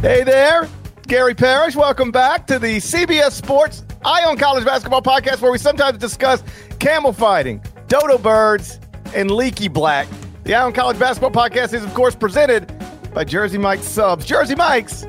Hey 0.00 0.24
there, 0.24 0.66
Gary 1.08 1.34
Parrish. 1.34 1.76
Welcome 1.76 2.10
back 2.10 2.46
to 2.46 2.58
the 2.58 2.78
CBS 2.78 3.32
Sports 3.32 3.84
Eye 4.02 4.24
on 4.24 4.38
College 4.38 4.64
Basketball 4.64 5.02
podcast, 5.02 5.42
where 5.42 5.52
we 5.52 5.58
sometimes 5.58 5.98
discuss 5.98 6.42
camel 6.78 7.12
fighting, 7.12 7.62
dodo 7.86 8.16
birds, 8.16 8.80
and 9.14 9.30
Leaky 9.30 9.68
Black. 9.68 10.08
The 10.44 10.54
Eye 10.54 10.62
on 10.62 10.72
College 10.72 10.98
Basketball 10.98 11.32
podcast 11.32 11.74
is, 11.74 11.84
of 11.84 11.92
course, 11.92 12.14
presented 12.14 12.72
by 13.12 13.24
Jersey 13.24 13.58
Mike's 13.58 13.84
Subs. 13.84 14.24
Jersey 14.24 14.54
Mike's, 14.54 15.02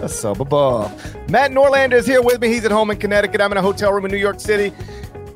a 0.00 0.08
sub 0.08 0.40
above. 0.40 0.90
Matt 1.30 1.52
Norlander 1.52 1.94
is 1.94 2.04
here 2.04 2.20
with 2.20 2.40
me. 2.40 2.48
He's 2.48 2.64
at 2.64 2.72
home 2.72 2.90
in 2.90 2.96
Connecticut. 2.96 3.40
I'm 3.40 3.52
in 3.52 3.58
a 3.58 3.62
hotel 3.62 3.92
room 3.92 4.06
in 4.06 4.10
New 4.10 4.16
York 4.16 4.40
City 4.40 4.72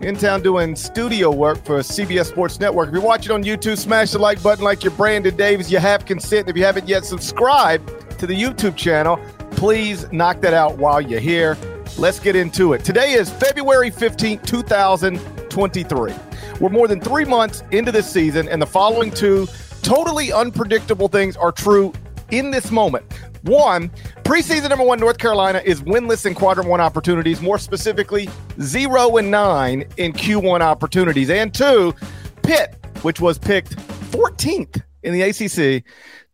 in 0.01 0.17
town 0.17 0.43
doing 0.43 0.75
studio 0.75 1.31
work 1.31 1.65
for 1.65 1.79
CBS 1.79 2.25
Sports 2.25 2.59
Network. 2.59 2.89
If 2.89 2.95
you're 2.95 3.03
watching 3.05 3.31
on 3.31 3.45
YouTube, 3.45 3.79
smash 3.79 4.11
the 4.11 4.19
like 4.19 4.43
button 4.43 4.65
like 4.65 4.83
you're 4.83 4.93
Brandon 4.95 5.37
Davis. 5.37 5.71
You 5.71 5.79
have 5.79 6.07
consent. 6.07 6.49
If 6.49 6.57
you 6.57 6.65
haven't 6.65 6.89
yet 6.89 7.05
subscribed 7.05 7.89
to 8.21 8.27
the 8.27 8.35
YouTube 8.35 8.77
channel, 8.77 9.19
please 9.53 10.11
knock 10.13 10.43
that 10.43 10.53
out 10.53 10.77
while 10.77 11.01
you're 11.01 11.21
here. 11.21 11.57
Let's 11.97 12.21
get 12.21 12.37
into 12.37 12.75
it. 12.75 12.85
Today 12.85 13.15
is 13.15 13.31
February 13.31 13.91
15th, 13.91 14.47
2023. 14.47 16.15
We're 16.61 16.69
more 16.69 16.87
than 16.87 17.01
three 17.01 17.25
months 17.25 17.63
into 17.71 17.91
this 17.91 18.11
season, 18.11 18.47
and 18.49 18.61
the 18.61 18.67
following 18.67 19.11
two 19.11 19.49
totally 19.81 20.33
unpredictable 20.33 21.09
things 21.09 21.35
are 21.39 21.51
true 21.51 21.95
in 22.31 22.51
this 22.51 22.71
moment. 22.71 23.11
One, 23.43 23.89
preseason 24.23 24.69
number 24.69 24.85
one, 24.85 25.01
North 25.01 25.17
Carolina 25.17 25.63
is 25.65 25.81
winless 25.81 26.27
in 26.27 26.35
quadrant 26.35 26.69
one 26.69 26.81
opportunities, 26.81 27.41
more 27.41 27.59
specifically, 27.59 28.29
zero 28.61 29.17
and 29.17 29.31
nine 29.31 29.87
in 29.97 30.13
Q1 30.13 30.61
opportunities. 30.61 31.31
And 31.31 31.55
two, 31.55 31.95
Pitt, 32.43 32.77
which 33.01 33.19
was 33.19 33.39
picked 33.39 33.77
14th 34.13 34.83
in 35.05 35.15
the 35.15 35.23
ACC, 35.23 35.85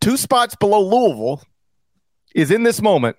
two 0.00 0.16
spots 0.16 0.56
below 0.56 0.80
Louisville, 0.80 1.42
is 2.36 2.50
in 2.52 2.62
this 2.62 2.80
moment 2.82 3.16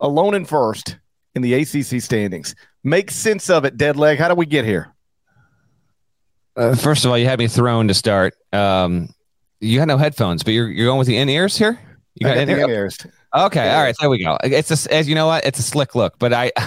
alone 0.00 0.34
in 0.34 0.44
first 0.44 0.98
in 1.34 1.42
the 1.42 1.54
ACC 1.54 2.00
standings. 2.02 2.54
Make 2.82 3.10
sense 3.10 3.50
of 3.50 3.64
it, 3.64 3.76
dead 3.76 3.96
leg. 3.96 4.18
How 4.18 4.28
do 4.28 4.34
we 4.34 4.46
get 4.46 4.64
here? 4.64 4.92
Uh, 6.56 6.74
first 6.74 7.04
of 7.04 7.10
all, 7.10 7.18
you 7.18 7.26
had 7.26 7.38
me 7.38 7.48
thrown 7.48 7.88
to 7.88 7.94
start. 7.94 8.34
Um, 8.52 9.08
you 9.60 9.78
had 9.80 9.88
no 9.88 9.96
headphones, 9.96 10.42
but 10.42 10.52
you're 10.52 10.68
you're 10.68 10.86
going 10.86 10.98
with 10.98 11.08
the 11.08 11.16
in 11.16 11.28
ears 11.28 11.56
here. 11.56 11.78
You 12.14 12.26
got 12.26 12.36
in 12.36 12.48
ears. 12.48 12.96
Okay, 13.34 13.68
all 13.74 13.82
right, 13.82 13.94
there 14.00 14.08
we 14.08 14.22
go. 14.22 14.38
It's 14.44 14.70
a, 14.86 14.92
as 14.94 15.08
you 15.08 15.16
know 15.16 15.26
what, 15.26 15.44
it's 15.44 15.58
a 15.58 15.62
slick 15.62 15.94
look, 15.94 16.18
but 16.18 16.32
I. 16.32 16.52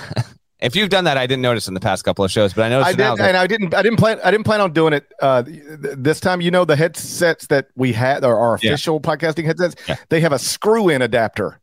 If 0.60 0.76
you've 0.76 0.90
done 0.90 1.04
that, 1.04 1.18
I 1.18 1.28
didn't 1.28 1.44
notice 1.44 1.68
in 1.68 1.76
the 1.76 1.80
past 1.80 2.04
couple 2.04 2.26
of 2.26 2.32
shows, 2.32 2.52
but 2.52 2.64
I 2.64 2.70
noticed 2.70 2.88
I 2.90 2.92
did, 2.94 2.98
now. 3.20 3.26
and 3.28 3.38
I 3.38 3.46
didn't. 3.46 3.76
I 3.76 3.84
didn't 3.84 4.00
plan. 4.00 4.20
I 4.24 4.32
didn't 4.32 4.46
plan 4.46 4.60
on 4.60 4.74
doing 4.74 4.92
it 4.92 5.06
uh, 5.22 5.44
th- 5.44 5.62
this 5.80 6.20
time. 6.20 6.42
You 6.42 6.50
know, 6.50 6.66
the 6.66 6.76
headsets 6.76 7.46
that 7.50 7.68
we 7.76 7.94
had, 7.94 8.26
or 8.26 8.36
our 8.36 8.58
Yeah. 8.60 8.72
official 8.72 9.00
podcasting 9.00 9.46
headsets, 9.46 9.76
Yeah. 9.88 9.98
they 10.10 10.20
have 10.22 10.32
a 10.32 10.40
screw-in 10.40 11.04
adapter. 11.04 11.60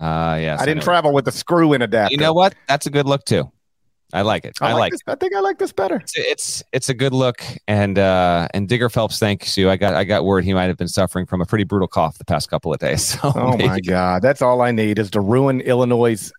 Uh, 0.00 0.38
yes, 0.40 0.60
I 0.60 0.64
didn't 0.64 0.78
know. 0.78 0.84
travel 0.84 1.12
with 1.12 1.26
the 1.26 1.32
screw-in 1.32 1.82
adapter. 1.82 2.12
You 2.12 2.18
know 2.18 2.32
what? 2.32 2.54
That's 2.68 2.86
a 2.86 2.90
good 2.90 3.06
look 3.06 3.24
too. 3.24 3.50
I 4.12 4.22
like 4.22 4.44
it. 4.44 4.58
I, 4.60 4.72
like. 4.72 4.92
this. 4.92 5.00
I 5.06 5.14
think 5.14 5.34
I 5.36 5.40
like 5.40 5.58
this 5.58 5.72
better. 5.72 5.96
It's, 5.96 6.14
it's 6.16 6.62
it's 6.72 6.88
a 6.88 6.94
good 6.94 7.12
look, 7.12 7.44
and 7.68 7.96
uh, 7.98 8.48
and 8.52 8.68
Digger 8.68 8.88
Phelps, 8.88 9.18
thanks 9.20 9.56
you. 9.56 9.70
I 9.70 9.76
got 9.76 9.94
I 9.94 10.04
got 10.04 10.24
word 10.24 10.44
he 10.44 10.52
might 10.52 10.64
have 10.64 10.76
been 10.76 10.88
suffering 10.88 11.26
from 11.26 11.40
a 11.40 11.46
pretty 11.46 11.64
brutal 11.64 11.86
cough 11.86 12.18
the 12.18 12.24
past 12.24 12.50
couple 12.50 12.72
of 12.72 12.80
days. 12.80 13.00
So 13.20 13.32
Oh 13.34 13.56
my 13.56 13.80
god, 13.80 14.22
that's 14.22 14.42
all 14.42 14.62
I 14.62 14.70
need 14.72 14.98
is 14.98 15.10
to 15.10 15.20
ruin 15.20 15.60
Illinois' 15.60 16.32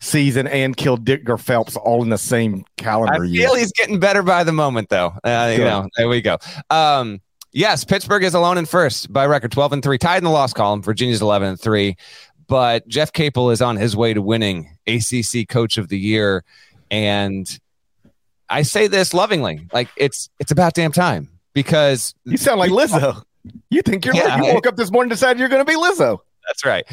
season 0.00 0.46
and 0.48 0.76
kill 0.76 0.96
Digger 0.96 1.38
Phelps 1.38 1.76
all 1.76 2.02
in 2.02 2.08
the 2.08 2.18
same 2.18 2.64
I 2.78 2.82
calendar 2.82 3.24
year. 3.24 3.48
feel 3.48 3.56
he's 3.56 3.72
getting 3.72 4.00
better 4.00 4.22
by 4.22 4.44
the 4.44 4.52
moment, 4.52 4.88
though. 4.88 5.12
Uh, 5.22 5.52
you 5.56 5.64
know, 5.64 5.88
there 5.96 6.08
we 6.08 6.20
go. 6.22 6.38
Um, 6.70 7.20
yes, 7.52 7.84
Pittsburgh 7.84 8.24
is 8.24 8.34
alone 8.34 8.58
in 8.58 8.66
first 8.66 9.12
by 9.12 9.26
record, 9.26 9.52
twelve 9.52 9.72
and 9.72 9.82
three, 9.82 9.98
tied 9.98 10.18
in 10.18 10.24
the 10.24 10.30
loss 10.30 10.52
column. 10.52 10.82
Virginia's 10.82 11.22
eleven 11.22 11.48
and 11.48 11.60
three, 11.60 11.96
but 12.46 12.86
Jeff 12.88 13.12
Capel 13.12 13.50
is 13.50 13.62
on 13.62 13.76
his 13.76 13.96
way 13.96 14.14
to 14.14 14.22
winning 14.22 14.76
ACC 14.86 15.48
Coach 15.48 15.78
of 15.78 15.88
the 15.88 15.98
Year, 15.98 16.44
and 16.90 17.58
I 18.48 18.62
say 18.62 18.86
this 18.86 19.14
lovingly, 19.14 19.66
like 19.72 19.88
it's 19.96 20.28
it's 20.38 20.52
about 20.52 20.74
damn 20.74 20.92
time 20.92 21.28
because 21.54 22.14
You 22.24 22.36
sound 22.36 22.58
like 22.60 22.70
Lizzo. 22.70 23.22
You 23.70 23.82
think 23.82 24.04
you're 24.04 24.14
Yeah, 24.14 24.36
you 24.36 24.54
woke 24.54 24.66
up 24.66 24.76
this 24.76 24.92
morning 24.92 25.10
and 25.10 25.18
decided 25.18 25.40
you're 25.40 25.48
going 25.48 25.64
to 25.64 25.70
be 25.70 25.76
Lizzo. 25.76 26.18
That's 26.46 26.64
right. 26.64 26.84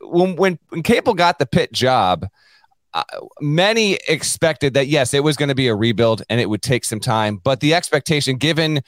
When 0.00 0.36
when, 0.36 0.58
when 0.68 0.82
Capel 0.82 1.14
got 1.14 1.38
the 1.38 1.46
Pitt 1.46 1.72
job, 1.72 2.26
uh, 2.94 3.02
many 3.40 3.98
expected 4.06 4.74
that 4.74 4.86
yes, 4.86 5.14
it 5.14 5.24
was 5.24 5.36
going 5.36 5.48
to 5.48 5.54
be 5.54 5.68
a 5.68 5.74
rebuild 5.74 6.22
and 6.28 6.40
it 6.40 6.48
would 6.48 6.62
take 6.62 6.84
some 6.84 7.00
time. 7.00 7.40
But 7.42 7.60
the 7.60 7.74
expectation, 7.74 8.36
given 8.36 8.82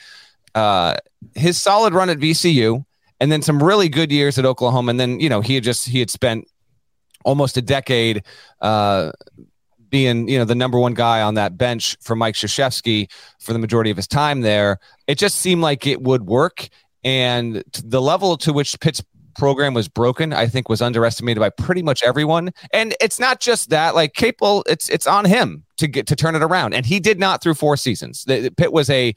uh, 0.55 0.97
his 1.35 1.61
solid 1.61 1.95
run 1.95 2.11
at 2.11 2.19
VCU 2.19 2.85
and 3.21 3.31
then 3.31 3.43
some 3.43 3.63
really 3.63 3.89
good 3.89 4.11
years 4.11 4.39
at 4.39 4.47
Oklahoma, 4.47 4.91
and 4.91 4.99
then 4.99 5.21
you 5.21 5.29
know 5.29 5.41
he 5.41 5.55
had 5.55 5.63
just 5.63 5.87
he 5.89 5.99
had 5.99 6.11
spent 6.11 6.49
almost 7.25 7.57
a 7.57 7.63
decade. 7.63 8.25
Uh, 8.61 9.13
being 9.91 10.29
you 10.29 10.39
know 10.39 10.45
the 10.45 10.55
number 10.55 10.79
one 10.79 10.95
guy 10.95 11.21
on 11.21 11.35
that 11.35 11.59
bench 11.59 11.97
for 12.01 12.15
Mike 12.15 12.37
Krzyzewski 12.37 13.11
for 13.41 13.53
the 13.53 13.59
majority 13.59 13.91
of 13.91 13.97
his 13.97 14.07
time 14.07 14.41
there, 14.41 14.79
it 15.07 15.19
just 15.19 15.39
seemed 15.39 15.63
like 15.63 15.87
it 15.87 16.01
would 16.01 16.27
work. 16.27 16.69
And 17.03 17.65
the 17.83 18.01
level 18.01 18.37
to 18.39 18.53
which 18.53 18.79
Pitt's 18.79 19.03
program 19.37 19.75
was 19.75 19.89
broken, 19.89 20.33
I 20.33 20.47
think, 20.47 20.69
was 20.69 20.83
underestimated 20.83 21.41
by 21.41 21.51
pretty 21.51 21.83
much 21.83 22.03
everyone. 22.03 22.53
And 22.73 22.95
it's 23.01 23.19
not 23.19 23.41
just 23.41 23.71
that; 23.71 23.95
like 23.95 24.15
Capel, 24.15 24.63
it's 24.67 24.89
it's 24.89 25.07
on 25.07 25.25
him 25.25 25.65
to 25.79 25.89
get 25.89 26.07
to 26.07 26.17
turn 26.17 26.35
it 26.37 26.43
around, 26.43 26.73
and 26.73 26.87
he 26.87 27.01
did 27.01 27.19
not 27.19 27.43
through 27.43 27.55
four 27.55 27.77
seasons. 27.77 28.25
The, 28.25 28.51
Pitt 28.57 28.73
was 28.73 28.89
a 28.91 29.15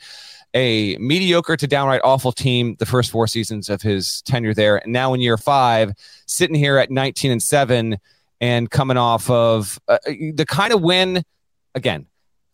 a 0.53 0.97
mediocre 0.97 1.57
to 1.57 1.67
downright 1.67 2.01
awful 2.03 2.31
team 2.31 2.75
the 2.79 2.85
first 2.85 3.11
four 3.11 3.27
seasons 3.27 3.69
of 3.69 3.81
his 3.81 4.21
tenure 4.23 4.53
there. 4.53 4.77
And 4.77 4.93
now 4.93 5.13
in 5.13 5.21
year 5.21 5.37
five, 5.37 5.93
sitting 6.27 6.55
here 6.55 6.77
at 6.77 6.91
19 6.91 7.31
and 7.31 7.41
seven 7.41 7.97
and 8.39 8.69
coming 8.69 8.97
off 8.97 9.29
of 9.29 9.79
uh, 9.87 9.97
the 10.05 10.45
kind 10.47 10.73
of 10.73 10.81
win 10.81 11.23
again. 11.75 12.05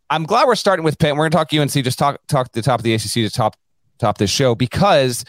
I'm 0.09 0.23
glad 0.23 0.47
we're 0.47 0.55
starting 0.55 0.83
with 0.83 0.97
Pitt. 0.97 1.15
We're 1.15 1.29
going 1.29 1.31
to 1.31 1.37
talk 1.37 1.53
UNC, 1.53 1.71
just 1.83 1.99
talk 1.99 2.19
talk 2.27 2.51
to 2.51 2.59
the 2.59 2.63
top 2.63 2.79
of 2.79 2.83
the 2.83 2.93
ACC 2.93 3.11
to 3.11 3.29
top 3.29 3.55
top 3.99 4.17
this 4.17 4.29
show 4.29 4.55
because 4.55 5.25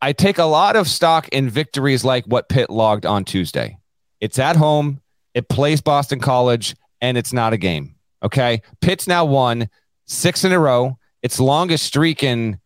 I 0.00 0.12
take 0.12 0.38
a 0.38 0.44
lot 0.44 0.76
of 0.76 0.88
stock 0.88 1.28
in 1.28 1.50
victories 1.50 2.04
like 2.04 2.24
what 2.26 2.48
Pitt 2.48 2.70
logged 2.70 3.04
on 3.04 3.24
Tuesday. 3.24 3.78
It's 4.20 4.38
at 4.38 4.56
home, 4.56 5.00
it 5.34 5.48
plays 5.48 5.80
Boston 5.80 6.20
College, 6.20 6.74
and 7.00 7.18
it's 7.18 7.32
not 7.32 7.52
a 7.52 7.56
game. 7.56 7.94
Okay, 8.22 8.62
Pitt's 8.80 9.06
now 9.06 9.24
won 9.24 9.68
six 10.06 10.44
in 10.44 10.52
a 10.52 10.58
row. 10.58 10.97
Its 11.22 11.40
longest 11.40 11.84
streak 11.84 12.22
in 12.22 12.60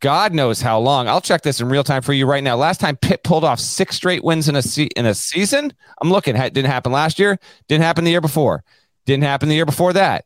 God 0.00 0.32
knows 0.32 0.62
how 0.62 0.78
long. 0.78 1.08
I'll 1.08 1.20
check 1.20 1.42
this 1.42 1.60
in 1.60 1.68
real 1.68 1.84
time 1.84 2.00
for 2.00 2.14
you 2.14 2.24
right 2.24 2.42
now. 2.42 2.56
Last 2.56 2.80
time 2.80 2.96
Pitt 2.96 3.22
pulled 3.22 3.44
off 3.44 3.60
six 3.60 3.96
straight 3.96 4.24
wins 4.24 4.48
in 4.48 4.56
a 4.56 4.62
se- 4.62 4.88
in 4.96 5.04
a 5.04 5.14
season. 5.14 5.74
I'm 6.00 6.10
looking. 6.10 6.36
It 6.36 6.54
didn't 6.54 6.70
happen 6.70 6.90
last 6.90 7.18
year. 7.18 7.38
Didn't 7.68 7.84
happen 7.84 8.04
the 8.04 8.10
year 8.10 8.22
before. 8.22 8.64
Didn't 9.04 9.24
happen 9.24 9.50
the 9.50 9.54
year 9.54 9.66
before 9.66 9.92
that. 9.92 10.24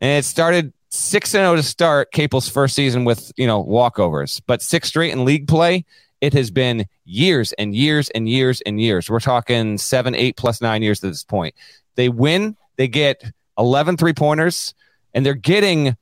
And 0.00 0.18
it 0.18 0.24
started 0.24 0.72
six 0.88 1.34
and 1.34 1.42
zero 1.42 1.52
oh 1.52 1.56
to 1.56 1.62
start 1.62 2.12
Capel's 2.12 2.48
first 2.48 2.74
season 2.74 3.04
with 3.04 3.30
you 3.36 3.46
know 3.46 3.62
walkovers, 3.62 4.40
but 4.46 4.62
six 4.62 4.88
straight 4.88 5.12
in 5.12 5.26
league 5.26 5.46
play. 5.46 5.84
It 6.22 6.32
has 6.32 6.50
been 6.50 6.86
years 7.04 7.52
and 7.54 7.74
years 7.74 8.08
and 8.10 8.28
years 8.28 8.62
and 8.62 8.80
years. 8.80 9.10
We're 9.10 9.20
talking 9.20 9.78
seven, 9.78 10.14
eight 10.14 10.36
plus 10.36 10.60
nine 10.60 10.82
years 10.82 11.02
at 11.04 11.10
this 11.10 11.24
point. 11.24 11.54
They 11.94 12.08
win. 12.08 12.56
They 12.76 12.88
get 12.88 13.22
11 13.58 13.96
three 13.96 14.12
pointers, 14.12 14.74
and 15.14 15.24
they're 15.24 15.34
getting 15.34 15.96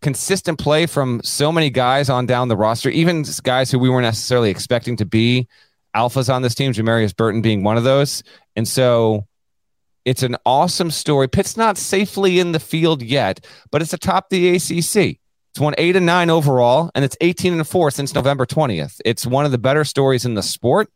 consistent 0.00 0.58
play 0.58 0.86
from 0.86 1.20
so 1.24 1.50
many 1.50 1.70
guys 1.70 2.08
on 2.08 2.26
down 2.26 2.48
the 2.48 2.56
roster, 2.56 2.90
even 2.90 3.24
guys 3.42 3.70
who 3.70 3.78
we 3.78 3.88
weren't 3.88 4.04
necessarily 4.04 4.50
expecting 4.50 4.96
to 4.96 5.04
be 5.04 5.48
alphas 5.94 6.32
on 6.32 6.42
this 6.42 6.54
team, 6.54 6.72
Jamarius 6.72 7.16
Burton 7.16 7.42
being 7.42 7.64
one 7.64 7.76
of 7.76 7.84
those. 7.84 8.22
And 8.54 8.66
so 8.66 9.26
it's 10.04 10.22
an 10.22 10.36
awesome 10.46 10.90
story. 10.90 11.28
Pitt's 11.28 11.56
not 11.56 11.76
safely 11.76 12.38
in 12.38 12.52
the 12.52 12.60
field 12.60 13.02
yet, 13.02 13.44
but 13.70 13.82
it's 13.82 13.92
atop 13.92 14.30
the 14.30 14.56
ACC. 14.56 15.18
It's 15.50 15.60
won 15.60 15.74
eight 15.78 15.96
and 15.96 16.06
nine 16.06 16.30
overall, 16.30 16.90
and 16.94 17.04
it's 17.04 17.16
18 17.20 17.54
and 17.54 17.66
four 17.66 17.90
since 17.90 18.14
November 18.14 18.46
20th. 18.46 19.00
It's 19.04 19.26
one 19.26 19.44
of 19.44 19.50
the 19.50 19.58
better 19.58 19.84
stories 19.84 20.24
in 20.24 20.34
the 20.34 20.42
sport. 20.42 20.90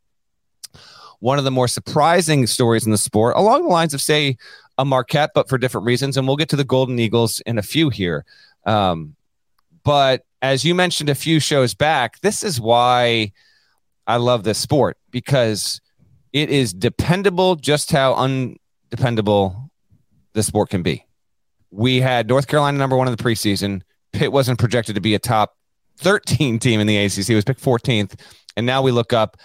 One 1.19 1.39
of 1.39 1.45
the 1.45 1.51
more 1.51 1.69
surprising 1.69 2.47
stories 2.47 2.85
in 2.85 2.91
the 2.91 2.99
sport, 2.99 3.37
along 3.37 3.63
the 3.63 3.69
lines 3.69 3.95
of, 3.95 4.01
say, 4.01 4.37
a 4.79 4.85
Marquette, 4.85 5.31
but 5.35 5.49
for 5.49 5.59
different 5.59 5.87
reasons. 5.87 6.17
And 6.17 6.27
we'll 6.27 6.37
get 6.37 6.49
to 6.51 6.57
the 6.57 6.65
Golden 6.65 6.99
Eagles 6.99 7.41
in 7.47 7.59
a 7.59 7.63
few 7.63 7.91
here. 7.91 8.25
Um, 8.65 9.17
but 9.85 10.25
as 10.41 10.65
you 10.65 10.75
mentioned 10.75 11.09
a 11.09 11.15
few 11.15 11.41
shows 11.41 11.75
back, 11.75 12.21
this 12.21 12.43
is 12.43 12.61
why 12.61 13.33
I 14.07 14.17
love 14.17 14.45
this 14.45 14.59
sport 14.59 14.99
because 15.11 15.81
it 16.33 16.51
is 16.51 16.73
dependable 16.73 17.57
just 17.57 17.93
how 17.93 18.15
undependable 18.15 19.71
the 20.33 20.43
sport 20.43 20.71
can 20.71 20.83
be. 20.83 21.07
We 21.71 22.01
had 22.01 22.29
North 22.29 22.47
Carolina 22.47 22.79
number 22.79 22.97
one 22.97 23.09
in 23.09 23.17
the 23.17 23.23
preseason. 23.23 23.83
Pitt 24.13 24.33
wasn't 24.33 24.59
projected 24.59 24.95
to 24.97 25.01
be 25.01 25.15
a 25.15 25.19
top 25.19 25.57
13 25.99 26.59
team 26.59 26.81
in 26.81 26.87
the 26.87 26.99
ACC. 26.99 27.31
It 27.31 27.35
was 27.35 27.45
picked 27.45 27.63
14th. 27.63 28.19
And 28.57 28.67
now 28.67 28.83
we 28.83 28.91
look 28.91 29.13
up 29.13 29.39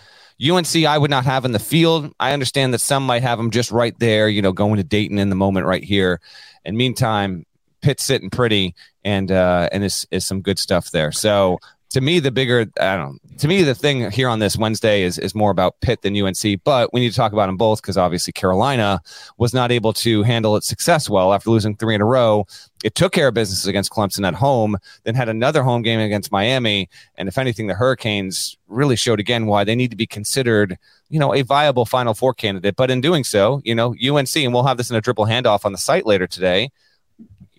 UNC, 0.45 0.75
I 0.85 0.97
would 0.97 1.09
not 1.09 1.25
have 1.25 1.45
in 1.45 1.51
the 1.51 1.59
field. 1.59 2.13
I 2.19 2.33
understand 2.33 2.73
that 2.73 2.79
some 2.79 3.05
might 3.05 3.23
have 3.23 3.37
them 3.37 3.49
just 3.49 3.71
right 3.71 3.97
there, 3.99 4.29
you 4.29 4.41
know, 4.41 4.51
going 4.51 4.77
to 4.77 4.83
Dayton 4.83 5.17
in 5.17 5.29
the 5.29 5.35
moment 5.35 5.65
right 5.65 5.83
here. 5.83 6.21
And 6.63 6.77
meantime, 6.77 7.45
Pitt 7.81 7.99
sitting 7.99 8.29
pretty 8.29 8.75
and 9.07 9.31
uh, 9.31 9.69
and 9.71 9.85
is 9.85 10.05
is 10.11 10.25
some 10.25 10.41
good 10.41 10.59
stuff 10.59 10.91
there. 10.91 11.13
So 11.13 11.59
to 11.91 12.01
me, 12.01 12.19
the 12.19 12.31
bigger 12.31 12.65
I 12.81 12.97
don't. 12.97 13.21
To 13.39 13.47
me, 13.47 13.63
the 13.63 13.73
thing 13.73 14.11
here 14.11 14.27
on 14.27 14.39
this 14.39 14.57
Wednesday 14.57 15.03
is 15.03 15.17
is 15.17 15.33
more 15.33 15.49
about 15.49 15.79
Pitt 15.79 16.01
than 16.01 16.21
UNC. 16.21 16.61
But 16.65 16.91
we 16.91 16.99
need 16.99 17.11
to 17.11 17.15
talk 17.15 17.31
about 17.31 17.45
them 17.45 17.55
both 17.55 17.81
because 17.81 17.97
obviously 17.97 18.33
Carolina 18.33 19.01
was 19.37 19.53
not 19.53 19.71
able 19.71 19.93
to 19.93 20.23
handle 20.23 20.57
its 20.57 20.67
success 20.67 21.09
well 21.09 21.33
after 21.33 21.49
losing 21.49 21.77
three 21.77 21.95
in 21.95 22.01
a 22.01 22.05
row. 22.05 22.45
It 22.83 22.95
took 22.95 23.13
care 23.13 23.29
of 23.29 23.33
business 23.33 23.65
against 23.65 23.91
Clemson 23.91 24.27
at 24.27 24.33
home, 24.33 24.77
then 25.03 25.15
had 25.15 25.29
another 25.29 25.63
home 25.63 25.81
game 25.81 26.01
against 26.01 26.31
Miami. 26.31 26.89
And 27.15 27.29
if 27.29 27.37
anything, 27.37 27.67
the 27.67 27.75
Hurricanes 27.75 28.57
really 28.67 28.97
showed 28.97 29.21
again 29.21 29.45
why 29.45 29.63
they 29.63 29.75
need 29.75 29.91
to 29.91 29.97
be 29.97 30.05
considered, 30.05 30.77
you 31.09 31.19
know, 31.19 31.33
a 31.33 31.43
viable 31.43 31.85
Final 31.85 32.13
Four 32.13 32.33
candidate. 32.33 32.75
But 32.75 32.91
in 32.91 32.99
doing 32.99 33.23
so, 33.23 33.61
you 33.63 33.73
know, 33.73 33.95
UNC, 33.95 34.35
and 34.35 34.53
we'll 34.53 34.63
have 34.63 34.77
this 34.77 34.89
in 34.89 34.97
a 34.97 35.01
dribble 35.01 35.27
handoff 35.27 35.63
on 35.63 35.71
the 35.71 35.77
site 35.77 36.05
later 36.05 36.27
today 36.27 36.69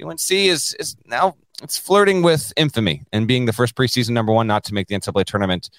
UNC 0.03 0.31
is 0.31 0.75
is 0.79 0.97
now 1.07 1.37
it's 1.63 1.77
flirting 1.77 2.23
with 2.23 2.53
infamy 2.57 3.05
and 3.13 3.27
being 3.27 3.47
the 3.47 3.53
first 3.53 3.75
preseason 3.75 4.11
number 4.11 4.33
one 4.33 4.47
not 4.47 4.65
to 4.65 4.75
make 4.75 4.87
the 4.89 4.95
NCAA 4.95 5.25
tournament. 5.25 5.71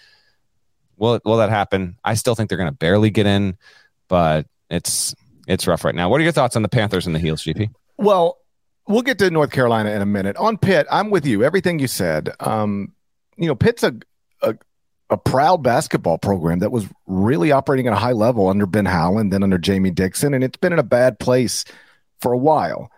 Will 0.98 1.20
will 1.24 1.38
that 1.38 1.50
happen? 1.50 1.98
I 2.04 2.16
still 2.16 2.36
think 2.36 2.50
they're 2.50 2.58
going 2.58 2.72
to 2.72 2.76
barely 2.76 3.10
get 3.10 3.26
in, 3.26 3.58
but 4.08 4.46
it's 4.70 5.16
it's 5.48 5.66
rough 5.68 5.86
right 5.86 5.96
now. 5.96 6.10
What 6.10 6.20
are 6.20 6.24
your 6.24 6.34
thoughts 6.34 6.56
on 6.56 6.62
the 6.62 6.70
Panthers 6.70 7.06
and 7.06 7.16
the 7.16 7.20
Heels, 7.20 7.44
GP? 7.44 7.70
Well, 7.98 8.38
we'll 8.88 9.02
get 9.02 9.18
to 9.20 9.30
North 9.30 9.52
Carolina 9.52 9.92
in 9.92 10.02
a 10.02 10.06
minute. 10.06 10.36
On 10.38 10.58
Pitt, 10.58 10.86
I'm 10.92 11.10
with 11.10 11.26
you. 11.26 11.44
Everything 11.44 11.80
you 11.80 11.88
said. 11.88 12.30
Um, 12.40 12.94
you 13.38 13.48
know, 13.48 13.56
Pitt's 13.56 13.84
a, 13.84 13.96
a 14.42 14.56
a 15.10 15.18
proud 15.18 15.64
basketball 15.64 16.18
program 16.18 16.60
that 16.60 16.72
was 16.72 16.88
really 17.08 17.52
operating 17.52 17.88
at 17.88 17.94
a 17.94 17.98
high 17.98 18.12
level 18.12 18.50
under 18.50 18.66
Ben 18.66 18.86
Howland, 18.86 19.32
then 19.32 19.42
under 19.42 19.58
Jamie 19.58 19.92
Dixon, 19.92 20.34
and 20.34 20.44
it's 20.44 20.58
been 20.58 20.74
in 20.74 20.80
a 20.80 20.84
bad 20.84 21.18
place 21.20 21.64
for 22.20 22.34
a 22.34 22.38
while 22.38 22.92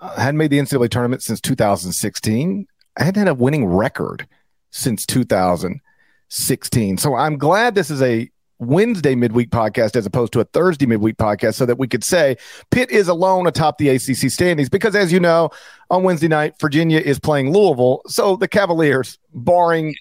uh, 0.00 0.16
hadn't 0.16 0.38
made 0.38 0.50
the 0.50 0.58
NCAA 0.58 0.90
tournament 0.90 1.22
since 1.22 1.40
2016. 1.40 2.66
I 2.96 3.04
hadn't 3.04 3.18
had 3.18 3.28
a 3.28 3.34
winning 3.34 3.66
record 3.66 4.26
since 4.70 5.06
2016. 5.06 6.98
So 6.98 7.14
I'm 7.14 7.38
glad 7.38 7.74
this 7.74 7.90
is 7.90 8.02
a 8.02 8.30
Wednesday 8.60 9.14
midweek 9.14 9.50
podcast 9.50 9.94
as 9.94 10.04
opposed 10.04 10.32
to 10.32 10.40
a 10.40 10.44
Thursday 10.44 10.86
midweek 10.86 11.16
podcast 11.16 11.54
so 11.54 11.64
that 11.64 11.78
we 11.78 11.86
could 11.86 12.02
say 12.02 12.36
Pitt 12.70 12.90
is 12.90 13.08
alone 13.08 13.46
atop 13.46 13.78
the 13.78 13.88
ACC 13.88 14.30
standings 14.30 14.68
because, 14.68 14.96
as 14.96 15.12
you 15.12 15.20
know, 15.20 15.50
on 15.90 16.02
Wednesday 16.02 16.28
night, 16.28 16.54
Virginia 16.60 16.98
is 16.98 17.18
playing 17.18 17.52
Louisville. 17.52 18.02
So 18.06 18.36
the 18.36 18.48
Cavaliers, 18.48 19.18
barring 19.32 19.94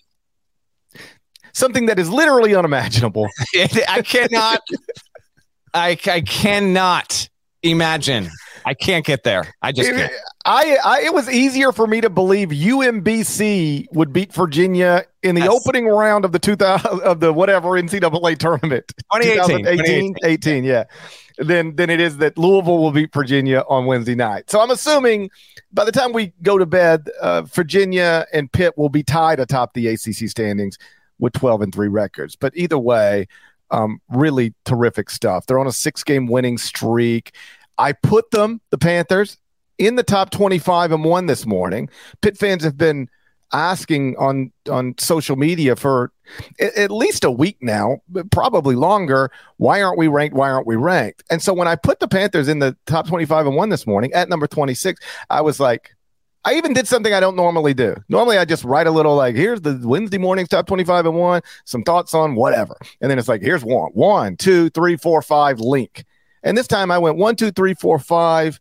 something 1.54 1.86
that 1.88 2.00
is 2.00 2.10
literally 2.10 2.56
unimaginable. 2.56 3.28
I 3.88 4.02
cannot, 4.04 4.62
I, 5.74 5.98
I 6.08 6.22
cannot 6.22 7.30
imagine 7.62 8.30
I 8.68 8.74
can't 8.74 9.06
get 9.06 9.24
there. 9.24 9.56
I 9.62 9.72
just 9.72 9.90
can't. 9.90 10.12
I, 10.44 10.78
I 10.84 11.02
it 11.04 11.14
was 11.14 11.30
easier 11.30 11.72
for 11.72 11.88
me 11.88 12.02
to 12.02 12.10
believe 12.10 12.50
UMBC 12.50 13.86
would 13.94 14.12
beat 14.12 14.34
Virginia 14.34 15.06
in 15.24 15.36
the 15.36 15.42
yes. 15.44 15.50
opening 15.50 15.88
round 15.88 16.26
of 16.26 16.34
the 16.34 16.40
2000 16.40 17.00
of 17.04 17.22
the 17.22 17.32
whatever 17.32 17.70
NCAA 17.70 18.38
tournament 18.38 18.94
2018, 19.14 20.16
2018, 20.16 20.16
18, 20.26 20.64
yeah. 20.66 20.84
Then 21.38 21.78
then 21.78 21.90
it 21.90 22.02
is 22.02 22.18
that 22.18 22.38
Louisville 22.38 22.80
will 22.80 22.92
beat 22.92 23.14
Virginia 23.14 23.64
on 23.70 23.86
Wednesday 23.86 24.16
night. 24.16 24.50
So 24.50 24.60
I'm 24.60 24.72
assuming 24.72 25.30
by 25.72 25.86
the 25.86 25.94
time 25.94 26.12
we 26.12 26.34
go 26.42 26.58
to 26.58 26.66
bed, 26.66 27.10
uh, 27.22 27.44
Virginia 27.44 28.26
and 28.34 28.52
Pitt 28.52 28.78
will 28.78 28.90
be 28.90 29.02
tied 29.02 29.40
atop 29.40 29.76
the 29.76 29.88
ACC 29.88 30.28
standings 30.30 30.78
with 31.20 31.32
12 31.32 31.62
and 31.62 31.74
3 31.74 31.88
records. 31.88 32.36
But 32.36 32.52
either 32.58 32.78
way, 32.78 33.28
um, 33.72 34.02
really 34.10 34.54
terrific 34.66 35.10
stuff. 35.10 35.46
They're 35.46 35.60
on 35.60 35.68
a 35.68 35.72
six 35.72 36.04
game 36.04 36.28
winning 36.28 36.58
streak. 36.58 37.34
I 37.78 37.94
put 37.94 38.32
them, 38.32 38.62
the 38.70 38.78
Panthers, 38.78 39.38
in 39.78 39.96
the 39.96 40.04
top 40.04 40.32
25 40.32 40.92
and 40.92 41.04
one 41.04 41.28
this 41.28 41.46
morning. 41.46 41.90
Pitt 42.22 42.38
fans 42.38 42.64
have 42.64 42.78
been 42.78 43.10
asking 43.54 44.14
on 44.18 44.52
on 44.70 44.94
social 44.98 45.38
media 45.38 45.74
for 45.76 46.12
at 46.60 46.92
least 46.92 47.24
a 47.24 47.32
week 47.32 47.58
now, 47.62 48.02
probably 48.32 48.76
longer. 48.76 49.32
Why 49.58 49.82
aren't 49.82 49.98
we 49.98 50.08
ranked? 50.08 50.36
Why 50.36 50.50
aren't 50.50 50.68
we 50.68 50.76
ranked? 50.76 51.24
And 51.30 51.42
so 51.42 51.54
when 51.54 51.68
I 51.68 51.76
put 51.76 52.00
the 52.00 52.08
Panthers 52.08 52.48
in 52.48 52.60
the 52.60 52.76
top 52.86 53.08
25 53.08 53.48
and 53.48 53.56
one 53.56 53.70
this 53.70 53.88
morning 53.88 54.12
at 54.14 54.28
number 54.28 54.48
26, 54.48 55.00
I 55.30 55.42
was 55.42 55.60
like, 55.60 55.92
I 56.44 56.54
even 56.56 56.74
did 56.74 56.88
something 56.88 57.14
I 57.14 57.20
don't 57.20 57.36
normally 57.36 57.74
do. 57.74 57.96
Normally, 58.08 58.38
I 58.38 58.46
just 58.46 58.64
write 58.64 58.88
a 58.88 58.92
little 58.92 59.16
like, 59.16 59.36
here's 59.36 59.62
the 59.62 59.80
Wednesday 59.84 60.18
morning's 60.18 60.50
top 60.50 60.66
25 60.66 61.06
and 61.06 61.16
one, 61.16 61.42
some 61.66 61.84
thoughts 61.84 62.14
on 62.14 62.36
whatever. 62.36 62.78
And 63.02 63.12
then 63.12 63.20
it's 63.20 63.28
like, 63.28 63.42
here's 63.42 63.66
one, 63.66 63.92
one, 63.92 64.38
two, 64.38 64.70
three, 64.70 64.96
four, 64.96 65.22
five, 65.22 65.60
link. 65.60 66.06
And 66.48 66.58
this 66.58 66.66
time 66.66 66.92
I 66.92 66.98
went 66.98 67.18
one, 67.18 67.36
two, 67.36 67.52
three, 67.52 67.74
four, 67.74 68.00
five, 68.00 68.58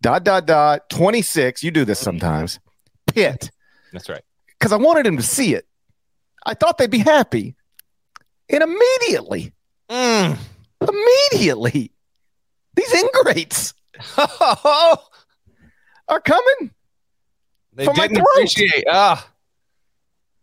dot, 0.00 0.24
dot, 0.24 0.46
dot, 0.46 0.88
26. 0.88 1.62
You 1.62 1.70
do 1.70 1.84
this 1.84 1.98
sometimes. 1.98 2.58
Pitt. 3.06 3.50
That's 3.92 4.08
right. 4.08 4.22
Because 4.58 4.72
I 4.72 4.76
wanted 4.76 5.06
him 5.06 5.18
to 5.18 5.22
see 5.22 5.54
it. 5.54 5.66
I 6.46 6.54
thought 6.54 6.78
they'd 6.78 6.90
be 6.90 6.96
happy. 6.96 7.56
And 8.48 8.62
immediately, 8.62 9.52
mm, 9.90 10.38
immediately, 10.80 11.92
these 12.74 12.94
ingrates 12.94 13.74
are 14.16 14.96
coming. 16.24 16.70
They 17.74 17.86
didn't 17.86 18.16
appreciate. 18.16 18.84
Ah. 18.90 19.28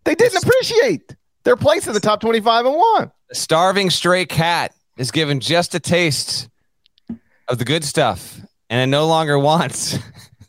They 0.04 0.14
didn't 0.14 0.44
appreciate 0.44 1.16
their 1.44 1.56
place 1.56 1.88
in 1.88 1.94
the 1.94 2.00
top 2.00 2.22
25 2.22 2.68
and 2.68 2.76
one. 2.76 3.12
A 3.32 3.36
Starving 3.36 3.90
stray 3.90 4.28
cat 4.28 4.76
is 4.98 5.10
given 5.10 5.40
just 5.40 5.74
a 5.74 5.80
taste 5.80 6.50
of 7.52 7.58
the 7.58 7.66
good 7.66 7.84
stuff, 7.84 8.40
and 8.70 8.82
it 8.82 8.88
no 8.88 9.06
longer 9.06 9.38
wants 9.38 10.00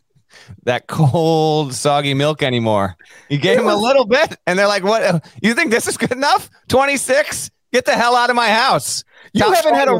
that 0.63 0.87
cold, 0.87 1.73
soggy 1.73 2.13
milk 2.13 2.41
anymore. 2.41 2.95
You 3.29 3.37
gave 3.37 3.57
them 3.57 3.67
a 3.67 3.75
little 3.75 4.05
bit, 4.05 4.37
and 4.47 4.57
they're 4.57 4.67
like, 4.67 4.83
"What? 4.83 5.25
You 5.41 5.53
think 5.53 5.69
this 5.69 5.87
is 5.87 5.97
good 5.97 6.13
enough? 6.13 6.49
Twenty 6.69 6.97
six? 6.97 7.51
Get 7.71 7.85
the 7.85 7.93
hell 7.93 8.15
out 8.15 8.29
of 8.29 8.35
my 8.35 8.49
house!" 8.49 9.03
You 9.33 9.51
haven't 9.51 9.75
had 9.75 9.89
a 9.89 9.99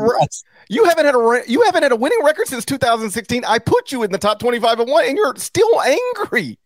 you 0.69 0.86
haven't 0.86 1.05
had 1.05 1.15
a 1.15 1.41
you 1.48 1.62
haven't 1.63 1.83
had 1.83 1.91
a 1.91 1.95
winning 1.95 2.19
record 2.24 2.48
since 2.48 2.65
2016. 2.65 3.43
I 3.45 3.60
put 3.60 3.91
you 3.91 4.03
in 4.03 4.12
the 4.12 4.17
top 4.17 4.39
25 4.39 4.79
and 4.79 4.89
one, 4.89 5.05
and 5.05 5.17
you're 5.17 5.36
still 5.36 5.81
angry. 5.81 6.57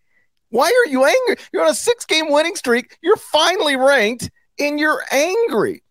Why 0.49 0.65
are 0.65 0.89
you 0.89 1.05
angry? 1.05 1.43
You're 1.51 1.63
on 1.63 1.71
a 1.71 1.75
six 1.75 2.05
game 2.05 2.31
winning 2.31 2.55
streak. 2.55 2.97
You're 3.01 3.17
finally 3.17 3.75
ranked, 3.75 4.29
and 4.59 4.79
you're 4.79 5.03
angry. 5.11 5.83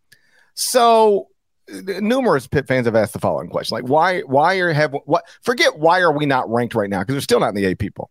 So 0.54 1.28
numerous 1.68 2.46
Pitt 2.46 2.66
fans 2.66 2.86
have 2.86 2.96
asked 2.96 3.12
the 3.12 3.18
following 3.18 3.48
question: 3.48 3.74
like, 3.74 3.88
why, 3.88 4.20
why 4.20 4.56
are 4.56 4.72
have 4.72 4.94
what? 5.04 5.24
Forget 5.42 5.78
why 5.78 6.00
are 6.00 6.12
we 6.12 6.26
not 6.26 6.50
ranked 6.50 6.74
right 6.74 6.90
now? 6.90 7.00
Because 7.00 7.14
we're 7.14 7.20
still 7.20 7.40
not 7.40 7.48
in 7.48 7.54
the 7.54 7.64
A 7.66 7.74
people. 7.74 8.10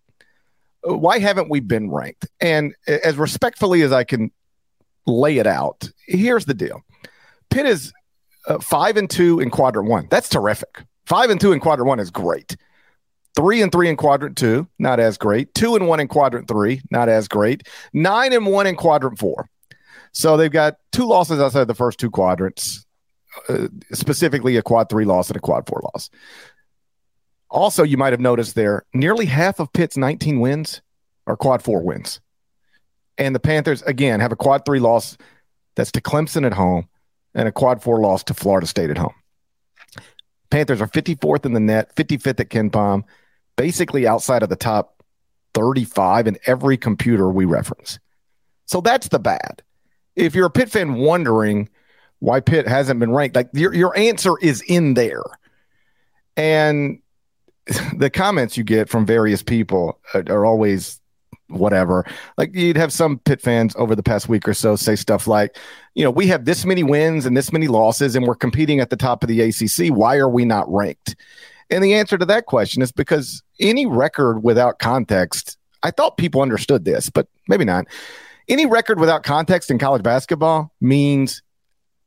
why 0.83 1.19
haven't 1.19 1.49
we 1.49 1.59
been 1.59 1.89
ranked? 1.89 2.27
And 2.39 2.75
as 2.87 3.15
respectfully 3.17 3.81
as 3.81 3.91
I 3.91 4.03
can 4.03 4.31
lay 5.07 5.37
it 5.37 5.47
out, 5.47 5.89
here's 6.07 6.45
the 6.45 6.53
deal: 6.53 6.81
Pitt 7.49 7.65
is 7.65 7.93
uh, 8.47 8.59
five 8.59 8.97
and 8.97 9.09
two 9.09 9.39
in 9.39 9.49
quadrant 9.49 9.89
one. 9.89 10.07
That's 10.09 10.29
terrific. 10.29 10.83
Five 11.05 11.29
and 11.29 11.39
two 11.39 11.51
in 11.51 11.59
quadrant 11.59 11.87
one 11.87 11.99
is 11.99 12.11
great. 12.11 12.55
Three 13.35 13.61
and 13.61 13.71
three 13.71 13.89
in 13.89 13.97
quadrant 13.97 14.37
two, 14.37 14.67
not 14.79 14.99
as 14.99 15.17
great. 15.17 15.53
Two 15.53 15.75
and 15.75 15.87
one 15.87 15.99
in 15.99 16.07
quadrant 16.07 16.47
three, 16.47 16.81
not 16.89 17.09
as 17.09 17.27
great. 17.27 17.67
Nine 17.93 18.33
and 18.33 18.45
one 18.45 18.65
in 18.65 18.75
quadrant 18.75 19.19
four. 19.19 19.49
So 20.13 20.37
they've 20.37 20.51
got 20.51 20.77
two 20.93 21.05
losses 21.05 21.41
outside 21.41 21.67
the 21.67 21.75
first 21.75 21.99
two 21.99 22.09
quadrants, 22.09 22.84
uh, 23.49 23.67
specifically 23.91 24.57
a 24.57 24.61
quad 24.61 24.89
three 24.89 25.05
loss 25.05 25.29
and 25.29 25.37
a 25.37 25.41
quad 25.41 25.67
four 25.67 25.81
loss. 25.83 26.09
Also, 27.49 27.83
you 27.83 27.97
might 27.97 28.13
have 28.13 28.19
noticed 28.19 28.55
there, 28.55 28.85
nearly 28.93 29.25
half 29.25 29.59
of 29.59 29.71
Pitt's 29.71 29.97
19 29.97 30.39
wins 30.39 30.81
are 31.27 31.37
quad 31.37 31.61
four 31.61 31.81
wins. 31.81 32.19
And 33.17 33.33
the 33.33 33.39
Panthers, 33.39 33.81
again, 33.83 34.19
have 34.19 34.31
a 34.31 34.35
quad 34.35 34.65
three 34.65 34.79
loss 34.79 35.17
that's 35.75 35.91
to 35.93 36.01
Clemson 36.01 36.45
at 36.45 36.53
home 36.53 36.89
and 37.33 37.47
a 37.47 37.51
quad 37.51 37.81
four 37.81 37.99
loss 38.01 38.23
to 38.25 38.33
Florida 38.33 38.67
State 38.67 38.89
at 38.89 38.97
home. 38.97 39.13
Panthers 40.49 40.81
are 40.81 40.87
54th 40.87 41.45
in 41.45 41.53
the 41.53 41.59
net, 41.59 41.95
55th 41.95 42.39
at 42.39 42.49
KenPom, 42.49 43.03
basically 43.55 44.07
outside 44.07 44.43
of 44.43 44.49
the 44.49 44.55
top 44.55 45.03
35 45.53 46.27
in 46.27 46.37
every 46.45 46.77
computer 46.77 47.29
we 47.29 47.45
reference. 47.45 47.99
So 48.65 48.81
that's 48.81 49.09
the 49.09 49.19
bad. 49.19 49.63
If 50.15 50.35
you're 50.35 50.47
a 50.47 50.51
Pitt 50.51 50.71
fan 50.71 50.95
wondering 50.95 51.69
why 52.25 52.39
Pitt 52.39 52.67
hasn't 52.67 52.99
been 52.99 53.11
ranked, 53.11 53.35
like 53.35 53.49
your, 53.53 53.73
your 53.73 53.95
answer 53.95 54.33
is 54.41 54.61
in 54.63 54.95
there. 54.95 55.23
And 56.35 56.99
the 57.97 58.09
comments 58.09 58.57
you 58.57 58.63
get 58.63 58.89
from 58.89 59.05
various 59.05 59.43
people 59.43 59.99
are, 60.15 60.23
are 60.29 60.45
always 60.45 60.99
whatever. 61.49 62.03
Like 62.35 62.55
you'd 62.55 62.77
have 62.77 62.91
some 62.91 63.19
Pitt 63.19 63.41
fans 63.41 63.75
over 63.77 63.95
the 63.95 64.01
past 64.01 64.27
week 64.27 64.47
or 64.47 64.55
so 64.55 64.75
say 64.75 64.95
stuff 64.95 65.27
like, 65.27 65.55
you 65.93 66.03
know, 66.03 66.09
we 66.09 66.25
have 66.25 66.45
this 66.45 66.65
many 66.65 66.81
wins 66.81 67.27
and 67.27 67.37
this 67.37 67.53
many 67.53 67.67
losses, 67.67 68.15
and 68.15 68.25
we're 68.25 68.33
competing 68.33 68.79
at 68.79 68.89
the 68.89 68.97
top 68.97 69.23
of 69.23 69.29
the 69.29 69.41
ACC. 69.41 69.95
Why 69.95 70.17
are 70.17 70.29
we 70.29 70.45
not 70.45 70.65
ranked? 70.67 71.15
And 71.69 71.83
the 71.83 71.93
answer 71.93 72.17
to 72.17 72.25
that 72.25 72.47
question 72.47 72.81
is 72.81 72.91
because 72.91 73.43
any 73.59 73.85
record 73.85 74.43
without 74.43 74.79
context, 74.79 75.57
I 75.83 75.91
thought 75.91 76.17
people 76.17 76.41
understood 76.41 76.85
this, 76.85 77.11
but 77.11 77.27
maybe 77.47 77.65
not. 77.65 77.85
Any 78.47 78.65
record 78.65 78.99
without 78.99 79.23
context 79.23 79.69
in 79.69 79.77
college 79.77 80.03
basketball 80.03 80.71
means 80.81 81.43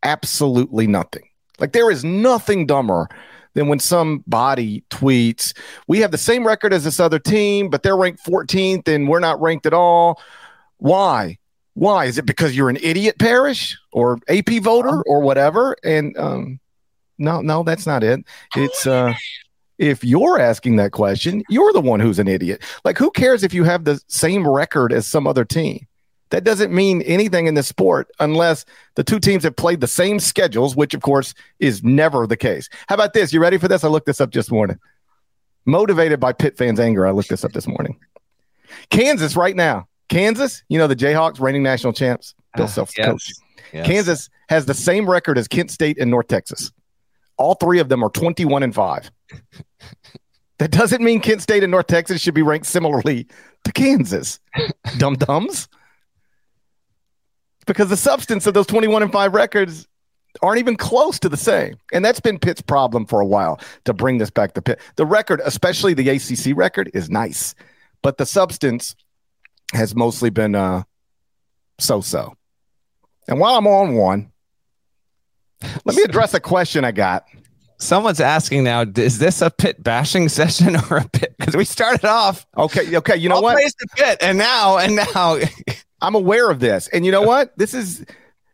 absolutely 0.02 0.86
nothing. 0.86 1.28
Like 1.58 1.72
there 1.72 1.90
is 1.90 2.04
nothing 2.04 2.66
dumber 2.66 3.08
than 3.54 3.68
when 3.68 3.80
somebody 3.80 4.84
tweets, 4.90 5.56
we 5.88 5.98
have 5.98 6.10
the 6.10 6.18
same 6.18 6.46
record 6.46 6.72
as 6.72 6.84
this 6.84 7.00
other 7.00 7.18
team, 7.18 7.70
but 7.70 7.82
they're 7.82 7.96
ranked 7.96 8.24
14th 8.24 8.86
and 8.86 9.08
we're 9.08 9.18
not 9.20 9.40
ranked 9.40 9.66
at 9.66 9.74
all. 9.74 10.20
Why? 10.76 11.38
Why? 11.74 12.06
Is 12.06 12.18
it 12.18 12.26
because 12.26 12.56
you're 12.56 12.70
an 12.70 12.78
idiot, 12.82 13.16
Parrish, 13.18 13.76
or 13.92 14.18
AP 14.28 14.48
voter, 14.62 15.02
or 15.02 15.20
whatever? 15.20 15.76
And 15.84 16.16
um, 16.18 16.60
no, 17.18 17.40
no, 17.40 17.62
that's 17.62 17.86
not 17.86 18.02
it. 18.02 18.24
It's 18.56 18.86
uh, 18.86 19.14
if 19.78 20.02
you're 20.02 20.40
asking 20.40 20.76
that 20.76 20.92
question, 20.92 21.42
you're 21.48 21.72
the 21.72 21.80
one 21.80 22.00
who's 22.00 22.18
an 22.18 22.28
idiot. 22.28 22.62
Like, 22.84 22.98
who 22.98 23.10
cares 23.10 23.44
if 23.44 23.54
you 23.54 23.64
have 23.64 23.84
the 23.84 24.00
same 24.08 24.46
record 24.46 24.92
as 24.92 25.06
some 25.06 25.26
other 25.26 25.44
team? 25.44 25.86
That 26.30 26.44
doesn't 26.44 26.72
mean 26.72 27.02
anything 27.02 27.46
in 27.46 27.54
the 27.54 27.62
sport 27.62 28.10
unless 28.20 28.64
the 28.96 29.04
two 29.04 29.18
teams 29.18 29.44
have 29.44 29.56
played 29.56 29.80
the 29.80 29.86
same 29.86 30.20
schedules, 30.20 30.76
which 30.76 30.94
of 30.94 31.00
course 31.00 31.34
is 31.58 31.82
never 31.82 32.26
the 32.26 32.36
case. 32.36 32.68
How 32.88 32.94
about 32.94 33.14
this? 33.14 33.32
You 33.32 33.40
ready 33.40 33.58
for 33.58 33.68
this? 33.68 33.84
I 33.84 33.88
looked 33.88 34.06
this 34.06 34.20
up 34.20 34.30
just 34.30 34.52
morning. 34.52 34.78
Motivated 35.64 36.20
by 36.20 36.32
Pitt 36.32 36.56
fans' 36.56 36.80
anger, 36.80 37.06
I 37.06 37.10
looked 37.12 37.28
this 37.30 37.44
up 37.44 37.52
this 37.52 37.66
morning. 37.66 37.98
Kansas 38.90 39.36
right 39.36 39.56
now. 39.56 39.88
Kansas, 40.08 40.62
you 40.68 40.78
know 40.78 40.86
the 40.86 40.96
Jayhawks, 40.96 41.40
reigning 41.40 41.62
national 41.62 41.92
champs. 41.92 42.34
Bill 42.56 42.64
uh, 42.64 42.68
Self's 42.68 42.96
yes. 42.96 43.06
coach. 43.06 43.32
Yes. 43.72 43.86
Kansas 43.86 44.30
has 44.48 44.64
the 44.64 44.74
same 44.74 45.08
record 45.08 45.36
as 45.36 45.46
Kent 45.48 45.70
State 45.70 45.98
and 45.98 46.10
North 46.10 46.28
Texas. 46.28 46.72
All 47.36 47.54
three 47.54 47.78
of 47.78 47.88
them 47.88 48.02
are 48.02 48.08
21 48.10 48.62
and 48.62 48.74
5. 48.74 49.10
that 50.58 50.70
doesn't 50.70 51.02
mean 51.02 51.20
Kent 51.20 51.42
State 51.42 51.62
and 51.62 51.70
North 51.70 51.86
Texas 51.86 52.20
should 52.20 52.34
be 52.34 52.42
ranked 52.42 52.66
similarly 52.66 53.26
to 53.64 53.72
Kansas. 53.72 54.40
Dum 54.98 55.14
dums 55.16 55.68
because 57.68 57.88
the 57.88 57.96
substance 57.96 58.46
of 58.48 58.54
those 58.54 58.66
21 58.66 59.04
and 59.04 59.12
5 59.12 59.34
records 59.34 59.86
aren't 60.42 60.58
even 60.58 60.76
close 60.76 61.18
to 61.20 61.28
the 61.28 61.36
same. 61.36 61.76
And 61.92 62.04
that's 62.04 62.18
been 62.18 62.38
Pitt's 62.38 62.62
problem 62.62 63.06
for 63.06 63.20
a 63.20 63.26
while 63.26 63.60
to 63.84 63.92
bring 63.92 64.18
this 64.18 64.30
back 64.30 64.54
to 64.54 64.62
Pitt. 64.62 64.80
The 64.96 65.06
record, 65.06 65.40
especially 65.44 65.94
the 65.94 66.08
ACC 66.08 66.56
record, 66.56 66.90
is 66.94 67.08
nice, 67.08 67.54
but 68.02 68.18
the 68.18 68.26
substance 68.26 68.96
has 69.72 69.94
mostly 69.94 70.30
been 70.30 70.54
uh, 70.54 70.82
so 71.78 72.00
so. 72.00 72.34
And 73.28 73.38
while 73.38 73.56
I'm 73.56 73.66
on 73.66 73.94
one, 73.94 74.32
let 75.84 75.96
me 75.96 76.02
address 76.02 76.34
a 76.34 76.40
question 76.40 76.84
I 76.84 76.92
got. 76.92 77.26
Someone's 77.80 78.20
asking 78.20 78.64
now, 78.64 78.84
is 78.96 79.18
this 79.18 79.40
a 79.42 79.50
Pitt 79.50 79.82
bashing 79.82 80.28
session 80.30 80.76
or 80.90 80.98
a 80.98 81.08
Pitt? 81.08 81.34
Because 81.38 81.56
we 81.56 81.64
started 81.64 82.04
off. 82.04 82.46
Okay, 82.56 82.96
okay. 82.96 83.16
You 83.16 83.28
know 83.28 83.36
I'll 83.36 83.42
what? 83.42 83.56
the 83.56 83.86
Pitt, 83.96 84.18
and 84.20 84.38
now, 84.38 84.78
and 84.78 84.96
now 84.96 85.38
I'm 86.00 86.14
aware 86.14 86.50
of 86.50 86.60
this. 86.60 86.88
And 86.88 87.04
you 87.04 87.12
know 87.12 87.22
what? 87.22 87.56
This 87.56 87.74
is 87.74 88.04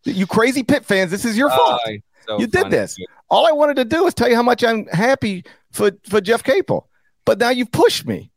you 0.05 0.27
crazy 0.27 0.63
Pitt 0.63 0.85
fans. 0.85 1.11
This 1.11 1.25
is 1.25 1.37
your 1.37 1.51
oh, 1.53 1.57
fault. 1.57 1.81
so 2.27 2.39
you 2.39 2.47
did 2.47 2.71
this. 2.71 2.97
All 3.31 3.47
I 3.47 3.53
wanted 3.53 3.77
to 3.77 3.85
do 3.85 4.07
is 4.07 4.15
tell 4.15 4.29
you 4.29 4.37
how 4.37 4.43
much 4.43 4.65
I'm 4.65 4.87
happy 4.87 5.45
for 5.73 5.93
for 6.09 6.21
Jeff 6.21 6.43
Capel. 6.43 6.89
But 7.25 7.39
now 7.39 7.51
you've 7.51 7.73
pushed 7.73 8.07
me. 8.07 8.31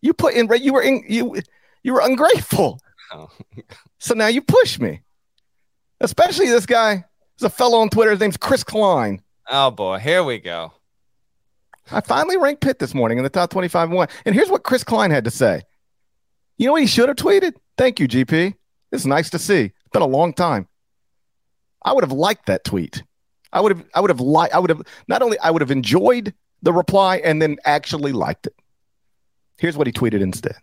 You 0.00 0.12
put 0.12 0.34
in 0.34 0.48
you 0.60 0.72
were 0.72 0.82
in 0.82 1.04
you 1.08 1.40
you 1.82 1.92
were 1.92 2.00
ungrateful. 2.02 2.80
Oh. 3.12 3.30
so 3.98 4.14
now 4.14 4.28
you 4.28 4.42
push 4.42 4.78
me. 4.78 5.02
Especially 6.00 6.48
this 6.48 6.66
guy. 6.66 7.04
There's 7.38 7.52
a 7.52 7.54
fellow 7.54 7.78
on 7.78 7.88
Twitter. 7.88 8.10
His 8.10 8.20
name's 8.20 8.36
Chris 8.36 8.64
Klein. 8.64 9.22
Oh 9.48 9.70
boy, 9.70 9.98
here 9.98 10.22
we 10.22 10.38
go. 10.38 10.72
I 11.90 12.00
finally 12.00 12.36
ranked 12.36 12.62
Pitt 12.62 12.78
this 12.78 12.94
morning 12.94 13.18
in 13.18 13.24
the 13.24 13.30
top 13.30 13.50
25 13.50 13.88
and 13.88 13.96
one. 13.96 14.08
And 14.24 14.34
here's 14.34 14.48
what 14.48 14.62
Chris 14.62 14.84
Klein 14.84 15.10
had 15.10 15.24
to 15.24 15.30
say. 15.30 15.62
You 16.56 16.66
know 16.66 16.72
what 16.72 16.82
he 16.82 16.86
should 16.86 17.08
have 17.08 17.16
tweeted? 17.16 17.54
Thank 17.82 17.98
you, 17.98 18.06
GP. 18.06 18.54
It's 18.92 19.06
nice 19.06 19.28
to 19.30 19.40
see. 19.40 19.62
It's 19.62 19.90
been 19.92 20.02
a 20.02 20.06
long 20.06 20.32
time. 20.34 20.68
I 21.84 21.92
would 21.92 22.04
have 22.04 22.12
liked 22.12 22.46
that 22.46 22.62
tweet. 22.62 23.02
I 23.52 23.60
would 23.60 23.76
have 23.76 23.84
I 23.92 24.00
would 24.00 24.08
have 24.08 24.20
liked 24.20 24.54
I 24.54 24.60
would 24.60 24.70
have 24.70 24.82
not 25.08 25.20
only 25.20 25.36
I 25.40 25.50
would 25.50 25.62
have 25.62 25.72
enjoyed 25.72 26.32
the 26.62 26.72
reply 26.72 27.16
and 27.16 27.42
then 27.42 27.56
actually 27.64 28.12
liked 28.12 28.46
it. 28.46 28.54
Here's 29.58 29.76
what 29.76 29.88
he 29.88 29.92
tweeted 29.92 30.20
instead. 30.20 30.54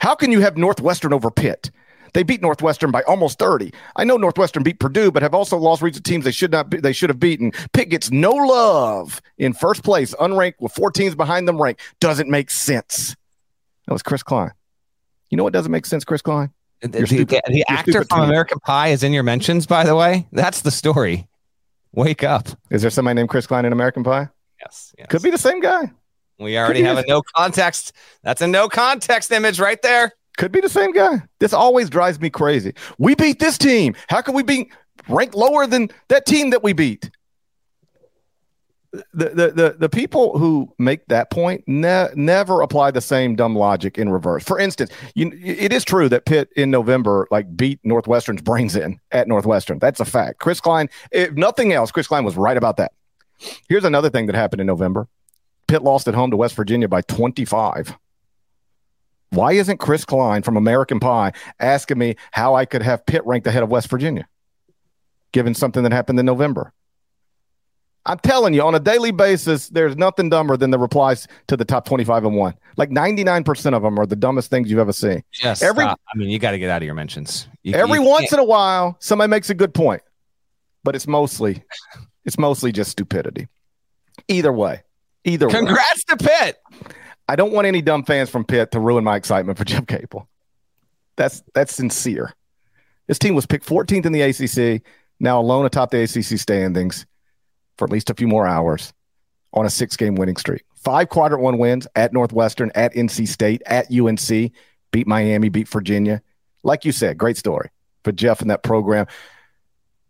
How 0.00 0.16
can 0.16 0.32
you 0.32 0.40
have 0.40 0.56
Northwestern 0.56 1.12
over 1.12 1.30
Pitt? 1.30 1.70
They 2.14 2.24
beat 2.24 2.42
Northwestern 2.42 2.90
by 2.90 3.02
almost 3.02 3.38
30. 3.38 3.72
I 3.94 4.02
know 4.02 4.16
Northwestern 4.16 4.64
beat 4.64 4.80
Purdue, 4.80 5.12
but 5.12 5.22
have 5.22 5.34
also 5.34 5.56
lost 5.56 5.82
regional 5.82 6.02
teams 6.02 6.24
they 6.24 6.32
should 6.32 6.50
not 6.50 6.68
be, 6.68 6.80
they 6.80 6.92
should 6.92 7.10
have 7.10 7.20
beaten. 7.20 7.52
Pitt 7.72 7.90
gets 7.90 8.10
no 8.10 8.32
love 8.32 9.22
in 9.38 9.52
first 9.52 9.84
place, 9.84 10.14
unranked 10.14 10.54
with 10.58 10.72
four 10.72 10.90
teams 10.90 11.14
behind 11.14 11.46
them 11.46 11.62
ranked. 11.62 11.80
Doesn't 12.00 12.28
make 12.28 12.50
sense. 12.50 13.14
That 13.86 13.92
was 13.92 14.02
Chris 14.02 14.24
Klein. 14.24 14.50
You 15.30 15.36
know 15.36 15.44
what 15.44 15.52
doesn't 15.52 15.72
make 15.72 15.86
sense, 15.86 16.04
Chris 16.04 16.22
Klein? 16.22 16.50
The, 16.82 16.88
the, 16.88 17.24
the 17.24 17.64
actor 17.68 18.04
from 18.04 18.22
American 18.22 18.58
Pie 18.60 18.88
is 18.88 19.02
in 19.02 19.12
your 19.12 19.22
mentions, 19.22 19.66
by 19.66 19.84
the 19.84 19.94
way. 19.94 20.26
That's 20.32 20.62
the 20.62 20.70
story. 20.70 21.28
Wake 21.92 22.24
up. 22.24 22.48
Is 22.70 22.82
there 22.82 22.90
somebody 22.90 23.14
named 23.14 23.28
Chris 23.28 23.46
Klein 23.46 23.64
in 23.64 23.72
American 23.72 24.02
Pie? 24.02 24.28
Yes. 24.60 24.94
yes. 24.98 25.08
Could 25.08 25.22
be 25.22 25.30
the 25.30 25.38
same 25.38 25.60
guy. 25.60 25.90
We 26.38 26.56
already 26.56 26.82
have 26.82 26.96
a 26.96 27.04
no 27.06 27.22
context. 27.36 27.92
That's 28.22 28.40
a 28.40 28.46
no 28.46 28.68
context 28.68 29.30
image 29.30 29.60
right 29.60 29.80
there. 29.82 30.12
Could 30.38 30.52
be 30.52 30.60
the 30.60 30.70
same 30.70 30.92
guy. 30.92 31.22
This 31.38 31.52
always 31.52 31.90
drives 31.90 32.18
me 32.18 32.30
crazy. 32.30 32.72
We 32.98 33.14
beat 33.14 33.40
this 33.40 33.58
team. 33.58 33.94
How 34.08 34.22
can 34.22 34.34
we 34.34 34.42
be 34.42 34.70
ranked 35.08 35.34
lower 35.34 35.66
than 35.66 35.90
that 36.08 36.24
team 36.24 36.48
that 36.50 36.62
we 36.62 36.72
beat? 36.72 37.10
The, 38.92 39.52
the 39.54 39.76
the 39.78 39.88
people 39.88 40.36
who 40.38 40.72
make 40.78 41.06
that 41.06 41.30
point 41.30 41.62
ne- 41.66 42.08
never 42.14 42.60
apply 42.60 42.90
the 42.90 43.00
same 43.00 43.36
dumb 43.36 43.54
logic 43.54 43.98
in 43.98 44.08
reverse. 44.08 44.42
For 44.44 44.58
instance, 44.58 44.90
you, 45.14 45.30
it 45.42 45.72
is 45.72 45.84
true 45.84 46.08
that 46.08 46.24
Pitt 46.24 46.50
in 46.56 46.70
November 46.70 47.28
like 47.30 47.56
beat 47.56 47.78
Northwestern's 47.84 48.42
brains 48.42 48.74
in 48.74 48.98
at 49.12 49.28
Northwestern. 49.28 49.78
That's 49.78 50.00
a 50.00 50.04
fact. 50.04 50.40
Chris 50.40 50.60
Klein, 50.60 50.88
if 51.12 51.32
nothing 51.32 51.72
else, 51.72 51.92
Chris 51.92 52.08
Klein 52.08 52.24
was 52.24 52.36
right 52.36 52.56
about 52.56 52.78
that. 52.78 52.92
Here's 53.68 53.84
another 53.84 54.10
thing 54.10 54.26
that 54.26 54.34
happened 54.34 54.60
in 54.60 54.66
November. 54.66 55.06
Pitt 55.68 55.82
lost 55.82 56.08
at 56.08 56.14
home 56.14 56.32
to 56.32 56.36
West 56.36 56.56
Virginia 56.56 56.88
by 56.88 57.02
25. 57.02 57.96
Why 59.30 59.52
isn't 59.52 59.78
Chris 59.78 60.04
Klein 60.04 60.42
from 60.42 60.56
American 60.56 60.98
Pie 60.98 61.32
asking 61.60 61.98
me 61.98 62.16
how 62.32 62.56
I 62.56 62.64
could 62.64 62.82
have 62.82 63.06
Pitt 63.06 63.24
ranked 63.24 63.46
ahead 63.46 63.62
of 63.62 63.70
West 63.70 63.88
Virginia, 63.88 64.26
given 65.30 65.54
something 65.54 65.84
that 65.84 65.92
happened 65.92 66.18
in 66.18 66.26
November? 66.26 66.72
I'm 68.06 68.18
telling 68.18 68.54
you, 68.54 68.62
on 68.62 68.74
a 68.74 68.80
daily 68.80 69.10
basis, 69.10 69.68
there's 69.68 69.96
nothing 69.96 70.30
dumber 70.30 70.56
than 70.56 70.70
the 70.70 70.78
replies 70.78 71.28
to 71.48 71.56
the 71.56 71.64
top 71.64 71.84
25 71.84 72.24
and 72.24 72.36
one. 72.36 72.54
Like 72.76 72.90
99% 72.90 73.74
of 73.74 73.82
them 73.82 73.98
are 73.98 74.06
the 74.06 74.16
dumbest 74.16 74.50
things 74.50 74.70
you've 74.70 74.80
ever 74.80 74.92
seen. 74.92 75.22
Yes. 75.42 75.62
Every, 75.62 75.84
I 75.84 75.96
mean, 76.14 76.30
you 76.30 76.38
got 76.38 76.52
to 76.52 76.58
get 76.58 76.70
out 76.70 76.80
of 76.80 76.86
your 76.86 76.94
mentions. 76.94 77.46
You, 77.62 77.74
every 77.74 77.98
you 77.98 78.02
once 78.02 78.32
in 78.32 78.38
a 78.38 78.44
while, 78.44 78.96
somebody 79.00 79.28
makes 79.28 79.50
a 79.50 79.54
good 79.54 79.74
point, 79.74 80.02
but 80.82 80.96
it's 80.96 81.06
mostly, 81.06 81.62
it's 82.24 82.38
mostly 82.38 82.72
just 82.72 82.90
stupidity. 82.90 83.48
Either 84.28 84.52
way, 84.52 84.82
either 85.24 85.48
way. 85.48 85.52
Congrats 85.54 86.04
way. 86.08 86.16
to 86.16 86.24
Pitt. 86.24 86.56
I 87.28 87.36
don't 87.36 87.52
want 87.52 87.66
any 87.66 87.82
dumb 87.82 88.04
fans 88.04 88.30
from 88.30 88.44
Pitt 88.44 88.70
to 88.72 88.80
ruin 88.80 89.04
my 89.04 89.16
excitement 89.16 89.58
for 89.58 89.64
Jeff 89.66 89.86
Capel. 89.86 90.26
That's 91.16 91.42
that's 91.54 91.74
sincere. 91.74 92.32
This 93.08 93.18
team 93.18 93.34
was 93.34 93.44
picked 93.44 93.66
14th 93.66 94.06
in 94.06 94.12
the 94.12 94.22
ACC, 94.22 94.82
now 95.18 95.38
alone 95.40 95.66
atop 95.66 95.90
the 95.90 96.02
ACC 96.02 96.38
standings 96.38 97.04
for 97.80 97.86
at 97.86 97.90
least 97.90 98.10
a 98.10 98.14
few 98.14 98.28
more 98.28 98.46
hours 98.46 98.92
on 99.54 99.64
a 99.64 99.70
six-game 99.70 100.14
winning 100.14 100.36
streak. 100.36 100.64
Five 100.76 101.08
quadrant 101.08 101.42
one 101.42 101.56
wins 101.56 101.86
at 101.96 102.12
Northwestern, 102.12 102.70
at 102.74 102.92
NC 102.92 103.26
State, 103.26 103.62
at 103.64 103.90
UNC, 103.90 104.52
beat 104.92 105.06
Miami, 105.06 105.48
beat 105.48 105.66
Virginia. 105.66 106.20
Like 106.62 106.84
you 106.84 106.92
said, 106.92 107.16
great 107.16 107.38
story 107.38 107.70
for 108.04 108.12
Jeff 108.12 108.42
and 108.42 108.50
that 108.50 108.62
program. 108.62 109.06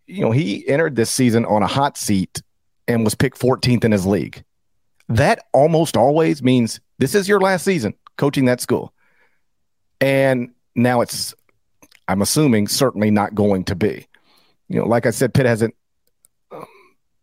You 0.09 0.23
know, 0.23 0.33
he 0.33 0.67
entered 0.69 0.97
this 0.97 1.11
season 1.11 1.45
on 1.45 1.63
a 1.63 1.69
hot 1.69 1.97
seat 1.97 2.43
and 2.89 3.05
was 3.05 3.15
picked 3.15 3.39
14th 3.39 3.85
in 3.85 3.93
his 3.93 4.05
league. 4.05 4.43
That 5.09 5.45
almost 5.53 5.97
always 5.97 6.43
means 6.43 6.81
this 6.99 7.15
is 7.15 7.29
your 7.29 7.41
last 7.41 7.65
season 7.65 7.95
coaching 8.17 8.47
that 8.47 8.61
school. 8.61 8.93
And 10.01 10.51
now 10.75 11.03
it's, 11.03 11.37
I'm 12.09 12.21
assuming, 12.21 12.67
certainly 12.67 13.13
not 13.13 13.37
going 13.37 13.63
to 13.67 13.77
be. 13.77 14.09
You 14.69 14.81
know, 14.81 14.89
like 14.89 15.07
I 15.07 15.11
said, 15.11 15.35
Pitt 15.35 15.47
hasn't 15.47 15.77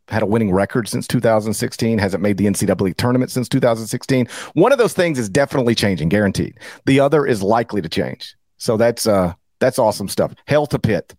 had 0.09 0.23
a 0.23 0.25
winning 0.25 0.51
record 0.51 0.87
since 0.87 1.07
2016, 1.07 1.97
hasn't 1.97 2.23
made 2.23 2.37
the 2.37 2.45
NCAA 2.45 2.95
tournament 2.95 3.31
since 3.31 3.49
2016. 3.49 4.27
One 4.53 4.71
of 4.71 4.77
those 4.77 4.93
things 4.93 5.19
is 5.19 5.29
definitely 5.29 5.75
changing, 5.75 6.09
guaranteed. 6.09 6.57
The 6.85 6.99
other 6.99 7.25
is 7.25 7.43
likely 7.43 7.81
to 7.81 7.89
change. 7.89 8.35
So 8.57 8.77
that's 8.77 9.05
uh 9.07 9.33
that's 9.59 9.79
awesome 9.79 10.07
stuff. 10.07 10.33
Hell 10.47 10.67
to 10.67 10.79
Pitt. 10.79 11.15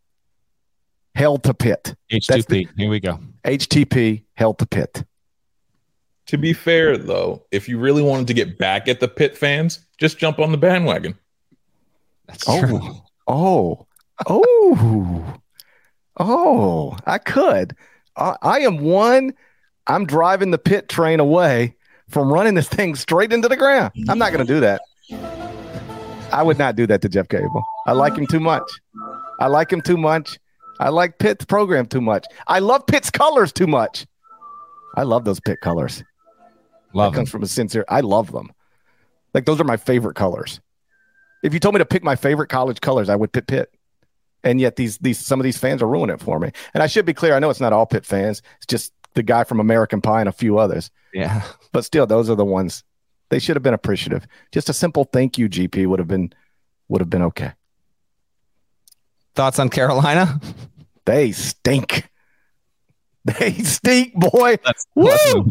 Hell 1.14 1.38
to 1.38 1.54
Pitt. 1.54 1.94
HTP. 2.12 2.46
The, 2.46 2.68
Here 2.76 2.90
we 2.90 3.00
go. 3.00 3.18
HTP. 3.44 4.22
Hell 4.34 4.54
to 4.54 4.66
Pitt. 4.66 5.04
To 6.26 6.36
be 6.36 6.52
fair, 6.52 6.98
though, 6.98 7.44
if 7.50 7.68
you 7.68 7.78
really 7.78 8.02
wanted 8.02 8.26
to 8.26 8.34
get 8.34 8.58
back 8.58 8.86
at 8.86 9.00
the 9.00 9.08
Pitt 9.08 9.36
fans, 9.36 9.80
just 9.96 10.18
jump 10.18 10.38
on 10.38 10.52
the 10.52 10.58
bandwagon. 10.58 11.18
That's 12.26 12.44
oh, 12.46 12.60
true. 12.60 12.80
Oh, 13.26 13.86
oh, 14.26 15.40
oh! 16.18 16.96
I 17.06 17.18
could. 17.18 17.74
I, 18.18 18.36
I 18.42 18.58
am 18.60 18.78
one. 18.78 19.32
I'm 19.86 20.04
driving 20.06 20.50
the 20.50 20.58
Pitt 20.58 20.88
train 20.88 21.20
away 21.20 21.76
from 22.08 22.32
running 22.32 22.54
this 22.54 22.68
thing 22.68 22.94
straight 22.94 23.32
into 23.32 23.48
the 23.48 23.56
ground. 23.56 23.92
I'm 24.08 24.18
not 24.18 24.32
going 24.32 24.46
to 24.46 24.52
do 24.52 24.60
that. 24.60 24.80
I 26.32 26.42
would 26.42 26.58
not 26.58 26.76
do 26.76 26.86
that 26.86 27.00
to 27.02 27.08
Jeff 27.08 27.28
Capel. 27.28 27.64
I 27.86 27.92
like 27.92 28.16
him 28.16 28.26
too 28.26 28.40
much. 28.40 28.68
I 29.40 29.46
like 29.46 29.72
him 29.72 29.80
too 29.80 29.96
much. 29.96 30.38
I 30.80 30.90
like 30.90 31.18
Pitt's 31.18 31.44
program 31.44 31.86
too 31.86 32.00
much. 32.00 32.26
I 32.46 32.58
love 32.58 32.86
Pitt's 32.86 33.10
colors 33.10 33.52
too 33.52 33.66
much. 33.66 34.06
I 34.94 35.02
love 35.02 35.24
those 35.24 35.40
Pitt 35.40 35.60
colors. 35.60 36.02
Love 36.92 37.12
that 37.12 37.16
comes 37.16 37.30
from 37.30 37.42
a 37.42 37.46
sincere. 37.46 37.84
I 37.88 38.00
love 38.00 38.32
them. 38.32 38.52
Like 39.34 39.44
those 39.44 39.60
are 39.60 39.64
my 39.64 39.76
favorite 39.76 40.14
colors. 40.14 40.60
If 41.42 41.54
you 41.54 41.60
told 41.60 41.74
me 41.74 41.78
to 41.78 41.86
pick 41.86 42.02
my 42.02 42.16
favorite 42.16 42.48
college 42.48 42.80
colors, 42.80 43.08
I 43.08 43.16
would 43.16 43.32
pick 43.32 43.46
Pitt. 43.46 43.72
And 44.44 44.60
yet 44.60 44.76
these 44.76 44.98
these 44.98 45.18
some 45.18 45.40
of 45.40 45.44
these 45.44 45.58
fans 45.58 45.82
are 45.82 45.88
ruining 45.88 46.14
it 46.14 46.20
for 46.20 46.38
me. 46.38 46.52
And 46.74 46.82
I 46.82 46.86
should 46.86 47.04
be 47.04 47.14
clear. 47.14 47.34
I 47.34 47.38
know 47.38 47.50
it's 47.50 47.60
not 47.60 47.72
all 47.72 47.86
Pitt 47.86 48.06
fans. 48.06 48.42
It's 48.56 48.66
just 48.66 48.92
the 49.14 49.22
guy 49.22 49.44
from 49.44 49.60
American 49.60 50.00
Pie 50.00 50.20
and 50.20 50.28
a 50.28 50.32
few 50.32 50.58
others. 50.58 50.90
Yeah. 51.12 51.42
But 51.72 51.84
still, 51.84 52.06
those 52.06 52.30
are 52.30 52.34
the 52.34 52.44
ones 52.44 52.84
they 53.30 53.38
should 53.38 53.56
have 53.56 53.62
been 53.62 53.74
appreciative. 53.74 54.26
Just 54.52 54.68
a 54.68 54.72
simple 54.72 55.04
thank 55.04 55.38
you, 55.38 55.48
GP 55.48 55.86
would 55.86 55.98
have 55.98 56.08
been 56.08 56.32
would 56.88 57.00
have 57.00 57.10
been 57.10 57.22
okay. 57.22 57.52
Thoughts 59.34 59.58
on 59.58 59.68
Carolina? 59.68 60.40
They 61.04 61.32
stink. 61.32 62.08
They 63.24 63.52
stink, 63.52 64.14
boy. 64.14 64.58
That's, 64.64 64.86
Woo! 64.94 65.44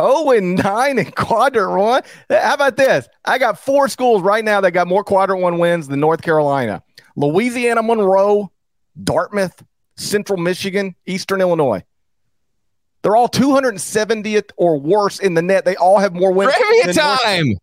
0 0.00 0.30
and 0.30 0.56
9 0.62 0.98
in 0.98 1.10
quadrant 1.12 1.78
one. 1.78 2.02
How 2.30 2.54
about 2.54 2.76
this? 2.76 3.08
I 3.24 3.38
got 3.38 3.58
four 3.58 3.88
schools 3.88 4.22
right 4.22 4.44
now 4.44 4.60
that 4.60 4.70
got 4.70 4.86
more 4.86 5.02
quadrant 5.02 5.42
one 5.42 5.58
wins 5.58 5.88
than 5.88 5.98
North 5.98 6.22
Carolina 6.22 6.82
Louisiana 7.18 7.82
Monroe, 7.82 8.52
Dartmouth, 9.02 9.64
Central 9.96 10.38
Michigan, 10.38 10.94
Eastern 11.04 11.40
Illinois. 11.40 11.82
They're 13.02 13.16
all 13.16 13.28
270th 13.28 14.50
or 14.56 14.78
worse 14.78 15.18
in 15.18 15.34
the 15.34 15.42
net. 15.42 15.64
They 15.64 15.74
all 15.74 15.98
have 15.98 16.14
more 16.14 16.32
wins. 16.32 16.52
Trivia 16.54 16.92
time. 16.92 17.46
North- 17.48 17.58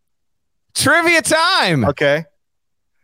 Trivia 0.73 1.21
time. 1.21 1.85
Okay. 1.85 2.25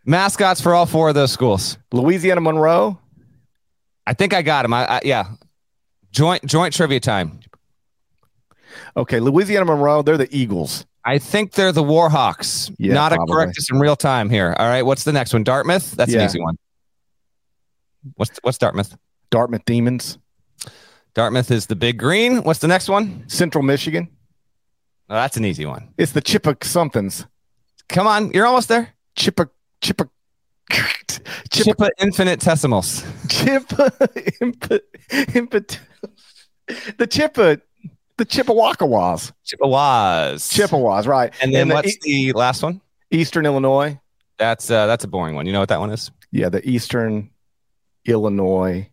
Mascots 0.05 0.59
for 0.59 0.73
all 0.73 0.85
four 0.85 1.07
of 1.07 1.15
those 1.15 1.31
schools. 1.31 1.77
Louisiana 1.93 2.41
Monroe. 2.41 2.99
I 4.05 4.13
think 4.13 4.33
I 4.33 4.41
got 4.41 4.65
him. 4.65 4.73
I, 4.73 4.95
I 4.95 5.01
yeah. 5.05 5.27
Joint 6.11 6.45
joint 6.45 6.73
trivia 6.73 6.99
time. 6.99 7.39
Okay, 8.97 9.21
Louisiana 9.21 9.65
Monroe, 9.65 10.01
they're 10.01 10.17
the 10.17 10.27
Eagles. 10.35 10.85
I 11.03 11.17
think 11.17 11.53
they're 11.53 11.71
the 11.71 11.83
Warhawks. 11.83 12.73
Yeah, 12.77 12.93
Not 12.93 13.11
probably. 13.11 13.31
a 13.31 13.35
correct 13.35 13.57
us 13.57 13.71
in 13.71 13.79
real 13.79 13.95
time 13.95 14.29
here. 14.29 14.55
All 14.57 14.67
right, 14.67 14.83
what's 14.83 15.03
the 15.03 15.11
next 15.11 15.33
one? 15.33 15.43
Dartmouth? 15.43 15.91
That's 15.91 16.11
yeah. 16.11 16.19
an 16.19 16.25
easy 16.25 16.39
one. 16.39 16.57
What's 18.15 18.39
what's 18.43 18.57
Dartmouth? 18.57 18.95
Dartmouth 19.29 19.65
Demons. 19.65 20.17
Dartmouth 21.13 21.51
is 21.51 21.65
the 21.65 21.75
big 21.75 21.97
green. 21.97 22.43
What's 22.43 22.59
the 22.59 22.67
next 22.67 22.87
one? 22.87 23.27
Central 23.27 23.63
Michigan. 23.63 24.09
Oh, 25.09 25.15
that's 25.15 25.37
an 25.37 25.45
easy 25.45 25.65
one. 25.65 25.89
It's 25.97 26.13
the 26.13 26.21
Chippa 26.21 26.63
somethings. 26.63 27.25
Come 27.89 28.07
on, 28.07 28.31
you're 28.31 28.45
almost 28.45 28.69
there. 28.69 28.93
Chippa 29.17 29.49
Chippa 29.81 30.09
Chippa, 30.71 31.19
Chippa 31.49 31.89
infinitesimals. 31.99 33.01
Chippa 33.27 33.91
imp, 34.41 34.69
impet, 35.35 35.79
the 36.97 37.07
Chippa 37.07 37.61
the 38.21 38.25
Chippewacawas. 38.27 39.31
Chippewas. 39.43 40.47
Chippewas, 40.47 41.07
right. 41.07 41.33
And 41.41 41.51
then 41.51 41.61
and 41.63 41.71
what's 41.71 41.97
the, 42.01 42.31
the, 42.31 42.33
last 42.33 42.61
one? 42.61 42.79
Eastern 43.09 43.47
Illinois. 43.47 43.99
That's 44.37 44.69
uh, 44.69 44.85
that's 44.85 45.03
a 45.03 45.07
boring 45.07 45.33
one. 45.33 45.47
You 45.47 45.53
know 45.53 45.59
what 45.59 45.69
that 45.69 45.79
one 45.79 45.89
is? 45.89 46.11
Yeah, 46.31 46.49
the 46.49 46.67
Eastern 46.67 47.31
Illinois. 48.05 48.87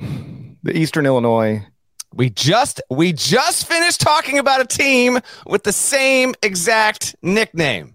The 0.00 0.76
Eastern 0.76 1.06
Illinois. 1.06 1.64
We 2.12 2.28
just 2.28 2.80
we 2.90 3.12
just 3.12 3.68
finished 3.68 4.00
talking 4.00 4.40
about 4.40 4.60
a 4.60 4.66
team 4.66 5.20
with 5.46 5.62
the 5.62 5.72
same 5.72 6.34
exact 6.42 7.14
nickname. 7.22 7.94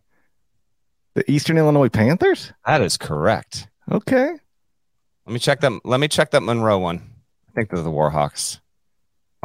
The 1.16 1.30
Eastern 1.30 1.58
Illinois 1.58 1.90
Panthers? 1.90 2.54
That 2.66 2.82
is 2.82 2.96
correct. 2.96 3.68
Okay. 3.92 4.30
Let 5.26 5.34
me 5.34 5.40
check 5.40 5.60
them. 5.60 5.82
Let 5.84 6.00
me 6.00 6.08
check 6.08 6.32
that 6.32 6.44
Monroe 6.44 6.80
one. 6.80 7.02
I 7.50 7.52
think 7.52 7.70
they're 7.70 7.82
the 7.82 7.92
Warhawks. 7.92 8.60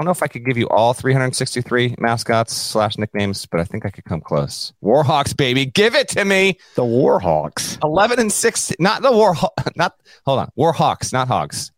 Don't 0.03 0.07
know 0.07 0.11
if 0.11 0.23
I 0.25 0.27
could 0.27 0.45
give 0.45 0.59
you 0.59 0.69
all 0.69 0.95
363 0.95 1.95
mascots 1.97 2.53
slash 2.53 2.99
nicknames, 2.99 3.47
but 3.47 3.61
I 3.61 3.65
think 3.65 3.87
I 3.87 3.91
could 3.91 4.05
come 4.05 4.21
close. 4.21 4.73
Warhawks, 4.83 5.37
baby, 5.37 5.65
give 5.65 5.95
it 5.95 6.09
to 6.09 6.25
me. 6.25 6.59
The 6.75 6.83
Warhawks, 6.83 7.79
11 7.85 8.19
and 8.19 8.33
6. 8.33 8.73
Not 8.81 9.03
the 9.03 9.13
War, 9.13 9.37
not 9.77 9.95
hold 10.27 10.41
on, 10.41 10.51
Warhawks, 10.59 11.13
not 11.13 11.29
Hogs. 11.29 11.71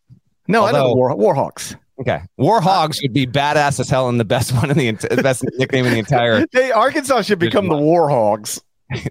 No, 0.48 0.62
Although, 0.62 0.68
I 0.68 0.80
know 0.80 0.88
the 0.88 0.96
War, 0.96 1.34
Warhawks. 1.34 1.76
Okay, 2.00 2.22
Warhogs 2.40 3.02
would 3.02 3.12
be 3.12 3.26
badass 3.26 3.78
as 3.78 3.90
hell 3.90 4.08
and 4.08 4.18
the 4.18 4.24
best 4.24 4.52
one 4.54 4.70
in 4.70 4.78
the, 4.78 5.08
the 5.16 5.22
best 5.22 5.44
nickname 5.58 5.84
in 5.84 5.92
the 5.92 5.98
entire. 5.98 6.46
They, 6.54 6.72
Arkansas 6.72 7.20
should 7.20 7.38
become 7.38 7.68
the 7.68 7.74
Warhogs. 7.74 8.58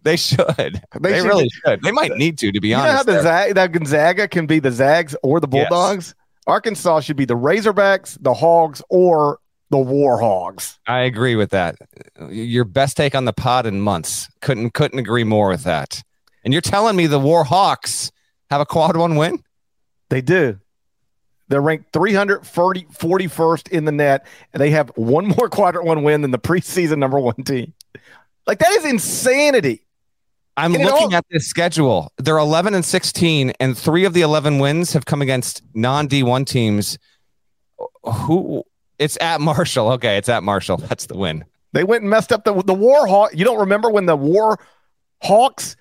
they 0.01 0.15
should. 0.15 0.47
They, 0.57 0.71
they 1.01 1.19
should 1.19 1.27
really 1.27 1.49
should. 1.49 1.83
They 1.83 1.91
might 1.91 2.13
need 2.13 2.39
to, 2.39 2.51
to 2.51 2.59
be 2.59 2.69
you 2.69 2.75
honest. 2.77 3.05
Know 3.05 3.13
how 3.13 3.19
the 3.19 3.21
Zag, 3.21 3.53
that 3.53 3.71
Gonzaga 3.73 4.27
can 4.27 4.47
be 4.47 4.57
the 4.57 4.71
Zags 4.71 5.15
or 5.21 5.39
the 5.39 5.47
Bulldogs? 5.47 6.15
Yes. 6.17 6.22
Arkansas 6.47 7.01
should 7.01 7.15
be 7.15 7.25
the 7.25 7.35
Razorbacks, 7.35 8.17
the 8.21 8.33
Hogs, 8.33 8.81
or 8.89 9.39
the 9.69 9.77
War 9.77 10.19
Hogs. 10.19 10.77
I 10.87 10.99
agree 10.99 11.35
with 11.35 11.51
that. 11.51 11.75
Your 12.29 12.65
best 12.65 12.97
take 12.97 13.15
on 13.15 13.25
the 13.25 13.33
pod 13.33 13.65
in 13.65 13.81
months. 13.81 14.29
Couldn't 14.41 14.71
couldn't 14.71 14.99
agree 14.99 15.23
more 15.23 15.49
with 15.49 15.63
that. 15.63 16.03
And 16.43 16.53
you're 16.53 16.61
telling 16.61 16.95
me 16.95 17.07
the 17.07 17.19
War 17.19 17.43
Hawks 17.43 18.11
have 18.49 18.61
a 18.61 18.65
quad 18.65 18.97
one 18.97 19.15
win? 19.15 19.43
They 20.09 20.21
do. 20.21 20.59
They're 21.47 21.61
ranked 21.61 21.91
341st 21.91 23.69
in 23.69 23.85
the 23.85 23.91
net, 23.91 24.25
and 24.53 24.61
they 24.61 24.71
have 24.71 24.89
one 24.95 25.27
more 25.27 25.49
quadrant 25.51 25.85
one 25.85 26.03
win 26.03 26.21
than 26.21 26.31
the 26.31 26.39
preseason 26.39 26.97
number 26.97 27.19
one 27.19 27.35
team. 27.43 27.73
Like 28.45 28.59
that 28.59 28.71
is 28.71 28.85
insanity. 28.85 29.85
I'm 30.57 30.75
and 30.75 30.83
looking 30.83 31.13
at 31.13 31.25
this 31.31 31.47
schedule. 31.47 32.11
They're 32.17 32.37
11 32.37 32.75
and 32.75 32.85
16, 32.85 33.53
and 33.59 33.77
three 33.77 34.05
of 34.05 34.13
the 34.13 34.21
11 34.21 34.59
wins 34.59 34.93
have 34.93 35.05
come 35.05 35.21
against 35.21 35.63
non 35.73 36.07
D1 36.07 36.45
teams. 36.45 36.97
Who? 38.03 38.63
It's 38.99 39.17
at 39.19 39.41
Marshall. 39.41 39.91
Okay, 39.93 40.17
it's 40.17 40.29
at 40.29 40.43
Marshall. 40.43 40.77
That's 40.89 41.07
the 41.07 41.17
win. 41.17 41.43
They 41.73 41.83
went 41.83 42.03
and 42.03 42.09
messed 42.09 42.31
up 42.31 42.43
the 42.43 42.53
the 42.61 42.73
War 42.73 43.07
Hawk. 43.07 43.31
You 43.33 43.45
don't 43.45 43.59
remember 43.59 43.89
when 43.89 44.05
the 44.05 44.15
War 44.15 44.59
Hawks 45.23 45.75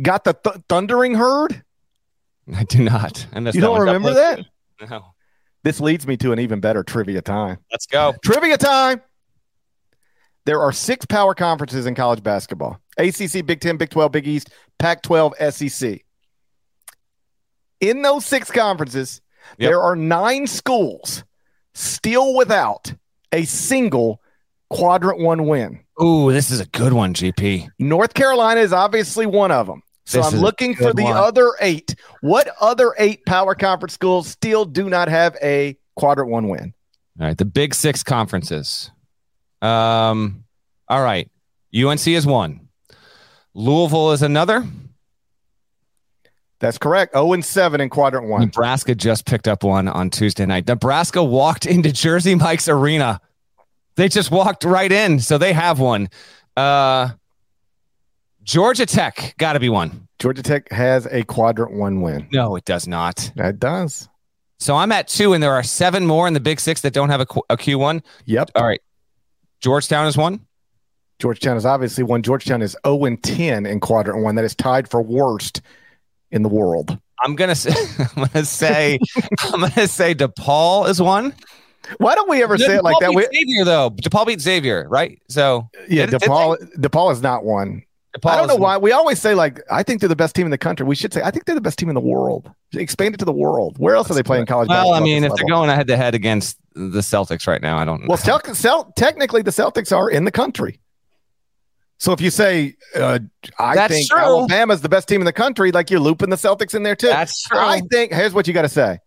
got 0.00 0.22
the 0.22 0.34
th- 0.34 0.56
thundering 0.68 1.14
herd? 1.14 1.64
I 2.54 2.62
do 2.64 2.82
not. 2.82 3.26
I 3.32 3.40
you 3.40 3.60
don't 3.60 3.80
remember 3.80 4.14
that? 4.14 4.40
No. 4.90 5.14
This 5.62 5.80
leads 5.80 6.04
me 6.06 6.16
to 6.18 6.32
an 6.32 6.40
even 6.40 6.60
better 6.60 6.82
trivia 6.82 7.22
time. 7.22 7.58
Let's 7.70 7.86
go. 7.86 8.12
Trivia 8.22 8.58
time. 8.58 9.00
There 10.46 10.60
are 10.60 10.72
six 10.72 11.06
power 11.06 11.34
conferences 11.34 11.86
in 11.86 11.94
college 11.94 12.22
basketball. 12.22 12.78
ACC, 12.98 13.44
Big 13.44 13.60
10, 13.60 13.76
Big 13.76 13.90
12, 13.90 14.12
Big 14.12 14.26
East, 14.26 14.50
Pac 14.78 15.02
12, 15.02 15.34
SEC. 15.50 16.04
In 17.80 18.02
those 18.02 18.24
six 18.24 18.50
conferences, 18.50 19.20
yep. 19.58 19.70
there 19.70 19.82
are 19.82 19.96
nine 19.96 20.46
schools 20.46 21.24
still 21.74 22.34
without 22.36 22.92
a 23.32 23.44
single 23.44 24.20
quadrant 24.70 25.20
one 25.20 25.46
win? 25.46 25.80
Ooh, 26.02 26.32
this 26.32 26.50
is 26.50 26.60
a 26.60 26.66
good 26.66 26.92
one, 26.92 27.14
GP. 27.14 27.68
North 27.78 28.14
Carolina 28.14 28.60
is 28.60 28.72
obviously 28.72 29.26
one 29.26 29.50
of 29.50 29.66
them. 29.66 29.82
So 30.06 30.18
This 30.18 30.34
I'm 30.34 30.40
looking 30.40 30.74
for 30.74 30.92
the 30.92 31.04
one. 31.04 31.16
other 31.16 31.52
eight. 31.60 31.94
What 32.20 32.48
other 32.60 32.94
eight 32.98 33.24
power 33.24 33.54
conference 33.54 33.94
schools 33.94 34.28
still 34.28 34.64
do 34.64 34.90
not 34.90 35.08
have 35.08 35.36
a 35.42 35.78
quadrant 35.96 36.30
one 36.30 36.48
win? 36.48 36.74
All 37.20 37.26
right, 37.26 37.38
the 37.38 37.44
Big 37.44 37.74
Six 37.74 38.02
conferences. 38.02 38.90
Um, 39.64 40.44
all 40.88 41.02
right, 41.02 41.30
UNC 41.74 42.06
is 42.06 42.26
one. 42.26 42.68
Louisville 43.54 44.12
is 44.12 44.22
another. 44.22 44.64
That's 46.60 46.78
correct. 46.78 47.14
0 47.14 47.32
and 47.34 47.44
7 47.44 47.80
in 47.80 47.88
quadrant 47.90 48.26
one. 48.28 48.40
Nebraska 48.42 48.94
just 48.94 49.26
picked 49.26 49.48
up 49.48 49.64
one 49.64 49.86
on 49.88 50.10
Tuesday 50.10 50.46
night. 50.46 50.66
Nebraska 50.66 51.22
walked 51.22 51.66
into 51.66 51.92
Jersey 51.92 52.34
Mike's 52.34 52.68
arena. 52.68 53.20
They 53.96 54.08
just 54.08 54.30
walked 54.30 54.64
right 54.64 54.90
in, 54.90 55.20
so 55.20 55.38
they 55.38 55.52
have 55.52 55.78
one. 55.78 56.08
Uh, 56.56 57.10
Georgia 58.42 58.86
Tech 58.86 59.34
got 59.38 59.54
to 59.54 59.60
be 59.60 59.68
one. 59.68 60.08
Georgia 60.18 60.42
Tech 60.42 60.70
has 60.70 61.06
a 61.10 61.22
quadrant 61.24 61.72
one 61.74 62.00
win. 62.00 62.28
No, 62.32 62.56
it 62.56 62.64
does 62.64 62.86
not. 62.86 63.30
It 63.36 63.58
does. 63.58 64.08
So 64.58 64.76
I'm 64.76 64.92
at 64.92 65.08
two, 65.08 65.32
and 65.32 65.42
there 65.42 65.52
are 65.52 65.62
seven 65.62 66.06
more 66.06 66.26
in 66.26 66.34
the 66.34 66.40
Big 66.40 66.60
Six 66.60 66.80
that 66.82 66.92
don't 66.92 67.10
have 67.10 67.20
a, 67.20 67.26
Q- 67.26 67.42
a 67.50 67.56
Q1. 67.56 68.02
Yep. 68.24 68.52
All 68.54 68.64
right, 68.66 68.80
Georgetown 69.60 70.06
is 70.06 70.16
one. 70.16 70.40
Georgetown 71.18 71.56
is 71.56 71.64
obviously 71.64 72.04
one. 72.04 72.22
Georgetown 72.22 72.60
is 72.60 72.76
0 72.86 73.04
and 73.04 73.22
10 73.22 73.66
in 73.66 73.80
quadrant 73.80 74.22
one. 74.22 74.34
That 74.34 74.44
is 74.44 74.54
tied 74.54 74.88
for 74.88 75.00
worst 75.00 75.62
in 76.30 76.42
the 76.42 76.48
world. 76.48 76.98
I'm 77.22 77.36
gonna 77.36 77.54
say, 77.54 77.72
I'm 78.16 78.24
gonna 78.24 78.44
say, 78.44 78.98
I'm 79.40 79.60
gonna 79.60 79.86
say 79.88 80.14
DePaul 80.14 80.88
is 80.88 81.00
one. 81.00 81.34
Why 81.98 82.14
don't 82.14 82.28
we 82.28 82.42
ever 82.42 82.58
say 82.58 82.76
it 82.76 82.82
like 82.84 82.96
that? 83.00 83.14
We, 83.14 83.26
Xavier 83.32 83.64
though. 83.64 83.90
DePaul 83.90 84.26
beat 84.26 84.40
Xavier, 84.40 84.88
right? 84.88 85.20
So 85.28 85.68
yeah, 85.88 86.06
DePaul, 86.06 86.56
DePaul 86.78 87.12
is 87.12 87.22
not 87.22 87.44
one. 87.44 87.83
I 88.24 88.36
don't 88.36 88.46
know 88.46 88.56
why. 88.56 88.76
We 88.76 88.92
always 88.92 89.20
say, 89.20 89.34
like, 89.34 89.60
I 89.70 89.82
think 89.82 90.00
they're 90.00 90.08
the 90.08 90.14
best 90.16 90.36
team 90.36 90.46
in 90.46 90.50
the 90.50 90.58
country. 90.58 90.86
We 90.86 90.94
should 90.94 91.12
say, 91.12 91.22
I 91.22 91.30
think 91.30 91.46
they're 91.46 91.54
the 91.54 91.60
best 91.60 91.78
team 91.78 91.88
in 91.88 91.94
the 91.94 92.00
world. 92.00 92.50
Expand 92.72 93.14
it 93.14 93.18
to 93.18 93.24
the 93.24 93.32
world. 93.32 93.76
Where 93.78 93.96
else 93.96 94.10
are 94.10 94.14
they 94.14 94.22
playing 94.22 94.46
college 94.46 94.68
Well, 94.68 94.92
I 94.94 95.00
mean, 95.00 95.24
if 95.24 95.30
they're 95.34 95.44
level? 95.46 95.64
going 95.66 95.70
head 95.70 95.88
to 95.88 95.96
head 95.96 96.14
against 96.14 96.58
the 96.74 97.00
Celtics 97.00 97.46
right 97.48 97.60
now, 97.60 97.76
I 97.76 97.84
don't. 97.84 98.02
Know. 98.02 98.06
Well, 98.08 98.16
Cel- 98.18 98.42
Cel- 98.54 98.92
technically, 98.96 99.42
the 99.42 99.50
Celtics 99.50 99.96
are 99.96 100.08
in 100.10 100.24
the 100.24 100.30
country. 100.30 100.80
So 101.98 102.12
if 102.12 102.20
you 102.20 102.30
say, 102.30 102.74
uh, 102.96 103.18
I 103.58 103.74
That's 103.74 103.94
think 103.94 104.10
true. 104.10 104.18
Alabama's 104.18 104.80
the 104.80 104.88
best 104.88 105.08
team 105.08 105.20
in 105.20 105.24
the 105.24 105.32
country, 105.32 105.72
like 105.72 105.90
you're 105.90 106.00
looping 106.00 106.28
the 106.30 106.36
Celtics 106.36 106.74
in 106.74 106.82
there 106.82 106.96
too. 106.96 107.06
That's 107.06 107.42
true. 107.42 107.58
I 107.58 107.80
think, 107.90 108.12
here's 108.12 108.34
what 108.34 108.46
you 108.46 108.52
got 108.52 108.62
to 108.62 108.68
say 108.68 108.98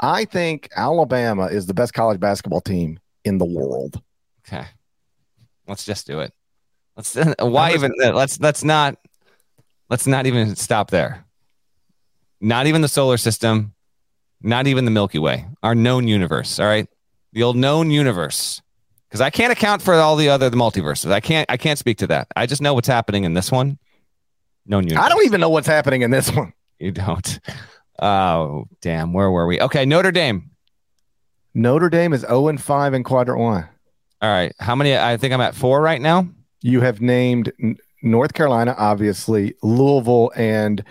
I 0.00 0.24
think 0.24 0.68
Alabama 0.74 1.46
is 1.46 1.66
the 1.66 1.74
best 1.74 1.92
college 1.94 2.18
basketball 2.18 2.62
team 2.62 2.98
in 3.24 3.38
the 3.38 3.44
world. 3.44 4.02
okay, 4.48 4.66
let's 5.68 5.84
just 5.84 6.06
do 6.06 6.20
it. 6.20 6.32
Let's. 7.00 7.34
Why 7.38 7.72
even? 7.72 7.92
Uh, 8.02 8.12
let's. 8.12 8.38
Let's 8.40 8.62
not. 8.64 8.96
Let's 9.88 10.06
not 10.06 10.26
even 10.26 10.54
stop 10.56 10.90
there. 10.90 11.24
Not 12.40 12.66
even 12.66 12.82
the 12.82 12.88
solar 12.88 13.16
system. 13.16 13.74
Not 14.42 14.66
even 14.66 14.84
the 14.84 14.90
Milky 14.90 15.18
Way. 15.18 15.46
Our 15.62 15.74
known 15.74 16.08
universe. 16.08 16.58
All 16.58 16.66
right, 16.66 16.88
the 17.32 17.42
old 17.42 17.56
known 17.56 17.90
universe. 17.90 18.62
Because 19.08 19.20
I 19.20 19.30
can't 19.30 19.52
account 19.52 19.82
for 19.82 19.94
all 19.94 20.14
the 20.14 20.28
other 20.28 20.48
the 20.50 20.56
multiverses. 20.56 21.10
I 21.10 21.20
can't. 21.20 21.50
I 21.50 21.56
can't 21.56 21.78
speak 21.78 21.98
to 21.98 22.06
that. 22.08 22.28
I 22.36 22.46
just 22.46 22.62
know 22.62 22.74
what's 22.74 22.88
happening 22.88 23.24
in 23.24 23.34
this 23.34 23.50
one. 23.50 23.78
Known 24.66 24.84
universe. 24.84 25.04
I 25.04 25.08
don't 25.08 25.24
even 25.24 25.40
know 25.40 25.50
what's 25.50 25.66
happening 25.66 26.02
in 26.02 26.10
this 26.10 26.30
one. 26.32 26.52
You 26.78 26.92
don't. 26.92 27.40
Oh, 27.98 28.64
damn. 28.80 29.12
Where 29.12 29.30
were 29.30 29.46
we? 29.46 29.60
Okay, 29.60 29.84
Notre 29.84 30.12
Dame. 30.12 30.50
Notre 31.52 31.90
Dame 31.90 32.14
is 32.14 32.22
0 32.22 32.48
and 32.48 32.62
5 32.62 32.94
in 32.94 33.02
quadrant 33.02 33.40
one. 33.40 33.68
All 34.22 34.30
right. 34.30 34.54
How 34.58 34.74
many? 34.74 34.96
I 34.96 35.16
think 35.16 35.34
I'm 35.34 35.40
at 35.40 35.54
four 35.54 35.82
right 35.82 36.00
now. 36.00 36.28
You 36.62 36.80
have 36.80 37.00
named 37.00 37.52
North 38.02 38.34
Carolina, 38.34 38.74
obviously, 38.78 39.54
Louisville, 39.62 40.32
and 40.36 40.84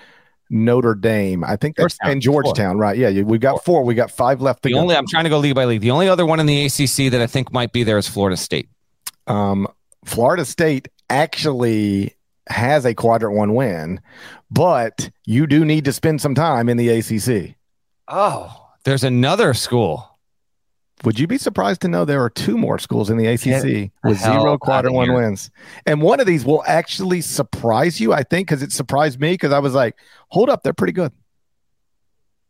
Notre 0.49 0.95
Dame. 0.95 1.43
I 1.43 1.55
think 1.55 1.75
that's 1.75 1.95
Georgetown, 1.97 2.11
and 2.11 2.21
Georgetown, 2.21 2.77
right? 2.79 2.97
Yeah, 2.97 3.09
you, 3.09 3.25
we've 3.25 3.39
got 3.41 3.63
four. 3.63 3.83
We 3.83 3.93
got 3.93 4.09
five 4.11 4.41
left 4.41 4.63
to 4.63 4.69
The 4.69 4.73
go. 4.73 4.79
only 4.79 4.95
I'm 4.95 5.05
trying 5.07 5.25
to 5.25 5.29
go 5.29 5.37
league 5.37 5.53
by 5.55 5.65
league. 5.65 5.81
The 5.81 5.91
only 5.91 6.09
other 6.09 6.25
one 6.25 6.39
in 6.39 6.45
the 6.47 6.65
ACC 6.65 7.11
that 7.11 7.21
I 7.21 7.27
think 7.27 7.51
might 7.53 7.71
be 7.71 7.83
there 7.83 7.97
is 7.99 8.07
Florida 8.07 8.35
State. 8.37 8.67
um, 9.27 9.67
Florida 10.05 10.45
State 10.45 10.87
actually 11.09 12.15
has 12.49 12.85
a 12.85 12.95
quadrant 12.95 13.35
one 13.35 13.53
win, 13.53 13.99
but 14.49 15.09
you 15.25 15.45
do 15.45 15.63
need 15.65 15.85
to 15.85 15.93
spend 15.93 16.19
some 16.21 16.33
time 16.33 16.67
in 16.69 16.77
the 16.77 16.89
ACC. 16.89 17.55
Oh, 18.07 18.69
there's 18.85 19.03
another 19.03 19.53
school. 19.53 20.08
Would 21.05 21.17
you 21.17 21.27
be 21.27 21.37
surprised 21.37 21.81
to 21.81 21.87
know 21.87 22.03
there 22.03 22.21
are 22.23 22.29
two 22.29 22.57
more 22.57 22.77
schools 22.77 23.09
in 23.09 23.17
the 23.17 23.25
ACC 23.27 23.91
with 24.03 24.19
zero 24.19 24.57
quadrant 24.57 24.95
one 24.95 25.13
wins? 25.13 25.49
And 25.85 26.01
one 26.01 26.19
of 26.19 26.25
these 26.27 26.43
will 26.43 26.63
actually 26.67 27.21
surprise 27.21 28.01
you, 28.01 28.11
I 28.11 28.23
think, 28.23 28.47
because 28.47 28.61
it 28.61 28.71
surprised 28.73 29.19
me 29.19 29.31
because 29.33 29.53
I 29.53 29.59
was 29.59 29.73
like, 29.73 29.95
hold 30.27 30.49
up, 30.49 30.63
they're 30.63 30.73
pretty 30.73 30.91
good. 30.93 31.13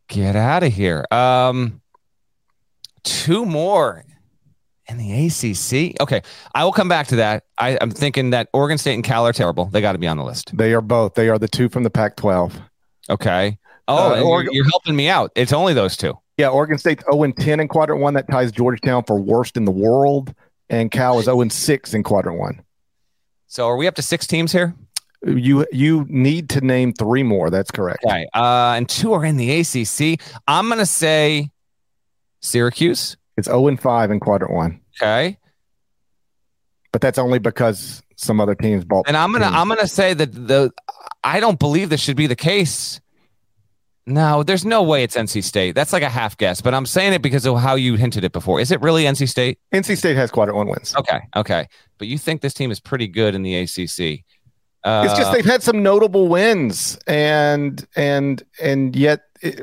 Get 0.08 0.34
out 0.34 0.64
of 0.64 0.72
here. 0.72 1.06
Um, 1.12 1.80
two 3.04 3.46
more 3.46 4.04
in 4.88 4.98
the 4.98 5.26
ACC. 5.26 6.00
Okay, 6.00 6.22
I 6.52 6.64
will 6.64 6.72
come 6.72 6.88
back 6.88 7.06
to 7.08 7.16
that. 7.16 7.44
I, 7.58 7.78
I'm 7.80 7.92
thinking 7.92 8.30
that 8.30 8.48
Oregon 8.52 8.76
State 8.78 8.94
and 8.94 9.04
Cal 9.04 9.26
are 9.26 9.32
terrible. 9.32 9.66
They 9.66 9.80
got 9.80 9.92
to 9.92 9.98
be 9.98 10.08
on 10.08 10.16
the 10.16 10.24
list. 10.24 10.56
They 10.56 10.72
are 10.74 10.80
both. 10.80 11.14
They 11.14 11.28
are 11.28 11.38
the 11.38 11.46
two 11.48 11.68
from 11.68 11.84
the 11.84 11.90
Pac 11.90 12.16
12. 12.16 12.58
Okay. 13.08 13.58
Oh, 13.86 14.14
Uh, 14.14 14.42
you're 14.50 14.68
helping 14.70 14.96
me 14.96 15.08
out. 15.08 15.30
It's 15.36 15.52
only 15.52 15.74
those 15.74 15.96
two. 15.96 16.18
Yeah, 16.40 16.48
Oregon 16.48 16.78
State's 16.78 17.04
0 17.04 17.22
and 17.24 17.36
10 17.36 17.60
in 17.60 17.68
quadrant 17.68 18.00
one. 18.00 18.14
That 18.14 18.26
ties 18.30 18.50
Georgetown 18.50 19.04
for 19.04 19.20
worst 19.20 19.58
in 19.58 19.66
the 19.66 19.70
world. 19.70 20.34
And 20.70 20.90
Cal 20.90 21.18
is 21.18 21.26
0 21.26 21.42
and 21.42 21.52
6 21.52 21.92
in 21.92 22.02
quadrant 22.02 22.38
one. 22.38 22.62
So 23.46 23.66
are 23.66 23.76
we 23.76 23.86
up 23.86 23.94
to 23.96 24.02
six 24.02 24.26
teams 24.26 24.50
here? 24.50 24.74
You 25.26 25.66
you 25.70 26.06
need 26.08 26.48
to 26.50 26.62
name 26.62 26.94
three 26.94 27.22
more. 27.22 27.50
That's 27.50 27.70
correct. 27.70 28.04
Okay. 28.06 28.26
Uh, 28.32 28.72
and 28.76 28.88
two 28.88 29.12
are 29.12 29.22
in 29.22 29.36
the 29.36 29.60
ACC. 29.60 30.18
I'm 30.48 30.68
going 30.68 30.78
to 30.78 30.86
say 30.86 31.50
Syracuse. 32.40 33.18
It's 33.36 33.48
0 33.48 33.68
and 33.68 33.78
5 33.78 34.10
in 34.10 34.20
quadrant 34.20 34.54
one. 34.54 34.80
Okay. 34.96 35.36
But 36.90 37.02
that's 37.02 37.18
only 37.18 37.38
because 37.38 38.02
some 38.16 38.40
other 38.40 38.54
teams 38.54 38.86
bought. 38.86 39.08
And 39.08 39.16
I'm 39.16 39.30
gonna 39.30 39.44
teams. 39.44 39.56
I'm 39.56 39.68
gonna 39.68 39.86
say 39.86 40.14
that 40.14 40.32
the 40.32 40.72
I 41.22 41.40
don't 41.40 41.58
believe 41.58 41.90
this 41.90 42.00
should 42.00 42.16
be 42.16 42.26
the 42.26 42.36
case. 42.36 43.00
No, 44.10 44.42
there's 44.42 44.64
no 44.64 44.82
way 44.82 45.04
it's 45.04 45.16
NC 45.16 45.44
State. 45.44 45.76
That's 45.76 45.92
like 45.92 46.02
a 46.02 46.08
half 46.08 46.36
guess, 46.36 46.60
but 46.60 46.74
I'm 46.74 46.84
saying 46.84 47.12
it 47.12 47.22
because 47.22 47.46
of 47.46 47.58
how 47.60 47.76
you 47.76 47.94
hinted 47.94 48.24
it 48.24 48.32
before. 48.32 48.58
Is 48.60 48.72
it 48.72 48.80
really 48.80 49.04
NC 49.04 49.28
State? 49.28 49.60
NC 49.72 49.96
State 49.96 50.16
has 50.16 50.32
quadrant 50.32 50.56
one 50.56 50.66
wins. 50.66 50.94
Okay, 50.96 51.20
okay. 51.36 51.68
But 51.96 52.08
you 52.08 52.18
think 52.18 52.40
this 52.40 52.52
team 52.52 52.72
is 52.72 52.80
pretty 52.80 53.06
good 53.06 53.36
in 53.36 53.42
the 53.42 53.54
ACC? 53.54 54.24
Uh, 54.82 55.04
it's 55.06 55.16
just 55.16 55.32
they've 55.32 55.44
had 55.44 55.62
some 55.62 55.82
notable 55.82 56.26
wins, 56.26 56.98
and 57.06 57.86
and 57.94 58.42
and 58.60 58.96
yet, 58.96 59.20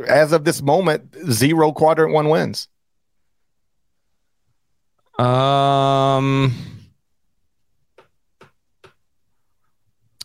as 0.08 0.32
of 0.32 0.46
this 0.46 0.62
moment, 0.62 1.14
zero 1.30 1.74
quadrant 1.74 2.14
one 2.14 2.30
wins. 2.30 2.70
um, 5.20 6.54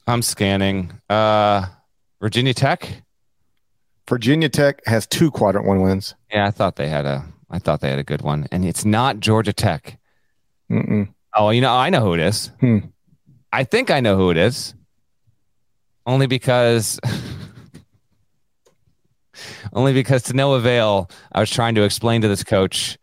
I'm 0.06 0.22
scanning. 0.22 0.92
Uh, 1.08 1.66
Virginia 2.20 2.54
Tech. 2.54 3.01
Virginia 4.08 4.48
Tech 4.48 4.84
has 4.86 5.06
two 5.06 5.30
quadrant 5.30 5.66
one 5.66 5.80
wins. 5.80 6.14
Yeah, 6.30 6.46
I 6.46 6.50
thought 6.50 6.76
they 6.76 6.88
had 6.88 7.04
a. 7.04 7.24
I 7.50 7.58
thought 7.58 7.80
they 7.80 7.90
had 7.90 7.98
a 7.98 8.04
good 8.04 8.22
one, 8.22 8.46
and 8.50 8.64
it's 8.64 8.84
not 8.84 9.20
Georgia 9.20 9.52
Tech. 9.52 9.98
Mm-mm. 10.70 11.12
Oh, 11.36 11.50
you 11.50 11.60
know, 11.60 11.72
I 11.72 11.90
know 11.90 12.00
who 12.00 12.14
it 12.14 12.20
is. 12.20 12.50
Hmm. 12.60 12.78
I 13.52 13.64
think 13.64 13.90
I 13.90 14.00
know 14.00 14.16
who 14.16 14.30
it 14.30 14.36
is. 14.36 14.74
Only 16.06 16.26
because 16.26 16.98
only 19.72 19.92
because 19.92 20.22
to 20.24 20.34
no 20.34 20.54
avail, 20.54 21.10
I 21.32 21.40
was 21.40 21.50
trying 21.50 21.74
to 21.76 21.82
explain 21.82 22.22
to 22.22 22.28
this 22.28 22.42
coach 22.42 22.98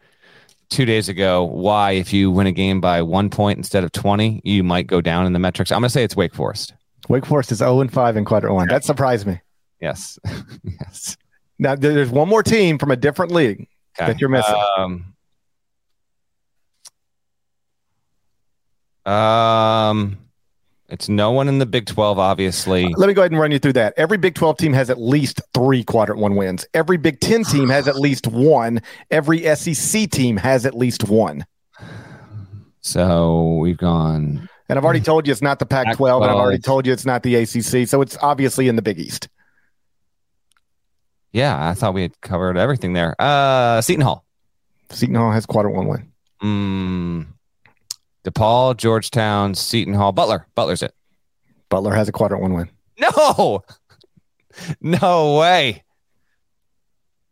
two 0.70 0.86
days 0.86 1.10
ago 1.10 1.44
why 1.44 1.92
if 1.92 2.14
you 2.14 2.30
win 2.30 2.48
a 2.48 2.52
game 2.52 2.82
by 2.82 3.02
one 3.02 3.30
point 3.30 3.58
instead 3.58 3.84
of 3.84 3.92
20, 3.92 4.42
you 4.44 4.64
might 4.64 4.88
go 4.88 5.02
down 5.02 5.26
in 5.26 5.34
the 5.34 5.40
metrics. 5.40 5.72
I'm 5.72 5.78
gonna 5.78 5.90
say 5.90 6.04
it's 6.04 6.16
Wake 6.16 6.34
Forest. 6.34 6.74
Wake 7.08 7.26
Forest 7.26 7.52
is 7.52 7.60
0 7.60 7.82
and 7.82 7.92
5 7.92 8.18
in 8.18 8.26
quadrant 8.26 8.56
one. 8.56 8.68
That 8.68 8.84
surprised 8.84 9.26
me. 9.26 9.40
Yes. 9.80 10.20
yes. 10.64 11.18
Now 11.58 11.76
there's 11.76 12.10
one 12.10 12.30
more 12.30 12.44
team 12.44 12.78
from 12.78 12.92
a 12.92 12.96
different 12.96 13.32
league 13.32 13.68
Okay. 14.00 14.12
that 14.12 14.22
you're 14.22 14.30
missing. 14.30 14.64
Um, 19.06 19.12
um 19.12 20.18
it's 20.90 21.08
no 21.08 21.32
one 21.32 21.48
in 21.48 21.60
the 21.60 21.68
Big 21.68 21.86
12, 21.86 22.18
obviously. 22.18 22.92
Let 22.98 23.08
me 23.08 23.14
go 23.14 23.22
ahead 23.22 23.32
and 23.32 23.40
run 23.40 23.52
you 23.52 23.60
through 23.60 23.74
that. 23.74 23.94
Every 23.96 24.18
Big 24.18 24.34
12 24.34 24.58
team 24.58 24.74
has 24.74 24.90
at 24.90 25.00
least 25.00 25.40
three 25.54 25.84
quadrant 25.84 26.20
one 26.20 26.36
wins. 26.36 26.66
Every 26.74 26.98
Big 26.98 27.20
10 27.20 27.44
team 27.44 27.70
has 27.70 27.88
at 27.88 27.96
least 27.96 28.26
one. 28.26 28.82
Every 29.12 29.44
SEC 29.56 30.10
team 30.10 30.38
has 30.38 30.66
at 30.66 30.76
least 30.76 31.08
one. 31.08 31.46
So 32.82 33.58
we've 33.58 33.78
gone 33.78 34.50
And 34.68 34.80
I've 34.80 34.86
already 34.86 35.02
told 35.02 35.28
you 35.28 35.32
it's 35.32 35.44
not 35.44 35.60
the 35.60 35.66
Pac 35.66 35.96
12, 35.96 36.24
and 36.24 36.32
I've 36.32 36.38
already 36.38 36.62
told 36.62 36.88
you 36.88 36.94
it's 36.94 37.06
not 37.06 37.22
the 37.22 37.36
ACC. 37.36 37.88
So 37.88 38.02
it's 38.02 38.18
obviously 38.22 38.68
in 38.68 38.76
the 38.76 38.82
Big 38.82 39.00
East. 39.00 39.28
Yeah, 41.32 41.70
I 41.70 41.74
thought 41.74 41.94
we 41.94 42.02
had 42.02 42.20
covered 42.22 42.58
everything 42.58 42.94
there. 42.94 43.16
Uh, 43.20 43.82
Seton 43.82 44.02
Hall. 44.02 44.26
Seton 44.90 45.16
Hall 45.16 45.32
has 45.32 45.46
quadrant 45.46 45.76
one 45.76 45.88
win. 45.88 46.12
Mm, 46.42 47.28
DePaul, 48.24 48.76
Georgetown, 48.78 49.54
Seton 49.54 49.94
Hall, 49.94 50.12
Butler. 50.12 50.48
Butler's 50.56 50.82
it. 50.82 50.94
Butler 51.70 51.94
has 51.94 52.08
a 52.08 52.12
quadrant 52.12 52.42
one 52.42 52.54
win. 52.54 52.70
No, 53.00 53.64
no 54.82 55.38
way. 55.38 55.84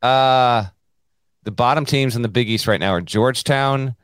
Uh, 0.01 0.65
the 1.43 1.51
bottom 1.51 1.85
teams 1.85 2.15
in 2.15 2.21
the 2.21 2.29
Big 2.29 2.49
East 2.49 2.67
right 2.67 2.79
now 2.79 2.91
are 2.91 3.01
Georgetown, 3.01 3.95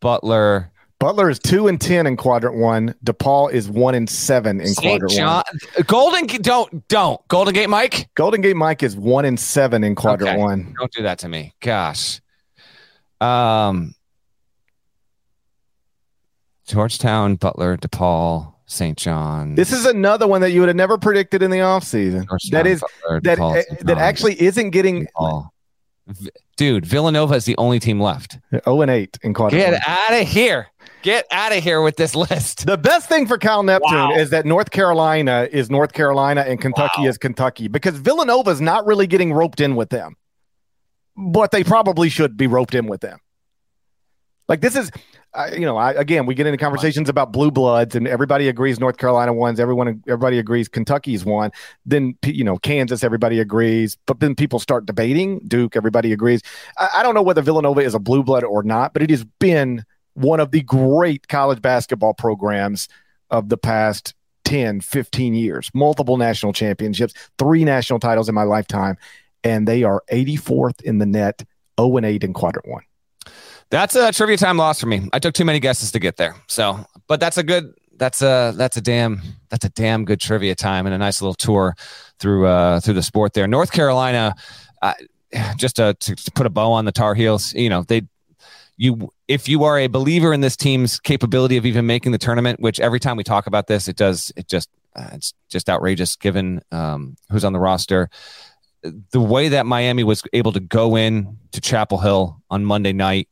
Butler. 0.00 0.70
Butler 0.98 1.28
is 1.28 1.38
two 1.38 1.68
and 1.68 1.78
ten 1.80 2.06
in 2.06 2.16
quadrant 2.16 2.56
one. 2.56 2.94
DePaul 3.04 3.52
is 3.52 3.68
one 3.68 3.94
and 3.94 4.08
seven 4.08 4.60
in 4.60 4.68
St. 4.68 4.78
quadrant 4.78 5.12
John, 5.12 5.44
one. 5.76 5.84
Golden, 5.86 6.26
don't, 6.42 6.88
don't. 6.88 7.28
Golden 7.28 7.52
Gate 7.52 7.68
Mike, 7.68 8.08
Golden 8.14 8.40
Gate 8.40 8.56
Mike 8.56 8.82
is 8.82 8.96
one 8.96 9.24
and 9.26 9.38
seven 9.38 9.84
in 9.84 9.94
quadrant 9.94 10.32
Okay. 10.32 10.40
one. 10.42 10.74
don't 10.78 10.92
do 10.92 11.02
that 11.02 11.18
to 11.20 11.28
me. 11.28 11.54
Gosh. 11.60 12.20
Um, 13.20 13.94
Georgetown, 16.66 17.36
Butler, 17.36 17.76
DePaul, 17.76 18.54
St. 18.66 18.96
John. 18.96 19.54
This 19.54 19.72
is 19.72 19.84
another 19.84 20.26
one 20.26 20.40
that 20.40 20.50
you 20.50 20.60
would 20.60 20.68
have 20.68 20.76
never 20.76 20.96
predicted 20.98 21.42
in 21.42 21.50
the 21.50 21.58
offseason. 21.58 22.26
That 22.50 22.66
is 22.66 22.82
Butler, 23.02 23.20
that 23.20 23.38
DePaul, 23.38 23.58
uh, 23.58 23.74
that 23.82 23.98
actually 23.98 24.40
isn't 24.40 24.70
getting 24.70 25.06
DePaul. 25.18 25.50
Dude, 26.56 26.86
Villanova 26.86 27.34
is 27.34 27.44
the 27.44 27.56
only 27.58 27.78
team 27.80 28.00
left. 28.00 28.38
zero 28.50 28.62
oh 28.66 28.80
and 28.80 28.90
eight 28.90 29.18
in 29.22 29.34
quadrant 29.34 29.62
Get 29.62 29.82
out 29.86 30.12
of 30.22 30.26
here. 30.26 30.68
Get 31.02 31.26
out 31.30 31.52
of 31.56 31.62
here 31.62 31.82
with 31.82 31.96
this 31.96 32.14
list. 32.16 32.66
The 32.66 32.76
best 32.76 33.08
thing 33.08 33.26
for 33.26 33.38
Kyle 33.38 33.62
Neptune 33.62 33.92
Wow. 33.94 34.16
is 34.16 34.30
that 34.30 34.44
North 34.44 34.70
Carolina 34.70 35.46
is 35.50 35.70
North 35.70 35.92
Carolina 35.92 36.44
and 36.46 36.60
Kentucky 36.60 37.02
Wow. 37.02 37.08
is 37.08 37.18
Kentucky 37.18 37.68
because 37.68 37.96
Villanova 37.96 38.50
is 38.50 38.60
not 38.60 38.86
really 38.86 39.06
getting 39.06 39.32
roped 39.32 39.60
in 39.60 39.76
with 39.76 39.90
them, 39.90 40.16
but 41.16 41.50
they 41.52 41.62
probably 41.62 42.08
should 42.08 42.36
be 42.36 42.46
roped 42.46 42.74
in 42.74 42.86
with 42.86 43.02
them. 43.02 43.18
Like 44.48 44.60
this 44.60 44.76
is, 44.76 44.90
uh, 45.34 45.50
you 45.52 45.60
know, 45.60 45.76
I, 45.76 45.92
again 45.92 46.24
we 46.26 46.34
get 46.34 46.46
into 46.46 46.56
conversations 46.58 47.08
about 47.08 47.32
blue 47.32 47.50
bloods 47.50 47.94
and 47.94 48.06
everybody 48.08 48.48
agrees 48.48 48.80
North 48.80 48.96
Carolina 48.96 49.32
wins. 49.32 49.60
Everyone, 49.60 50.02
everybody 50.08 50.38
agrees 50.38 50.68
Kentucky's 50.68 51.24
won. 51.24 51.50
Then 51.84 52.16
you 52.24 52.42
know 52.44 52.56
Kansas, 52.58 53.04
everybody 53.04 53.38
agrees, 53.38 53.96
but 54.06 54.18
then 54.20 54.34
people 54.34 54.58
start 54.58 54.86
debating 54.86 55.40
Duke. 55.46 55.76
Everybody 55.76 56.12
agrees. 56.12 56.42
I, 56.78 56.88
I 56.96 57.02
don't 57.02 57.14
know 57.14 57.22
whether 57.22 57.42
Villanova 57.42 57.80
is 57.80 57.94
a 57.94 57.98
blue 58.00 58.22
blood 58.24 58.44
or 58.44 58.62
not, 58.62 58.92
but 58.92 59.02
it 59.02 59.10
has 59.10 59.24
been 59.40 59.84
one 60.16 60.40
of 60.40 60.50
the 60.50 60.62
great 60.62 61.28
college 61.28 61.60
basketball 61.60 62.14
programs 62.14 62.88
of 63.30 63.48
the 63.48 63.56
past 63.56 64.14
10, 64.44 64.80
15 64.80 65.34
years. 65.34 65.70
Multiple 65.74 66.16
national 66.16 66.52
championships, 66.52 67.12
three 67.38 67.64
national 67.64 67.98
titles 67.98 68.28
in 68.28 68.34
my 68.34 68.44
lifetime, 68.44 68.96
and 69.44 69.66
they 69.66 69.82
are 69.82 70.02
84th 70.10 70.80
in 70.82 70.98
the 70.98 71.06
net, 71.06 71.44
0 71.78 71.96
and 71.96 72.06
8 72.06 72.24
in 72.24 72.32
quadrant 72.32 72.68
one. 72.68 72.82
That's 73.70 73.96
a 73.96 74.12
trivia 74.12 74.36
time 74.36 74.56
loss 74.56 74.80
for 74.80 74.86
me. 74.86 75.08
I 75.12 75.18
took 75.18 75.34
too 75.34 75.44
many 75.44 75.58
guesses 75.58 75.90
to 75.92 75.98
get 75.98 76.16
there. 76.16 76.36
So, 76.46 76.86
but 77.08 77.20
that's 77.20 77.36
a 77.36 77.42
good. 77.42 77.74
That's 77.98 78.20
a 78.20 78.52
that's 78.54 78.76
a 78.76 78.82
damn 78.82 79.22
that's 79.48 79.64
a 79.64 79.70
damn 79.70 80.04
good 80.04 80.20
trivia 80.20 80.54
time 80.54 80.84
and 80.84 80.94
a 80.94 80.98
nice 80.98 81.22
little 81.22 81.34
tour 81.34 81.74
through 82.20 82.46
uh 82.46 82.78
through 82.80 82.92
the 82.92 83.02
sport 83.02 83.32
there. 83.32 83.48
North 83.48 83.72
Carolina, 83.72 84.34
uh, 84.82 84.92
just 85.56 85.76
to, 85.76 85.94
to 85.94 86.14
to 86.14 86.30
put 86.32 86.44
a 86.44 86.50
bow 86.50 86.72
on 86.72 86.84
the 86.84 86.92
Tar 86.92 87.14
Heels. 87.14 87.54
You 87.54 87.70
know 87.70 87.84
they 87.84 88.02
you 88.76 89.10
if 89.28 89.48
you 89.48 89.64
are 89.64 89.78
a 89.78 89.86
believer 89.86 90.32
in 90.32 90.40
this 90.40 90.56
team's 90.56 91.00
capability 91.00 91.56
of 91.56 91.66
even 91.66 91.86
making 91.86 92.12
the 92.12 92.18
tournament, 92.18 92.60
which 92.60 92.78
every 92.80 93.00
time 93.00 93.16
we 93.16 93.24
talk 93.24 93.46
about 93.46 93.66
this, 93.66 93.88
it 93.88 93.96
does 93.96 94.32
it 94.36 94.48
just 94.48 94.68
uh, 94.94 95.10
it's 95.12 95.34
just 95.48 95.68
outrageous 95.68 96.16
given 96.16 96.60
um, 96.72 97.16
who's 97.30 97.44
on 97.44 97.52
the 97.52 97.58
roster. 97.58 98.08
The 98.82 99.20
way 99.20 99.48
that 99.48 99.66
Miami 99.66 100.04
was 100.04 100.22
able 100.32 100.52
to 100.52 100.60
go 100.60 100.96
in 100.96 101.38
to 101.52 101.60
Chapel 101.60 101.98
Hill 101.98 102.40
on 102.50 102.64
Monday 102.64 102.92
night 102.92 103.28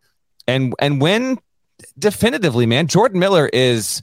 and 0.47 0.75
and 0.79 1.01
win 1.01 1.39
definitively, 1.99 2.67
man. 2.67 2.87
Jordan 2.87 3.21
Miller 3.21 3.49
is 3.53 4.03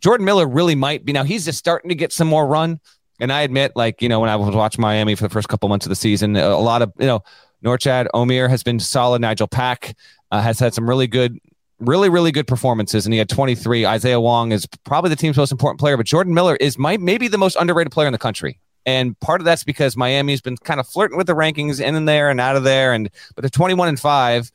Jordan 0.00 0.24
Miller 0.24 0.46
really 0.46 0.74
might 0.74 1.04
be 1.04 1.12
now. 1.12 1.24
He's 1.24 1.44
just 1.44 1.58
starting 1.58 1.88
to 1.88 1.94
get 1.94 2.12
some 2.12 2.28
more 2.28 2.46
run. 2.46 2.80
And 3.20 3.32
I 3.32 3.42
admit, 3.42 3.72
like 3.74 4.00
you 4.00 4.08
know, 4.08 4.20
when 4.20 4.30
I 4.30 4.36
was 4.36 4.54
watching 4.54 4.80
Miami 4.80 5.16
for 5.16 5.24
the 5.24 5.30
first 5.30 5.48
couple 5.48 5.68
months 5.68 5.86
of 5.86 5.90
the 5.90 5.96
season, 5.96 6.36
a 6.36 6.56
lot 6.56 6.82
of 6.82 6.92
you 6.98 7.06
know, 7.06 7.24
Norchad 7.64 8.06
Omier 8.14 8.48
has 8.48 8.62
been 8.62 8.78
solid. 8.78 9.20
Nigel 9.20 9.48
Pack 9.48 9.96
uh, 10.30 10.40
has 10.40 10.58
had 10.58 10.74
some 10.74 10.88
really 10.88 11.06
good, 11.06 11.38
really 11.78 12.08
really 12.08 12.32
good 12.32 12.46
performances, 12.46 13.06
and 13.06 13.12
he 13.12 13.18
had 13.18 13.28
23. 13.28 13.86
Isaiah 13.86 14.20
Wong 14.20 14.52
is 14.52 14.66
probably 14.84 15.10
the 15.10 15.16
team's 15.16 15.36
most 15.36 15.52
important 15.52 15.80
player, 15.80 15.96
but 15.96 16.06
Jordan 16.06 16.34
Miller 16.34 16.56
is 16.56 16.78
might 16.78 17.00
maybe 17.00 17.28
the 17.28 17.38
most 17.38 17.56
underrated 17.56 17.92
player 17.92 18.06
in 18.06 18.12
the 18.12 18.18
country. 18.18 18.58
And 18.86 19.18
part 19.20 19.40
of 19.40 19.44
that's 19.44 19.64
because 19.64 19.96
Miami's 19.96 20.40
been 20.40 20.56
kind 20.56 20.80
of 20.80 20.88
flirting 20.88 21.18
with 21.18 21.26
the 21.26 21.34
rankings 21.34 21.78
in 21.78 21.94
and 21.94 22.08
there 22.08 22.30
and 22.30 22.40
out 22.40 22.56
of 22.56 22.64
there, 22.64 22.92
and 22.92 23.10
but 23.34 23.42
they're 23.42 23.50
21 23.50 23.88
and 23.88 24.00
five, 24.00 24.50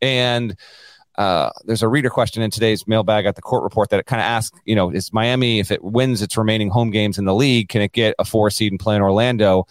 and 0.00 0.56
uh, 1.16 1.50
there's 1.64 1.82
a 1.82 1.88
reader 1.88 2.10
question 2.10 2.42
in 2.42 2.50
today's 2.50 2.86
mailbag 2.86 3.24
at 3.24 3.36
the 3.36 3.42
court 3.42 3.62
report 3.62 3.90
that 3.90 4.00
it 4.00 4.06
kind 4.06 4.20
of 4.20 4.24
asks, 4.24 4.58
you 4.64 4.74
know, 4.74 4.90
is 4.90 5.12
Miami, 5.12 5.60
if 5.60 5.70
it 5.70 5.82
wins 5.82 6.20
its 6.20 6.36
remaining 6.36 6.68
home 6.68 6.90
games 6.90 7.18
in 7.18 7.24
the 7.24 7.34
league, 7.34 7.68
can 7.68 7.80
it 7.80 7.92
get 7.92 8.14
a 8.18 8.24
four 8.24 8.50
seed 8.50 8.72
and 8.72 8.78
play 8.78 8.94
in 8.94 9.02
Orlando? 9.02 9.66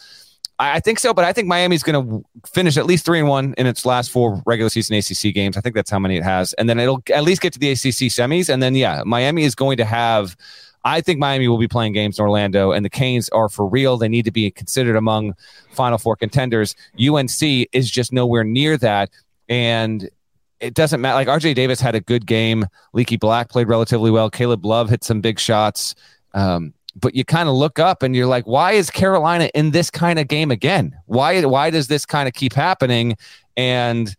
I, 0.57 0.79
think 0.79 0.99
so, 0.99 1.13
but 1.13 1.25
I 1.25 1.33
think 1.33 1.47
Miami's 1.47 1.83
going 1.83 2.07
to 2.07 2.25
finish 2.47 2.77
at 2.77 2.85
least 2.85 3.05
three 3.05 3.19
and 3.19 3.27
one 3.27 3.53
in 3.57 3.67
its 3.67 3.85
last 3.85 4.11
four 4.11 4.41
regular 4.45 4.69
season 4.69 4.95
ACC 4.95 5.33
games. 5.33 5.57
I 5.57 5.61
think 5.61 5.75
that's 5.75 5.89
how 5.89 5.99
many 5.99 6.17
it 6.17 6.23
has, 6.23 6.53
and 6.53 6.69
then 6.69 6.79
it'll 6.79 7.01
at 7.13 7.23
least 7.23 7.41
get 7.41 7.53
to 7.53 7.59
the 7.59 7.71
ACC 7.71 8.11
semis, 8.11 8.49
and 8.49 8.61
then 8.63 8.75
yeah, 8.75 9.03
Miami 9.05 9.43
is 9.43 9.55
going 9.55 9.77
to 9.77 9.85
have. 9.85 10.35
I 10.83 11.01
think 11.01 11.17
Miami 11.17 11.47
will 11.47 11.57
be 11.57 11.67
playing 11.67 11.93
games 11.93 12.19
in 12.19 12.23
Orlando, 12.23 12.71
and 12.71 12.85
the 12.85 12.91
Canes 12.91 13.27
are 13.29 13.49
for 13.49 13.67
real. 13.67 13.97
They 13.97 14.07
need 14.07 14.25
to 14.25 14.31
be 14.31 14.51
considered 14.51 14.95
among 14.95 15.33
Final 15.71 15.97
Four 15.97 16.15
contenders. 16.15 16.75
UNC 16.99 17.41
is 17.41 17.89
just 17.89 18.13
nowhere 18.13 18.43
near 18.43 18.77
that, 18.77 19.09
and 19.49 20.09
it 20.59 20.73
doesn't 20.73 21.01
matter. 21.01 21.15
Like 21.15 21.27
RJ 21.27 21.55
Davis 21.55 21.81
had 21.81 21.95
a 21.95 22.01
good 22.01 22.25
game. 22.25 22.65
Leaky 22.93 23.17
Black 23.17 23.49
played 23.49 23.67
relatively 23.67 24.11
well. 24.11 24.29
Caleb 24.29 24.65
Love 24.65 24.89
hit 24.89 25.03
some 25.03 25.21
big 25.21 25.39
shots. 25.39 25.95
Um, 26.33 26.73
but 26.95 27.15
you 27.15 27.25
kind 27.25 27.49
of 27.49 27.55
look 27.55 27.79
up 27.79 28.03
and 28.03 28.15
you're 28.15 28.27
like, 28.27 28.45
why 28.45 28.73
is 28.73 28.89
Carolina 28.89 29.49
in 29.53 29.71
this 29.71 29.89
kind 29.89 30.19
of 30.19 30.27
game 30.27 30.51
again? 30.51 30.97
Why 31.05 31.43
why 31.43 31.69
does 31.69 31.87
this 31.87 32.05
kind 32.05 32.27
of 32.27 32.33
keep 32.33 32.53
happening? 32.53 33.17
And 33.57 34.15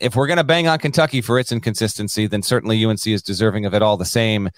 if 0.00 0.16
we're 0.16 0.26
going 0.26 0.38
to 0.38 0.44
bang 0.44 0.68
on 0.68 0.78
Kentucky 0.78 1.20
for 1.20 1.38
its 1.38 1.52
inconsistency, 1.52 2.26
then 2.26 2.42
certainly 2.42 2.84
UNC 2.84 3.06
is 3.06 3.22
deserving 3.22 3.66
of 3.66 3.74
it 3.74 3.82
all 3.82 3.96
the 3.96 4.04
same. 4.04 4.50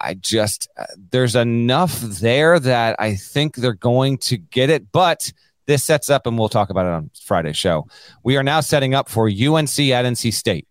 I 0.00 0.14
just 0.14 0.68
uh, 0.76 0.84
there's 1.10 1.34
enough 1.34 2.00
there 2.00 2.58
that 2.60 2.96
I 2.98 3.16
think 3.16 3.56
they're 3.56 3.72
going 3.72 4.18
to 4.18 4.36
get 4.36 4.70
it, 4.70 4.92
but 4.92 5.32
this 5.66 5.84
sets 5.84 6.10
up, 6.10 6.26
and 6.26 6.38
we'll 6.38 6.48
talk 6.48 6.70
about 6.70 6.86
it 6.86 6.92
on 6.92 7.10
Friday's 7.22 7.56
show. 7.56 7.86
We 8.24 8.36
are 8.36 8.42
now 8.42 8.60
setting 8.60 8.94
up 8.94 9.08
for 9.08 9.28
UNC 9.28 9.78
at 9.78 10.04
NC 10.04 10.32
State. 10.32 10.66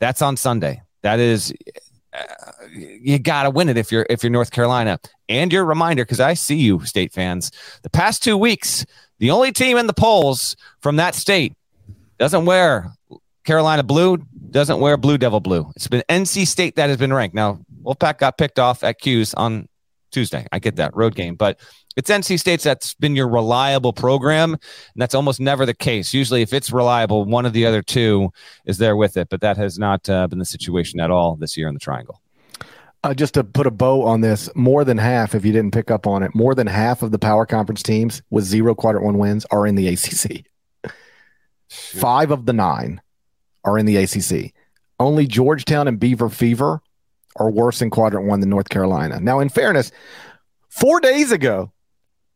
That's 0.00 0.22
on 0.22 0.36
Sunday. 0.36 0.82
That 1.02 1.20
is, 1.20 1.52
uh, 2.12 2.24
you 2.74 3.18
got 3.18 3.44
to 3.44 3.50
win 3.50 3.68
it 3.68 3.76
if 3.76 3.92
you're 3.92 4.06
if 4.10 4.22
you're 4.22 4.30
North 4.30 4.50
Carolina. 4.50 4.98
And 5.28 5.52
your 5.52 5.64
reminder, 5.64 6.04
because 6.04 6.20
I 6.20 6.34
see 6.34 6.56
you, 6.56 6.84
state 6.84 7.12
fans. 7.12 7.50
The 7.82 7.90
past 7.90 8.22
two 8.22 8.36
weeks, 8.36 8.84
the 9.18 9.30
only 9.30 9.52
team 9.52 9.76
in 9.78 9.86
the 9.86 9.94
polls 9.94 10.56
from 10.80 10.96
that 10.96 11.14
state 11.14 11.54
doesn't 12.18 12.44
wear 12.44 12.92
Carolina 13.44 13.82
blue, 13.82 14.18
doesn't 14.50 14.80
wear 14.80 14.96
Blue 14.96 15.18
Devil 15.18 15.40
blue. 15.40 15.70
It's 15.76 15.88
been 15.88 16.02
NC 16.08 16.46
State 16.46 16.76
that 16.76 16.88
has 16.88 16.98
been 16.98 17.12
ranked. 17.12 17.34
Now 17.34 17.60
Wolfpack 17.82 18.18
got 18.18 18.38
picked 18.38 18.58
off 18.58 18.82
at 18.82 19.00
'Cuse 19.00 19.34
on 19.34 19.68
Tuesday. 20.10 20.46
I 20.52 20.58
get 20.58 20.76
that 20.76 20.94
road 20.96 21.14
game, 21.14 21.34
but 21.34 21.58
it's 21.96 22.10
NC 22.10 22.38
State's 22.38 22.64
that's 22.64 22.94
been 22.94 23.16
your 23.16 23.28
reliable 23.28 23.92
program, 23.92 24.52
and 24.52 24.60
that's 24.96 25.14
almost 25.14 25.40
never 25.40 25.64
the 25.64 25.74
case. 25.74 26.12
Usually, 26.12 26.42
if 26.42 26.52
it's 26.52 26.72
reliable, 26.72 27.24
one 27.24 27.46
of 27.46 27.52
the 27.52 27.66
other 27.66 27.82
two 27.82 28.30
is 28.64 28.78
there 28.78 28.96
with 28.96 29.16
it, 29.16 29.28
but 29.28 29.40
that 29.40 29.56
has 29.56 29.78
not 29.78 30.08
uh, 30.08 30.26
been 30.26 30.38
the 30.38 30.44
situation 30.44 31.00
at 31.00 31.10
all 31.10 31.36
this 31.36 31.56
year 31.56 31.68
in 31.68 31.74
the 31.74 31.80
Triangle. 31.80 32.20
Uh, 33.04 33.12
just 33.12 33.34
to 33.34 33.44
put 33.44 33.66
a 33.66 33.70
bow 33.70 34.02
on 34.02 34.22
this, 34.22 34.48
more 34.54 34.82
than 34.82 34.96
half, 34.96 35.34
if 35.34 35.44
you 35.44 35.52
didn't 35.52 35.72
pick 35.74 35.90
up 35.90 36.06
on 36.06 36.22
it, 36.22 36.34
more 36.34 36.54
than 36.54 36.66
half 36.66 37.02
of 37.02 37.10
the 37.10 37.18
power 37.18 37.44
conference 37.44 37.82
teams 37.82 38.22
with 38.30 38.44
zero 38.44 38.74
quadrant 38.74 39.04
one 39.04 39.18
wins 39.18 39.44
are 39.50 39.66
in 39.66 39.74
the 39.74 39.88
ACC. 39.88 40.46
Five 41.68 42.30
of 42.30 42.46
the 42.46 42.54
nine 42.54 43.02
are 43.62 43.76
in 43.76 43.84
the 43.84 43.98
ACC. 43.98 44.54
Only 44.98 45.26
Georgetown 45.26 45.86
and 45.86 46.00
Beaver 46.00 46.30
Fever 46.30 46.80
are 47.36 47.50
worse 47.50 47.82
in 47.82 47.90
quadrant 47.90 48.26
one 48.26 48.40
than 48.40 48.48
North 48.48 48.70
Carolina. 48.70 49.20
Now, 49.20 49.40
in 49.40 49.50
fairness, 49.50 49.92
four 50.70 50.98
days 51.00 51.30
ago, 51.30 51.72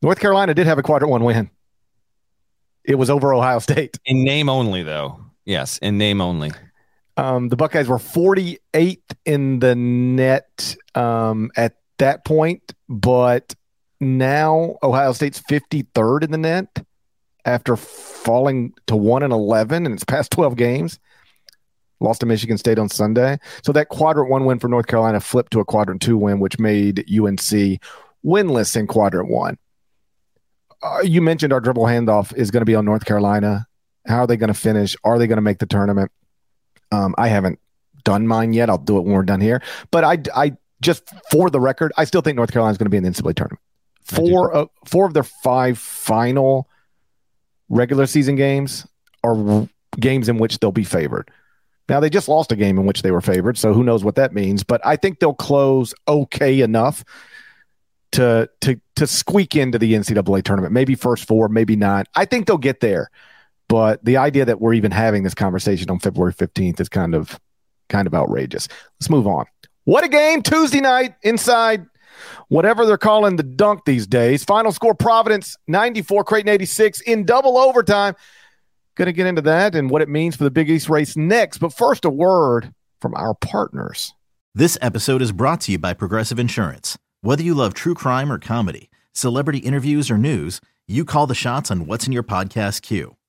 North 0.03 0.21
Carolina 0.21 0.53
did 0.53 0.67
have 0.67 0.79
a 0.79 0.83
quadrant 0.83 1.11
one 1.11 1.25
win. 1.25 1.51
It 2.85 2.97
was 2.97 3.09
over 3.09 3.33
Ohio 3.33 3.61
State. 3.61 3.99
In 4.05 4.23
name 4.23 4.51
only, 4.51 4.83
though. 4.83 5.19
Yes, 5.47 5.79
in 5.79 5.97
name 5.97 6.21
only. 6.21 6.51
Um, 7.19 7.49
the 7.49 7.57
Buckeyes 7.57 7.89
were 7.89 7.99
48th 7.99 9.03
in 9.25 9.59
the 9.59 9.75
net 9.75 10.77
um, 10.95 11.51
at 11.57 11.75
that 11.99 12.25
point, 12.25 12.75
but 12.89 13.57
now 14.01 14.77
Ohio 14.85 15.13
State's 15.13 15.43
53rd 15.43 16.23
in 16.23 16.31
the 16.31 16.39
net 16.39 16.87
after 17.45 17.75
falling 17.75 18.73
to 18.87 18.95
1 18.95 19.25
and 19.25 19.33
11 19.33 19.85
in 19.85 19.93
its 19.93 20.05
past 20.05 20.31
12 20.33 20.55
games. 20.55 21.01
Lost 21.99 22.21
to 22.21 22.27
Michigan 22.27 22.57
State 22.57 22.79
on 22.79 22.89
Sunday. 22.89 23.39
So 23.65 23.73
that 23.73 23.89
quadrant 23.89 24.31
one 24.31 24.45
win 24.45 24.61
for 24.61 24.69
North 24.69 24.87
Carolina 24.87 25.19
flipped 25.19 25.51
to 25.53 25.59
a 25.59 25.65
quadrant 25.65 26.01
two 26.01 26.17
win, 26.17 26.39
which 26.39 26.57
made 26.61 27.01
UNC 27.01 27.81
winless 28.25 28.77
in 28.77 28.87
quadrant 28.87 29.29
one. 29.29 29.59
Uh, 30.81 31.01
you 31.03 31.21
mentioned 31.21 31.53
our 31.53 31.61
dribble 31.61 31.87
handoff 31.87 32.33
is 32.37 32.53
going 32.53 32.61
to 32.61 32.65
be 32.65 32.77
on 32.77 32.85
North 32.85 33.05
Carolina. 33.05 33.67
How 34.07 34.19
are 34.19 34.27
they 34.29 34.37
going 34.37 34.47
to 34.47 34.55
finish? 34.55 34.95
Are 35.03 35.19
they 35.19 35.27
going 35.27 35.39
to 35.39 35.43
make 35.43 35.59
the 35.59 35.67
tournament? 35.67 36.13
Um, 36.91 37.15
I 37.19 37.29
haven't 37.29 37.59
done 38.05 38.27
mine 38.27 38.53
yet. 38.53 38.71
I'll 38.71 38.79
do 38.79 38.99
it 38.99 39.03
when 39.03 39.15
we're 39.15 39.23
done 39.23 39.41
here. 39.41 39.63
But 39.91 40.05
I, 40.05 40.19
I 40.35 40.57
just 40.81 41.11
for 41.31 41.51
the 41.51 41.61
record, 41.61 41.93
I 41.97 42.05
still 42.05 42.21
think 42.21 42.37
North 42.37 42.53
Carolina's 42.53 42.79
going 42.79 42.87
to 42.87 42.91
be 42.91 42.97
in 42.97 43.05
the 43.05 43.11
NCAA 43.11 43.35
tournament. 43.35 43.61
Four 44.03 44.53
of 44.53 44.71
four 44.87 45.07
of 45.07 45.13
their 45.13 45.23
five 45.23 45.79
final 45.79 46.69
regular 47.69 48.07
season 48.07 48.37
games 48.37 48.87
are 49.23 49.69
games 50.01 50.29
in 50.29 50.39
which 50.39 50.59
they'll 50.59 50.73
be 50.73 50.85
favored. 50.85 51.31
Now 51.89 52.01
they 52.01 52.11
just 52.11 52.29
lost 52.29 52.53
a 52.53 52.57
game 52.57 52.79
in 52.79 52.87
which 52.87 53.03
they 53.03 53.11
were 53.11 53.21
favored, 53.21 53.59
so 53.59 53.73
who 53.73 53.83
knows 53.83 54.05
what 54.05 54.15
that 54.17 54.33
means? 54.33 54.63
But 54.63 54.81
I 54.85 54.97
think 54.97 55.21
they'll 55.21 55.35
close 55.35 55.95
okay 56.07 56.61
enough 56.61 57.05
to 58.13 58.49
to 58.63 58.81
to 58.97 59.07
squeak 59.07 59.57
into 59.57 59.79
the 59.79 59.93
NCAA 59.95 60.43
tournament. 60.43 60.73
Maybe 60.73 60.95
first 60.95 61.27
four, 61.27 61.49
maybe 61.49 61.77
not. 61.77 62.07
I 62.15 62.25
think 62.25 62.47
they'll 62.47 62.59
get 62.59 62.81
there. 62.81 63.11
But 63.69 64.05
the 64.05 64.17
idea 64.17 64.45
that 64.45 64.61
we're 64.61 64.75
even 64.75 64.91
having 64.91 65.23
this 65.23 65.35
conversation 65.35 65.91
on 65.91 65.99
February 65.99 66.33
15th 66.33 66.81
is 66.81 66.89
kind 66.89 67.15
of 67.15 67.39
kind 67.89 68.07
of 68.07 68.15
outrageous. 68.15 68.69
Let's 68.99 69.11
move 69.11 69.27
on. 69.27 69.47
What 69.85 70.05
a 70.05 70.09
game 70.09 70.43
Tuesday 70.43 70.81
night 70.81 71.15
inside 71.23 71.87
whatever 72.49 72.85
they're 72.85 72.99
calling 72.99 73.37
the 73.37 73.43
dunk 73.43 73.85
these 73.85 74.07
days. 74.07 74.45
Final 74.45 74.73
score 74.73 74.95
Providence 74.95 75.57
94, 75.67 76.25
Creighton 76.25 76.51
86 76.51 77.01
in 77.03 77.25
double 77.25 77.57
overtime. 77.57 78.15
Going 78.97 79.07
to 79.07 79.13
get 79.13 79.27
into 79.27 79.43
that 79.43 79.75
and 79.75 79.91
what 79.91 80.03
it 80.03 80.09
means 80.09 80.37
for 80.37 80.45
the 80.45 80.51
Big 80.51 80.69
East 80.69 80.89
race 80.89 81.17
next. 81.17 81.59
But 81.59 81.73
first, 81.73 82.05
a 82.05 82.11
word 82.11 82.73
from 83.01 83.15
our 83.15 83.35
partners. 83.35 84.13
This 84.55 84.77
episode 84.83 85.23
is 85.23 85.31
brought 85.31 85.61
to 85.63 85.73
you 85.73 85.79
by 85.79 85.95
Progressive 85.95 86.39
Insurance. 86.39 86.99
Whether 87.21 87.45
you 87.45 87.55
love 87.55 87.75
true 87.75 87.95
crime 87.95 88.33
or 88.33 88.39
comedy, 88.39 88.91
celebrity 89.13 89.59
interviews 89.59 90.11
or 90.11 90.19
news, 90.19 90.61
you 90.89 91.05
call 91.05 91.27
the 91.27 91.35
shots 91.35 91.71
on 91.71 91.87
what's 91.87 92.07
in 92.07 92.13
your 92.13 92.23
podcast 92.25 92.83
queue. 92.83 93.18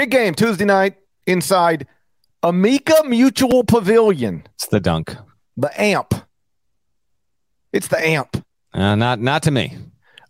Big 0.00 0.08
game 0.08 0.34
Tuesday 0.34 0.64
night 0.64 0.94
inside 1.26 1.86
Amica 2.42 3.02
Mutual 3.04 3.64
Pavilion. 3.64 4.44
It's 4.54 4.66
the 4.68 4.80
dunk. 4.80 5.14
The 5.58 5.78
amp. 5.78 6.14
It's 7.70 7.88
the 7.88 7.98
amp. 7.98 8.42
Uh, 8.72 8.94
not 8.94 9.20
not 9.20 9.42
to 9.42 9.50
me. 9.50 9.76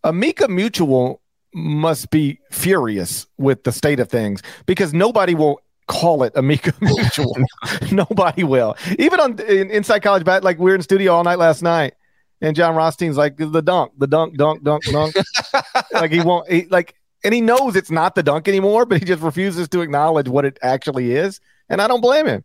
Amica 0.03 0.49
Mutual 0.49 1.23
must 1.55 2.11
be 2.11 2.41
furious 2.51 3.29
with 3.39 3.63
the 3.63 3.71
state 3.71 4.01
of 4.01 4.09
things 4.09 4.43
because 4.67 4.93
nobody 4.93 5.37
will 5.37 5.61
call 5.87 6.25
it 6.25 6.33
Amica 6.35 6.73
Mutual. 6.81 7.37
nobody 7.93 8.43
will. 8.43 8.77
Even 8.99 9.21
on 9.21 9.39
in, 9.39 9.71
inside 9.71 10.01
college 10.01 10.25
bat, 10.25 10.43
like 10.43 10.59
we 10.59 10.73
were 10.73 10.75
in 10.75 10.83
studio 10.83 11.13
all 11.13 11.23
night 11.23 11.39
last 11.39 11.63
night, 11.63 11.95
and 12.41 12.57
Jon 12.57 12.75
Rothstein's 12.75 13.17
like 13.17 13.37
the 13.37 13.63
dunk, 13.63 13.93
the 13.99 14.09
dunk, 14.09 14.37
dunk, 14.37 14.65
dunk, 14.65 14.83
dunk. 14.87 15.15
like 15.93 16.11
he 16.11 16.23
won't 16.23 16.51
he, 16.51 16.67
like, 16.67 16.97
and 17.25 17.35
he 17.35 17.41
knows 17.41 17.77
it's 17.77 17.91
not 17.91 18.15
the 18.15 18.23
dunk 18.23 18.49
anymore, 18.49 18.87
but 18.87 18.99
he 18.99 19.05
just 19.05 19.23
refuses 19.23 19.69
to 19.71 19.81
acknowledge 19.81 20.29
what 20.29 20.45
it 20.45 20.59
actually 20.63 21.13
is, 21.13 21.41
and 21.69 21.81
I 21.81 21.89
don't 21.89 22.01
blame 22.01 22.27
him. 22.27 22.45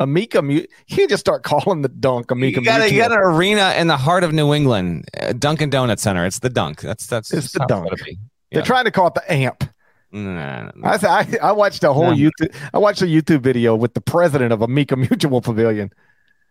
Amica, 0.00 0.42
you 0.44 0.66
can't 0.88 1.08
just 1.08 1.20
start 1.20 1.44
calling 1.44 1.82
the 1.82 1.88
dunk 1.88 2.30
Amica. 2.30 2.60
You 2.60 2.64
got, 2.66 2.80
a, 2.80 2.92
you 2.92 2.98
got 3.00 3.12
an 3.12 3.18
arena 3.18 3.74
in 3.76 3.86
the 3.86 3.96
heart 3.96 4.24
of 4.24 4.32
New 4.32 4.52
England, 4.52 5.08
uh, 5.20 5.32
Dunkin' 5.32 5.70
Donut 5.70 6.00
Center. 6.00 6.26
It's 6.26 6.40
the 6.40 6.50
dunk. 6.50 6.80
That's 6.80 7.06
that's 7.06 7.32
it's 7.32 7.52
the 7.52 7.64
dunk. 7.68 7.88
Yeah. 7.98 8.14
They're 8.50 8.62
trying 8.62 8.84
to 8.84 8.90
call 8.90 9.08
it 9.08 9.14
the 9.14 9.32
amp. 9.32 9.64
Nah, 10.10 10.70
nah. 10.74 10.88
I, 10.88 10.98
I, 11.02 11.38
I 11.42 11.52
watched 11.52 11.82
a 11.84 11.92
whole 11.92 12.10
nah. 12.10 12.16
YouTube. 12.16 12.54
I 12.72 12.78
watched 12.78 13.02
a 13.02 13.06
YouTube 13.06 13.40
video 13.40 13.74
with 13.74 13.94
the 13.94 14.00
president 14.00 14.52
of 14.52 14.62
Amica 14.62 14.96
Mutual 14.96 15.40
Pavilion, 15.40 15.92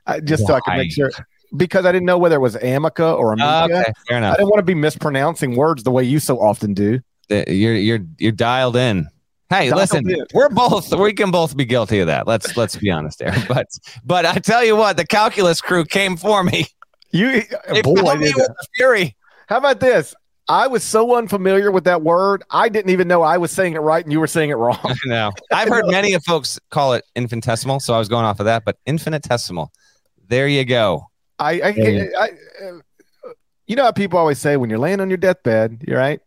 I, 0.06 0.20
just 0.20 0.44
Why? 0.44 0.48
so 0.48 0.54
I 0.56 0.60
could 0.62 0.78
make 0.78 0.92
sure 0.92 1.12
because 1.56 1.86
I 1.86 1.92
didn't 1.92 2.06
know 2.06 2.18
whether 2.18 2.36
it 2.36 2.40
was 2.40 2.56
Amica 2.56 3.14
or 3.14 3.34
Amica. 3.34 3.48
Uh, 3.48 3.68
okay, 3.72 3.92
fair 4.08 4.18
enough. 4.18 4.34
I 4.34 4.38
didn't 4.38 4.50
want 4.50 4.60
to 4.60 4.66
be 4.66 4.76
mispronouncing 4.76 5.56
words 5.56 5.84
the 5.84 5.92
way 5.92 6.04
you 6.04 6.20
so 6.20 6.40
often 6.40 6.74
do. 6.74 7.00
You're 7.30 7.76
you're 7.76 8.00
you're 8.18 8.32
dialed 8.32 8.76
in. 8.76 9.08
Hey, 9.50 9.72
listen, 9.72 10.04
we're 10.34 10.50
both 10.50 10.92
we 10.94 11.14
can 11.14 11.30
both 11.32 11.56
be 11.56 11.66
guilty 11.66 12.00
of 12.00 12.08
that. 12.08 12.28
Let's 12.28 12.58
let's 12.58 12.76
be 12.76 12.90
honest 12.90 13.20
there. 13.20 13.36
But 13.48 13.68
but 14.04 14.26
I 14.26 14.36
tell 14.36 14.64
you 14.64 14.76
what, 14.76 14.98
the 14.98 15.06
calculus 15.06 15.62
crew 15.62 15.86
came 15.86 16.18
for 16.18 16.44
me. 16.44 16.68
You 17.12 17.44
they 17.70 17.82
boy, 17.84 18.16
me 18.16 18.34
with 18.36 18.48
the 18.48 18.68
fury. 18.76 19.16
How 19.48 19.58
about 19.58 19.80
this? 19.80 20.16
I 20.50 20.68
was 20.68 20.84
so 20.84 21.16
unfamiliar 21.16 21.72
with 21.72 21.86
that 21.86 22.02
word, 22.02 22.44
I 22.50 22.68
didn't 22.68 22.92
even 22.92 23.08
know 23.08 23.22
I 23.22 23.38
was 23.38 23.52
saying 23.52 23.74
it 23.74 23.80
right 23.80 24.04
and 24.04 24.12
you 24.12 24.20
were 24.20 24.28
saying 24.28 24.50
it 24.50 24.56
wrong. 24.56 24.80
no, 25.06 25.32
I've 25.52 25.70
heard 25.70 25.86
many 25.88 26.14
of 26.14 26.24
folks 26.26 26.60
call 26.70 26.94
it 26.94 27.06
infinitesimal, 27.16 27.80
so 27.80 27.94
I 27.94 28.00
was 28.00 28.10
going 28.10 28.26
off 28.26 28.40
of 28.40 28.46
that. 28.46 28.66
But 28.66 28.78
infinitesimal, 28.86 29.72
there 30.28 30.48
you 30.48 30.66
go. 30.66 31.08
I, 31.40 31.52
I, 31.52 31.68
I, 31.68 32.10
I 32.20 32.30
you 33.68 33.76
know 33.76 33.84
how 33.84 33.92
people 33.92 34.20
always 34.20 34.40
say 34.40 34.58
when 34.58 34.70
you're 34.70 34.80
laying 34.80 35.00
on 35.00 35.10
your 35.10 35.18
deathbed, 35.18 35.84
you're 35.88 35.98
right. 35.98 36.20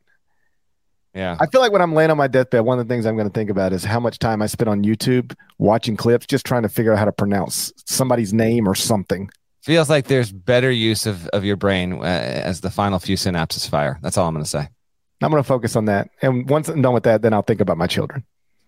Yeah. 1.17 1.39
I 1.41 1.47
feel 1.47 1.63
like 1.63 1.73
when 1.73 1.81
I'm 1.81 1.95
laying 1.95 2.11
on 2.11 2.19
my 2.19 2.27
deathbed, 2.27 2.67
one 2.67 2.79
of 2.79 2.87
the 2.87 2.93
things 2.93 3.07
I'm 3.07 3.17
going 3.17 3.27
to 3.27 3.33
think 3.33 3.49
about 3.49 3.73
is 3.73 3.83
how 3.83 3.99
much 3.99 4.19
time 4.19 4.43
I 4.43 4.47
spent 4.47 4.69
on 4.69 4.85
YouTube 4.85 5.35
watching 5.57 5.97
clips, 5.97 6.27
just 6.27 6.45
trying 6.45 6.63
to 6.63 6.69
figure 6.69 6.93
out 6.93 6.99
how 6.99 7.07
to 7.07 7.13
pronounce 7.13 7.73
somebody's 7.87 8.35
name 8.35 8.69
or 8.69 8.75
something. 8.75 9.31
Feels 9.63 9.89
like 9.89 10.09
there's 10.09 10.31
better 10.31 10.71
use 10.71 11.07
of, 11.07 11.27
of 11.29 11.43
your 11.43 11.57
brain 11.57 11.95
uh, 11.95 12.03
as 12.03 12.61
the 12.61 12.71
final 12.71 12.99
few 12.99 13.17
synapses 13.17 13.67
fire. 13.67 13.99
That's 14.03 14.19
all 14.19 14.29
I'm 14.29 14.35
going 14.35 14.45
to 14.45 14.51
say. 14.51 14.69
I'm 15.23 15.31
going 15.31 15.43
to 15.43 15.47
focus 15.49 15.75
on 15.75 15.87
that. 15.87 16.11
And 16.21 16.49
once 16.51 16.69
I'm 16.69 16.83
done 16.83 16.93
with 16.93 17.05
that, 17.05 17.23
then 17.23 17.33
I'll 17.33 17.41
think 17.41 17.63
about 17.63 17.79
my 17.79 17.87
children. 17.87 18.23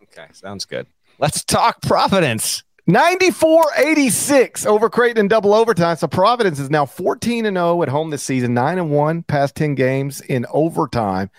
Okay. 0.04 0.26
Sounds 0.32 0.64
good. 0.64 0.87
Let's 1.18 1.44
talk 1.44 1.82
Providence. 1.82 2.64
94 2.87 3.64
86 3.76 4.64
over 4.64 4.88
Creighton 4.88 5.20
in 5.20 5.28
double 5.28 5.52
overtime. 5.52 5.96
So 5.96 6.06
Providence 6.06 6.58
is 6.58 6.70
now 6.70 6.87
14 6.87 7.44
and 7.44 7.58
0 7.58 7.82
at 7.82 7.90
home 7.90 8.08
this 8.08 8.22
season, 8.22 8.54
9 8.54 8.78
and 8.78 8.90
1 8.90 9.22
past 9.24 9.54
10 9.54 9.74
games 9.74 10.22
in 10.22 10.46
overtime 10.50 11.30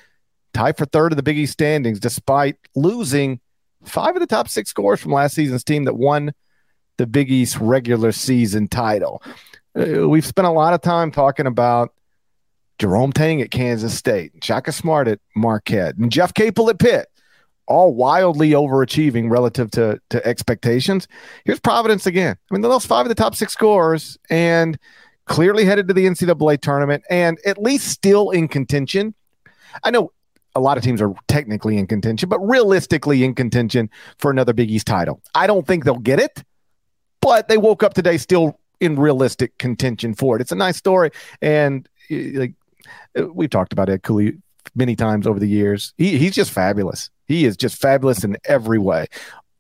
tied 0.60 0.78
for 0.78 0.86
third 0.86 1.14
in 1.14 1.16
the 1.16 1.24
Big 1.24 1.38
East 1.38 1.54
standings, 1.54 2.02
despite 2.02 2.58
losing 2.76 3.40
five 3.86 4.16
of 4.16 4.20
the 4.20 4.28
top 4.28 4.50
six 4.50 4.70
scores 4.70 5.00
from 5.00 5.14
last 5.14 5.34
season's 5.34 5.64
team 5.64 5.86
that 5.86 5.94
won 5.94 6.34
the 6.98 7.08
Big 7.08 7.32
East 7.32 7.58
regular 7.62 8.12
season 8.12 8.68
title. 8.68 9.24
Uh, 9.74 10.10
we've 10.10 10.26
spent 10.26 10.48
a 10.48 10.52
lot 10.52 10.74
of 10.74 10.82
time 10.82 11.12
talking 11.12 11.48
about 11.48 11.94
Jerome 12.78 13.14
Tang 13.14 13.42
at 13.42 13.52
Kansas 13.52 13.94
State, 13.98 14.34
Shaka 14.44 14.74
Smart 14.74 15.08
at 15.08 15.20
Marquette, 15.34 15.96
and 15.96 16.12
Jeff 16.12 16.34
Capel 16.34 16.70
at 16.70 16.78
Pitt, 16.78 17.08
all 17.66 17.94
wildly 17.94 18.50
overachieving 18.50 19.30
relative 19.30 19.72
to, 19.72 20.02
to 20.10 20.26
expectations. 20.28 21.08
Here's 21.46 21.62
Providence 21.62 22.06
again. 22.06 22.36
I 22.52 22.54
mean, 22.54 22.62
they 22.62 22.68
lost 22.68 22.88
five 22.88 23.06
of 23.06 23.10
the 23.10 23.16
top 23.16 23.34
six 23.34 23.54
scores 23.54 24.18
and 24.30 24.78
clearly 25.24 25.64
headed 25.64 25.88
to 25.88 25.94
the 25.94 26.06
NCAA 26.06 26.60
tournament 26.60 27.06
and 27.10 27.40
at 27.46 27.62
least 27.62 27.88
still 27.88 28.32
in 28.32 28.50
contention. 28.50 29.14
I 29.86 29.92
know 29.92 30.12
a 30.56 30.60
lot 30.60 30.78
of 30.78 30.84
teams 30.84 31.02
are 31.02 31.14
technically 31.28 31.78
in 31.78 31.88
contention, 31.88 32.30
but 32.30 32.40
realistically 32.40 33.24
in 33.24 33.36
contention 33.36 33.90
for 34.18 34.32
another 34.32 34.54
Big 34.54 34.72
East 34.72 34.88
title. 34.88 35.22
I 35.36 35.48
don't 35.48 35.66
think 35.68 35.86
they'll 35.86 35.98
get 35.98 36.20
it, 36.20 36.44
but 37.22 37.48
they 37.48 37.58
woke 37.58 37.84
up 37.84 37.94
today 37.94 38.18
still 38.18 38.60
in 38.80 38.98
realistic 38.98 39.58
contention 39.58 40.14
for 40.14 40.36
it. 40.36 40.42
It's 40.42 40.52
a 40.52 40.56
nice 40.56 40.78
story, 40.78 41.12
and 41.42 41.88
like 42.10 42.54
we've 43.34 43.50
talked 43.50 43.74
about 43.74 43.90
Ed 43.90 44.04
Cooley 44.04 44.38
many 44.76 44.96
times 44.96 45.28
over 45.28 45.40
the 45.40 45.48
years. 45.48 45.94
He, 45.98 46.18
he's 46.18 46.34
just 46.34 46.52
fabulous. 46.52 47.10
He 47.28 47.46
is 47.46 47.58
just 47.58 47.80
fabulous 47.80 48.24
in 48.24 48.38
every 48.46 48.80
way. 48.80 49.08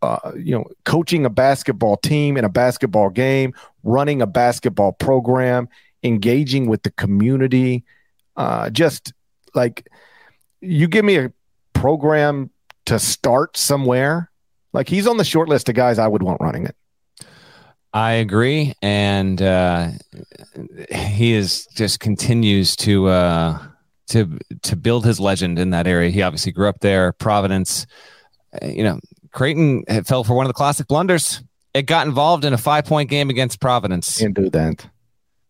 Uh, 0.02 0.32
you 0.38 0.56
know, 0.56 0.66
coaching 0.86 1.26
a 1.26 1.30
basketball 1.30 1.98
team 1.98 2.38
in 2.38 2.46
a 2.46 2.50
basketball 2.50 3.10
game, 3.10 3.54
running 3.84 4.22
a 4.22 4.28
basketball 4.28 4.94
program, 4.94 5.68
engaging 6.04 6.68
with 6.68 6.84
the 6.84 6.92
community. 6.92 7.84
Uh, 8.38 8.70
just 8.70 9.12
like 9.54 9.88
you 10.62 10.88
give 10.88 11.05
me 11.05 11.18
a 11.18 11.32
program 11.74 12.49
to 12.86 12.99
start 12.99 13.57
somewhere, 13.57 14.32
like 14.74 14.89
he's 14.89 15.07
on 15.07 15.18
the 15.18 15.24
short 15.24 15.49
list 15.49 15.70
of 15.70 15.76
guys 15.76 15.99
I 15.99 16.07
would 16.07 16.24
want 16.24 16.41
running 16.41 16.66
it. 16.66 16.76
I 17.91 18.14
agree, 18.14 18.74
and 18.82 19.41
uh, 19.41 19.91
he 20.91 21.34
is 21.34 21.66
just 21.76 21.99
continues 21.99 22.76
to 22.78 23.07
uh, 23.07 23.60
to 24.10 24.38
to 24.62 24.76
build 24.76 25.05
his 25.05 25.20
legend 25.20 25.57
in 25.57 25.72
that 25.72 25.88
area. 25.88 26.12
He 26.12 26.22
obviously 26.22 26.51
grew 26.51 26.70
up 26.70 26.82
there, 26.82 27.14
Providence. 27.14 27.88
Uh, 28.62 28.68
you 28.68 28.84
know, 28.84 28.99
Creighton 29.32 29.86
fell 30.05 30.24
for 30.24 30.36
one 30.36 30.45
of 30.45 30.49
the 30.49 30.53
classic 30.53 30.88
blunders. 30.88 31.41
It 31.74 31.84
got 31.84 32.05
involved 32.05 32.45
in 32.45 32.53
a 32.53 32.57
five 32.57 32.86
point 32.86 33.10
game 33.10 33.30
against 33.30 33.60
Providence. 33.60 34.20
Can't 34.20 34.36
do 34.36 34.49
that. 34.51 34.88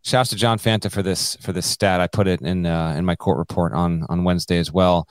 Shouts 0.04 0.30
to 0.30 0.36
John 0.36 0.60
Fanta 0.60 0.91
for 0.91 1.04
this 1.04 1.36
for 1.38 1.52
this 1.52 1.66
stat. 1.66 2.00
I 2.00 2.08
put 2.08 2.28
it 2.28 2.41
in 2.41 2.66
uh, 2.66 2.95
in 2.97 3.06
my 3.06 3.16
court 3.16 3.38
report 3.38 3.74
on 3.74 4.06
on 4.10 4.24
Wednesday 4.24 4.58
as 4.58 4.72
well. 4.72 5.08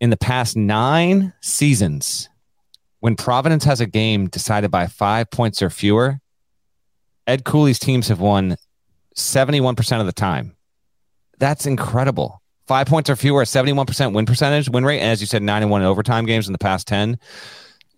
In 0.00 0.10
the 0.10 0.16
past 0.16 0.56
nine 0.56 1.32
seasons, 1.40 2.28
when 3.00 3.16
Providence 3.16 3.64
has 3.64 3.80
a 3.80 3.86
game 3.86 4.28
decided 4.28 4.70
by 4.70 4.86
five 4.86 5.30
points 5.30 5.62
or 5.62 5.70
fewer, 5.70 6.20
Ed 7.26 7.44
Cooley's 7.44 7.78
teams 7.78 8.08
have 8.08 8.20
won 8.20 8.56
71% 9.14 10.00
of 10.00 10.06
the 10.06 10.12
time. 10.12 10.56
That's 11.38 11.66
incredible. 11.66 12.42
Five 12.66 12.86
points 12.86 13.10
or 13.10 13.16
fewer, 13.16 13.44
71% 13.44 14.14
win 14.14 14.26
percentage, 14.26 14.68
win 14.70 14.84
rate. 14.84 15.00
And 15.00 15.10
as 15.10 15.20
you 15.20 15.26
said, 15.26 15.42
91 15.42 15.82
overtime 15.82 16.24
games 16.24 16.46
in 16.48 16.52
the 16.52 16.58
past 16.58 16.88
10. 16.88 17.18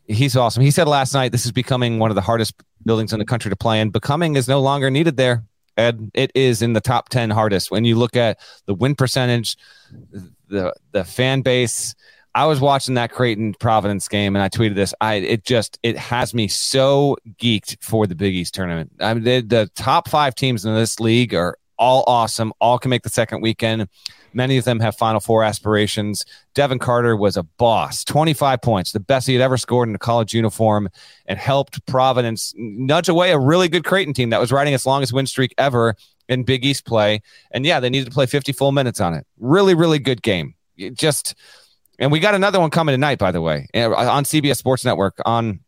He's 0.09 0.37
awesome. 0.37 0.63
He 0.63 0.71
said 0.71 0.89
last 0.89 1.15
night, 1.15 1.33
this 1.33 1.47
is 1.47 1.53
becoming 1.53 1.99
one 1.99 2.11
of 2.11 2.15
the 2.15 2.21
hardest 2.21 2.55
buildings 2.85 3.13
in 3.13 3.19
the 3.19 3.25
country 3.25 3.49
to 3.49 3.57
play 3.57 3.81
in. 3.81 3.91
Becoming 3.91 4.37
is 4.37 4.49
no 4.49 4.61
longer 4.61 4.91
needed 4.91 5.17
there. 5.17 5.45
And 5.77 6.11
it 6.15 6.33
is 6.35 6.63
in 6.63 6.73
the 6.73 6.81
top 6.81 7.09
10 7.11 7.31
hardest. 7.31 7.71
When 7.71 7.85
you 7.85 7.97
look 7.97 8.17
at 8.17 8.39
the 8.65 8.75
win 8.75 8.95
percentage, 8.95 9.57
the 10.49 10.73
the 10.93 11.05
fan 11.05 11.43
base, 11.43 11.95
I 12.35 12.47
was 12.47 12.61
watching 12.61 12.95
that 12.95 13.13
Creighton 13.13 13.55
Providence 13.55 14.09
game 14.09 14.37
and 14.37 14.43
I 14.43 14.49
tweeted 14.49 14.75
this. 14.75 14.95
I 15.01 15.15
it 15.15 15.45
just 15.45 15.79
it 15.83 15.97
has 15.97 16.35
me 16.35 16.49
so 16.49 17.17
geeked 17.39 17.83
for 17.83 18.07
the 18.07 18.15
Big 18.15 18.35
East 18.35 18.55
tournament. 18.55 18.93
I 19.01 19.15
mean, 19.15 19.25
the, 19.25 19.41
the 19.41 19.71
top 19.75 20.09
five 20.09 20.35
teams 20.35 20.65
in 20.65 20.75
this 20.75 21.01
league 21.01 21.35
are 21.35 21.57
all 21.79 22.05
awesome. 22.07 22.53
All 22.61 22.79
can 22.79 22.91
make 22.91 23.03
the 23.03 23.11
second 23.11 23.41
weekend. 23.41 23.89
Many 24.37 24.59
of 24.59 24.67
them 24.67 24.81
have 24.81 24.95
Final 24.95 25.19
Four 25.19 25.43
aspirations. 25.43 26.27
Devin 26.53 26.79
Carter 26.79 27.17
was 27.17 27.39
a 27.39 27.43
boss. 27.43 28.05
25 28.05 28.61
points, 28.61 28.93
the 28.93 29.01
best 29.01 29.27
he 29.27 29.33
had 29.33 29.41
ever 29.41 29.57
scored 29.57 29.89
in 29.89 29.95
a 29.95 29.99
college 29.99 30.35
uniform, 30.35 30.91
and 31.25 31.39
helped 31.39 31.85
Providence 31.87 32.53
nudge 32.57 33.09
away 33.09 33.33
a 33.33 33.39
really 33.39 33.69
good 33.69 33.85
Creighton 33.85 34.13
team 34.13 34.29
that 34.31 34.41
was 34.41 34.53
riding 34.53 34.75
its 34.75 34.85
longest 34.85 35.15
win 35.15 35.27
streak 35.27 35.55
ever 35.57 35.97
in 36.29 36.43
Big 36.43 36.67
East 36.67 36.85
play. 36.85 37.23
And 37.51 37.65
yeah, 37.65 37.81
they 37.81 37.89
needed 37.89 38.05
to 38.05 38.11
play 38.11 38.27
50 38.27 38.53
full 38.53 38.73
minutes 38.73 39.01
on 39.01 39.15
it. 39.15 39.27
Really, 39.39 39.73
really 39.73 39.99
good 39.99 40.21
game. 40.21 40.55
It 40.77 40.95
just 40.95 41.35
and 41.99 42.13
we 42.13 42.21
got 42.21 42.35
another 42.35 42.61
one 42.61 42.69
coming 42.69 42.93
tonight, 42.93 43.19
by 43.19 43.33
the 43.33 43.41
way, 43.41 43.69
eh, 43.73 43.87
on 43.87 44.25
CBS 44.25 44.57
Sports 44.59 44.85
Network 44.85 45.19
on 45.25 45.61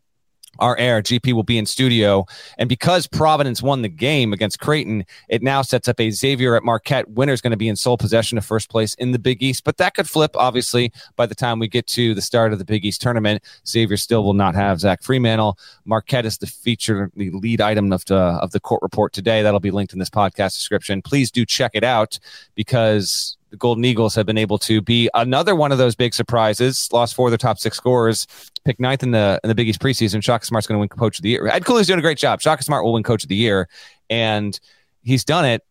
our 0.58 0.76
air. 0.78 1.02
GP 1.02 1.32
will 1.32 1.42
be 1.42 1.58
in 1.58 1.66
studio. 1.66 2.26
And 2.58 2.68
because 2.68 3.06
Providence 3.06 3.62
won 3.62 3.82
the 3.82 3.88
game 3.88 4.32
against 4.32 4.60
Creighton, 4.60 5.04
it 5.28 5.42
now 5.42 5.62
sets 5.62 5.88
up 5.88 6.00
a 6.00 6.10
Xavier 6.10 6.56
at 6.56 6.64
Marquette. 6.64 7.08
Winner's 7.10 7.40
going 7.40 7.52
to 7.52 7.56
be 7.56 7.68
in 7.68 7.76
sole 7.76 7.96
possession 7.96 8.38
of 8.38 8.44
first 8.44 8.68
place 8.68 8.94
in 8.94 9.12
the 9.12 9.18
Big 9.18 9.42
East. 9.42 9.64
But 9.64 9.78
that 9.78 9.94
could 9.94 10.08
flip, 10.08 10.32
obviously, 10.36 10.92
by 11.16 11.26
the 11.26 11.34
time 11.34 11.58
we 11.58 11.68
get 11.68 11.86
to 11.88 12.14
the 12.14 12.22
start 12.22 12.52
of 12.52 12.58
the 12.58 12.64
Big 12.64 12.84
East 12.84 13.00
tournament. 13.00 13.42
Xavier 13.66 13.96
still 13.96 14.24
will 14.24 14.34
not 14.34 14.54
have 14.54 14.80
Zach 14.80 15.02
Freemantle. 15.02 15.58
Marquette 15.84 16.26
is 16.26 16.38
the 16.38 16.46
feature, 16.46 17.10
the 17.16 17.30
lead 17.30 17.60
item 17.60 17.92
of 17.92 18.04
the, 18.04 18.16
of 18.16 18.50
the 18.50 18.60
court 18.60 18.82
report 18.82 19.12
today. 19.12 19.42
That'll 19.42 19.60
be 19.60 19.70
linked 19.70 19.92
in 19.92 19.98
this 19.98 20.10
podcast 20.10 20.52
description. 20.54 21.02
Please 21.02 21.30
do 21.30 21.46
check 21.46 21.72
it 21.74 21.84
out 21.84 22.18
because 22.54 23.37
the 23.50 23.56
Golden 23.56 23.84
Eagles 23.84 24.14
have 24.14 24.26
been 24.26 24.38
able 24.38 24.58
to 24.58 24.80
be 24.80 25.08
another 25.14 25.54
one 25.54 25.72
of 25.72 25.78
those 25.78 25.94
big 25.94 26.14
surprises. 26.14 26.88
Lost 26.92 27.14
four 27.14 27.28
of 27.28 27.30
their 27.30 27.38
top 27.38 27.58
six 27.58 27.76
scorers, 27.76 28.26
picked 28.64 28.80
ninth 28.80 29.02
in 29.02 29.10
the 29.12 29.40
in 29.42 29.48
the 29.48 29.54
Big 29.54 29.68
East 29.68 29.80
preseason. 29.80 30.22
Shaka 30.22 30.44
Smart's 30.44 30.66
going 30.66 30.76
to 30.76 30.80
win 30.80 30.88
Coach 30.88 31.18
of 31.18 31.22
the 31.22 31.30
Year. 31.30 31.46
Ed 31.48 31.64
Cooley's 31.64 31.86
doing 31.86 31.98
a 31.98 32.02
great 32.02 32.18
job. 32.18 32.40
Shaka 32.40 32.62
Smart 32.62 32.84
will 32.84 32.92
win 32.92 33.02
Coach 33.02 33.22
of 33.22 33.28
the 33.28 33.36
Year, 33.36 33.68
and 34.10 34.58
he's 35.02 35.24
done 35.24 35.44
it 35.44 35.64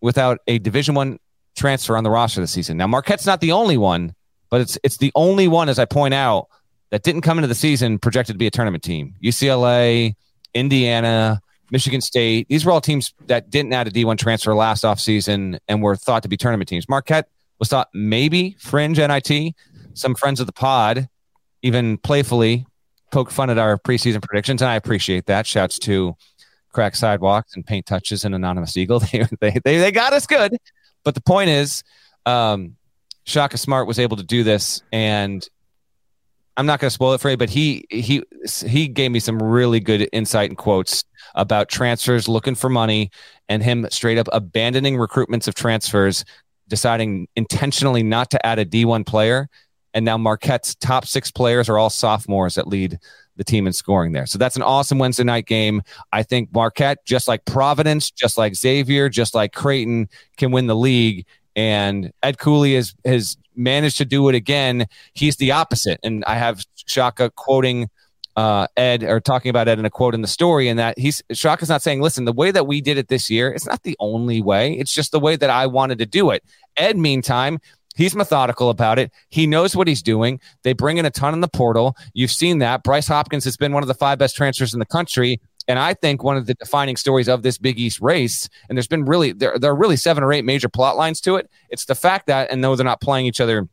without 0.00 0.38
a 0.46 0.58
Division 0.58 0.94
One 0.94 1.18
transfer 1.56 1.96
on 1.96 2.04
the 2.04 2.10
roster 2.10 2.40
this 2.40 2.52
season. 2.52 2.76
Now 2.76 2.86
Marquette's 2.86 3.26
not 3.26 3.40
the 3.40 3.52
only 3.52 3.76
one, 3.76 4.14
but 4.50 4.60
it's 4.60 4.78
it's 4.82 4.98
the 4.98 5.12
only 5.14 5.48
one, 5.48 5.68
as 5.68 5.78
I 5.78 5.84
point 5.84 6.14
out, 6.14 6.48
that 6.90 7.02
didn't 7.02 7.22
come 7.22 7.38
into 7.38 7.48
the 7.48 7.54
season 7.54 7.98
projected 7.98 8.34
to 8.34 8.38
be 8.38 8.46
a 8.46 8.50
tournament 8.50 8.82
team. 8.84 9.14
UCLA, 9.22 10.14
Indiana, 10.52 11.40
Michigan 11.70 12.00
State. 12.00 12.46
These 12.48 12.64
were 12.64 12.72
all 12.72 12.80
teams 12.80 13.14
that 13.26 13.50
didn't 13.50 13.72
add 13.72 13.86
a 13.86 13.90
D1 13.90 14.18
transfer 14.18 14.54
last 14.54 14.84
offseason 14.84 15.58
and 15.68 15.82
were 15.82 15.96
thought 15.96 16.22
to 16.22 16.28
be 16.28 16.36
tournament 16.36 16.68
teams. 16.68 16.88
Marquette 16.88 17.28
was 17.58 17.68
thought 17.68 17.88
maybe 17.94 18.56
fringe 18.58 18.98
NIT. 18.98 19.54
Some 19.94 20.14
friends 20.14 20.40
of 20.40 20.46
the 20.46 20.52
pod 20.52 21.08
even 21.62 21.98
playfully 21.98 22.66
poke 23.10 23.30
fun 23.30 23.48
at 23.48 23.58
our 23.58 23.78
preseason 23.78 24.22
predictions, 24.22 24.60
and 24.60 24.70
I 24.70 24.74
appreciate 24.74 25.26
that. 25.26 25.46
Shouts 25.46 25.78
to 25.80 26.14
Cracked 26.72 26.96
Sidewalks 26.96 27.54
and 27.54 27.64
Paint 27.64 27.86
Touches 27.86 28.24
and 28.24 28.34
Anonymous 28.34 28.76
Eagle. 28.76 29.00
They, 29.12 29.26
they, 29.40 29.58
they, 29.64 29.78
they 29.78 29.92
got 29.92 30.12
us 30.12 30.26
good. 30.26 30.56
But 31.04 31.14
the 31.14 31.20
point 31.20 31.50
is, 31.50 31.82
um, 32.26 32.76
Shaka 33.24 33.56
Smart 33.56 33.86
was 33.86 33.98
able 33.98 34.16
to 34.16 34.22
do 34.22 34.42
this, 34.42 34.82
and 34.92 35.46
I'm 36.56 36.66
not 36.66 36.78
going 36.80 36.88
to 36.88 36.94
spoil 36.94 37.14
it 37.14 37.20
for 37.20 37.30
you, 37.30 37.36
but 37.36 37.50
he 37.50 37.84
he 37.90 38.22
he 38.66 38.86
gave 38.86 39.10
me 39.10 39.18
some 39.18 39.42
really 39.42 39.80
good 39.80 40.08
insight 40.12 40.50
and 40.50 40.58
quotes 40.58 41.04
about 41.34 41.68
transfers 41.68 42.28
looking 42.28 42.54
for 42.54 42.70
money 42.70 43.10
and 43.48 43.62
him 43.62 43.86
straight 43.90 44.18
up 44.18 44.28
abandoning 44.32 44.96
recruitments 44.96 45.48
of 45.48 45.54
transfers, 45.54 46.24
deciding 46.68 47.26
intentionally 47.34 48.02
not 48.02 48.30
to 48.30 48.46
add 48.46 48.58
a 48.58 48.64
D1 48.64 49.04
player. 49.04 49.48
And 49.94 50.04
now 50.04 50.16
Marquette's 50.16 50.74
top 50.76 51.06
six 51.06 51.30
players 51.30 51.68
are 51.68 51.78
all 51.78 51.90
sophomores 51.90 52.56
that 52.56 52.66
lead 52.66 52.98
the 53.36 53.44
team 53.44 53.66
in 53.66 53.72
scoring 53.72 54.12
there. 54.12 54.26
So 54.26 54.38
that's 54.38 54.56
an 54.56 54.62
awesome 54.62 54.98
Wednesday 54.98 55.24
night 55.24 55.46
game. 55.46 55.82
I 56.12 56.22
think 56.22 56.52
Marquette, 56.52 57.04
just 57.04 57.28
like 57.28 57.44
Providence, 57.44 58.10
just 58.10 58.38
like 58.38 58.54
Xavier, 58.54 59.08
just 59.08 59.34
like 59.34 59.52
Creighton, 59.52 60.08
can 60.36 60.50
win 60.50 60.66
the 60.66 60.76
league. 60.76 61.26
And 61.56 62.12
Ed 62.22 62.38
Cooley 62.38 62.74
has 62.74 62.94
has 63.04 63.36
managed 63.56 63.98
to 63.98 64.04
do 64.04 64.28
it 64.28 64.34
again. 64.34 64.86
He's 65.12 65.36
the 65.36 65.52
opposite. 65.52 66.00
And 66.02 66.24
I 66.26 66.34
have 66.36 66.64
Shaka 66.86 67.30
quoting 67.30 67.88
uh, 68.36 68.66
Ed 68.76 69.04
or 69.04 69.20
talking 69.20 69.50
about 69.50 69.68
Ed 69.68 69.78
in 69.78 69.84
a 69.84 69.90
quote 69.90 70.14
in 70.14 70.20
the 70.20 70.28
story, 70.28 70.68
and 70.68 70.78
that 70.78 70.98
he's 70.98 71.22
Shaka's 71.32 71.68
not 71.68 71.82
saying, 71.82 72.00
listen, 72.00 72.24
the 72.24 72.32
way 72.32 72.50
that 72.50 72.66
we 72.66 72.80
did 72.80 72.98
it 72.98 73.08
this 73.08 73.30
year, 73.30 73.52
it's 73.52 73.66
not 73.66 73.82
the 73.84 73.96
only 74.00 74.40
way. 74.42 74.72
It's 74.72 74.92
just 74.92 75.12
the 75.12 75.20
way 75.20 75.36
that 75.36 75.50
I 75.50 75.66
wanted 75.66 75.98
to 75.98 76.06
do 76.06 76.30
it. 76.30 76.42
Ed, 76.76 76.96
meantime, 76.96 77.60
He's 77.94 78.16
methodical 78.16 78.70
about 78.70 78.98
it. 78.98 79.12
He 79.28 79.46
knows 79.46 79.76
what 79.76 79.86
he's 79.86 80.02
doing. 80.02 80.40
They 80.64 80.72
bring 80.72 80.98
in 80.98 81.06
a 81.06 81.10
ton 81.10 81.32
in 81.32 81.40
the 81.40 81.48
portal. 81.48 81.96
You've 82.12 82.32
seen 82.32 82.58
that. 82.58 82.82
Bryce 82.82 83.06
Hopkins 83.06 83.44
has 83.44 83.56
been 83.56 83.72
one 83.72 83.84
of 83.84 83.86
the 83.86 83.94
five 83.94 84.18
best 84.18 84.36
transfers 84.36 84.74
in 84.74 84.80
the 84.80 84.86
country. 84.86 85.40
And 85.66 85.78
I 85.78 85.94
think 85.94 86.22
one 86.22 86.36
of 86.36 86.46
the 86.46 86.54
defining 86.54 86.96
stories 86.96 87.28
of 87.28 87.42
this 87.42 87.58
Big 87.58 87.78
East 87.78 88.00
race, 88.00 88.48
and 88.68 88.76
there's 88.76 88.86
been 88.86 89.04
really 89.04 89.32
there, 89.32 89.58
there 89.58 89.70
are 89.70 89.76
really 89.76 89.96
seven 89.96 90.22
or 90.22 90.32
eight 90.32 90.44
major 90.44 90.68
plot 90.68 90.96
lines 90.96 91.20
to 91.22 91.36
it. 91.36 91.50
It's 91.70 91.86
the 91.86 91.94
fact 91.94 92.26
that, 92.26 92.50
and 92.50 92.62
though 92.62 92.76
they're 92.76 92.84
not 92.84 93.00
playing 93.00 93.26
each 93.26 93.40
other 93.40 93.68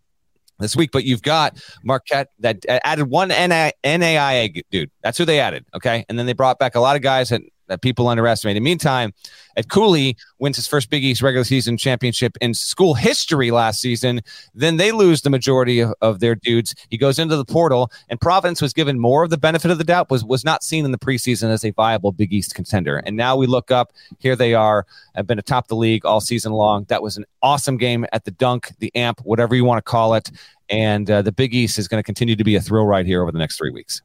this 0.60 0.76
week, 0.76 0.92
but 0.92 1.04
you've 1.04 1.22
got 1.24 1.62
Marquette 1.84 2.30
that 2.40 2.64
added 2.68 3.10
one 3.10 3.30
NAIA 3.30 4.62
dude. 4.70 4.92
That's 5.02 5.18
who 5.18 5.26
they 5.26 5.40
added. 5.40 5.66
Okay. 5.74 6.06
And 6.08 6.18
then 6.18 6.28
they 6.28 6.34
brought 6.34 6.60
back 6.60 6.76
a 6.76 6.80
lot 6.80 6.96
of 6.96 7.02
guys 7.02 7.30
that 7.30 7.42
that 7.72 7.82
people 7.82 8.10
underestimated. 8.10 8.62
Meantime, 8.62 9.14
Ed 9.56 9.70
Cooley 9.70 10.18
wins 10.40 10.58
his 10.58 10.68
first 10.68 10.90
Big 10.90 11.06
East 11.06 11.22
regular 11.22 11.46
season 11.46 11.78
championship 11.78 12.38
in 12.42 12.54
school 12.54 12.96
history 12.96 13.50
last 13.50 13.80
season. 13.80 14.22
Then 14.54 14.76
they 14.76 14.92
lose 14.92 15.22
the 15.22 15.30
majority 15.30 15.80
of, 15.80 15.94
of, 16.02 16.20
their 16.20 16.36
dudes. 16.36 16.76
He 16.90 16.98
goes 16.98 17.18
into 17.18 17.38
the 17.38 17.46
portal, 17.46 17.90
and 18.10 18.20
Providence 18.20 18.62
was 18.62 18.74
given 18.74 19.00
more 19.00 19.24
of 19.24 19.30
the 19.30 19.38
benefit 19.38 19.72
of 19.72 19.78
the 19.78 19.86
doubt, 19.86 20.12
was, 20.12 20.26
was 20.26 20.44
not 20.44 20.64
seen 20.64 20.84
in 20.84 20.92
the 20.92 20.98
preseason 20.98 21.50
as 21.50 21.64
a 21.64 21.72
viable 21.72 22.12
Big 22.12 22.34
East 22.34 22.54
contender. 22.54 22.98
And 22.98 23.16
now 23.16 23.38
we 23.38 23.48
look 23.48 23.72
up, 23.72 23.94
here 24.20 24.36
they 24.36 24.54
are, 24.54 24.86
have 25.16 25.26
been 25.26 25.40
atop 25.40 25.68
the 25.70 25.76
league 25.76 26.06
all 26.06 26.20
season 26.20 26.52
long. 26.52 26.86
That 26.90 27.02
was 27.02 27.16
an 27.16 27.24
awesome 27.42 27.78
game 27.78 28.06
at 28.12 28.26
the 28.26 28.32
dunk, 28.32 28.74
the 28.80 28.94
amp, 28.96 29.22
whatever 29.22 29.56
you 29.56 29.64
want 29.64 29.78
to 29.78 29.90
call 29.90 30.14
it. 30.14 30.30
And 30.70 31.10
uh, 31.10 31.22
the 31.22 31.32
Big 31.32 31.54
East 31.54 31.80
is 31.80 31.88
going 31.88 32.00
to 32.00 32.06
continue 32.06 32.36
to 32.36 32.44
be 32.44 32.56
a 32.56 32.62
thrill 32.62 32.86
ride 32.86 33.06
here 33.06 33.22
over 33.22 33.32
the 33.32 33.40
next 33.40 33.58
three 33.58 33.72
weeks 33.72 34.02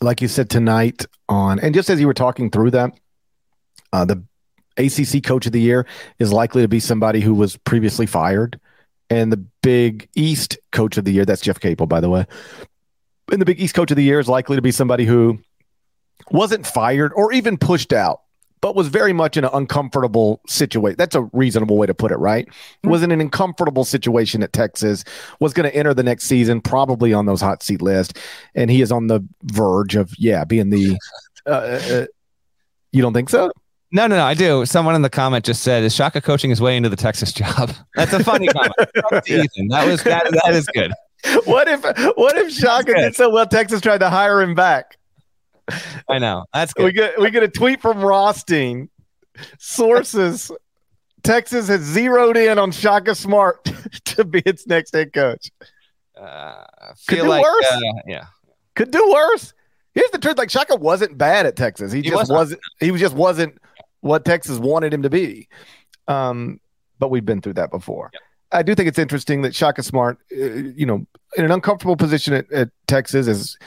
like 0.00 0.20
you 0.20 0.28
said 0.28 0.50
tonight 0.50 1.06
on, 1.28 1.58
and 1.60 1.74
just 1.74 1.90
as 1.90 2.00
you 2.00 2.06
were 2.06 2.14
talking 2.14 2.50
through 2.50 2.72
that, 2.72 2.92
uh, 3.92 4.04
the 4.04 4.22
ACC 4.76 5.22
Coach 5.22 5.46
of 5.46 5.52
the 5.52 5.60
Year 5.60 5.86
is 6.18 6.32
likely 6.32 6.62
to 6.62 6.68
be 6.68 6.80
somebody 6.80 7.20
who 7.20 7.34
was 7.34 7.56
previously 7.56 8.06
fired, 8.06 8.60
and 9.08 9.32
the 9.32 9.44
Big 9.62 10.08
East 10.14 10.58
Coach 10.72 10.96
of 10.96 11.04
the 11.04 11.12
Year, 11.12 11.24
that's 11.24 11.40
Jeff 11.40 11.60
Capel, 11.60 11.86
by 11.86 12.00
the 12.00 12.10
way, 12.10 12.26
and 13.32 13.40
the 13.40 13.46
Big 13.46 13.60
East 13.60 13.74
Coach 13.74 13.90
of 13.90 13.96
the 13.96 14.02
Year 14.02 14.20
is 14.20 14.28
likely 14.28 14.56
to 14.56 14.62
be 14.62 14.72
somebody 14.72 15.04
who 15.04 15.38
wasn't 16.30 16.66
fired 16.66 17.12
or 17.14 17.32
even 17.32 17.56
pushed 17.56 17.92
out 17.92 18.22
but 18.60 18.74
was 18.74 18.88
very 18.88 19.12
much 19.12 19.36
in 19.36 19.44
an 19.44 19.50
uncomfortable 19.52 20.40
situation. 20.46 20.96
That's 20.96 21.14
a 21.14 21.22
reasonable 21.32 21.76
way 21.76 21.86
to 21.86 21.94
put 21.94 22.10
it, 22.10 22.16
right? 22.16 22.46
Mm-hmm. 22.46 22.90
Was 22.90 23.02
in 23.02 23.12
an 23.12 23.20
uncomfortable 23.20 23.84
situation 23.84 24.42
at 24.42 24.52
Texas, 24.52 25.04
was 25.40 25.52
going 25.52 25.68
to 25.68 25.76
enter 25.76 25.94
the 25.94 26.02
next 26.02 26.24
season 26.24 26.60
probably 26.60 27.12
on 27.12 27.26
those 27.26 27.40
hot 27.40 27.62
seat 27.62 27.82
list, 27.82 28.18
and 28.54 28.70
he 28.70 28.82
is 28.82 28.90
on 28.90 29.06
the 29.06 29.20
verge 29.44 29.96
of 29.96 30.12
yeah 30.18 30.44
being 30.44 30.70
the. 30.70 30.96
Uh, 31.46 31.50
uh, 31.50 32.06
you 32.92 33.02
don't 33.02 33.12
think 33.12 33.28
so? 33.28 33.50
No, 33.92 34.06
no, 34.06 34.16
no. 34.16 34.24
I 34.24 34.34
do. 34.34 34.66
Someone 34.66 34.94
in 34.94 35.02
the 35.02 35.10
comment 35.10 35.44
just 35.44 35.62
said, 35.62 35.84
"Is 35.84 35.94
Shaka 35.94 36.20
coaching 36.20 36.50
his 36.50 36.60
way 36.60 36.76
into 36.76 36.88
the 36.88 36.96
Texas 36.96 37.32
job?" 37.32 37.72
That's 37.94 38.12
a 38.12 38.24
funny 38.24 38.48
comment. 38.48 38.74
Ethan. 39.28 39.68
That 39.68 39.86
was 39.86 40.02
that. 40.02 40.24
That 40.44 40.54
is 40.54 40.66
good. 40.66 40.92
What 41.44 41.68
if 41.68 41.82
what 42.16 42.36
if 42.36 42.52
Shaka 42.52 42.94
did 42.94 43.14
so 43.14 43.30
well? 43.30 43.46
Texas 43.46 43.80
tried 43.80 43.98
to 43.98 44.10
hire 44.10 44.40
him 44.40 44.54
back. 44.54 44.96
I 46.08 46.18
know. 46.18 46.44
That's 46.52 46.72
good. 46.72 46.84
We 46.84 46.92
get 46.92 47.20
we 47.20 47.30
get 47.30 47.42
a 47.42 47.48
tweet 47.48 47.80
from 47.80 48.00
Rothstein. 48.00 48.88
Sources: 49.58 50.50
Texas 51.22 51.68
has 51.68 51.82
zeroed 51.82 52.36
in 52.36 52.58
on 52.58 52.70
Shaka 52.70 53.14
Smart 53.14 53.64
to 54.04 54.24
be 54.24 54.42
its 54.46 54.66
next 54.66 54.94
head 54.94 55.12
coach. 55.12 55.50
Uh, 56.18 56.64
Could 57.08 57.16
do 57.16 57.28
like, 57.28 57.42
worse. 57.42 57.66
uh, 57.70 57.80
yeah. 58.06 58.26
Could 58.74 58.90
do 58.90 59.10
worse. 59.12 59.52
Here's 59.94 60.10
the 60.10 60.18
truth: 60.18 60.38
like 60.38 60.50
Shaka 60.50 60.76
wasn't 60.76 61.18
bad 61.18 61.46
at 61.46 61.56
Texas. 61.56 61.92
He, 61.92 62.02
He 62.02 62.10
just 62.10 62.30
was 62.30 62.30
wasn't. 62.30 62.60
He 62.80 62.90
just 62.92 63.14
wasn't 63.14 63.58
what 64.00 64.24
Texas 64.24 64.58
wanted 64.58 64.94
him 64.94 65.02
to 65.02 65.10
be. 65.10 65.48
Um, 66.08 66.60
but 66.98 67.10
we've 67.10 67.24
been 67.24 67.40
through 67.40 67.54
that 67.54 67.70
before. 67.70 68.10
I 68.52 68.62
do 68.62 68.74
think 68.74 68.88
it's 68.88 68.98
interesting 68.98 69.42
that 69.42 69.54
Shaka 69.54 69.82
Smart, 69.82 70.18
uh, 70.32 70.44
you 70.44 70.86
know, 70.86 71.04
in 71.36 71.44
an 71.44 71.50
uncomfortable 71.50 71.96
position 71.96 72.32
at, 72.32 72.50
at 72.52 72.70
Texas, 72.86 73.26
is 73.26 73.58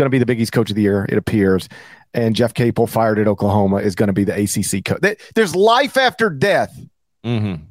going 0.00 0.06
to 0.06 0.10
be 0.10 0.18
the 0.18 0.24
Big 0.24 0.40
East 0.40 0.52
Coach 0.52 0.70
of 0.70 0.76
the 0.76 0.82
Year. 0.82 1.04
It 1.10 1.18
appears, 1.18 1.68
and 2.14 2.34
Jeff 2.34 2.54
Capel, 2.54 2.86
fired 2.86 3.18
at 3.18 3.28
Oklahoma, 3.28 3.76
is 3.76 3.94
going 3.94 4.06
to 4.06 4.14
be 4.14 4.24
the 4.24 4.32
ACC 4.32 4.82
coach. 4.82 5.18
There's 5.34 5.54
life 5.54 5.98
after 5.98 6.30
death. 6.30 6.74
Mm-hmm. 7.22 7.64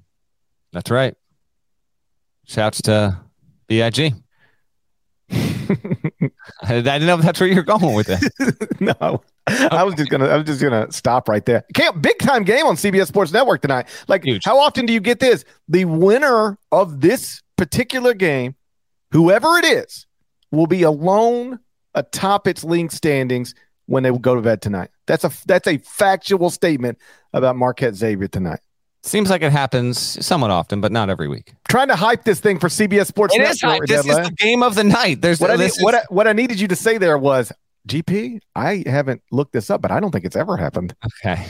That's 0.72 0.92
right. 0.92 1.16
Shouts 2.46 2.84
to 2.84 3.20
Big. 3.68 4.14
I 5.32 6.68
didn't 6.68 7.06
know 7.06 7.18
if 7.18 7.22
that's 7.22 7.40
where 7.40 7.50
you're 7.50 7.64
going 7.64 7.96
with 7.96 8.10
it. 8.10 8.80
no, 8.80 9.24
I 9.48 9.84
was 9.84 9.96
just 9.96 10.10
gonna. 10.10 10.28
I 10.28 10.38
was 10.38 10.46
just 10.46 10.62
gonna 10.62 10.92
stop 10.92 11.28
right 11.28 11.46
there. 11.46 11.64
Can't 11.74 12.02
big 12.02 12.18
time 12.20 12.44
game 12.44 12.66
on 12.66 12.76
CBS 12.76 13.08
Sports 13.08 13.32
Network 13.32 13.62
tonight. 13.62 13.88
Like, 14.08 14.24
Huge. 14.24 14.46
how 14.46 14.58
often 14.60 14.86
do 14.86 14.94
you 14.94 15.00
get 15.00 15.20
this? 15.20 15.46
The 15.68 15.86
winner 15.86 16.58
of 16.72 17.02
this 17.02 17.42
particular 17.58 18.14
game, 18.14 18.56
whoever 19.12 19.58
it 19.58 19.66
is, 19.66 20.08
will 20.52 20.68
be 20.68 20.82
alone 20.84 21.60
atop 22.00 22.48
its 22.48 22.64
league 22.64 22.92
standings 22.92 23.54
when 23.86 24.04
they 24.04 24.12
will 24.12 24.20
go 24.20 24.36
to 24.36 24.42
bed 24.42 24.62
tonight. 24.62 24.90
That's 25.08 25.24
a 25.24 25.32
that's 25.46 25.68
a 25.68 25.78
factual 25.80 26.50
statement 26.50 26.98
about 27.34 27.56
Marquette 27.56 27.96
Xavier 27.96 28.28
tonight. 28.28 28.60
Seems 29.02 29.30
like 29.30 29.42
it 29.42 29.52
happens 29.52 29.98
somewhat 30.26 30.52
often, 30.52 30.82
but 30.82 30.92
not 30.92 31.10
every 31.10 31.28
week. 31.30 31.54
Trying 31.70 31.88
to 31.88 31.96
hype 31.96 32.26
this 32.26 32.40
thing 32.42 32.60
for 32.60 32.68
CBS 32.68 33.06
Sports 33.08 33.34
It 33.34 33.42
is. 33.42 33.64
Network. 33.64 33.88
This 33.88 34.06
is 34.06 34.18
the 34.18 34.36
game 34.38 34.62
of 34.62 34.76
the 34.76 34.84
night. 34.84 35.22
There's 35.22 35.40
what 35.40 35.52
I, 35.52 35.56
need, 35.56 35.66
is- 35.66 35.80
what, 35.82 35.96
I, 35.96 36.02
what 36.10 36.28
I 36.28 36.34
needed 36.34 36.60
you 36.60 36.68
to 36.68 36.76
say 36.76 36.98
there 36.98 37.18
was, 37.18 37.50
GP, 37.88 38.42
I 38.56 38.84
haven't 38.86 39.22
looked 39.32 39.54
this 39.54 39.70
up, 39.70 39.82
but 39.82 39.90
I 39.90 40.02
don't 40.02 40.12
think 40.12 40.26
it's 40.26 40.36
ever 40.36 40.58
happened. 40.58 40.94
okay. 41.24 41.46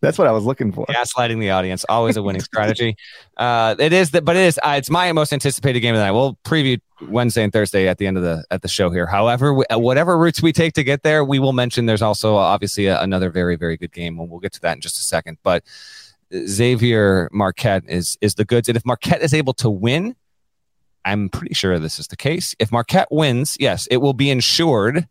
That's 0.00 0.16
what 0.16 0.28
I 0.28 0.32
was 0.32 0.44
looking 0.44 0.70
for. 0.70 0.86
gaslighting 0.86 1.40
the 1.40 1.50
audience 1.50 1.84
always 1.88 2.16
a 2.16 2.22
winning 2.22 2.40
strategy. 2.50 2.96
Uh 3.36 3.74
it 3.78 3.92
is 3.92 4.12
that 4.12 4.24
but 4.24 4.36
it 4.36 4.42
is 4.42 4.58
uh, 4.62 4.74
it's 4.78 4.90
my 4.90 5.10
most 5.12 5.32
anticipated 5.32 5.80
game 5.80 5.94
of 5.94 5.98
the 5.98 6.04
night. 6.04 6.12
We'll 6.12 6.38
preview 6.44 6.80
wednesday 7.02 7.44
and 7.44 7.52
thursday 7.52 7.86
at 7.86 7.98
the 7.98 8.06
end 8.06 8.16
of 8.16 8.22
the 8.22 8.44
at 8.50 8.62
the 8.62 8.68
show 8.68 8.90
here. 8.90 9.06
However 9.06 9.48
w- 9.48 9.82
whatever 9.84 10.16
routes 10.18 10.42
we 10.42 10.52
take 10.52 10.74
to 10.74 10.84
get 10.84 11.02
there 11.02 11.24
we 11.24 11.38
will 11.38 11.52
mention 11.52 11.86
there's 11.86 12.02
also 12.02 12.34
uh, 12.36 12.40
obviously 12.40 12.86
a, 12.86 13.00
another 13.00 13.30
very 13.30 13.56
very 13.56 13.76
good 13.76 13.92
game 13.92 14.18
and 14.18 14.30
we'll 14.30 14.40
get 14.40 14.52
to 14.52 14.60
that 14.62 14.74
in 14.76 14.80
just 14.80 14.98
a 14.98 15.02
second. 15.02 15.38
But 15.42 15.64
xavier 16.46 17.28
marquette 17.32 17.84
is 17.88 18.18
is 18.20 18.34
the 18.34 18.44
goods 18.44 18.68
and 18.68 18.76
if 18.76 18.84
marquette 18.84 19.22
is 19.22 19.32
able 19.32 19.54
to 19.54 19.70
win 19.70 20.14
i'm 21.04 21.28
pretty 21.30 21.54
sure 21.54 21.78
this 21.78 21.98
is 21.98 22.06
the 22.08 22.16
case. 22.16 22.54
If 22.58 22.70
marquette 22.70 23.08
wins 23.10 23.56
yes 23.58 23.86
it 23.90 23.96
will 23.98 24.12
be 24.12 24.30
ensured 24.30 25.08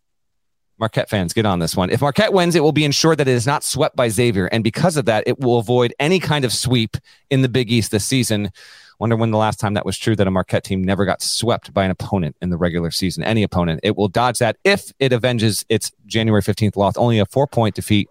Marquette 0.78 1.10
fans, 1.10 1.32
get 1.32 1.46
on 1.46 1.58
this 1.58 1.76
one. 1.76 1.90
If 1.90 2.00
Marquette 2.00 2.32
wins, 2.32 2.54
it 2.54 2.62
will 2.62 2.72
be 2.72 2.84
ensured 2.84 3.18
that 3.18 3.28
it 3.28 3.32
is 3.32 3.46
not 3.46 3.64
swept 3.64 3.96
by 3.96 4.08
Xavier. 4.08 4.46
And 4.46 4.62
because 4.62 4.96
of 4.96 5.06
that, 5.06 5.24
it 5.26 5.40
will 5.40 5.58
avoid 5.58 5.92
any 5.98 6.20
kind 6.20 6.44
of 6.44 6.52
sweep 6.52 6.96
in 7.30 7.42
the 7.42 7.48
Big 7.48 7.70
East 7.70 7.90
this 7.90 8.04
season. 8.04 8.50
Wonder 8.98 9.16
when 9.16 9.30
the 9.30 9.38
last 9.38 9.60
time 9.60 9.74
that 9.74 9.86
was 9.86 9.96
true 9.96 10.16
that 10.16 10.26
a 10.26 10.30
Marquette 10.30 10.64
team 10.64 10.82
never 10.82 11.04
got 11.04 11.22
swept 11.22 11.72
by 11.72 11.84
an 11.84 11.90
opponent 11.90 12.36
in 12.42 12.50
the 12.50 12.56
regular 12.56 12.90
season, 12.90 13.22
any 13.22 13.42
opponent. 13.42 13.80
It 13.82 13.96
will 13.96 14.08
dodge 14.08 14.38
that 14.38 14.56
if 14.64 14.92
it 14.98 15.12
avenges 15.12 15.64
its 15.68 15.92
January 16.06 16.42
15th 16.42 16.76
loss, 16.76 16.96
only 16.96 17.18
a 17.20 17.26
four 17.26 17.46
point 17.46 17.74
defeat 17.74 18.08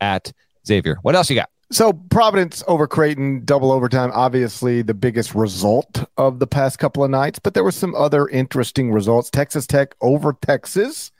at 0.00 0.32
Xavier. 0.66 0.98
What 1.02 1.16
else 1.16 1.28
you 1.28 1.36
got? 1.36 1.50
So 1.70 1.92
Providence 1.92 2.64
over 2.66 2.86
Creighton, 2.86 3.44
double 3.44 3.72
overtime, 3.72 4.10
obviously 4.14 4.80
the 4.80 4.94
biggest 4.94 5.34
result 5.34 6.04
of 6.16 6.38
the 6.38 6.46
past 6.46 6.78
couple 6.78 7.04
of 7.04 7.10
nights, 7.10 7.38
but 7.38 7.52
there 7.52 7.64
were 7.64 7.72
some 7.72 7.94
other 7.94 8.26
interesting 8.28 8.90
results. 8.90 9.28
Texas 9.28 9.66
Tech 9.66 9.94
over 10.00 10.32
Texas, 10.40 11.12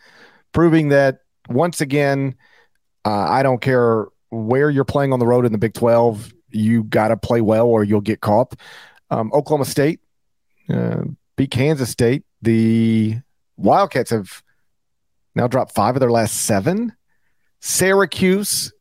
proving 0.52 0.88
that 0.88 1.20
once 1.48 1.80
again, 1.80 2.34
uh, 3.04 3.10
I 3.10 3.42
don't 3.42 3.60
care 3.60 4.06
where 4.30 4.70
you're 4.70 4.84
playing 4.84 5.12
on 5.12 5.18
the 5.18 5.26
road 5.26 5.46
in 5.46 5.52
the 5.52 5.58
Big 5.58 5.74
12, 5.74 6.32
you 6.50 6.84
got 6.84 7.08
to 7.08 7.16
play 7.16 7.40
well 7.40 7.66
or 7.66 7.84
you'll 7.84 8.00
get 8.00 8.20
caught. 8.20 8.54
Um, 9.10 9.30
Oklahoma 9.32 9.64
State 9.64 10.00
uh, 10.68 11.02
beat 11.36 11.50
Kansas 11.50 11.90
State. 11.90 12.24
The 12.42 13.18
Wildcats 13.56 14.10
have 14.10 14.42
now 15.34 15.46
dropped 15.46 15.74
five 15.74 15.96
of 15.96 16.00
their 16.00 16.10
last 16.10 16.42
seven. 16.42 16.92
Syracuse 17.60 18.72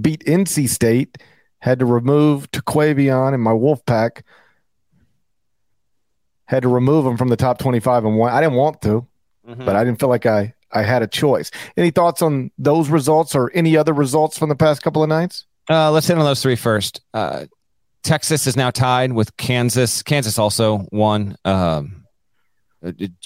beat 0.00 0.24
NC 0.24 0.68
State, 0.68 1.18
had 1.58 1.78
to 1.78 1.86
remove 1.86 2.50
Terquavion 2.50 3.34
and 3.34 3.42
my 3.42 3.52
Wolfpack. 3.52 4.22
Had 6.46 6.62
to 6.62 6.68
remove 6.68 7.04
them 7.04 7.16
from 7.16 7.28
the 7.28 7.36
top 7.36 7.58
25 7.58 8.04
and 8.04 8.16
one. 8.16 8.32
I 8.32 8.40
didn't 8.40 8.54
want 8.54 8.82
to, 8.82 9.06
but 9.44 9.76
I 9.76 9.84
didn't 9.84 9.98
feel 10.00 10.08
like 10.08 10.26
I, 10.26 10.53
I 10.74 10.82
had 10.82 11.02
a 11.02 11.06
choice. 11.06 11.50
Any 11.76 11.90
thoughts 11.90 12.22
on 12.22 12.50
those 12.58 12.88
results 12.88 13.34
or 13.34 13.50
any 13.54 13.76
other 13.76 13.92
results 13.92 14.38
from 14.38 14.48
the 14.48 14.56
past 14.56 14.82
couple 14.82 15.02
of 15.02 15.08
nights? 15.08 15.46
Uh, 15.70 15.90
let's 15.90 16.06
hit 16.06 16.18
on 16.18 16.24
those 16.24 16.42
three 16.42 16.56
first. 16.56 17.00
Uh, 17.14 17.46
Texas 18.02 18.46
is 18.46 18.56
now 18.56 18.70
tied 18.70 19.12
with 19.12 19.36
Kansas. 19.36 20.02
Kansas 20.02 20.38
also 20.38 20.86
won. 20.92 21.36
Um, 21.44 22.04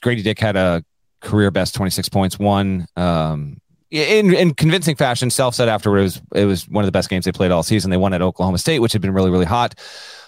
Grady 0.00 0.22
Dick 0.22 0.38
had 0.38 0.56
a 0.56 0.84
career 1.20 1.50
best 1.50 1.74
26 1.74 2.08
points, 2.10 2.38
won 2.38 2.86
um, 2.96 3.60
in, 3.90 4.32
in 4.34 4.54
convincing 4.54 4.94
fashion. 4.94 5.30
Self 5.30 5.54
said 5.54 5.68
afterward 5.68 5.98
it 5.98 6.02
was, 6.02 6.22
it 6.34 6.44
was 6.44 6.68
one 6.68 6.84
of 6.84 6.86
the 6.86 6.92
best 6.92 7.08
games 7.08 7.24
they 7.24 7.32
played 7.32 7.50
all 7.50 7.64
season. 7.64 7.90
They 7.90 7.96
won 7.96 8.12
at 8.12 8.22
Oklahoma 8.22 8.58
State, 8.58 8.78
which 8.78 8.92
had 8.92 9.02
been 9.02 9.12
really, 9.12 9.30
really 9.30 9.46
hot. 9.46 9.74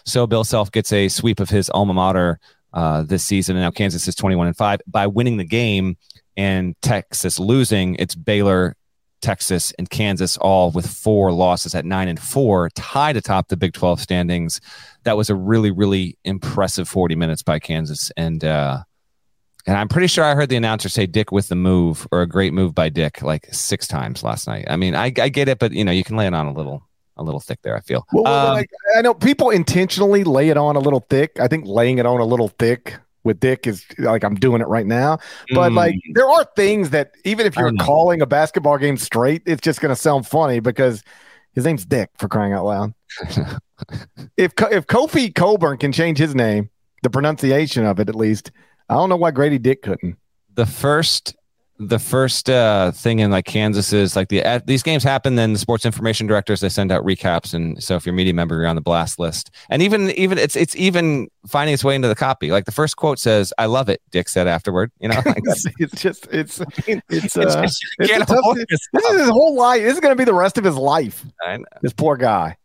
So 0.04 0.26
Bill 0.26 0.44
Self 0.44 0.72
gets 0.72 0.92
a 0.92 1.08
sweep 1.08 1.38
of 1.38 1.50
his 1.50 1.70
alma 1.70 1.94
mater 1.94 2.40
uh, 2.72 3.02
this 3.02 3.24
season. 3.24 3.56
And 3.56 3.64
now 3.64 3.70
Kansas 3.70 4.06
is 4.06 4.14
21 4.14 4.48
and 4.48 4.56
5. 4.56 4.80
By 4.86 5.06
winning 5.06 5.36
the 5.36 5.44
game 5.44 5.96
and 6.36 6.74
Texas 6.82 7.38
losing, 7.38 7.96
it's 7.96 8.14
Baylor, 8.14 8.76
Texas, 9.20 9.72
and 9.78 9.88
Kansas 9.88 10.36
all 10.38 10.70
with 10.70 10.86
four 10.86 11.32
losses 11.32 11.74
at 11.74 11.84
nine 11.84 12.08
and 12.08 12.20
four, 12.20 12.70
tied 12.70 13.16
atop 13.16 13.48
the 13.48 13.56
Big 13.56 13.72
12 13.72 14.00
standings. 14.00 14.60
That 15.04 15.16
was 15.16 15.30
a 15.30 15.34
really, 15.34 15.70
really 15.70 16.18
impressive 16.24 16.88
40 16.88 17.16
minutes 17.16 17.42
by 17.42 17.58
Kansas. 17.58 18.10
And 18.16 18.44
uh 18.44 18.82
and 19.66 19.76
I'm 19.76 19.88
pretty 19.88 20.06
sure 20.06 20.24
I 20.24 20.34
heard 20.34 20.48
the 20.48 20.56
announcer 20.56 20.88
say 20.88 21.06
Dick 21.06 21.32
with 21.32 21.48
the 21.48 21.54
move 21.54 22.06
or 22.10 22.22
a 22.22 22.26
great 22.26 22.52
move 22.52 22.74
by 22.74 22.88
Dick 22.88 23.20
like 23.22 23.46
six 23.52 23.86
times 23.86 24.22
last 24.22 24.46
night. 24.46 24.64
I 24.68 24.76
mean, 24.76 24.94
I, 24.94 25.12
I 25.18 25.28
get 25.28 25.48
it, 25.48 25.58
but 25.58 25.72
you 25.72 25.84
know, 25.84 25.92
you 25.92 26.02
can 26.02 26.16
lay 26.16 26.26
it 26.26 26.32
on 26.32 26.46
a 26.46 26.52
little 26.52 26.82
a 27.20 27.24
little 27.24 27.40
thick 27.40 27.60
there, 27.62 27.76
I 27.76 27.80
feel. 27.80 28.04
Well, 28.12 28.26
Um, 28.26 28.54
like, 28.54 28.70
I 28.96 29.02
know 29.02 29.14
people 29.14 29.50
intentionally 29.50 30.24
lay 30.24 30.48
it 30.48 30.56
on 30.56 30.76
a 30.76 30.80
little 30.80 31.06
thick. 31.08 31.38
I 31.38 31.48
think 31.48 31.64
laying 31.66 31.98
it 31.98 32.06
on 32.06 32.20
a 32.20 32.24
little 32.24 32.48
thick 32.48 32.96
with 33.22 33.38
Dick 33.38 33.66
is 33.66 33.84
like 33.98 34.24
I'm 34.24 34.34
doing 34.34 34.60
it 34.62 34.66
right 34.68 34.86
now. 34.86 35.18
But 35.54 35.72
mm, 35.72 35.76
like 35.76 35.94
there 36.14 36.28
are 36.28 36.46
things 36.56 36.90
that 36.90 37.12
even 37.24 37.46
if 37.46 37.54
you're 37.56 37.72
calling 37.80 38.22
a 38.22 38.26
basketball 38.26 38.78
game 38.78 38.96
straight, 38.96 39.42
it's 39.46 39.60
just 39.60 39.80
going 39.80 39.90
to 39.94 40.00
sound 40.00 40.26
funny 40.26 40.60
because 40.60 41.02
his 41.54 41.64
name's 41.64 41.84
Dick 41.84 42.10
for 42.18 42.28
crying 42.28 42.52
out 42.54 42.64
loud. 42.64 42.94
if 44.36 44.52
if 44.70 44.86
Kofi 44.86 45.34
Cockburn 45.34 45.78
can 45.78 45.92
change 45.92 46.18
his 46.18 46.34
name, 46.34 46.70
the 47.02 47.10
pronunciation 47.10 47.84
of 47.84 48.00
it 48.00 48.08
at 48.08 48.14
least, 48.14 48.50
I 48.88 48.94
don't 48.94 49.08
know 49.08 49.16
why 49.16 49.30
Grady 49.32 49.58
Dick 49.58 49.82
couldn't. 49.82 50.16
the 50.54 50.66
first 50.66 51.36
the 51.82 51.98
first 51.98 52.50
uh 52.50 52.90
thing 52.92 53.20
in 53.20 53.30
like 53.30 53.46
Kansas 53.46 53.90
is 53.94 54.14
like 54.14 54.28
the 54.28 54.44
uh, 54.44 54.60
these 54.66 54.82
games 54.82 55.02
happen 55.02 55.36
then 55.36 55.54
the 55.54 55.58
sports 55.58 55.86
information 55.86 56.26
directors 56.26 56.60
they 56.60 56.68
send 56.68 56.92
out 56.92 57.02
recaps 57.04 57.54
and 57.54 57.82
so 57.82 57.96
if 57.96 58.04
you're 58.04 58.12
a 58.12 58.16
media 58.16 58.34
member 58.34 58.56
you're 58.56 58.66
on 58.66 58.76
the 58.76 58.82
blast 58.82 59.18
list 59.18 59.50
and 59.70 59.80
even 59.80 60.10
even 60.10 60.36
it's 60.36 60.56
it's 60.56 60.76
even 60.76 61.26
finding 61.46 61.72
its 61.72 61.82
way 61.82 61.94
into 61.94 62.06
the 62.06 62.14
copy 62.14 62.50
like 62.50 62.66
the 62.66 62.70
first 62.72 62.96
quote 62.96 63.18
says 63.18 63.50
I 63.56 63.64
love 63.64 63.88
it 63.88 64.02
Dick 64.10 64.28
said 64.28 64.46
afterward 64.46 64.92
you 65.00 65.08
know 65.08 65.22
like 65.24 65.40
it's 65.78 65.94
just 66.02 66.26
it's 66.30 66.60
it's 66.60 66.60
it's 67.08 67.36
uh, 67.38 67.66
it's 67.98 68.12
a 68.12 68.18
tough- 68.26 68.56
this 68.56 68.88
is 69.12 69.20
his 69.20 69.28
whole 69.30 69.54
life. 69.54 69.80
This 69.82 69.94
is 69.94 70.00
going 70.00 70.12
to 70.12 70.16
be 70.18 70.24
the 70.24 70.34
rest 70.34 70.58
of 70.58 70.64
his 70.64 70.76
life. 70.76 71.24
This 71.80 71.94
poor 71.94 72.16
guy. 72.18 72.58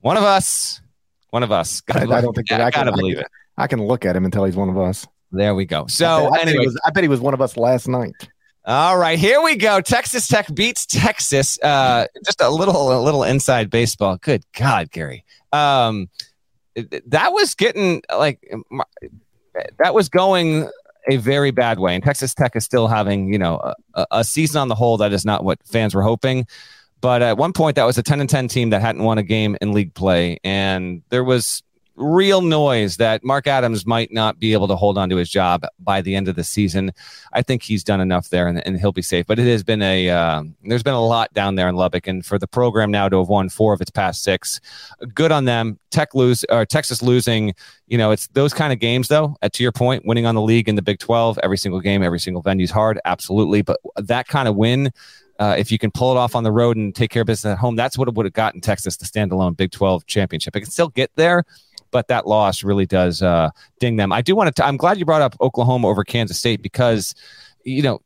one 0.00 0.18
of 0.18 0.24
us 0.24 0.82
one 1.30 1.42
of 1.42 1.50
us 1.52 1.80
I- 1.90 2.00
I 2.02 2.20
don't 2.20 2.34
think 2.34 2.48
that 2.48 2.60
I 2.60 2.66
I 2.66 2.70
can- 2.70 2.84
gotta 2.84 2.92
I 2.92 3.00
believe 3.00 3.16
can- 3.16 3.24
it 3.24 3.30
I 3.56 3.66
can 3.66 3.82
look 3.82 4.04
at 4.04 4.14
him 4.14 4.24
and 4.24 4.32
tell 4.32 4.44
he's 4.44 4.56
one 4.56 4.68
of 4.68 4.76
us. 4.78 5.06
there 5.32 5.54
we 5.54 5.64
go 5.64 5.86
so 5.86 6.26
I 6.28 6.38
bet 6.38 6.48
anyway 6.48 6.66
I 6.84 6.90
bet 6.90 7.02
he 7.02 7.08
was 7.08 7.20
one 7.20 7.32
of 7.32 7.40
us 7.40 7.56
last 7.56 7.88
night. 7.88 8.28
All 8.68 8.98
right, 8.98 9.18
here 9.18 9.40
we 9.40 9.56
go. 9.56 9.80
Texas 9.80 10.28
Tech 10.28 10.54
beats 10.54 10.84
Texas. 10.84 11.58
Uh, 11.62 12.06
just 12.26 12.42
a 12.42 12.50
little, 12.50 12.92
a 12.92 13.00
little 13.00 13.22
inside 13.22 13.70
baseball. 13.70 14.18
Good 14.18 14.44
God, 14.54 14.90
Gary. 14.90 15.24
Um, 15.54 16.10
that 17.06 17.32
was 17.32 17.54
getting 17.54 18.02
like 18.14 18.46
that 19.78 19.94
was 19.94 20.10
going 20.10 20.68
a 21.08 21.16
very 21.16 21.50
bad 21.50 21.78
way, 21.78 21.94
and 21.94 22.04
Texas 22.04 22.34
Tech 22.34 22.56
is 22.56 22.64
still 22.66 22.88
having 22.88 23.32
you 23.32 23.38
know 23.38 23.72
a, 23.94 24.06
a 24.10 24.22
season 24.22 24.60
on 24.60 24.68
the 24.68 24.74
whole 24.74 24.98
that 24.98 25.14
is 25.14 25.24
not 25.24 25.44
what 25.44 25.58
fans 25.64 25.94
were 25.94 26.02
hoping. 26.02 26.46
But 27.00 27.22
at 27.22 27.38
one 27.38 27.54
point, 27.54 27.76
that 27.76 27.84
was 27.84 27.96
a 27.96 28.02
10 28.02 28.20
and 28.20 28.28
10 28.28 28.48
team 28.48 28.70
that 28.70 28.82
hadn't 28.82 29.02
won 29.02 29.16
a 29.16 29.22
game 29.22 29.56
in 29.62 29.72
league 29.72 29.94
play. 29.94 30.40
And 30.44 31.02
there 31.08 31.24
was 31.24 31.62
real 31.98 32.40
noise 32.40 32.96
that 32.96 33.24
Mark 33.24 33.46
Adams 33.46 33.84
might 33.84 34.12
not 34.12 34.38
be 34.38 34.52
able 34.52 34.68
to 34.68 34.76
hold 34.76 34.96
on 34.96 35.10
to 35.10 35.16
his 35.16 35.28
job 35.28 35.64
by 35.80 36.00
the 36.00 36.14
end 36.14 36.28
of 36.28 36.36
the 36.36 36.44
season. 36.44 36.92
I 37.32 37.42
think 37.42 37.62
he's 37.62 37.84
done 37.84 38.00
enough 38.00 38.28
there 38.28 38.48
and, 38.48 38.64
and 38.66 38.78
he'll 38.78 38.92
be 38.92 39.02
safe. 39.02 39.26
But 39.26 39.38
it 39.38 39.46
has 39.46 39.62
been 39.62 39.82
a 39.82 40.08
uh, 40.08 40.44
there's 40.62 40.82
been 40.82 40.94
a 40.94 41.04
lot 41.04 41.32
down 41.34 41.56
there 41.56 41.68
in 41.68 41.74
Lubbock, 41.74 42.06
and 42.06 42.24
for 42.24 42.38
the 42.38 42.46
program 42.46 42.90
now 42.90 43.08
to 43.08 43.18
have 43.18 43.28
won 43.28 43.48
four 43.48 43.72
of 43.72 43.80
its 43.80 43.90
past 43.90 44.22
six, 44.22 44.60
good 45.14 45.32
on 45.32 45.44
them. 45.44 45.78
Tech 45.90 46.14
lose 46.14 46.44
or 46.48 46.64
Texas 46.64 47.02
losing. 47.02 47.54
You 47.86 47.98
know, 47.98 48.10
it's 48.10 48.28
those 48.28 48.54
kind 48.54 48.72
of 48.72 48.78
games 48.78 49.08
though. 49.08 49.36
At 49.42 49.52
to 49.54 49.62
your 49.62 49.72
point, 49.72 50.04
winning 50.06 50.26
on 50.26 50.34
the 50.34 50.42
league 50.42 50.68
in 50.68 50.76
the 50.76 50.82
Big 50.82 50.98
Twelve, 50.98 51.38
every 51.42 51.58
single 51.58 51.80
game, 51.80 52.02
every 52.02 52.20
single 52.20 52.42
venue 52.42 52.64
is 52.64 52.70
hard, 52.70 53.00
absolutely. 53.04 53.62
But 53.62 53.78
that 53.96 54.28
kind 54.28 54.48
of 54.48 54.56
win. 54.56 54.92
Uh, 55.38 55.54
if 55.56 55.70
you 55.70 55.78
can 55.78 55.90
pull 55.92 56.10
it 56.10 56.18
off 56.18 56.34
on 56.34 56.42
the 56.42 56.50
road 56.50 56.76
and 56.76 56.94
take 56.94 57.10
care 57.10 57.22
of 57.22 57.26
business 57.26 57.52
at 57.52 57.58
home, 57.58 57.76
that's 57.76 57.96
what 57.96 58.08
it 58.08 58.14
would 58.14 58.26
have 58.26 58.32
gotten 58.32 58.60
Texas 58.60 58.96
the 58.96 59.06
standalone 59.06 59.56
Big 59.56 59.70
12 59.70 60.04
championship. 60.06 60.56
It 60.56 60.62
can 60.62 60.70
still 60.70 60.88
get 60.88 61.12
there, 61.14 61.44
but 61.90 62.08
that 62.08 62.26
loss 62.26 62.64
really 62.64 62.86
does 62.86 63.22
uh, 63.22 63.50
ding 63.80 63.96
them. 63.96 64.12
I 64.12 64.22
do 64.22 64.34
want 64.34 64.54
to. 64.54 64.64
I'm 64.64 64.76
glad 64.76 64.98
you 64.98 65.04
brought 65.04 65.22
up 65.22 65.36
Oklahoma 65.40 65.88
over 65.88 66.04
Kansas 66.04 66.38
State 66.38 66.62
because 66.62 67.14
you 67.64 67.82
know 67.82 68.00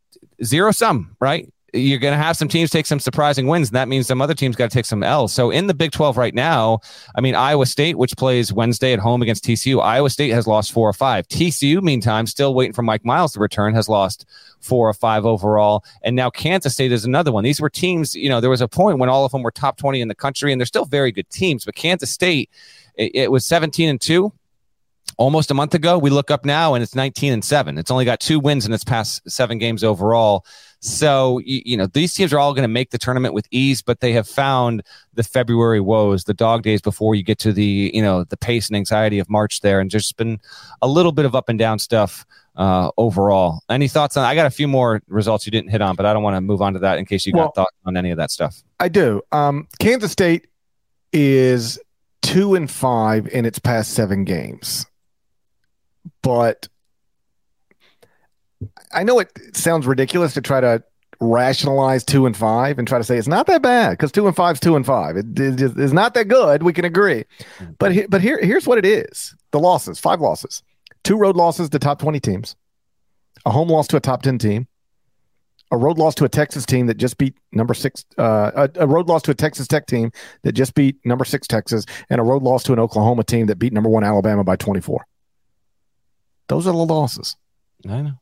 zero 0.45 0.72
sum, 0.72 1.16
right? 1.20 1.53
You're 1.74 1.99
going 1.99 2.12
to 2.12 2.22
have 2.22 2.37
some 2.37 2.49
teams 2.49 2.68
take 2.68 2.85
some 2.85 3.01
surprising 3.01 3.47
wins, 3.47 3.70
and 3.70 3.76
that 3.76 3.89
means 3.89 4.07
some 4.07 4.20
other 4.20 4.35
teams 4.35 4.57
got 4.57 4.70
to 4.70 4.74
take 4.74 4.85
some 4.85 5.03
L's. 5.03 5.33
So 5.33 5.51
in 5.51 5.68
the 5.68 5.74
Big 5.74 5.91
12 5.91 6.18
right 6.18 6.35
now, 6.35 6.80
I 7.14 7.22
mean, 7.22 7.35
Iowa 7.35 7.64
State, 7.64 7.97
which 7.97 8.14
plays 8.14 8.53
Wednesday 8.53 8.93
at 8.93 8.99
home 8.99 9.22
against 9.22 9.43
TCU, 9.43 9.83
Iowa 9.83 10.11
State 10.11 10.33
has 10.33 10.47
lost 10.47 10.70
four 10.70 10.87
or 10.87 10.93
five. 10.93 11.26
TCU, 11.28 11.83
meantime, 11.83 12.26
still 12.26 12.53
waiting 12.53 12.74
for 12.74 12.83
Mike 12.83 13.07
Miles 13.07 13.33
to 13.33 13.41
return, 13.41 13.72
has 13.72 13.89
lost 13.89 14.26
four 14.61 14.87
or 14.87 14.93
five 14.93 15.24
overall. 15.24 15.83
And 16.03 16.14
now 16.14 16.28
Kansas 16.28 16.74
State 16.74 16.93
is 16.93 17.07
another 17.07 17.33
one. 17.33 17.43
These 17.43 17.61
were 17.61 17.70
teams, 17.70 18.14
you 18.14 18.28
know, 18.28 18.43
there 18.43 18.51
was 18.51 18.61
a 18.61 18.68
point 18.68 18.99
when 18.99 19.09
all 19.09 19.24
of 19.24 19.33
them 19.33 19.43
were 19.43 19.51
top 19.51 19.78
20 19.78 19.99
in 20.03 20.09
the 20.09 20.14
country, 20.14 20.53
and 20.53 20.61
they're 20.61 20.66
still 20.66 20.85
very 20.85 21.11
good 21.11 21.30
teams, 21.30 21.64
but 21.64 21.74
Kansas 21.74 22.11
State 22.11 22.51
it, 22.95 23.12
it 23.14 23.30
was 23.30 23.47
17 23.47 23.88
and 23.88 24.01
2 24.01 24.32
almost 25.16 25.51
a 25.51 25.55
month 25.55 25.74
ago. 25.74 25.99
We 25.99 26.11
look 26.11 26.30
up 26.30 26.45
now 26.45 26.74
and 26.74 26.82
it's 26.82 26.95
19 26.95 27.32
and 27.32 27.45
7. 27.45 27.78
It's 27.78 27.90
only 27.90 28.05
got 28.05 28.20
two 28.20 28.40
wins 28.40 28.66
in 28.66 28.72
its 28.72 28.84
past 28.84 29.28
seven 29.30 29.59
games 29.59 29.84
overall. 29.84 30.45
So, 30.80 31.38
you, 31.38 31.62
you 31.64 31.76
know, 31.76 31.86
these 31.86 32.12
teams 32.12 32.32
are 32.32 32.38
all 32.38 32.55
going 32.55 32.64
to 32.64 32.68
make 32.68 32.90
the 32.90 32.99
tournament 32.99 33.34
with 33.34 33.47
ease, 33.51 33.82
but 33.82 34.01
they 34.01 34.12
have 34.12 34.26
found 34.26 34.82
the 35.14 35.22
February 35.22 35.80
woes, 35.80 36.24
the 36.24 36.34
dog 36.34 36.62
days 36.62 36.80
before 36.80 37.14
you 37.14 37.22
get 37.22 37.38
to 37.40 37.53
the, 37.53 37.90
you 37.95 38.03
know, 38.03 38.24
the 38.24 38.36
pace 38.36 38.68
and 38.68 38.76
anxiety 38.76 39.18
of 39.18 39.30
March 39.30 39.61
there. 39.61 39.78
And 39.78 39.90
just 39.90 40.16
been 40.16 40.40
a 40.80 40.88
little 40.88 41.12
bit 41.12 41.24
of 41.24 41.36
up 41.36 41.49
and 41.49 41.59
down 41.59 41.78
stuff 41.78 42.26
uh, 42.57 42.90
overall. 42.97 43.62
Any 43.70 43.88
thoughts 43.88 44.16
on? 44.16 44.24
I 44.24 44.34
got 44.34 44.47
a 44.47 44.51
few 44.51 44.66
more 44.66 45.03
results 45.07 45.47
you 45.47 45.53
didn't 45.53 45.70
hit 45.70 45.80
on, 45.80 45.95
but 45.95 46.05
I 46.05 46.12
don't 46.12 46.22
want 46.22 46.36
to 46.36 46.40
move 46.40 46.61
on 46.61 46.72
to 46.72 46.80
that 46.80 46.99
in 46.99 47.05
case 47.05 47.26
you 47.26 47.32
got 47.32 47.38
well, 47.38 47.53
thoughts 47.53 47.76
on 47.84 47.97
any 47.97 48.11
of 48.11 48.16
that 48.16 48.30
stuff. 48.30 48.62
I 48.80 48.88
do. 48.88 49.22
Um, 49.30 49.68
Kansas 49.78 50.11
State 50.11 50.49
is 51.12 51.78
two 52.23 52.55
and 52.55 52.70
five 52.70 53.27
in 53.29 53.45
its 53.45 53.59
past 53.59 53.93
seven 53.93 54.25
games. 54.25 54.87
But 56.23 56.68
I 58.93 59.03
know 59.03 59.18
it 59.18 59.31
sounds 59.57 59.87
ridiculous 59.87 60.35
to 60.35 60.41
try 60.41 60.61
to 60.61 60.83
rationalize 61.20 62.05
two 62.05 62.27
and 62.27 62.37
five 62.37 62.79
and 62.79 62.89
try 62.89 62.99
to 62.99 63.05
say 63.05 63.16
it's 63.16 63.29
not 63.29 63.47
that 63.47 63.62
bad 63.62 63.91
because 63.91 64.11
two 64.11 64.27
and 64.27 64.35
five 64.35 64.55
is 64.55 64.61
two 64.61 64.77
and 64.77 64.85
five. 64.85 65.16
It, 65.16 65.39
it 65.39 65.61
is 65.61 65.93
not 65.93 66.14
that 66.14 66.29
good. 66.29 66.62
We 66.62 66.73
can 66.73 66.85
agree. 66.85 67.25
Mm-hmm. 67.59 67.73
But 67.79 67.93
he, 67.93 68.07
but 68.07 68.20
here 68.20 68.39
here's 68.43 68.66
what 68.66 68.79
it 68.79 68.85
is: 68.85 69.35
the 69.51 69.61
losses, 69.61 69.99
five 69.99 70.20
losses, 70.20 70.62
two 71.05 71.16
road 71.16 71.37
losses 71.37 71.68
to 71.70 71.79
top 71.79 71.99
twenty 71.99 72.20
teams, 72.20 72.57
a 73.45 73.51
home 73.51 73.68
loss 73.68 73.87
to 73.89 73.97
a 73.97 74.01
top 74.01 74.23
ten 74.23 74.39
team, 74.39 74.66
a 75.73 75.77
road 75.77 75.99
loss 75.99 76.14
to 76.16 76.25
a 76.25 76.29
Texas 76.29 76.66
team 76.66 76.87
that 76.87 76.99
just 76.99 77.16
beat 77.16 77.35
number 77.51 77.73
six, 77.73 78.05
uh, 78.18 78.68
a, 78.77 78.83
a, 78.83 78.87
road 78.87 79.09
loss 79.09 79.23
to 79.23 79.31
a 79.31 79.35
Texas 79.35 79.66
Tech 79.66 79.87
team 79.87 80.12
that 80.43 80.53
just 80.53 80.75
beat 80.75 81.05
number 81.05 81.25
six 81.25 81.47
Texas, 81.47 81.87
and 82.11 82.20
a 82.20 82.25
road 82.25 82.43
loss 82.43 82.62
to 82.64 82.75
an 82.75 82.79
Oklahoma 82.79 83.25
team 83.25 83.47
that 83.47 83.59
beat 83.59 83.73
number 83.73 83.89
one 83.89 84.05
Alabama 84.05 84.45
by 84.45 84.55
24. 84.55 85.05
Those 86.49 86.66
are 86.66 86.73
the 86.73 86.77
losses. 86.77 87.37
I 87.89 88.03
know. 88.03 88.12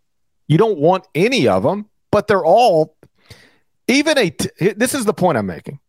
You 0.46 0.58
don't 0.58 0.78
want 0.78 1.08
any 1.12 1.48
of 1.48 1.64
them, 1.64 1.86
but 2.12 2.28
they're 2.28 2.44
all, 2.44 2.96
even 3.88 4.16
a, 4.16 4.30
t- 4.30 4.72
this 4.76 4.94
is 4.94 5.04
the 5.04 5.12
point 5.12 5.36
I'm 5.36 5.46
making. 5.46 5.80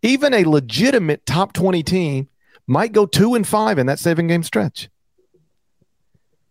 Even 0.00 0.32
a 0.32 0.44
legitimate 0.44 1.26
top 1.26 1.52
20 1.52 1.82
team 1.82 2.28
might 2.66 2.92
go 2.92 3.04
two 3.04 3.34
and 3.34 3.46
five 3.46 3.78
in 3.78 3.86
that 3.86 3.98
seven 3.98 4.28
game 4.28 4.42
stretch. 4.42 4.88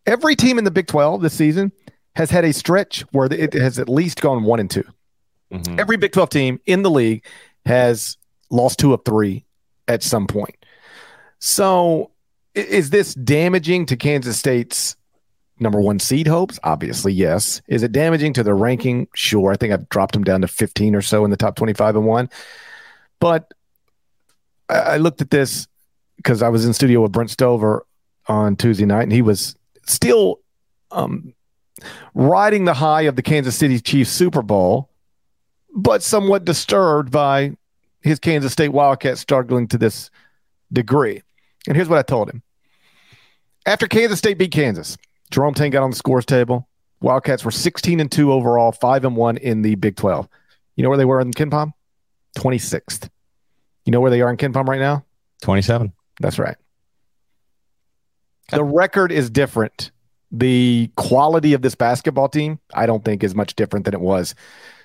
Every 0.06 0.36
team 0.36 0.60
in 0.60 0.66
the 0.66 0.72
Big 0.72 0.86
12 0.86 1.24
this 1.24 1.34
season 1.34 1.72
has 2.16 2.32
had 2.32 2.46
a 2.46 2.54
stretch 2.54 3.02
where 3.12 3.32
it 3.32 3.54
has 3.54 3.80
at 3.80 3.90
least 3.90 4.22
gone 4.22 4.44
one 4.44 4.60
and 4.60 4.72
2 4.72 4.84
mm-hmm. 5.54 5.80
Every 5.80 5.98
Big 5.98 6.12
12 6.12 6.30
team 6.30 6.60
in 6.66 6.82
the 6.82 6.90
league 6.90 7.26
has 7.66 8.18
lost 8.50 8.80
two 8.80 8.94
of 8.94 9.04
three 9.06 9.46
at 9.88 10.04
some 10.04 10.28
point. 10.28 10.56
So 11.40 12.12
is 12.54 12.90
this 12.90 13.14
damaging 13.16 13.86
to 13.88 13.98
Kansas 13.98 14.38
State's 14.38 14.96
number 15.60 15.80
one 15.80 16.00
seed 16.00 16.28
hopes? 16.28 16.60
Obviously, 16.64 17.14
yes. 17.14 17.62
Is 17.68 17.84
it 17.84 17.92
damaging 17.92 18.34
to 18.34 18.44
their 18.44 18.56
ranking? 18.56 19.08
Sure. 19.14 19.52
I 19.52 19.56
think 19.56 19.74
I've 19.74 19.90
dropped 19.90 20.14
them 20.14 20.24
down 20.24 20.42
to 20.42 20.48
15 20.48 20.96
or 20.96 21.02
so 21.02 21.26
in 21.26 21.32
the 21.32 21.38
top 21.38 21.56
25 21.56 21.98
and 21.98 22.06
one. 22.06 22.30
But 23.20 23.52
I 24.70 24.98
looked 24.98 25.22
at 25.22 25.30
this 25.30 25.68
because 26.18 26.42
I 26.42 26.50
was 26.50 26.66
in 26.66 26.74
studio 26.74 27.02
with 27.02 27.12
Brent 27.12 27.30
Stover 27.30 27.86
on 28.28 28.56
Tuesday 28.56 28.86
night, 28.86 29.04
and 29.04 29.12
he 29.12 29.22
was 29.22 29.56
still 29.86 30.40
um, 30.92 31.34
riding 32.14 32.66
the 32.66 32.74
high 32.74 33.04
of 33.04 33.16
the 33.16 33.22
Kansas 33.22 33.56
City 33.56 33.80
Chiefs 33.80 34.12
Super 34.12 34.42
Bowl, 34.42 34.90
but 35.76 36.02
somewhat 36.02 36.46
disturbed 36.46 37.12
by 37.12 37.56
his 38.02 38.20
Kansas 38.20 38.54
State 38.54 38.70
Wildcats 38.70 39.20
struggling 39.20 39.68
to 39.68 39.78
this 39.78 40.10
degree. 40.72 41.22
And 41.68 41.76
here's 41.76 41.90
what 41.90 42.00
I 42.00 42.04
told 42.04 42.30
him. 42.30 42.44
After 43.66 43.88
Kansas 43.88 44.20
State 44.20 44.38
beat 44.38 44.52
Kansas, 44.52 44.98
Jerome 45.32 45.54
Tang 45.54 45.72
got 45.72 45.84
on 45.84 45.90
the 45.90 45.96
scores 45.96 46.26
table. 46.26 46.68
Wildcats 47.02 47.44
were 47.44 47.52
16 47.52 48.00
and 48.00 48.12
2 48.12 48.32
overall, 48.32 48.72
5 48.72 49.06
and 49.06 49.16
1 49.16 49.38
in 49.38 49.62
the 49.64 49.76
Big 49.76 49.96
12. 49.96 50.28
You 50.76 50.84
know 50.84 50.90
where 50.90 50.98
they 50.98 51.06
were 51.06 51.20
in 51.20 51.32
KenPom? 51.32 51.72
26th. 52.38 53.10
You 53.86 53.92
know 53.92 54.02
where 54.02 54.12
they 54.12 54.22
are 54.22 54.30
in 54.30 54.38
KenPom 54.38 54.68
right 54.68 54.80
now? 54.80 55.06
27. 55.42 55.92
That's 56.20 56.40
right. 56.40 56.56
The 58.52 58.64
record 58.64 59.12
is 59.12 59.30
different 59.30 59.92
the 60.40 60.90
quality 60.96 61.54
of 61.54 61.62
this 61.62 61.76
basketball 61.76 62.30
team, 62.30 62.60
I 62.74 62.86
don't 62.86 63.06
think 63.06 63.24
is 63.24 63.36
much 63.36 63.56
different 63.56 63.86
than 63.86 63.94
it 63.94 64.02
was 64.02 64.36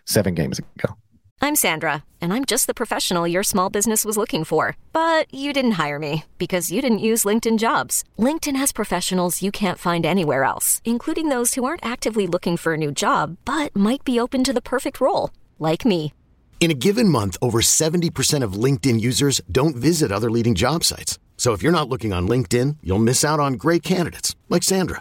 seven 0.05 0.35
games 0.35 0.59
ago. 0.59 0.97
I'm 1.43 1.57
Sandra, 1.57 2.05
and 2.21 2.35
I'm 2.35 2.45
just 2.45 2.67
the 2.67 2.75
professional 2.75 3.27
your 3.27 3.43
small 3.43 3.71
business 3.71 4.05
was 4.05 4.19
looking 4.19 4.45
for. 4.45 4.77
But 4.93 5.33
you 5.33 5.53
didn't 5.53 5.81
hire 5.83 5.99
me 5.99 6.25
because 6.37 6.71
you 6.71 6.83
didn't 6.83 7.07
use 7.11 7.25
LinkedIn 7.25 7.59
jobs. 7.59 8.05
LinkedIn 8.19 8.57
has 8.57 8.73
professionals 8.73 9.43
you 9.43 9.51
can't 9.51 9.79
find 9.79 10.05
anywhere 10.05 10.45
else, 10.45 10.83
including 10.85 11.31
those 11.31 11.55
who 11.55 11.65
aren't 11.65 11.85
actively 11.85 12.27
looking 12.27 12.57
for 12.59 12.75
a 12.75 12.79
new 12.79 12.93
job, 12.93 13.39
but 13.45 13.75
might 13.75 14.05
be 14.05 14.21
open 14.21 14.45
to 14.45 14.53
the 14.53 14.63
perfect 14.63 15.01
role, 15.01 15.31
like 15.59 15.87
me. 15.87 16.13
In 16.61 16.71
a 16.71 16.81
given 16.87 17.09
month, 17.09 17.39
over 17.41 17.63
70% 17.63 18.45
of 18.45 18.53
LinkedIn 18.65 19.01
users 19.01 19.41
don't 19.51 19.77
visit 19.77 20.13
other 20.13 20.31
leading 20.31 20.55
job 20.55 20.85
sites. 20.85 21.19
So 21.39 21.55
if 21.55 21.63
you're 21.63 21.73
not 21.73 21.89
looking 21.89 22.13
on 22.13 22.29
LinkedIn, 22.29 22.77
you'll 22.83 22.99
miss 22.99 23.25
out 23.25 23.41
on 23.41 23.55
great 23.55 23.83
candidates 23.83 24.37
like 24.51 24.63
Sandra. 24.63 25.01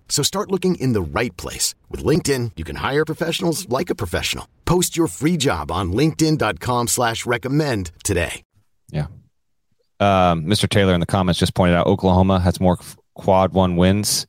So 0.11 0.21
start 0.23 0.51
looking 0.51 0.75
in 0.75 0.91
the 0.93 1.01
right 1.01 1.35
place. 1.37 1.73
With 1.89 2.03
LinkedIn, 2.03 2.51
you 2.57 2.63
can 2.65 2.75
hire 2.75 3.05
professionals 3.05 3.67
like 3.69 3.89
a 3.89 3.95
professional. 3.95 4.47
Post 4.65 4.95
your 4.97 5.07
free 5.07 5.37
job 5.37 5.71
on 5.71 5.93
LinkedIn.com 5.93 6.87
slash 6.89 7.25
recommend 7.25 7.91
today. 8.03 8.43
Yeah. 8.91 9.07
Um, 10.01 10.45
Mr. 10.45 10.67
Taylor 10.69 10.93
in 10.93 10.99
the 10.99 11.05
comments 11.05 11.39
just 11.39 11.55
pointed 11.55 11.75
out 11.77 11.87
Oklahoma 11.87 12.39
has 12.41 12.59
more 12.59 12.77
quad 13.15 13.53
one 13.53 13.77
wins 13.77 14.27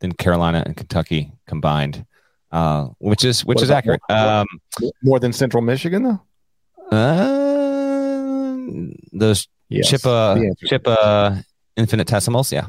than 0.00 0.12
Carolina 0.12 0.64
and 0.66 0.76
Kentucky 0.76 1.30
combined. 1.46 2.04
Uh, 2.50 2.88
which 2.98 3.24
is 3.24 3.44
which 3.44 3.56
what 3.56 3.62
is 3.62 3.70
accurate. 3.70 4.00
More, 4.10 4.18
um, 4.18 4.46
more 5.04 5.20
than 5.20 5.32
Central 5.32 5.62
Michigan 5.62 6.02
though. 6.02 6.20
Uh, 6.96 8.56
those 9.12 9.46
Yes. 9.68 9.88
chip 9.88 10.04
uh 10.04 10.36
chip 10.66 10.82
uh 10.88 11.36
infinitesimals 11.76 12.50
yeah 12.52 12.66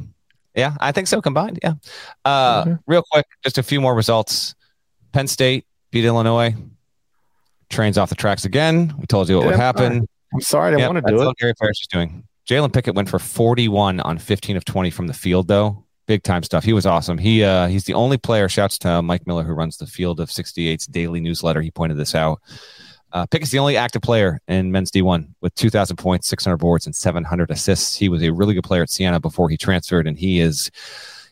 yeah 0.56 0.76
i 0.80 0.92
think 0.92 1.08
so 1.08 1.22
combined 1.22 1.60
yeah 1.64 1.74
uh 2.26 2.76
real 2.88 3.04
quick 3.12 3.26
just 3.44 3.58
a 3.58 3.64
few 3.64 3.80
more 3.82 3.96
results 3.96 4.54
penn 5.12 5.28
state 5.28 5.66
beat 5.92 6.06
illinois 6.06 6.54
trains 7.70 7.98
off 7.98 8.10
the 8.10 8.16
tracks 8.16 8.46
again 8.46 8.94
we 9.00 9.06
told 9.06 9.30
you 9.30 9.38
what 9.38 9.46
would 9.46 9.56
happen 9.56 10.08
I'm 10.34 10.42
sorry, 10.42 10.68
I 10.68 10.72
didn't 10.72 10.80
Yep, 10.80 10.94
want 10.94 11.06
to 11.06 11.12
do 11.12 11.30
it. 11.30 11.38
Gary 11.38 11.54
Parrish 11.54 11.82
is 11.82 11.88
doing. 11.88 12.24
Jalen 12.50 12.74
Pickett 12.74 12.96
went 12.96 13.10
for 13.10 13.20
41 13.20 14.00
on 14.00 14.18
15 14.18 14.58
of 14.58 14.66
20 14.66 14.90
from 14.90 15.08
the 15.08 15.14
field, 15.14 15.48
though. 15.48 15.84
Big 16.08 16.24
time 16.24 16.44
stuff. 16.44 16.64
He 16.64 16.74
was 16.74 16.86
awesome. 16.86 17.18
He 17.18 17.44
uh, 17.44 17.68
he's 17.68 17.84
the 17.84 17.94
only 17.94 18.18
player. 18.18 18.50
Shouts 18.50 18.78
to 18.80 19.02
Mike 19.02 19.28
Miller, 19.28 19.44
who 19.44 19.54
runs 19.54 19.78
the 19.78 19.86
Field 19.88 20.20
of 20.20 20.30
68's 20.30 20.88
daily 20.88 21.20
newsletter. 21.20 21.62
He 21.62 21.70
pointed 21.70 21.98
this 21.98 22.16
out. 22.16 22.42
Uh, 23.14 23.26
Pickett's 23.26 23.52
the 23.52 23.60
only 23.60 23.78
active 23.78 24.02
player 24.02 24.40
in 24.48 24.72
men's 24.72 24.92
D1 24.92 25.28
with 25.42 25.54
2,000 25.56 25.98
points, 25.98 26.28
600 26.28 26.58
boards, 26.58 26.86
and 26.86 26.96
700 26.96 27.52
assists. 27.52 27.96
He 27.96 28.10
was 28.10 28.24
a 28.24 28.32
really 28.32 28.54
good 28.54 28.64
player 28.64 28.84
at 28.84 28.90
Siena 28.90 29.20
before 29.20 29.50
he 29.50 29.58
transferred, 29.58 30.08
and 30.08 30.18
he 30.18 30.40
is 30.40 30.72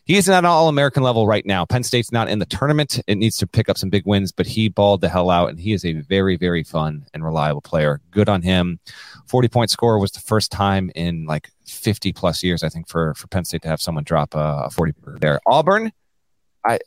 he 0.04 0.16
is 0.16 0.28
at 0.28 0.38
an 0.38 0.44
all 0.44 0.68
American 0.68 1.02
level 1.02 1.26
right 1.26 1.46
now. 1.46 1.64
Penn 1.64 1.84
State's 1.84 2.10
not 2.10 2.28
in 2.28 2.40
the 2.40 2.46
tournament. 2.46 3.00
It 3.06 3.14
needs 3.16 3.36
to 3.36 3.46
pick 3.46 3.68
up 3.68 3.78
some 3.78 3.90
big 3.90 4.04
wins, 4.06 4.32
but 4.32 4.46
he 4.46 4.68
balled 4.68 5.02
the 5.02 5.08
hell 5.08 5.30
out, 5.30 5.50
and 5.50 5.60
he 5.60 5.72
is 5.72 5.84
a 5.84 5.92
very, 5.92 6.36
very 6.36 6.64
fun 6.64 7.06
and 7.14 7.24
reliable 7.24 7.60
player. 7.60 8.00
Good 8.10 8.28
on 8.28 8.42
him. 8.42 8.80
40 9.28 9.48
point 9.48 9.70
score 9.70 9.98
was 10.00 10.10
the 10.10 10.20
first 10.20 10.50
time 10.50 10.90
in 10.94 11.26
like 11.26 11.50
50 11.66 12.12
plus 12.12 12.42
years, 12.42 12.64
I 12.64 12.68
think, 12.68 12.88
for, 12.88 13.14
for 13.14 13.28
Penn 13.28 13.44
State 13.44 13.62
to 13.62 13.68
have 13.68 13.80
someone 13.80 14.02
drop 14.02 14.34
a, 14.34 14.64
a 14.64 14.70
40 14.70 14.94
there. 15.20 15.38
Auburn, 15.46 15.92
I 16.66 16.80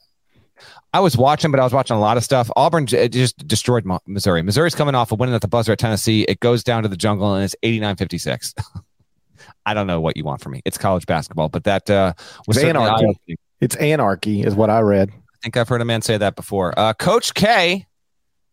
I 0.94 1.00
was 1.00 1.18
watching, 1.18 1.52
but 1.52 1.60
I 1.60 1.64
was 1.64 1.74
watching 1.74 1.96
a 1.96 2.00
lot 2.00 2.18
of 2.18 2.24
stuff. 2.24 2.50
Auburn 2.56 2.86
just 2.86 3.48
destroyed 3.48 3.86
Missouri. 4.06 4.42
Missouri's 4.44 4.76
coming 4.76 4.96
off 4.96 5.12
of 5.12 5.20
winning 5.20 5.36
at 5.36 5.42
the 5.42 5.48
buzzer 5.48 5.72
at 5.72 5.80
Tennessee. 5.80 6.24
It 6.24 6.40
goes 6.40 6.64
down 6.64 6.84
to 6.84 6.90
the 6.90 6.98
jungle 6.98 7.34
and 7.34 7.44
it's 7.44 7.56
89 7.64 7.96
56. 7.96 8.54
I 9.66 9.74
don't 9.74 9.88
know 9.88 10.02
what 10.02 10.18
you 10.18 10.24
want 10.24 10.42
from 10.42 10.54
me. 10.54 10.62
It's 10.66 10.78
college 10.78 11.06
basketball, 11.06 11.50
but 11.50 11.64
that 11.64 11.90
uh, 11.90 12.14
was 12.48 12.58
It's 12.58 12.66
anarchy. 12.66 13.38
It's 13.62 13.76
anarchy, 13.78 14.42
is 14.42 14.56
what 14.56 14.70
I 14.70 14.82
read. 14.82 15.10
I 15.10 15.38
think 15.42 15.58
I've 15.58 15.70
heard 15.70 15.82
a 15.82 15.86
man 15.86 16.02
say 16.02 16.18
that 16.18 16.36
before. 16.36 16.78
Uh, 16.78 16.94
Coach 16.94 17.34
K, 17.34 17.88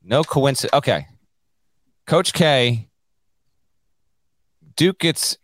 no 0.03 0.23
coincidence. 0.23 0.73
Okay. 0.73 1.07
Coach 2.07 2.33
K, 2.33 2.89
Duke 4.77 4.99
gets 4.99 5.37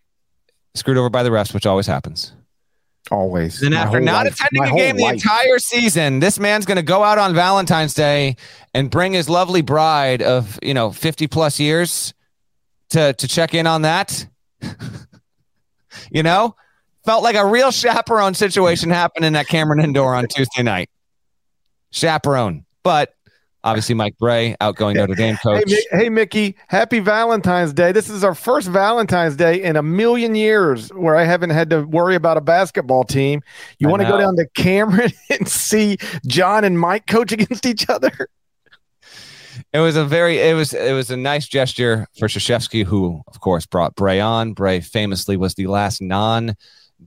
screwed 0.74 0.96
over 0.96 1.10
by 1.10 1.22
the 1.22 1.30
refs, 1.30 1.52
which 1.52 1.66
always 1.66 1.86
happens. 1.86 2.32
Always. 3.10 3.60
Then 3.60 3.72
My 3.72 3.78
after 3.78 4.00
not 4.00 4.26
life. 4.26 4.34
attending 4.34 4.72
a 4.72 4.76
game 4.76 4.96
the 4.96 5.06
entire 5.06 5.58
season, 5.58 6.18
this 6.18 6.38
man's 6.38 6.66
going 6.66 6.76
to 6.76 6.82
go 6.82 7.04
out 7.04 7.18
on 7.18 7.34
Valentine's 7.34 7.94
Day 7.94 8.36
and 8.74 8.90
bring 8.90 9.12
his 9.12 9.28
lovely 9.28 9.62
bride 9.62 10.22
of, 10.22 10.58
you 10.62 10.74
know, 10.74 10.90
50 10.90 11.26
plus 11.28 11.60
years 11.60 12.14
to 12.90 13.12
to 13.12 13.28
check 13.28 13.54
in 13.54 13.66
on 13.66 13.82
that. 13.82 14.26
you 16.10 16.22
know? 16.22 16.56
Felt 17.04 17.22
like 17.22 17.36
a 17.36 17.46
real 17.46 17.70
chaperone 17.70 18.34
situation 18.34 18.90
happening 18.90 19.36
at 19.36 19.46
Cameron 19.46 19.80
Indoor 19.80 20.16
on 20.16 20.26
Tuesday 20.26 20.64
night. 20.64 20.90
Chaperone. 21.92 22.64
But 22.82 23.14
obviously 23.64 23.94
Mike 23.94 24.16
Brey, 24.18 24.56
outgoing 24.60 24.96
Notre 24.96 25.14
Dame 25.14 25.34
Hey, 25.34 25.40
coach. 25.42 25.66
Mi- 25.66 25.86
hey, 25.90 26.08
Mickey, 26.08 26.56
happy 26.68 27.00
Valentine's 27.00 27.72
Day. 27.72 27.92
This 27.92 28.08
is 28.08 28.22
our 28.24 28.34
first 28.34 28.68
Valentine's 28.68 29.36
Day 29.36 29.62
in 29.62 29.76
a 29.76 29.82
million 29.82 30.34
years 30.34 30.88
where 30.90 31.16
I 31.16 31.24
haven't 31.24 31.50
had 31.50 31.70
to 31.70 31.82
worry 31.82 32.14
about 32.14 32.36
a 32.36 32.40
basketball 32.40 33.04
team. 33.04 33.42
You 33.78 33.88
want 33.88 34.02
to 34.02 34.08
go 34.08 34.18
down 34.18 34.36
to 34.36 34.46
Cameron 34.54 35.12
and 35.30 35.48
see 35.48 35.98
Jon 36.26 36.64
and 36.64 36.78
Mike 36.78 37.06
coach 37.06 37.32
against 37.32 37.66
each 37.66 37.88
other? 37.88 38.12
It 39.72 39.80
was 39.80 39.96
a 39.96 40.04
very 40.04 40.38
it 40.38 40.54
was 40.54 40.74
it 40.74 40.92
was 40.92 41.10
a 41.10 41.16
nice 41.16 41.48
gesture 41.48 42.06
for 42.18 42.28
Krzyzewski, 42.28 42.84
who 42.84 43.22
of 43.26 43.40
course 43.40 43.64
brought 43.66 43.94
Brey 43.94 44.20
on. 44.20 44.52
Brey 44.52 44.80
famously 44.80 45.36
was 45.36 45.54
the 45.54 45.66
last 45.66 46.02
non 46.02 46.56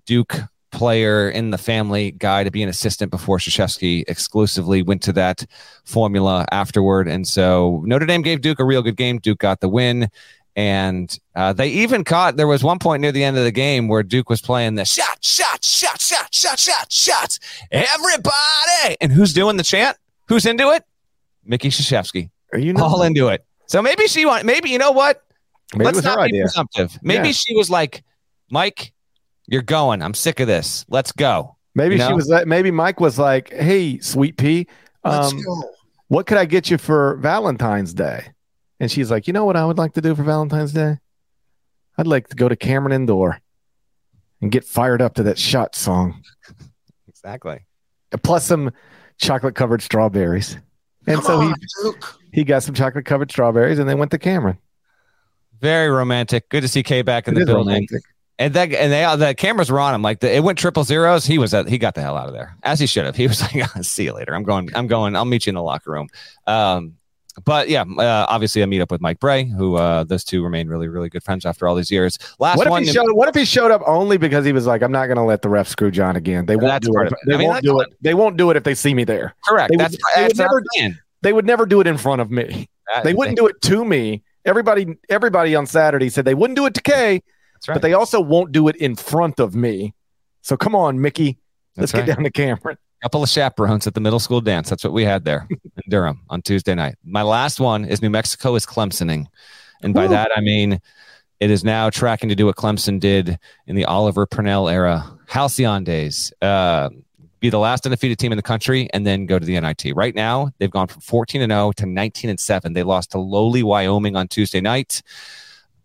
Duke 0.05 0.35
player 0.79 1.29
in 1.29 1.49
the 1.51 1.57
family 1.57 2.11
guy 2.11 2.43
to 2.45 2.49
be 2.51 2.63
an 2.63 2.69
assistant 2.69 3.11
before 3.11 3.37
Krzyzewski 3.37 4.05
exclusively 4.07 4.81
went 4.81 5.01
to 5.03 5.11
that 5.13 5.45
formula 5.83 6.45
afterward. 6.51 7.09
And 7.09 7.27
so 7.27 7.83
Notre 7.85 8.05
Dame 8.05 8.21
gave 8.21 8.39
Duke 8.39 8.59
a 8.59 8.63
real 8.63 8.81
good 8.81 8.95
game. 8.95 9.19
Duke 9.19 9.39
got 9.39 9.59
the 9.59 9.67
win. 9.67 10.09
And 10.55 11.15
uh, 11.35 11.51
they 11.53 11.67
even 11.67 12.03
caught, 12.05 12.37
there 12.37 12.47
was 12.47 12.63
one 12.63 12.79
point 12.79 13.01
near 13.01 13.11
the 13.11 13.23
end 13.25 13.37
of 13.37 13.43
the 13.43 13.51
game 13.51 13.87
where 13.89 14.03
Duke 14.03 14.29
was 14.29 14.41
playing 14.41 14.75
the 14.75 14.85
shot, 14.85 15.23
shot, 15.23 15.63
shot, 15.65 15.99
shot, 16.01 16.33
shot, 16.33 16.57
shot, 16.59 16.91
shots. 16.91 17.39
Everybody. 17.71 18.95
And 19.01 19.11
who's 19.11 19.33
doing 19.33 19.57
the 19.57 19.63
chant? 19.63 19.97
Who's 20.27 20.45
into 20.45 20.69
it? 20.71 20.83
Mickey 21.45 21.69
Krzyzewski 21.69 22.29
Are 22.53 22.59
you 22.59 22.73
all 22.77 23.03
into 23.03 23.27
it. 23.27 23.45
So 23.67 23.81
maybe 23.81 24.07
she 24.07 24.25
want. 24.25 24.45
Maybe 24.45 24.69
you 24.69 24.77
know 24.77 24.91
what? 24.91 25.23
Maybe 25.75 25.85
Let's 25.85 26.03
not 26.03 26.17
be 26.17 26.23
idea. 26.23 26.43
presumptive. 26.43 26.97
Maybe 27.03 27.27
Yeah. 27.29 27.33
she 27.33 27.55
was 27.55 27.69
like, 27.69 28.03
Mike, 28.49 28.91
you're 29.51 29.61
going. 29.61 30.01
I'm 30.01 30.13
sick 30.13 30.39
of 30.39 30.47
this. 30.47 30.85
Let's 30.89 31.11
go. 31.11 31.55
Maybe 31.75 31.95
you 31.95 32.05
she 32.05 32.13
was 32.13 32.27
like, 32.27 32.47
maybe 32.47 32.71
Mike 32.71 32.99
was 32.99 33.17
like, 33.19 33.51
hey, 33.53 33.99
sweet 33.99 34.37
pea, 34.37 34.67
um, 35.03 35.39
what 36.07 36.25
could 36.25 36.37
I 36.37 36.45
get 36.45 36.69
you 36.69 36.77
for 36.77 37.15
Valentine's 37.17 37.93
Day? 37.93 38.33
And 38.79 38.89
she's 38.91 39.11
like, 39.11 39.27
you 39.27 39.33
know 39.33 39.45
what 39.45 39.55
I 39.55 39.65
would 39.65 39.77
like 39.77 39.93
to 39.93 40.01
do 40.01 40.15
for 40.15 40.23
Valentine's 40.23 40.73
Day? 40.73 40.97
I'd 41.97 42.07
like 42.07 42.27
to 42.29 42.35
go 42.35 42.49
to 42.49 42.55
Cameron 42.55 42.93
Indoor 42.93 43.39
and 44.41 44.51
get 44.51 44.63
fired 44.63 45.01
up 45.01 45.15
to 45.15 45.23
that 45.23 45.37
shot 45.37 45.75
song, 45.75 46.23
Exactly. 47.07 47.65
plus 48.23 48.45
some 48.45 48.71
chocolate 49.17 49.55
covered 49.55 49.81
strawberries. 49.81 50.57
And 51.07 51.21
so 51.23 51.41
he 51.41 51.53
he 52.33 52.43
got 52.43 52.63
some 52.63 52.73
chocolate 52.75 53.05
covered 53.05 53.31
strawberries, 53.31 53.79
and 53.79 53.89
they 53.89 53.95
went 53.95 54.11
to 54.11 54.17
Cameron. 54.17 54.57
Very 55.59 55.89
romantic. 55.89 56.49
Good 56.49 56.61
to 56.61 56.67
see 56.67 56.83
K 56.83 57.01
back 57.01 57.27
in 57.27 57.35
It 57.35 57.41
the 57.41 57.45
building. 57.47 57.67
romantic. 57.73 58.01
And 58.39 58.53
that 58.53 58.71
and 58.71 58.91
they 58.91 59.25
the 59.27 59.35
cameras 59.35 59.69
were 59.69 59.79
on 59.81 59.93
him. 59.93 60.01
Like 60.01 60.21
the, 60.21 60.33
it 60.33 60.41
went 60.43 60.57
triple 60.57 60.83
zeros. 60.85 61.25
He 61.25 61.37
was 61.37 61.53
at, 61.53 61.67
he 61.67 61.77
got 61.77 61.93
the 61.93 62.01
hell 62.01 62.15
out 62.17 62.27
of 62.27 62.33
there 62.33 62.55
as 62.63 62.79
he 62.79 62.87
should 62.87 63.03
have. 63.05 63.15
He 63.15 63.27
was 63.27 63.41
like, 63.53 63.69
"See 63.83 64.05
you 64.05 64.13
later. 64.13 64.33
I'm 64.33 64.43
going. 64.43 64.69
I'm 64.73 64.87
going. 64.87 65.15
I'll 65.15 65.25
meet 65.25 65.45
you 65.45 65.51
in 65.51 65.55
the 65.55 65.61
locker 65.61 65.91
room." 65.91 66.07
Um, 66.47 66.95
but 67.45 67.67
yeah, 67.69 67.83
uh, 67.83 68.25
obviously 68.29 68.61
a 68.61 68.67
meet 68.67 68.81
up 68.81 68.91
with 68.91 69.01
Mike 69.01 69.19
Brey, 69.19 69.43
who 69.43 69.75
uh, 69.75 70.03
those 70.05 70.23
two 70.23 70.41
remain 70.43 70.67
really 70.69 70.87
really 70.87 71.09
good 71.09 71.21
friends 71.23 71.45
after 71.45 71.67
all 71.67 71.75
these 71.75 71.91
years. 71.91 72.17
Last 72.39 72.57
What 72.57 72.67
if, 72.67 72.71
one, 72.71 72.83
he 72.83 72.91
showed, 72.91 73.11
what 73.11 73.27
if 73.29 73.35
he 73.35 73.43
showed 73.45 73.71
up 73.71 73.81
only 73.85 74.17
because 74.17 74.45
he 74.45 74.51
was 74.53 74.65
like, 74.65 74.81
I'm 74.81 74.91
not 74.91 75.07
going 75.07 75.17
to 75.17 75.23
let 75.23 75.41
the 75.41 75.49
ref 75.49 75.67
screw 75.67 75.91
Jon 75.91 76.15
again. 76.15 76.45
They 76.45 76.55
won't 76.55 76.81
do 76.83 76.91
it. 76.97 77.07
it. 77.11 77.13
They 77.27 77.35
I 77.35 77.37
mean, 77.37 77.47
won't 77.49 77.63
do 77.63 77.79
it. 77.81 77.89
They 78.01 78.13
won't 78.13 78.37
do 78.37 78.49
it 78.51 78.57
if 78.57 78.63
they 78.63 78.73
see 78.75 78.93
me 78.93 79.03
there. 79.03 79.35
correct. 79.45 79.69
they 79.71 79.75
would- 79.77 79.83
that's 79.85 79.97
they 80.15 80.23
would 80.23 80.35
that's 80.37 80.39
what 80.39 80.63
I'm 80.77 80.81
never-. 80.81 80.99
They 81.21 81.33
would 81.33 81.45
never 81.45 81.65
do 81.65 81.81
it 81.81 81.87
in 81.87 81.97
front 81.97 82.21
of 82.21 82.31
me. 82.31 82.69
That- 82.93 83.03
They 83.03 83.13
wouldn't 83.13 83.37
do 83.37 83.47
it 83.47 83.61
to 83.63 83.83
me. 83.85 84.23
Everybody, 84.45 84.97
everybody 85.09 85.55
on 85.55 85.65
Saturday 85.65 86.07
said 86.09 86.23
they 86.25 86.33
wouldn't 86.35 86.55
do 86.57 86.65
it 86.65 86.73
to 86.75 86.81
K, 86.81 87.21
right. 87.67 87.75
but 87.75 87.81
they 87.81 87.93
also 87.93 88.19
won't 88.21 88.51
do 88.51 88.67
it 88.67 88.75
in 88.77 88.95
front 88.95 89.39
of 89.39 89.55
me. 89.55 89.93
So 90.41 90.55
come 90.55 90.75
on, 90.75 91.01
Mickey, 91.01 91.37
let's 91.77 91.91
That's 91.91 92.05
get 92.05 92.09
right. 92.09 92.15
down 92.15 92.23
to 92.23 92.31
Cameron. 92.31 92.77
couple 93.01 93.23
of 93.23 93.29
chaperones 93.29 93.87
at 93.87 93.93
the 93.93 94.01
middle 94.01 94.19
school 94.19 94.41
dance. 94.41 94.69
That's 94.69 94.83
what 94.83 94.93
we 94.93 95.03
had 95.03 95.25
there 95.25 95.47
in 95.49 95.89
Durham 95.89 96.21
on 96.29 96.41
Tuesday 96.41 96.75
night. 96.75 96.95
My 97.03 97.21
last 97.21 97.59
one 97.59 97.85
is 97.85 98.01
New 98.01 98.09
Mexico 98.09 98.55
is 98.55 98.65
Clemsoning. 98.65 99.25
And 99.81 99.93
by 99.93 100.03
Woo. 100.03 100.09
that, 100.09 100.31
I 100.35 100.41
mean 100.41 100.81
it 101.39 101.49
is 101.49 101.63
now 101.63 101.89
tracking 101.89 102.29
to 102.29 102.35
do 102.35 102.45
what 102.45 102.55
Clemson 102.57 102.99
did 102.99 103.39
in 103.65 103.75
the 103.75 103.85
Oliver 103.85 104.25
Purnell 104.25 104.67
era, 104.67 105.05
Halcyon 105.27 105.83
days. 105.83 106.33
Uh, 106.41 106.89
be 107.39 107.49
the 107.49 107.59
last 107.59 107.85
undefeated 107.85 108.19
team 108.19 108.33
in 108.33 108.35
the 108.35 108.43
country 108.43 108.89
and 108.93 109.07
then 109.07 109.25
go 109.25 109.39
to 109.39 109.45
the 109.45 109.57
NIT. 109.59 109.95
Right 109.95 110.13
now, 110.13 110.51
they've 110.57 110.69
gone 110.69 110.87
from 110.87 110.99
14 110.99 111.41
and 111.41 111.51
0 111.51 111.71
to 111.77 111.85
19 111.85 112.29
and 112.29 112.39
7. 112.39 112.73
They 112.73 112.83
lost 112.83 113.11
to 113.11 113.19
lowly 113.19 113.63
Wyoming 113.63 114.17
on 114.17 114.27
Tuesday 114.27 114.59
night. 114.59 115.01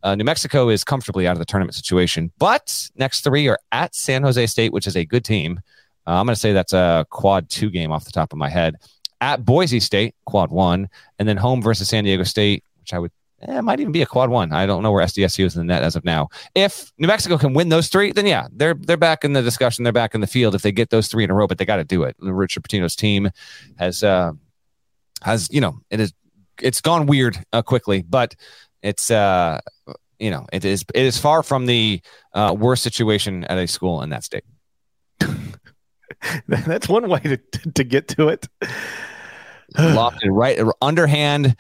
Uh, 0.05 0.15
New 0.15 0.25
Mexico 0.25 0.69
is 0.69 0.85
comfortably 0.85 1.27
out 1.27 1.33
of 1.33 1.39
the 1.39 1.47
tournament 1.47 1.75
situation, 1.75 2.31
but 2.39 2.89
next 2.95 3.25
three 3.25 3.49
are 3.49 3.59
at 3.73 3.95
San 3.95 4.23
Jose 4.23 4.47
State, 4.47 4.71
which 4.71 4.87
is 4.87 4.97
a 4.97 5.05
good 5.07 5.25
team. 5.25 5.61
Uh, 6.07 6.13
I'm 6.13 6.27
going 6.27 6.35
to 6.35 6.41
say 6.41 6.53
that's 6.53 6.75
a 6.75 7.07
quad 7.09 7.49
two 7.49 7.71
game 7.71 7.91
off 7.91 8.05
the 8.05 8.13
top 8.13 8.33
of 8.33 8.39
my 8.39 8.51
head. 8.51 8.77
At 9.23 9.47
Boise 9.47 9.81
State, 9.81 10.15
quad 10.27 10.51
one, 10.51 10.91
and 11.19 11.27
then 11.27 11.39
home 11.39 11.63
versus 11.63 11.89
San 11.89 12.05
Diego 12.05 12.23
State, 12.23 12.63
which 12.81 12.93
I 12.93 12.99
would 12.99 13.13
eh, 13.41 13.63
might 13.63 13.81
even 13.81 13.93
be 13.93 14.03
a 14.03 14.07
quad 14.07 14.29
one. 14.29 14.53
I 14.53 14.67
don't 14.67 14.83
know 14.83 14.93
where 14.93 15.03
SDSU 15.07 15.47
is 15.47 15.57
in 15.57 15.67
the 15.67 15.73
net 15.73 15.83
as 15.83 15.97
of 15.97 16.05
now. 16.05 16.29
If 16.55 16.93
New 16.99 17.07
Mexico 17.07 17.39
can 17.39 17.55
win 17.55 17.71
those 17.71 17.89
three, 17.89 18.13
then 18.13 18.27
yeah, 18.27 18.49
they're 18.53 18.75
they're 18.75 18.99
back 18.99 19.25
in 19.25 19.33
the 19.33 19.41
discussion. 19.41 19.85
They're 19.85 19.93
back 19.95 20.15
in 20.15 20.21
the 20.21 20.27
field 20.27 20.55
if 20.55 20.61
they 20.61 20.73
get 20.73 20.91
those 20.91 21.09
three 21.09 21.25
in 21.25 21.31
a 21.31 21.35
row. 21.35 21.47
But 21.47 21.57
they 21.57 21.65
got 21.65 21.77
to 21.77 21.85
do 21.85 22.03
it. 22.03 22.15
Richard 22.21 22.65
Pitino's 22.65 22.95
team 22.95 23.31
has 23.79 24.03
uh, 24.03 24.33
has 25.23 25.49
you 25.51 25.63
know 25.63 25.81
it 25.89 26.01
is 26.01 26.13
it's 26.61 26.81
gone 26.81 27.07
weird 27.07 27.43
uh, 27.53 27.63
quickly, 27.63 28.03
but 28.03 28.35
it's 28.85 29.11
uh, 29.11 29.61
you 30.21 30.31
know 30.31 30.47
it 30.53 30.65
is 30.65 30.85
it 30.95 31.03
is 31.05 31.19
far 31.19 31.43
from 31.43 31.67
the 31.67 32.01
uh, 32.35 32.55
worst 32.57 32.85
situation 32.85 33.43
at 33.45 33.59
a 33.59 33.67
school 33.67 34.03
in 34.03 34.11
that 34.11 34.23
state. 34.23 34.45
That's 36.49 36.89
one 36.89 37.09
way 37.09 37.21
to, 37.21 37.37
to 37.73 37.85
get 37.85 38.09
to 38.09 38.29
it. 38.29 38.47
Lofted 39.77 40.29
right 40.31 40.61
underhand, 40.81 41.57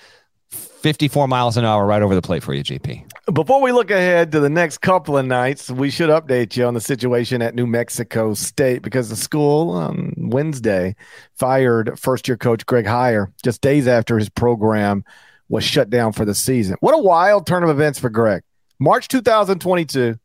fifty 0.50 1.08
four 1.08 1.26
miles 1.26 1.56
an 1.56 1.64
hour 1.64 1.84
right 1.86 2.02
over 2.02 2.14
the 2.14 2.22
plate 2.22 2.42
for 2.42 2.54
you, 2.54 2.62
GP. 2.62 3.10
Before 3.32 3.62
we 3.62 3.72
look 3.72 3.90
ahead 3.90 4.30
to 4.32 4.40
the 4.40 4.50
next 4.50 4.78
couple 4.78 5.16
of 5.16 5.24
nights, 5.24 5.70
we 5.70 5.88
should 5.88 6.10
update 6.10 6.58
you 6.58 6.66
on 6.66 6.74
the 6.74 6.80
situation 6.80 7.40
at 7.40 7.54
New 7.54 7.66
Mexico 7.66 8.34
State 8.34 8.82
because 8.82 9.08
the 9.08 9.16
school 9.16 9.70
on 9.70 10.12
Wednesday 10.18 10.94
fired 11.36 11.98
first 11.98 12.28
year 12.28 12.36
coach 12.36 12.66
Greg 12.66 12.84
Heiar 12.84 13.32
just 13.42 13.62
days 13.62 13.88
after 13.88 14.18
his 14.18 14.28
program 14.28 15.04
was 15.48 15.64
shut 15.64 15.90
down 15.90 16.12
for 16.12 16.24
the 16.24 16.34
season. 16.34 16.76
What 16.80 16.94
a 16.94 17.02
wild 17.02 17.46
turn 17.46 17.62
of 17.62 17.70
events 17.70 17.98
for 17.98 18.10
Greg. 18.10 18.42
March 18.78 19.08
2022 19.08 20.16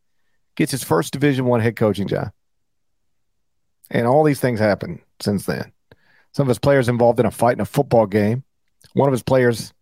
gets 0.55 0.71
his 0.71 0.83
first 0.83 1.13
Division 1.13 1.45
One 1.45 1.61
head 1.61 1.75
coaching 1.75 2.07
job, 2.07 2.31
and 3.89 4.07
all 4.07 4.23
these 4.23 4.39
things 4.39 4.59
happen 4.59 5.01
since 5.19 5.45
then. 5.45 5.71
Some 6.33 6.43
of 6.43 6.49
his 6.49 6.59
players 6.59 6.89
involved 6.89 7.19
in 7.19 7.25
a 7.25 7.31
fight 7.31 7.57
in 7.57 7.61
a 7.61 7.65
football 7.65 8.05
game. 8.05 8.43
One 8.93 9.07
of 9.07 9.13
his 9.13 9.23
players 9.23 9.73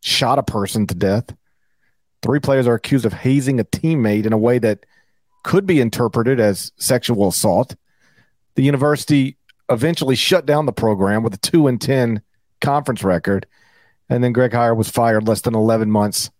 shot 0.00 0.38
a 0.38 0.42
person 0.42 0.86
to 0.86 0.94
death. 0.94 1.34
Three 2.22 2.40
players 2.40 2.66
are 2.66 2.74
accused 2.74 3.04
of 3.04 3.12
hazing 3.12 3.60
a 3.60 3.64
teammate 3.64 4.26
in 4.26 4.32
a 4.32 4.38
way 4.38 4.58
that 4.58 4.86
could 5.42 5.66
be 5.66 5.80
interpreted 5.80 6.38
as 6.38 6.72
sexual 6.76 7.28
assault. 7.28 7.74
The 8.54 8.62
university 8.62 9.36
eventually 9.68 10.14
shut 10.14 10.46
down 10.46 10.66
the 10.66 10.72
program 10.72 11.22
with 11.22 11.34
a 11.34 11.38
2 11.38 11.66
and 11.66 11.80
10 11.80 12.22
conference 12.60 13.02
record. 13.02 13.46
And 14.12 14.22
then 14.22 14.32
Greg 14.32 14.52
Heiar 14.52 14.76
was 14.76 14.90
fired 14.90 15.26
less 15.26 15.40
than 15.40 15.54
11 15.54 15.90
months 15.90 16.30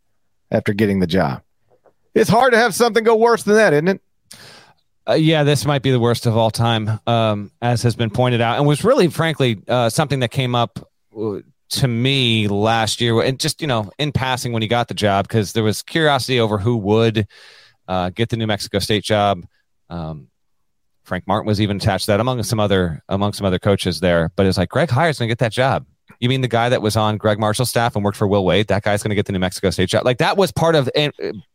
after 0.50 0.74
getting 0.74 1.00
the 1.00 1.06
job. 1.06 1.42
It's 2.14 2.28
hard 2.28 2.52
to 2.52 2.58
have 2.58 2.74
something 2.74 3.02
go 3.02 3.16
worse 3.16 3.44
than 3.44 3.54
that, 3.54 3.72
isn't 3.72 3.88
it? 3.88 4.02
Uh, 5.08 5.14
yeah, 5.14 5.42
this 5.42 5.64
might 5.64 5.82
be 5.82 5.90
the 5.90 5.98
worst 5.98 6.26
of 6.26 6.36
all 6.36 6.50
time, 6.50 7.00
um, 7.06 7.50
as 7.60 7.82
has 7.82 7.96
been 7.96 8.10
pointed 8.10 8.40
out, 8.40 8.58
and 8.58 8.66
was 8.66 8.84
really, 8.84 9.08
frankly, 9.08 9.58
uh, 9.66 9.88
something 9.88 10.20
that 10.20 10.30
came 10.30 10.54
up 10.54 10.86
uh, 11.18 11.38
to 11.70 11.88
me 11.88 12.46
last 12.46 13.00
year, 13.00 13.20
and 13.20 13.40
just 13.40 13.60
you 13.60 13.66
know, 13.66 13.90
in 13.98 14.12
passing 14.12 14.52
when 14.52 14.62
he 14.62 14.68
got 14.68 14.86
the 14.86 14.94
job, 14.94 15.26
because 15.26 15.54
there 15.54 15.64
was 15.64 15.82
curiosity 15.82 16.38
over 16.38 16.58
who 16.58 16.76
would 16.76 17.26
uh, 17.88 18.10
get 18.10 18.28
the 18.28 18.36
New 18.36 18.46
Mexico 18.46 18.78
State 18.78 19.02
job. 19.02 19.44
Um, 19.88 20.28
Frank 21.04 21.26
Martin 21.26 21.48
was 21.48 21.60
even 21.60 21.78
attached 21.78 22.04
to 22.04 22.12
that 22.12 22.20
among 22.20 22.40
some 22.44 22.60
other 22.60 23.02
among 23.08 23.32
some 23.32 23.46
other 23.46 23.58
coaches 23.58 23.98
there. 23.98 24.30
But 24.36 24.46
it's 24.46 24.58
like 24.58 24.68
Greg 24.68 24.90
Heiar's 24.90 25.18
going 25.18 25.28
to 25.28 25.32
get 25.32 25.38
that 25.38 25.52
job. 25.52 25.86
You 26.22 26.28
mean 26.28 26.40
the 26.40 26.46
guy 26.46 26.68
that 26.68 26.80
was 26.80 26.94
on 26.94 27.16
Gregg 27.16 27.40
Marshall's 27.40 27.68
staff 27.68 27.96
and 27.96 28.04
worked 28.04 28.16
for 28.16 28.28
Will 28.28 28.44
Wade? 28.44 28.68
That 28.68 28.84
guy's 28.84 29.02
going 29.02 29.08
to 29.08 29.16
get 29.16 29.26
the 29.26 29.32
New 29.32 29.40
Mexico 29.40 29.70
State 29.70 29.88
job. 29.88 30.04
Like 30.04 30.18
that 30.18 30.36
was 30.36 30.52
part 30.52 30.76
of 30.76 30.88
and, 30.94 31.12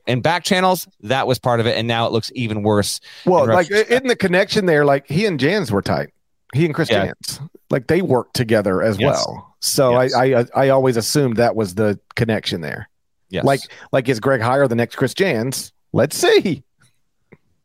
in 0.08 0.20
back 0.20 0.44
channels. 0.44 0.90
That 1.00 1.26
was 1.26 1.40
part 1.40 1.62
of 1.62 1.68
it, 1.68 1.78
and 1.78 1.88
now 1.88 2.06
it 2.06 2.12
looks 2.12 2.34
even 2.36 2.64
worse. 2.64 3.00
Well, 3.26 3.46
in 3.46 3.52
like 3.52 3.72
in 3.72 4.08
the 4.08 4.16
connection 4.18 4.66
there, 4.66 4.84
like 4.84 5.08
he 5.08 5.26
and 5.26 5.40
Jans 5.40 5.72
were 5.72 5.82
tight. 5.82 6.10
He 6.54 6.66
and 6.66 6.76
Chris 6.76 6.90
yeah. 6.90 7.06
Jans, 7.06 7.40
like 7.70 7.88
they 7.88 8.02
worked 8.02 8.34
together 8.34 8.82
as 8.82 9.00
yes. 9.00 9.26
well. 9.26 9.56
So 9.62 10.02
yes. 10.02 10.14
I, 10.14 10.26
I 10.26 10.46
I 10.54 10.70
always 10.70 10.98
assumed 10.98 11.38
that 11.38 11.56
was 11.56 11.76
the 11.76 11.98
connection 12.16 12.60
there. 12.60 12.90
Yes. 13.30 13.46
Like 13.46 13.62
like 13.94 14.10
is 14.10 14.20
Greg 14.20 14.42
Heiar 14.42 14.68
the 14.68 14.76
next 14.76 14.98
Chris 14.98 15.14
Jans? 15.14 15.72
Let's 15.94 16.18
see. 16.18 16.62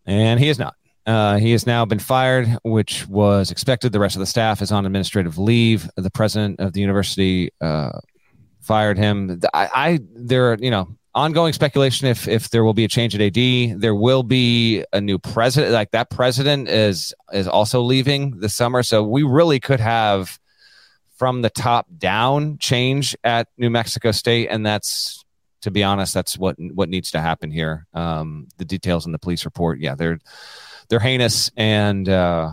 And 0.07 0.39
he 0.39 0.49
is 0.49 0.61
not. 0.61 0.77
Uh, 1.07 1.37
he 1.39 1.53
has 1.53 1.67
now 1.67 1.85
been 1.85 1.99
fired, 1.99 2.59
which 2.63 3.09
was 3.09 3.51
expected. 3.51 3.93
The 3.93 3.99
rest 3.99 4.15
of 4.15 4.21
the 4.21 4.27
staff 4.27 4.63
is 4.63 4.71
on 4.71 4.87
administrative 4.87 5.37
leave. 5.37 5.91
The 5.97 6.11
president 6.11 6.61
of 6.61 6.73
the 6.73 6.81
university 6.81 7.51
uh, 7.61 7.99
fired 8.61 8.99
him. 8.99 9.41
I, 9.53 9.69
I 9.75 10.01
there, 10.15 10.57
you 10.61 10.71
know, 10.71 10.97
ongoing 11.15 11.53
speculation 11.53 12.07
if 12.07 12.29
if 12.29 12.51
there 12.51 12.65
will 12.65 12.75
be 12.75 12.85
a 12.85 12.89
change 12.89 13.15
at 13.15 13.21
AD. 13.21 13.81
There 13.81 13.95
will 13.95 14.23
be 14.23 14.85
a 14.93 15.01
new 15.01 15.19
president. 15.19 15.73
Like 15.73 15.91
that 15.91 16.11
president 16.11 16.69
is 16.69 17.13
is 17.33 17.49
also 17.49 17.81
leaving 17.81 18.39
this 18.39 18.55
summer, 18.55 18.83
so 18.83 19.03
we 19.03 19.25
really 19.25 19.59
could 19.59 19.81
have 19.81 20.39
from 21.17 21.43
the 21.43 21.51
top 21.51 21.87
down 21.99 22.59
change 22.59 23.17
at 23.25 23.49
New 23.59 23.71
Mexico 23.71 24.13
State, 24.13 24.49
and 24.49 24.65
that's 24.65 25.25
to 25.63 25.71
be 25.71 25.83
honest, 25.83 26.15
that's 26.15 26.39
what 26.39 26.57
what 26.59 26.89
needs 26.89 27.11
to 27.13 27.21
happen 27.21 27.51
here. 27.51 27.87
Um, 27.95 28.49
the 28.59 28.65
details 28.65 29.07
in 29.07 29.13
the 29.13 29.19
police 29.19 29.45
report, 29.45 29.81
yeah, 29.81 29.95
they're 29.95 30.19
they're 30.89 31.01
heinous 31.01 31.51
and 31.57 32.09
uh, 32.09 32.53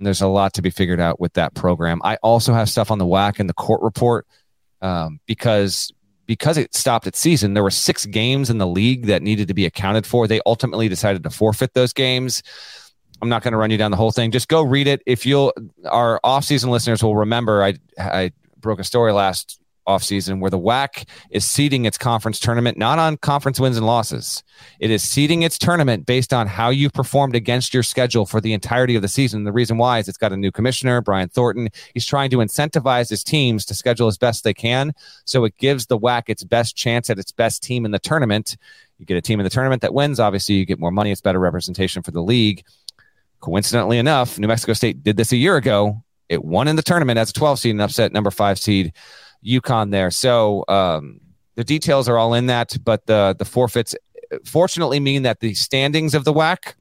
there's 0.00 0.22
a 0.22 0.28
lot 0.28 0.54
to 0.54 0.62
be 0.62 0.70
figured 0.70 1.00
out 1.00 1.20
with 1.20 1.34
that 1.34 1.54
program. 1.54 2.00
I 2.04 2.16
also 2.16 2.52
have 2.52 2.68
stuff 2.68 2.90
on 2.90 2.98
the 2.98 3.06
WAC 3.06 3.40
and 3.40 3.48
the 3.48 3.54
court 3.54 3.82
report 3.82 4.26
um, 4.82 5.20
because 5.26 5.92
because 6.26 6.56
it 6.56 6.74
stopped 6.74 7.06
its 7.06 7.18
season. 7.18 7.54
There 7.54 7.62
were 7.62 7.70
six 7.70 8.06
games 8.06 8.48
in 8.48 8.58
the 8.58 8.66
league 8.66 9.06
that 9.06 9.22
needed 9.22 9.48
to 9.48 9.54
be 9.54 9.66
accounted 9.66 10.06
for. 10.06 10.26
They 10.26 10.40
ultimately 10.46 10.88
decided 10.88 11.22
to 11.24 11.30
forfeit 11.30 11.74
those 11.74 11.92
games. 11.92 12.42
I'm 13.20 13.28
not 13.28 13.42
going 13.42 13.52
to 13.52 13.58
run 13.58 13.70
you 13.70 13.76
down 13.76 13.90
the 13.90 13.96
whole 13.96 14.10
thing. 14.10 14.30
Just 14.30 14.48
go 14.48 14.62
read 14.62 14.86
it. 14.86 15.02
If 15.06 15.26
you'll, 15.26 15.52
our 15.84 16.20
off-season 16.24 16.70
listeners 16.70 17.02
will 17.02 17.16
remember, 17.16 17.62
I 17.62 17.74
I 17.98 18.32
broke 18.58 18.80
a 18.80 18.84
story 18.84 19.12
last 19.12 19.60
offseason 19.86 20.40
where 20.40 20.50
the 20.50 20.58
WAC 20.58 21.06
is 21.30 21.44
seeding 21.44 21.84
its 21.84 21.98
conference 21.98 22.40
tournament 22.40 22.78
not 22.78 22.98
on 22.98 23.16
conference 23.16 23.60
wins 23.60 23.76
and 23.76 23.86
losses. 23.86 24.42
It 24.80 24.90
is 24.90 25.02
seeding 25.02 25.42
its 25.42 25.58
tournament 25.58 26.06
based 26.06 26.32
on 26.32 26.46
how 26.46 26.70
you 26.70 26.90
performed 26.90 27.34
against 27.34 27.74
your 27.74 27.82
schedule 27.82 28.26
for 28.26 28.40
the 28.40 28.52
entirety 28.52 28.96
of 28.96 29.02
the 29.02 29.08
season. 29.08 29.44
The 29.44 29.52
reason 29.52 29.76
why 29.76 29.98
is 29.98 30.08
it's 30.08 30.18
got 30.18 30.32
a 30.32 30.36
new 30.36 30.50
commissioner, 30.50 31.00
Brian 31.00 31.28
Thornton. 31.28 31.68
He's 31.92 32.06
trying 32.06 32.30
to 32.30 32.38
incentivize 32.38 33.10
his 33.10 33.22
teams 33.22 33.64
to 33.66 33.74
schedule 33.74 34.06
as 34.06 34.18
best 34.18 34.44
they 34.44 34.54
can. 34.54 34.92
So 35.24 35.44
it 35.44 35.56
gives 35.58 35.86
the 35.86 35.98
WAC 35.98 36.24
its 36.28 36.44
best 36.44 36.76
chance 36.76 37.10
at 37.10 37.18
its 37.18 37.32
best 37.32 37.62
team 37.62 37.84
in 37.84 37.90
the 37.90 37.98
tournament. 37.98 38.56
You 38.98 39.06
get 39.06 39.16
a 39.16 39.22
team 39.22 39.40
in 39.40 39.44
the 39.44 39.50
tournament 39.50 39.82
that 39.82 39.92
wins, 39.92 40.20
obviously, 40.20 40.54
you 40.54 40.64
get 40.64 40.78
more 40.78 40.92
money. 40.92 41.10
It's 41.10 41.20
better 41.20 41.40
representation 41.40 42.02
for 42.02 42.10
the 42.10 42.22
league. 42.22 42.64
Coincidentally 43.40 43.98
enough, 43.98 44.38
New 44.38 44.46
Mexico 44.46 44.72
State 44.72 45.02
did 45.02 45.16
this 45.16 45.32
a 45.32 45.36
year 45.36 45.56
ago. 45.56 46.02
It 46.28 46.42
won 46.42 46.68
in 46.68 46.76
the 46.76 46.82
tournament 46.82 47.18
as 47.18 47.30
a 47.30 47.32
12 47.34 47.58
seed 47.58 47.70
and 47.72 47.82
upset 47.82 48.12
number 48.12 48.30
five 48.30 48.58
seed 48.58 48.94
UConn 49.44 49.90
there. 49.90 50.10
So 50.10 50.64
um, 50.68 51.20
the 51.54 51.64
details 51.64 52.08
are 52.08 52.18
all 52.18 52.34
in 52.34 52.46
that, 52.46 52.76
but 52.84 53.06
the 53.06 53.34
the 53.38 53.44
forfeits 53.44 53.94
fortunately 54.44 55.00
mean 55.00 55.22
that 55.22 55.40
the 55.40 55.54
standings 55.54 56.14
of 56.14 56.24
the 56.24 56.32
WAC 56.32 56.74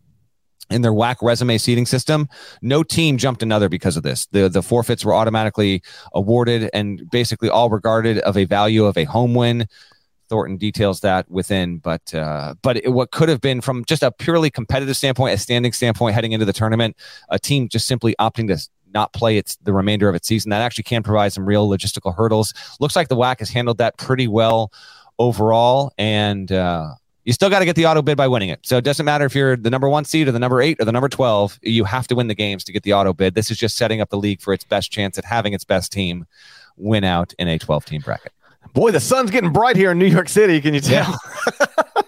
in 0.69 0.81
their 0.81 0.93
WAC 0.93 1.17
resume 1.21 1.57
seating 1.57 1.85
system, 1.85 2.27
no 2.61 2.83
team 2.83 3.17
jumped 3.17 3.43
another 3.43 3.69
because 3.69 3.97
of 3.97 4.03
this. 4.03 4.27
The 4.27 4.49
the 4.49 4.63
forfeits 4.63 5.05
were 5.05 5.13
automatically 5.13 5.83
awarded 6.13 6.69
and 6.73 7.09
basically 7.11 7.49
all 7.49 7.69
regarded 7.69 8.19
of 8.19 8.37
a 8.37 8.45
value 8.45 8.85
of 8.85 8.97
a 8.97 9.03
home 9.03 9.33
win. 9.33 9.67
Thornton 10.29 10.57
details 10.57 11.01
that 11.01 11.29
within, 11.29 11.77
but 11.77 12.13
uh, 12.15 12.55
but 12.63 12.77
it, 12.77 12.89
what 12.89 13.11
could 13.11 13.29
have 13.29 13.41
been 13.41 13.61
from 13.61 13.85
just 13.85 14.01
a 14.01 14.11
purely 14.11 14.49
competitive 14.49 14.95
standpoint, 14.97 15.35
a 15.35 15.37
standing 15.37 15.73
standpoint 15.73 16.15
heading 16.15 16.31
into 16.31 16.45
the 16.45 16.53
tournament, 16.53 16.95
a 17.29 17.37
team 17.37 17.67
just 17.67 17.85
simply 17.85 18.15
opting 18.19 18.47
to 18.47 18.67
not 18.93 19.13
play 19.13 19.37
its 19.37 19.55
the 19.57 19.73
remainder 19.73 20.09
of 20.09 20.15
its 20.15 20.27
season. 20.27 20.49
That 20.49 20.61
actually 20.61 20.83
can 20.83 21.03
provide 21.03 21.33
some 21.33 21.45
real 21.45 21.69
logistical 21.69 22.15
hurdles. 22.15 22.53
Looks 22.79 22.95
like 22.95 23.07
the 23.07 23.15
WAC 23.15 23.39
has 23.39 23.49
handled 23.49 23.77
that 23.77 23.97
pretty 23.97 24.27
well 24.27 24.71
overall, 25.19 25.91
and 25.97 26.51
uh, 26.51 26.89
you 27.23 27.33
still 27.33 27.49
got 27.49 27.59
to 27.59 27.65
get 27.65 27.75
the 27.75 27.85
auto 27.85 28.01
bid 28.01 28.17
by 28.17 28.27
winning 28.27 28.49
it. 28.49 28.59
So 28.63 28.77
it 28.77 28.83
doesn't 28.83 29.05
matter 29.05 29.25
if 29.25 29.35
you're 29.35 29.55
the 29.55 29.69
number 29.69 29.89
one 29.89 30.05
seed 30.05 30.27
or 30.27 30.31
the 30.31 30.39
number 30.39 30.61
eight 30.61 30.77
or 30.79 30.85
the 30.85 30.91
number 30.91 31.09
twelve. 31.09 31.59
You 31.61 31.83
have 31.85 32.07
to 32.07 32.15
win 32.15 32.27
the 32.27 32.35
games 32.35 32.63
to 32.65 32.71
get 32.71 32.83
the 32.83 32.93
auto 32.93 33.13
bid. 33.13 33.35
This 33.35 33.51
is 33.51 33.57
just 33.57 33.77
setting 33.77 34.01
up 34.01 34.09
the 34.09 34.17
league 34.17 34.41
for 34.41 34.53
its 34.53 34.63
best 34.63 34.91
chance 34.91 35.17
at 35.17 35.25
having 35.25 35.53
its 35.53 35.63
best 35.63 35.91
team 35.91 36.25
win 36.77 37.03
out 37.03 37.33
in 37.39 37.47
a 37.47 37.57
twelve 37.57 37.85
team 37.85 38.01
bracket. 38.01 38.31
Boy, 38.73 38.91
the 38.91 38.99
sun's 38.99 39.29
getting 39.29 39.51
bright 39.51 39.75
here 39.75 39.91
in 39.91 39.99
New 39.99 40.07
York 40.07 40.29
City. 40.29 40.59
Can 40.61 40.73
you 40.73 40.81
tell? 40.81 41.17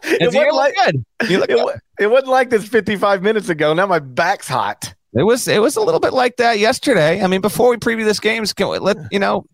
Yeah. 0.05 0.17
it, 0.21 0.33
wasn't 0.35 0.55
like, 0.55 0.75
good. 0.75 1.05
it, 1.21 1.47
good. 1.47 1.79
it 1.99 2.07
wasn't 2.07 2.29
like 2.29 2.51
this 2.51 2.67
55 2.67 3.23
minutes 3.23 3.49
ago. 3.49 3.73
Now 3.73 3.87
my 3.87 3.97
back's 3.97 4.47
hot. 4.47 4.93
It 5.15 5.23
was 5.23 5.47
it 5.47 5.61
was 5.61 5.77
a 5.77 5.81
little 5.81 5.99
bit 5.99 6.13
like 6.13 6.37
that 6.37 6.59
yesterday. 6.59 7.23
I 7.23 7.27
mean, 7.27 7.41
before 7.41 7.69
we 7.69 7.77
preview 7.77 8.03
this 8.03 8.19
game, 8.19 8.45
can 8.45 8.67
we 8.67 8.79
let 8.79 8.97
you 9.11 9.19
know? 9.19 9.45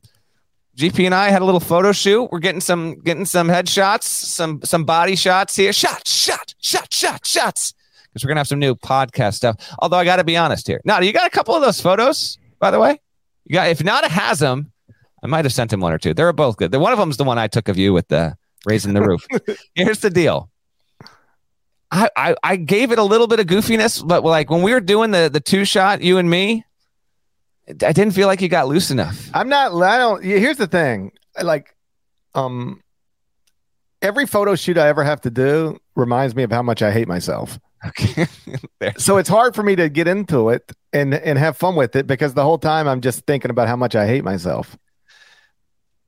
GP 0.77 1.05
and 1.05 1.13
I 1.13 1.29
had 1.29 1.41
a 1.41 1.45
little 1.45 1.59
photo 1.59 1.91
shoot. 1.91 2.29
We're 2.31 2.39
getting 2.39 2.61
some 2.61 2.99
getting 3.01 3.25
some 3.25 3.47
headshots, 3.47 4.03
some 4.03 4.61
some 4.63 4.85
body 4.85 5.15
shots 5.15 5.55
here. 5.55 5.73
Shot, 5.73 6.07
shot, 6.07 6.55
shot, 6.61 6.91
shot, 6.91 7.25
shots. 7.25 7.73
Because 8.11 8.23
we're 8.23 8.29
gonna 8.29 8.39
have 8.39 8.47
some 8.47 8.59
new 8.59 8.75
podcast 8.75 9.35
stuff. 9.35 9.57
Although 9.79 9.97
I 9.97 10.05
got 10.05 10.15
to 10.17 10.23
be 10.23 10.37
honest 10.37 10.67
here. 10.67 10.81
Now, 10.85 10.99
you 10.99 11.13
got 11.13 11.27
a 11.27 11.29
couple 11.29 11.55
of 11.55 11.61
those 11.61 11.79
photos, 11.79 12.37
by 12.59 12.71
the 12.71 12.79
way. 12.79 12.99
You 13.45 13.53
got 13.53 13.69
if 13.69 13.83
not 13.83 14.09
has 14.09 14.39
them, 14.39 14.71
I 15.23 15.27
might 15.27 15.45
have 15.45 15.53
sent 15.53 15.71
him 15.71 15.81
one 15.81 15.93
or 15.93 15.97
two. 15.97 16.13
They're 16.13 16.33
both 16.33 16.57
good. 16.57 16.73
One 16.73 16.93
of 16.93 16.99
them 16.99 17.09
is 17.09 17.17
the 17.17 17.23
one 17.23 17.37
I 17.37 17.47
took 17.47 17.67
of 17.67 17.77
you 17.77 17.93
with 17.93 18.07
the 18.07 18.35
raising 18.65 18.93
the 18.93 19.01
roof. 19.01 19.25
Here's 19.75 19.99
the 19.99 20.09
deal. 20.09 20.50
I, 21.91 22.09
I, 22.15 22.35
I 22.41 22.55
gave 22.55 22.91
it 22.91 22.99
a 22.99 23.03
little 23.03 23.27
bit 23.27 23.39
of 23.39 23.47
goofiness, 23.47 24.05
but 24.05 24.23
like 24.23 24.49
when 24.49 24.61
we 24.61 24.73
were 24.73 24.79
doing 24.79 25.11
the 25.11 25.29
the 25.31 25.41
two 25.41 25.65
shot, 25.65 26.01
you 26.01 26.17
and 26.17 26.29
me, 26.29 26.65
I 27.67 27.91
didn't 27.91 28.11
feel 28.11 28.27
like 28.27 28.41
you 28.41 28.49
got 28.49 28.67
loose 28.67 28.91
enough. 28.91 29.29
I'm 29.33 29.49
not. 29.49 29.73
I 29.73 29.97
don't. 29.97 30.23
Here's 30.23 30.57
the 30.57 30.67
thing. 30.67 31.11
Like, 31.41 31.75
um, 32.33 32.81
every 34.01 34.25
photo 34.25 34.55
shoot 34.55 34.77
I 34.77 34.87
ever 34.87 35.03
have 35.03 35.21
to 35.21 35.29
do 35.29 35.79
reminds 35.95 36.35
me 36.35 36.43
of 36.43 36.51
how 36.51 36.61
much 36.61 36.81
I 36.81 36.91
hate 36.91 37.07
myself. 37.07 37.59
Okay. 37.85 38.27
so 38.97 39.17
it's 39.17 39.29
hard 39.29 39.55
for 39.55 39.63
me 39.63 39.75
to 39.75 39.89
get 39.89 40.07
into 40.07 40.49
it 40.49 40.71
and 40.93 41.13
and 41.13 41.37
have 41.37 41.57
fun 41.57 41.75
with 41.75 41.95
it 41.95 42.07
because 42.07 42.33
the 42.33 42.43
whole 42.43 42.57
time 42.57 42.87
I'm 42.87 43.01
just 43.01 43.25
thinking 43.25 43.51
about 43.51 43.67
how 43.67 43.75
much 43.75 43.95
I 43.95 44.07
hate 44.07 44.23
myself. 44.23 44.77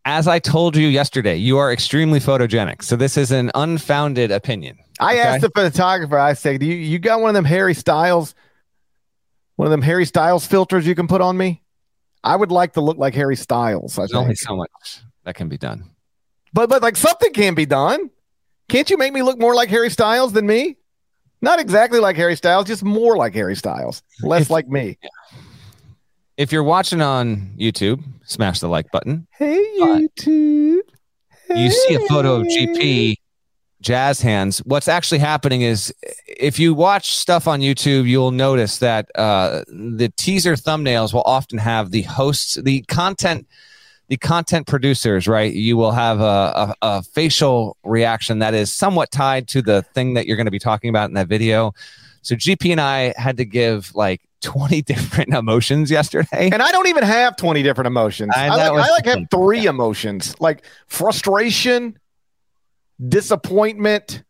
As 0.06 0.28
I 0.28 0.40
told 0.40 0.76
you 0.76 0.88
yesterday, 0.88 1.38
you 1.38 1.58
are 1.58 1.72
extremely 1.72 2.20
photogenic. 2.20 2.84
So 2.84 2.96
this 2.96 3.16
is 3.16 3.32
an 3.32 3.52
unfounded 3.56 4.32
opinion. 4.32 4.78
I 5.00 5.14
okay. 5.14 5.22
asked 5.22 5.42
the 5.42 5.50
photographer, 5.50 6.20
I 6.20 6.34
said, 6.34 6.60
Do 6.60 6.66
you, 6.66 6.76
you 6.76 7.00
got 7.00 7.22
one 7.22 7.30
of 7.30 7.36
them 7.36 7.46
Harry 7.46 7.74
Styles, 7.74 8.36
one 9.56 9.68
of 9.68 9.72
them 9.72 9.82
Harry 9.82 10.06
Styles 10.06 10.46
filters 10.46 10.86
you 10.86 10.96
can 10.96 11.08
put 11.08 11.22
on 11.22 11.38
me? 11.38 11.62
I 12.24 12.36
would 12.36 12.52
like 12.52 12.74
to 12.74 12.82
look 12.82 12.98
like 12.98 13.16
Harry 13.16 13.36
Styles. 13.36 13.98
I 13.98 14.02
There's 14.02 14.14
only 14.14 14.36
so 14.36 14.56
much 14.56 15.02
that 15.24 15.36
can 15.36 15.50
be 15.50 15.58
done. 15.58 15.90
But 16.54 16.70
but 16.70 16.82
like 16.82 16.96
something 16.96 17.34
can 17.34 17.56
be 17.56 17.66
done. 17.66 18.10
Can't 18.70 18.90
you 18.90 18.98
make 18.98 19.14
me 19.14 19.24
look 19.24 19.40
more 19.40 19.56
like 19.56 19.70
Harry 19.70 19.90
Styles 19.90 20.34
than 20.34 20.46
me? 20.46 20.78
Not 21.42 21.60
exactly 21.60 22.00
like 22.00 22.16
Harry 22.16 22.38
Styles, 22.38 22.68
just 22.68 22.84
more 22.84 23.18
like 23.18 23.34
Harry 23.34 23.56
Styles, 23.56 24.02
less 24.22 24.44
if, 24.44 24.50
like 24.50 24.68
me. 24.68 24.98
If 26.38 26.54
you're 26.54 26.64
watching 26.64 27.02
on 27.02 27.54
YouTube, 27.58 28.02
smash 28.26 28.60
the 28.60 28.68
like 28.68 28.92
button. 28.92 29.28
Hey 29.32 29.64
YouTube. 29.80 30.82
you 31.50 31.70
see 31.70 31.96
a 31.96 32.00
photo 32.08 32.36
of 32.36 32.48
GP 32.48 33.16
jazz 33.84 34.22
hands. 34.22 34.60
What's 34.60 34.88
actually 34.88 35.20
happening 35.20 35.62
is 35.62 35.94
if 36.26 36.58
you 36.58 36.74
watch 36.74 37.16
stuff 37.16 37.48
on 37.48 37.60
YouTube, 37.60 38.08
you'll 38.08 38.32
notice 38.32 38.80
that 38.80 39.10
uh, 39.16 39.64
the 39.68 40.12
teaser 40.16 40.56
thumbnails 40.56 41.14
will 41.14 41.24
often 41.26 41.60
have 41.60 41.92
the 41.92 42.04
hosts, 42.04 42.56
the 42.56 42.82
content, 42.84 43.46
the 44.08 44.18
content 44.18 44.66
producers, 44.68 45.28
right? 45.28 45.54
You 45.54 45.78
will 45.78 45.92
have 45.92 46.22
a, 46.22 46.24
a, 46.24 46.76
a 46.82 47.04
facial 47.04 47.78
reaction 47.84 48.40
that 48.40 48.54
is 48.54 48.74
somewhat 48.74 49.12
tied 49.12 49.48
to 49.50 49.62
the 49.62 49.84
thing 49.94 50.16
that 50.16 50.26
you're 50.26 50.38
going 50.38 50.46
to 50.46 50.52
be 50.52 50.60
talking 50.60 50.90
about 50.90 51.10
in 51.10 51.14
that 51.16 51.28
video. 51.28 51.74
So 52.22 52.36
GP 52.36 52.72
and 52.72 52.82
I 52.82 53.14
had 53.18 53.38
to 53.38 53.46
give 53.46 53.94
like 53.94 54.22
20 54.44 54.82
different 54.84 55.34
emotions 55.34 55.90
yesterday. 55.90 56.50
And 56.52 56.62
I 56.62 56.72
don't 56.72 56.88
even 56.88 57.04
have 57.04 57.36
20 57.38 57.64
different 57.64 57.88
emotions. 57.88 58.32
I- 58.36 58.46
I, 58.48 58.70
like, 58.70 58.86
I 58.86 58.92
like 58.92 59.06
have 59.06 59.20
three 59.32 59.66
emotions 59.66 60.36
like 60.40 60.64
frustration, 60.88 61.98
disappointment, 63.06 64.24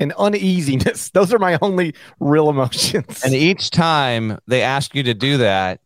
and 0.00 0.12
uneasiness. 0.14 1.10
Those 1.14 1.32
are 1.32 1.38
my 1.38 1.58
only 1.62 1.94
real 2.20 2.48
emotions. 2.50 3.22
And 3.24 3.34
each 3.34 3.70
time 3.70 4.38
they 4.46 4.62
ask 4.62 4.94
you 4.94 5.02
to 5.04 5.14
do 5.14 5.38
that, 5.38 5.80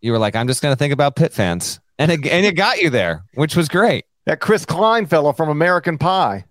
you 0.00 0.12
were 0.12 0.18
like, 0.18 0.34
I'm 0.36 0.46
just 0.46 0.62
going 0.62 0.72
to 0.72 0.76
think 0.78 0.92
about 0.92 1.16
Pitt 1.16 1.32
fans. 1.32 1.80
And 1.98 2.10
it, 2.10 2.26
and 2.26 2.46
it 2.46 2.56
got 2.56 2.80
you 2.80 2.88
there, 2.90 3.24
which 3.34 3.54
was 3.54 3.68
great. 3.68 4.06
that 4.26 4.40
Chris 4.40 4.64
Klein 4.64 5.06
fellow 5.06 5.32
from 5.32 5.48
American 5.50 5.98
Pie. 5.98 6.44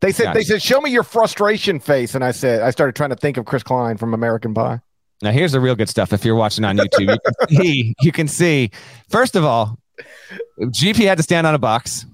They 0.00 0.12
said 0.12 0.34
they 0.34 0.42
said, 0.42 0.62
show 0.62 0.80
me 0.80 0.90
your 0.90 1.02
frustration 1.02 1.78
face. 1.78 2.14
And 2.14 2.24
I 2.24 2.30
said, 2.30 2.62
I 2.62 2.70
started 2.70 2.96
trying 2.96 3.10
to 3.10 3.16
think 3.16 3.36
of 3.36 3.44
Chris 3.44 3.62
Klein 3.62 3.96
from 3.98 4.14
American 4.14 4.54
Pie. 4.54 4.80
Now, 5.22 5.32
here's 5.32 5.52
the 5.52 5.60
real 5.60 5.74
good 5.74 5.90
stuff. 5.90 6.12
If 6.12 6.24
you're 6.24 6.34
watching 6.34 6.64
on 6.64 6.78
YouTube, 6.78 7.10
you 7.10 7.18
can 7.18 7.48
see, 7.62 7.94
you 8.00 8.12
can 8.12 8.28
see, 8.28 8.70
first 9.10 9.36
of 9.36 9.44
all, 9.44 9.78
GP 10.58 11.06
had 11.06 11.18
to 11.18 11.22
stand 11.22 11.46
on 11.46 11.54
a 11.54 11.58
box. 11.58 12.06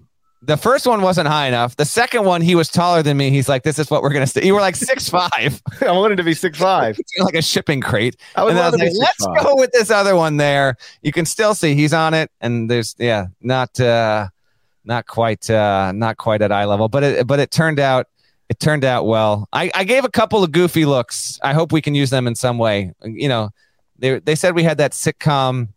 The 0.42 0.56
first 0.56 0.86
one 0.86 1.02
wasn't 1.02 1.28
high 1.28 1.48
enough. 1.48 1.76
The 1.76 1.84
second 1.84 2.24
one, 2.24 2.40
he 2.40 2.54
was 2.54 2.68
taller 2.68 3.02
than 3.02 3.16
me. 3.16 3.30
He's 3.30 3.48
like, 3.48 3.62
this 3.62 3.78
is 3.78 3.90
what 3.90 4.02
we're 4.02 4.10
going 4.12 4.22
to 4.22 4.26
stay. 4.26 4.44
You 4.44 4.54
were 4.54 4.60
like 4.60 4.76
six 4.76 5.08
five, 5.08 5.60
I 5.80 5.90
wanted 5.92 6.16
to 6.16 6.22
be 6.22 6.34
six 6.34 6.58
five. 6.58 6.98
like 7.18 7.34
a 7.34 7.42
shipping 7.42 7.80
crate. 7.80 8.16
I 8.36 8.46
and 8.48 8.58
I 8.58 8.70
was 8.70 8.78
like, 8.78 8.92
let's 8.96 9.42
go 9.42 9.56
with 9.56 9.70
this 9.72 9.90
other 9.90 10.14
one 10.14 10.36
there. 10.36 10.76
You 11.02 11.10
can 11.10 11.26
still 11.26 11.54
see 11.54 11.74
he's 11.74 11.92
on 11.92 12.14
it, 12.14 12.30
and 12.40 12.70
there's 12.70 12.94
yeah, 12.98 13.26
not 13.40 13.80
uh, 13.80 14.28
not 14.86 15.06
quite 15.06 15.50
uh, 15.50 15.92
not 15.92 16.16
quite 16.16 16.42
at 16.42 16.52
eye 16.52 16.64
level, 16.64 16.88
but 16.88 17.02
it 17.02 17.26
but 17.26 17.40
it 17.40 17.50
turned 17.50 17.78
out 17.78 18.06
it 18.48 18.60
turned 18.60 18.84
out 18.84 19.06
well. 19.06 19.48
I, 19.52 19.70
I 19.74 19.84
gave 19.84 20.04
a 20.04 20.10
couple 20.10 20.44
of 20.44 20.52
goofy 20.52 20.84
looks. 20.84 21.38
I 21.42 21.52
hope 21.52 21.72
we 21.72 21.82
can 21.82 21.94
use 21.94 22.10
them 22.10 22.26
in 22.26 22.34
some 22.34 22.58
way. 22.58 22.92
You 23.02 23.28
know, 23.28 23.50
they 23.98 24.20
they 24.20 24.34
said 24.34 24.54
we 24.54 24.62
had 24.62 24.78
that 24.78 24.92
sitcom 24.92 25.68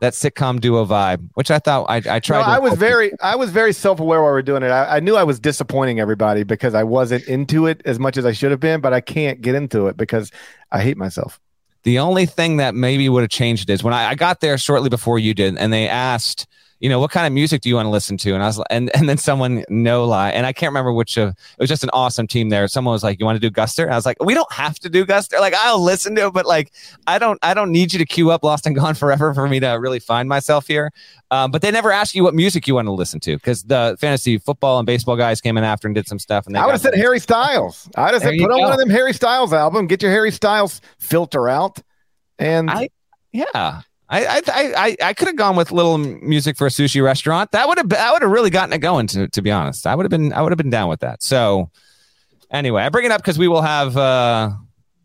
that 0.00 0.12
sitcom 0.12 0.60
duo 0.60 0.84
vibe, 0.84 1.28
which 1.34 1.50
I 1.50 1.58
thought 1.58 1.86
I 1.88 1.96
I 1.96 2.20
tried. 2.20 2.40
No, 2.40 2.46
I 2.46 2.58
was 2.58 2.74
very, 2.74 3.12
I 3.20 3.36
was 3.36 3.50
very 3.50 3.72
self-aware 3.72 4.22
while 4.22 4.30
we 4.30 4.34
were 4.34 4.42
doing 4.42 4.62
it. 4.62 4.68
I, 4.68 4.96
I 4.96 5.00
knew 5.00 5.16
I 5.16 5.24
was 5.24 5.40
disappointing 5.40 6.00
everybody 6.00 6.44
because 6.44 6.74
I 6.74 6.84
wasn't 6.84 7.26
into 7.26 7.66
it 7.66 7.82
as 7.84 7.98
much 7.98 8.16
as 8.16 8.24
I 8.24 8.32
should 8.32 8.50
have 8.50 8.60
been, 8.60 8.80
but 8.80 8.92
I 8.92 9.00
can't 9.00 9.40
get 9.40 9.54
into 9.54 9.86
it 9.88 9.96
because 9.96 10.30
I 10.70 10.82
hate 10.82 10.96
myself. 10.96 11.40
The 11.84 11.98
only 11.98 12.26
thing 12.26 12.58
that 12.58 12.74
maybe 12.74 13.08
would 13.08 13.22
have 13.22 13.30
changed 13.30 13.70
is 13.70 13.82
when 13.82 13.94
I, 13.94 14.10
I 14.10 14.14
got 14.14 14.40
there 14.40 14.58
shortly 14.58 14.88
before 14.88 15.18
you 15.18 15.34
did, 15.34 15.56
and 15.56 15.72
they 15.72 15.88
asked, 15.88 16.46
you 16.80 16.88
know, 16.88 17.00
what 17.00 17.10
kind 17.10 17.26
of 17.26 17.32
music 17.32 17.60
do 17.62 17.68
you 17.68 17.74
want 17.74 17.86
to 17.86 17.90
listen 17.90 18.16
to? 18.18 18.34
And 18.34 18.42
I 18.42 18.46
was, 18.46 18.62
and 18.70 18.94
and 18.94 19.08
then 19.08 19.18
someone, 19.18 19.64
no 19.68 20.04
lie, 20.04 20.30
and 20.30 20.46
I 20.46 20.52
can't 20.52 20.70
remember 20.70 20.92
which 20.92 21.16
of. 21.16 21.30
It 21.30 21.36
was 21.58 21.68
just 21.68 21.82
an 21.82 21.90
awesome 21.92 22.26
team 22.26 22.50
there. 22.50 22.68
Someone 22.68 22.92
was 22.92 23.02
like, 23.02 23.18
"You 23.18 23.26
want 23.26 23.40
to 23.40 23.40
do 23.40 23.50
Guster?" 23.52 23.84
And 23.84 23.92
I 23.92 23.96
was 23.96 24.06
like, 24.06 24.22
"We 24.22 24.34
don't 24.34 24.50
have 24.52 24.78
to 24.80 24.88
do 24.88 25.04
Guster. 25.04 25.40
Like, 25.40 25.54
I'll 25.54 25.82
listen 25.82 26.14
to 26.16 26.26
it, 26.26 26.32
but 26.32 26.46
like, 26.46 26.72
I 27.06 27.18
don't, 27.18 27.38
I 27.42 27.52
don't 27.54 27.72
need 27.72 27.92
you 27.92 27.98
to 27.98 28.04
queue 28.06 28.30
up 28.30 28.44
Lost 28.44 28.66
and 28.66 28.76
Gone 28.76 28.94
Forever 29.02 29.34
for 29.34 29.48
me 29.48 29.60
to 29.60 29.68
really 29.72 29.98
find 29.98 30.28
myself 30.28 30.66
here." 30.66 30.92
Um, 31.30 31.50
but 31.50 31.60
they 31.62 31.70
never 31.70 31.92
asked 31.92 32.14
you 32.14 32.22
what 32.24 32.34
music 32.34 32.66
you 32.66 32.74
want 32.74 32.86
to 32.86 32.92
listen 32.92 33.20
to 33.20 33.36
because 33.36 33.62
the 33.64 33.96
fantasy 34.00 34.38
football 34.38 34.78
and 34.78 34.86
baseball 34.86 35.16
guys 35.16 35.40
came 35.42 35.58
in 35.58 35.64
after 35.64 35.86
and 35.86 35.94
did 35.94 36.06
some 36.08 36.18
stuff. 36.18 36.46
And 36.46 36.54
they 36.54 36.58
I 36.60 36.64
would 36.64 36.72
have 36.72 36.80
said 36.80 36.94
Harry 36.94 37.18
Styles. 37.20 37.88
I 37.96 38.04
would 38.06 38.14
have 38.14 38.22
said 38.22 38.38
put 38.38 38.50
on 38.50 38.56
go. 38.58 38.62
one 38.62 38.72
of 38.72 38.78
them 38.78 38.88
Harry 38.88 39.12
Styles 39.12 39.52
album, 39.52 39.86
get 39.88 40.00
your 40.00 40.10
Harry 40.10 40.30
Styles 40.30 40.80
filter 40.98 41.48
out, 41.48 41.80
and 42.38 42.70
I- 42.70 42.88
Yeah. 43.32 43.82
I 44.08 44.26
I 44.26 44.42
I, 44.56 44.96
I, 45.02 45.12
could 45.12 45.28
have 45.28 45.36
gone 45.36 45.56
with 45.56 45.70
little 45.70 45.98
music 45.98 46.56
for 46.56 46.66
a 46.66 46.70
sushi 46.70 47.02
restaurant. 47.02 47.52
That 47.52 47.68
would 47.68 47.78
have 47.78 47.88
that 47.90 48.12
would 48.12 48.22
have 48.22 48.30
really 48.30 48.50
gotten 48.50 48.72
it 48.72 48.78
going. 48.78 49.06
To 49.08 49.28
to 49.28 49.42
be 49.42 49.50
honest, 49.50 49.86
I 49.86 49.94
would 49.94 50.04
have 50.04 50.10
been 50.10 50.32
I 50.32 50.42
would 50.42 50.52
have 50.52 50.58
been 50.58 50.70
down 50.70 50.88
with 50.88 51.00
that. 51.00 51.22
So 51.22 51.70
anyway, 52.50 52.82
I 52.82 52.88
bring 52.88 53.04
it 53.04 53.12
up 53.12 53.20
because 53.20 53.38
we 53.38 53.48
will 53.48 53.62
have 53.62 53.96
uh, 53.96 54.50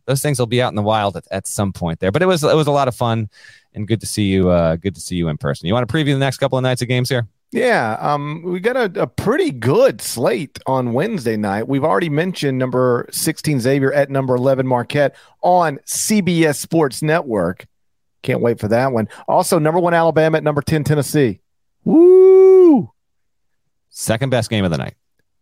those 0.05 0.21
things 0.21 0.39
will 0.39 0.47
be 0.47 0.61
out 0.61 0.69
in 0.69 0.75
the 0.75 0.81
wild 0.81 1.17
at, 1.17 1.25
at 1.31 1.47
some 1.47 1.73
point 1.73 1.99
there. 1.99 2.11
But 2.11 2.21
it 2.21 2.27
was 2.27 2.43
it 2.43 2.55
was 2.55 2.67
a 2.67 2.71
lot 2.71 2.87
of 2.87 2.95
fun 2.95 3.29
and 3.73 3.87
good 3.87 3.99
to 4.01 4.07
see 4.07 4.23
you. 4.23 4.49
Uh, 4.49 4.77
good 4.77 4.95
to 4.95 5.01
see 5.01 5.15
you 5.15 5.27
in 5.27 5.37
person. 5.37 5.67
You 5.67 5.73
want 5.73 5.87
to 5.87 5.93
preview 5.93 6.13
the 6.13 6.19
next 6.19 6.37
couple 6.37 6.57
of 6.57 6.63
nights 6.63 6.81
of 6.81 6.87
games 6.87 7.09
here? 7.09 7.27
yeah, 7.53 7.97
um, 7.99 8.41
we 8.43 8.59
got 8.59 8.75
a, 8.75 9.03
a 9.03 9.05
pretty 9.05 9.51
good 9.51 10.01
slate 10.01 10.57
on 10.65 10.91
Wednesday 10.91 11.37
night. 11.37 11.67
We've 11.67 11.83
already 11.83 12.09
mentioned 12.09 12.57
number 12.57 13.07
sixteen 13.11 13.59
Xavier 13.59 13.93
at 13.93 14.09
number 14.09 14.35
eleven 14.35 14.65
Marquette 14.65 15.15
on 15.41 15.77
CBS 15.85 16.55
Sports 16.55 17.03
Network. 17.03 17.67
Can't 18.23 18.41
wait 18.41 18.59
for 18.59 18.67
that 18.69 18.91
one. 18.91 19.07
Also, 19.27 19.59
number 19.59 19.79
one 19.79 19.93
Alabama 19.93 20.37
at 20.37 20.43
number 20.43 20.61
ten 20.61 20.83
Tennessee. 20.83 21.39
Woo! 21.83 22.91
Second 23.89 24.29
best 24.31 24.49
game 24.49 24.65
of 24.65 24.71
the 24.71 24.77
night. 24.77 24.95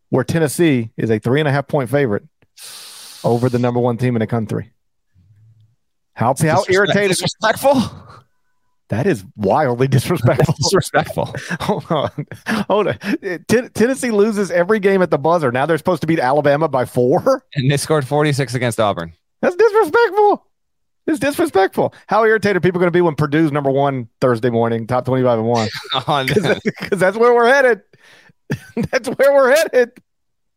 Where 0.10 0.24
Tennessee 0.26 0.92
is 0.98 1.10
a 1.10 1.20
three 1.20 1.40
and 1.40 1.48
a 1.48 1.52
half 1.52 1.68
point 1.68 1.90
favorite 1.90 2.24
over 3.24 3.48
the 3.48 3.60
number 3.60 3.80
one 3.80 3.98
team 3.98 4.16
in 4.16 4.20
the 4.20 4.28
country. 4.28 4.74
How 6.14 6.34
how 6.40 6.66
irritated 6.68 7.12
Disrespectful. 7.12 7.76
that 8.90 9.08
is 9.08 9.24
wildly 9.38 9.88
disrespectful. 9.88 10.54
Disrespectful. 10.58 11.34
Hold 11.62 11.86
on. 11.90 12.26
Hold 12.68 12.88
on. 12.90 12.98
Ten- 13.48 13.70
Tennessee 13.70 14.12
loses 14.12 14.52
every 14.52 14.80
game 14.80 15.02
at 15.02 15.10
the 15.12 15.18
buzzer. 15.18 15.52
Now 15.52 15.66
they're 15.66 15.78
supposed 15.78 16.02
to 16.02 16.08
beat 16.08 16.20
Alabama 16.20 16.68
by 16.68 16.86
four? 16.86 17.46
And 17.56 17.72
they 17.72 17.78
scored 17.78 18.06
46 18.06 18.54
against 18.56 18.80
Auburn. 18.80 19.14
That's 19.42 19.56
disrespectful. 19.56 20.46
It's 21.12 21.20
disrespectful. 21.20 21.94
How 22.08 22.24
irritated 22.24 22.56
are 22.56 22.62
people 22.62 22.80
going 22.80 22.88
to 22.88 22.96
be 22.96 23.02
when 23.02 23.16
Purdue's 23.16 23.52
number 23.52 23.70
one 23.70 24.08
Thursday 24.22 24.50
morning, 24.50 24.88
top 24.88 25.04
25 25.04 25.40
and 25.40 25.48
one? 25.48 25.68
On 26.08 26.26
Because 26.26 27.00
that's 27.00 27.18
where 27.18 27.34
we're 27.36 27.50
headed. 27.50 27.82
that's 28.92 29.10
where 29.10 29.34
we're 29.34 29.54
headed. 29.54 29.92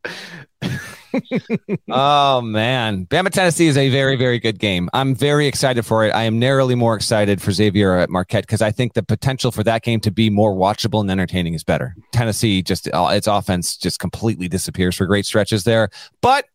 oh 1.90 2.40
man, 2.40 3.06
Bama 3.06 3.30
Tennessee 3.30 3.66
is 3.66 3.76
a 3.76 3.88
very 3.88 4.14
very 4.14 4.38
good 4.38 4.60
game. 4.60 4.88
I'm 4.92 5.14
very 5.14 5.48
excited 5.48 5.84
for 5.84 6.04
it. 6.04 6.10
I 6.10 6.22
am 6.22 6.38
narrowly 6.38 6.76
more 6.76 6.94
excited 6.94 7.42
for 7.42 7.50
Xavier 7.50 7.96
at 7.96 8.10
Marquette 8.10 8.44
because 8.44 8.62
I 8.62 8.70
think 8.70 8.92
the 8.92 9.02
potential 9.02 9.50
for 9.50 9.64
that 9.64 9.82
game 9.82 9.98
to 10.00 10.10
be 10.12 10.30
more 10.30 10.54
watchable 10.54 11.00
and 11.00 11.10
entertaining 11.10 11.54
is 11.54 11.64
better. 11.64 11.96
Tennessee 12.12 12.62
just 12.62 12.88
uh, 12.92 13.08
its 13.12 13.26
offense 13.26 13.76
just 13.76 13.98
completely 13.98 14.46
disappears 14.46 14.94
for 14.94 15.06
great 15.06 15.26
stretches 15.26 15.64
there, 15.64 15.88
but. 16.20 16.46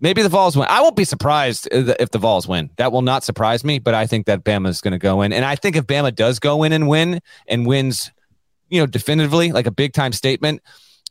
Maybe 0.00 0.22
the 0.22 0.28
Vols 0.28 0.56
win. 0.56 0.66
I 0.68 0.82
won't 0.82 0.96
be 0.96 1.04
surprised 1.04 1.72
uh, 1.72 1.94
if 1.98 2.10
the 2.10 2.18
Vols 2.18 2.46
win. 2.46 2.70
That 2.76 2.92
will 2.92 3.02
not 3.02 3.24
surprise 3.24 3.64
me, 3.64 3.78
but 3.78 3.94
I 3.94 4.06
think 4.06 4.26
that 4.26 4.44
Bama 4.44 4.68
is 4.68 4.80
going 4.80 4.92
to 4.92 4.98
go 4.98 5.22
in. 5.22 5.32
And 5.32 5.44
I 5.44 5.56
think 5.56 5.76
if 5.76 5.86
Bama 5.86 6.14
does 6.14 6.38
go 6.38 6.62
in 6.62 6.72
and 6.72 6.86
win 6.88 7.20
and 7.48 7.66
wins, 7.66 8.10
you 8.68 8.80
know, 8.80 8.86
definitively, 8.86 9.52
like 9.52 9.66
a 9.66 9.70
big 9.70 9.92
time 9.92 10.12
statement, 10.12 10.62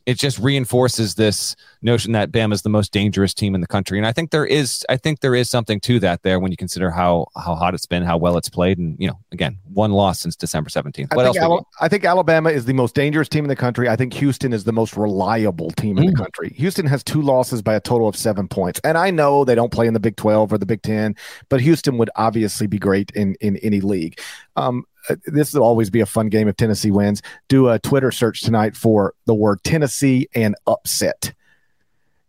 it 0.06 0.14
just 0.18 0.38
reinforces 0.38 1.16
this 1.16 1.56
notion 1.82 2.12
that 2.12 2.30
Bama 2.30 2.52
is 2.52 2.62
the 2.62 2.68
most 2.68 2.92
dangerous 2.92 3.34
team 3.34 3.56
in 3.56 3.60
the 3.60 3.66
country. 3.66 3.98
And 3.98 4.06
I 4.06 4.12
think 4.12 4.30
there 4.30 4.46
is, 4.46 4.86
I 4.88 4.96
think 4.96 5.20
there 5.20 5.34
is 5.34 5.50
something 5.50 5.80
to 5.80 5.98
that 5.98 6.22
there 6.22 6.38
when 6.38 6.52
you 6.52 6.56
consider 6.56 6.90
how 6.92 7.26
how 7.34 7.56
hot 7.56 7.74
it's 7.74 7.86
been, 7.86 8.04
how 8.04 8.16
well 8.16 8.36
it's 8.38 8.48
played, 8.48 8.78
and 8.78 8.96
you 9.00 9.08
know, 9.08 9.18
again, 9.32 9.58
one 9.64 9.90
loss 9.90 10.20
since 10.20 10.36
December 10.36 10.70
seventeenth. 10.70 11.12
I 11.12 11.16
What 11.16 11.26
else? 11.26 11.36
think, 11.36 11.44
Ala- 11.44 11.62
I 11.80 11.88
think 11.88 12.04
Alabama 12.04 12.50
is 12.50 12.64
the 12.64 12.72
most 12.72 12.94
dangerous 12.94 13.28
team 13.28 13.44
in 13.44 13.48
the 13.48 13.56
country. 13.56 13.88
I 13.88 13.96
think 13.96 14.14
Houston 14.14 14.52
is 14.52 14.64
the 14.64 14.72
most 14.72 14.96
reliable 14.96 15.70
team 15.72 15.98
in 15.98 16.06
the 16.06 16.14
country. 16.14 16.50
Houston 16.56 16.86
has 16.86 17.02
two 17.02 17.20
losses 17.20 17.60
by 17.60 17.74
a 17.74 17.80
total 17.80 18.06
of 18.08 18.16
seven 18.16 18.46
points. 18.48 18.80
And 18.84 18.96
I 18.96 19.10
know 19.10 19.44
they 19.44 19.54
don't 19.54 19.72
play 19.72 19.86
in 19.86 19.94
the 19.94 20.00
Big 20.00 20.16
12 20.16 20.52
or 20.52 20.58
the 20.58 20.66
Big 20.66 20.82
10, 20.82 21.16
but 21.48 21.60
Houston 21.60 21.98
would 21.98 22.10
obviously 22.16 22.66
be 22.66 22.78
great 22.78 23.10
in, 23.12 23.34
in 23.40 23.56
any 23.58 23.80
league. 23.80 24.20
Um, 24.56 24.84
Uh, 25.08 25.16
this 25.26 25.54
will 25.54 25.62
always 25.62 25.90
be 25.90 26.00
a 26.00 26.06
fun 26.06 26.28
game 26.28 26.48
if 26.48 26.56
Tennessee 26.56 26.90
wins. 26.90 27.22
Do 27.48 27.68
a 27.68 27.78
Twitter 27.78 28.10
search 28.10 28.42
tonight 28.42 28.76
for 28.76 29.14
the 29.26 29.34
word 29.34 29.62
Tennessee 29.64 30.28
and 30.34 30.54
upset. 30.66 31.32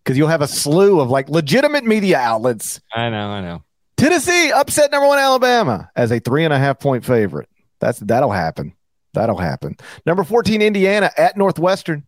Because 0.04 0.18
you'll 0.18 0.30
have 0.30 0.42
a 0.42 0.48
slew 0.48 1.00
of 1.00 1.10
like 1.10 1.30
legitimate 1.30 1.84
media 1.84 2.18
outlets 2.18 2.80
I 2.94 3.10
know, 3.10 3.30
I 3.30 3.42
know. 3.42 3.64
Tennessee 3.98 4.52
upset 4.52 4.92
number 4.92 5.08
one 5.08 5.20
Alabama 5.20 5.90
as 5.96 6.12
a 6.12 6.20
three 6.20 6.46
and 6.46 6.54
a 6.54 6.60
half 6.60 6.80
point 6.80 7.04
favorite. 7.04 7.50
That's 7.80 8.00
that'll 8.00 8.32
happen. 8.32 8.74
That'll 9.14 9.38
happen. 9.38 9.76
Number 10.06 10.24
14, 10.24 10.62
Indiana 10.62 11.10
at 11.18 11.38
Northwestern. 11.38 12.06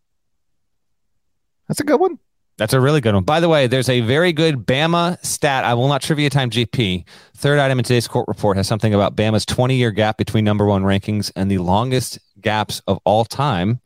That's 1.68 1.80
a 1.80 1.84
good 1.84 2.00
one. 2.00 2.20
That's 2.60 2.74
a 2.74 2.80
really 2.82 3.00
good 3.02 3.14
one. 3.16 3.24
By 3.24 3.40
the 3.40 3.48
way, 3.50 3.68
there's 3.68 3.88
a 3.90 4.02
very 4.02 4.34
good 4.34 4.68
Bama 4.68 5.18
stat. 5.26 5.64
I 5.64 5.74
will 5.74 5.88
not 5.88 6.02
trivia 6.02 6.30
time 6.30 6.50
GP. 6.50 7.06
Third 7.38 7.58
item 7.58 7.80
in 7.80 7.86
today's 7.86 8.08
court 8.08 8.28
report 8.28 8.58
has 8.58 8.68
something 8.68 8.94
about 8.94 9.16
Bama's 9.16 9.46
20 9.46 9.76
year 9.76 9.92
gap 9.92 10.18
between 10.18 10.44
number 10.44 10.66
one 10.66 10.84
rankings 10.84 11.32
and 11.38 11.50
the 11.50 11.58
longest 11.60 12.20
gaps 12.42 12.82
of 12.86 13.00
all 13.06 13.24
time 13.24 13.80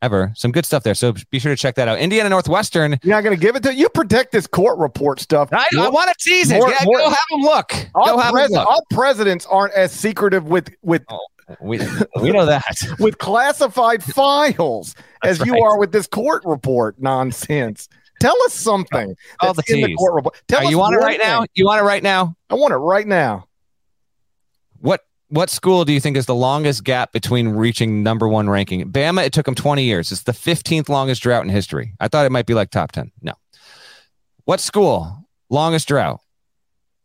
ever. 0.00 0.32
Some 0.36 0.52
good 0.52 0.64
stuff 0.64 0.84
there. 0.84 0.94
So 0.94 1.12
be 1.32 1.40
sure 1.40 1.52
to 1.52 1.56
check 1.60 1.74
that 1.74 1.88
out. 1.88 1.98
Indiana 1.98 2.28
Northwestern. 2.28 2.98
You're 3.02 3.16
not 3.16 3.24
going 3.24 3.36
to 3.36 3.40
give 3.40 3.56
it 3.56 3.64
to 3.64 3.74
you. 3.74 3.88
Protect 3.88 4.30
this 4.30 4.46
court 4.46 4.78
report 4.78 5.18
stuff. 5.18 5.48
I, 5.52 5.64
I 5.76 5.88
want 5.88 6.08
to 6.08 6.14
tease 6.20 6.52
it. 6.52 6.58
more- 6.58 6.70
yeah, 6.70 6.76
more- 6.84 6.98
go 6.98 7.08
have 7.08 7.18
them 7.32 7.40
look. 7.40 7.72
Have 7.72 8.32
pres- 8.32 8.48
them 8.48 8.60
look. 8.60 8.68
our 8.70 8.80
presidents 8.92 9.44
aren't 9.46 9.74
as 9.74 9.90
secretive 9.90 10.44
with 10.44 10.70
with 10.82 11.02
Oh. 11.10 11.18
We 11.60 11.80
we 12.20 12.30
know 12.30 12.46
that. 12.46 12.76
with 12.98 13.18
classified 13.18 14.02
files 14.02 14.94
as 15.22 15.44
you 15.44 15.58
are 15.62 15.78
with 15.78 15.92
this 15.92 16.06
court 16.06 16.42
report 16.44 16.96
nonsense. 16.98 17.88
Tell 18.20 18.36
us 18.44 18.52
something. 18.52 19.14
All 19.40 19.54
the 19.54 19.62
in 19.68 19.80
the 19.80 19.94
court 19.94 20.14
report. 20.14 20.42
Tell 20.48 20.64
us 20.64 20.70
you 20.70 20.78
want 20.78 20.94
it 20.94 20.98
right 20.98 21.20
now? 21.22 21.44
You 21.54 21.66
want 21.66 21.80
it 21.80 21.84
right 21.84 22.02
now? 22.02 22.34
I 22.50 22.54
want 22.54 22.72
it 22.72 22.78
right 22.78 23.06
now. 23.06 23.46
What 24.80 25.02
what 25.28 25.50
school 25.50 25.84
do 25.84 25.92
you 25.92 26.00
think 26.00 26.16
is 26.16 26.26
the 26.26 26.34
longest 26.34 26.84
gap 26.84 27.12
between 27.12 27.48
reaching 27.48 28.02
number 28.02 28.26
one 28.26 28.50
ranking? 28.50 28.90
Bama, 28.90 29.24
it 29.24 29.32
took 29.32 29.46
them 29.46 29.54
20 29.54 29.84
years. 29.84 30.10
It's 30.10 30.22
the 30.22 30.32
15th 30.32 30.88
longest 30.88 31.22
drought 31.22 31.44
in 31.44 31.50
history. 31.50 31.94
I 32.00 32.08
thought 32.08 32.26
it 32.26 32.32
might 32.32 32.46
be 32.46 32.54
like 32.54 32.70
top 32.70 32.92
10. 32.92 33.12
No. 33.22 33.34
What 34.44 34.60
school? 34.60 35.28
Longest 35.50 35.86
drought 35.88 36.20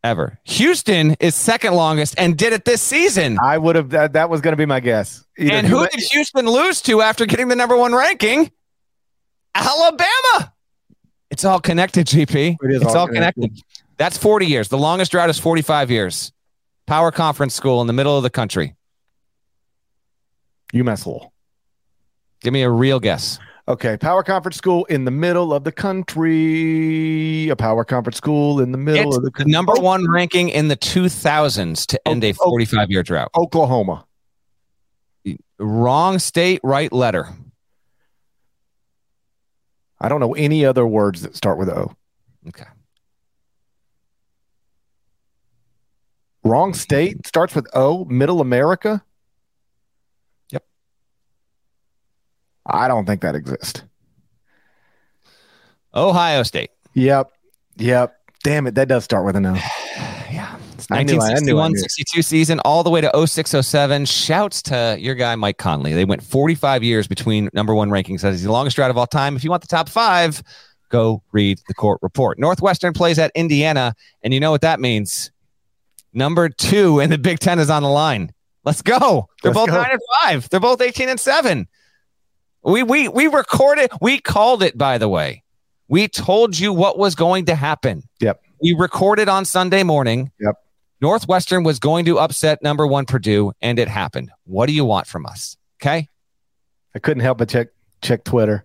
ever. 0.04 0.38
Houston 0.44 1.12
is 1.18 1.34
second 1.34 1.74
longest 1.74 2.14
and 2.16 2.36
did 2.36 2.52
it 2.52 2.64
this 2.64 2.80
season. 2.80 3.38
I 3.42 3.58
would 3.58 3.74
have 3.74 3.90
that. 3.90 4.12
That 4.12 4.30
was 4.30 4.40
going 4.40 4.52
to 4.52 4.56
be 4.56 4.66
my 4.66 4.78
guess. 4.78 5.24
Either 5.36 5.52
and 5.52 5.66
who 5.66 5.86
did 5.88 6.00
Houston 6.12 6.46
lose 6.46 6.80
to 6.82 7.02
after 7.02 7.26
getting 7.26 7.48
the 7.48 7.56
number 7.56 7.76
one 7.76 7.92
ranking? 7.94 8.52
Alabama. 9.54 10.52
It's 11.30 11.44
all 11.44 11.60
connected, 11.60 12.06
GP. 12.06 12.56
It 12.62 12.70
is 12.70 12.82
it's 12.82 12.94
all 12.94 12.98
all 12.98 13.08
connected. 13.08 13.58
That's 13.96 14.18
40 14.18 14.46
years. 14.46 14.68
The 14.68 14.78
longest 14.78 15.10
drought 15.10 15.30
is 15.30 15.38
45 15.38 15.90
years. 15.90 16.32
Power 16.86 17.10
conference 17.10 17.54
school 17.54 17.80
in 17.80 17.86
the 17.86 17.92
middle 17.92 18.16
of 18.16 18.22
the 18.22 18.30
country. 18.30 18.76
UMass 20.72 21.06
Lowell. 21.06 21.32
Give 22.40 22.52
me 22.52 22.62
a 22.62 22.70
real 22.70 23.00
guess. 23.00 23.38
Okay, 23.66 23.96
power 23.96 24.22
conference 24.22 24.56
school 24.56 24.84
in 24.86 25.06
the 25.06 25.10
middle 25.10 25.54
of 25.54 25.64
the 25.64 25.72
country. 25.72 27.48
A 27.48 27.56
power 27.56 27.82
conference 27.82 28.18
school 28.18 28.60
in 28.60 28.72
the 28.72 28.78
middle 28.78 29.08
It's 29.08 29.16
of 29.16 29.22
the, 29.22 29.30
the 29.30 29.46
number 29.46 29.72
one 29.72 30.10
ranking 30.10 30.50
in 30.50 30.68
the 30.68 30.76
2000s 30.76 31.86
to 31.86 32.08
end 32.08 32.22
a 32.24 32.32
Oh, 32.32 32.36
oh. 32.40 32.50
45 32.50 32.90
year 32.90 33.02
drought. 33.02 33.30
Oklahoma. 33.34 34.04
Wrong 35.58 36.18
state, 36.18 36.60
right 36.62 36.92
letter. 36.92 37.28
I 39.98 40.10
don't 40.10 40.20
know 40.20 40.34
any 40.34 40.66
other 40.66 40.86
words 40.86 41.22
that 41.22 41.34
start 41.34 41.56
with 41.56 41.70
O. 41.70 41.94
Okay. 42.48 42.66
Wrong 46.42 46.74
state 46.74 47.26
starts 47.26 47.54
with 47.54 47.66
O. 47.74 48.04
Middle 48.04 48.42
America. 48.42 49.02
I 52.66 52.88
don't 52.88 53.04
think 53.06 53.20
that 53.22 53.34
exists. 53.34 53.82
Ohio 55.94 56.42
State. 56.42 56.70
Yep. 56.94 57.30
Yep. 57.76 58.14
Damn 58.42 58.66
it, 58.66 58.74
that 58.74 58.88
does 58.88 59.04
start 59.04 59.24
with 59.24 59.36
an 59.36 59.46
O. 59.46 59.54
Yeah. 60.32 60.56
It's 60.72 60.88
I 60.90 61.04
knew 61.04 61.20
I- 61.20 61.26
I 61.36 61.38
knew 61.40 61.58
I 61.58 61.68
1961 61.68 61.72
knew. 61.72 61.78
62 61.78 62.22
season 62.22 62.60
all 62.64 62.82
the 62.82 62.90
way 62.90 63.00
to 63.00 63.08
0607. 63.26 64.04
Shouts 64.06 64.62
to 64.62 64.96
your 64.98 65.14
guy, 65.14 65.36
Mike 65.36 65.58
Conley. 65.58 65.92
They 65.92 66.04
went 66.04 66.24
45 66.24 66.82
years 66.82 67.06
between 67.06 67.48
number 67.52 67.72
one 67.74 67.88
rankings. 67.90 68.22
That 68.22 68.32
is 68.32 68.42
the 68.42 68.50
longest 68.50 68.74
drought 68.74 68.90
of 68.90 68.98
all 68.98 69.06
time. 69.06 69.36
If 69.36 69.44
you 69.44 69.50
want 69.50 69.62
the 69.62 69.68
top 69.68 69.88
five, 69.88 70.42
go 70.88 71.22
read 71.30 71.60
the 71.68 71.74
court 71.74 72.00
report. 72.02 72.40
Northwestern 72.40 72.92
plays 72.94 73.20
at 73.20 73.30
Indiana, 73.36 73.94
and 74.24 74.34
you 74.34 74.40
know 74.40 74.50
what 74.50 74.62
that 74.62 74.80
means. 74.80 75.30
Number 76.12 76.48
two 76.48 76.98
in 76.98 77.10
the 77.10 77.18
Big 77.18 77.38
Ten 77.38 77.60
is 77.60 77.70
on 77.70 77.84
the 77.84 77.88
line. 77.88 78.32
Let's 78.64 78.82
go. 78.82 79.28
They're 79.42 79.52
Let's 79.52 79.66
both 79.66 79.68
go. 79.70 79.80
nine 79.80 79.90
and 79.92 80.00
five. 80.22 80.48
They're 80.48 80.58
both 80.58 80.80
18 80.80 81.08
and 81.08 81.20
seven. 81.20 81.68
We 82.64 82.82
we 82.82 83.08
we 83.08 83.26
recorded, 83.26 83.90
we 84.00 84.18
called 84.18 84.62
it, 84.62 84.76
by 84.76 84.98
the 84.98 85.08
way. 85.08 85.42
We 85.88 86.08
told 86.08 86.58
you 86.58 86.72
what 86.72 86.98
was 86.98 87.14
going 87.14 87.44
to 87.46 87.54
happen. 87.54 88.02
Yep. 88.20 88.40
We 88.62 88.74
recorded 88.74 89.28
on 89.28 89.44
Sunday 89.44 89.82
morning. 89.82 90.32
Yep. 90.40 90.56
Northwestern 91.00 91.64
was 91.64 91.78
going 91.78 92.06
to 92.06 92.18
upset 92.18 92.62
number 92.62 92.86
one 92.86 93.04
Purdue, 93.04 93.52
and 93.60 93.78
it 93.78 93.88
happened. 93.88 94.30
What 94.44 94.66
do 94.66 94.72
you 94.72 94.86
want 94.86 95.06
from 95.06 95.26
us? 95.26 95.58
Okay. 95.82 96.08
I 96.94 96.98
couldn't 96.98 97.22
help 97.22 97.38
but 97.38 97.50
check 97.50 97.68
check 98.00 98.24
Twitter. 98.24 98.64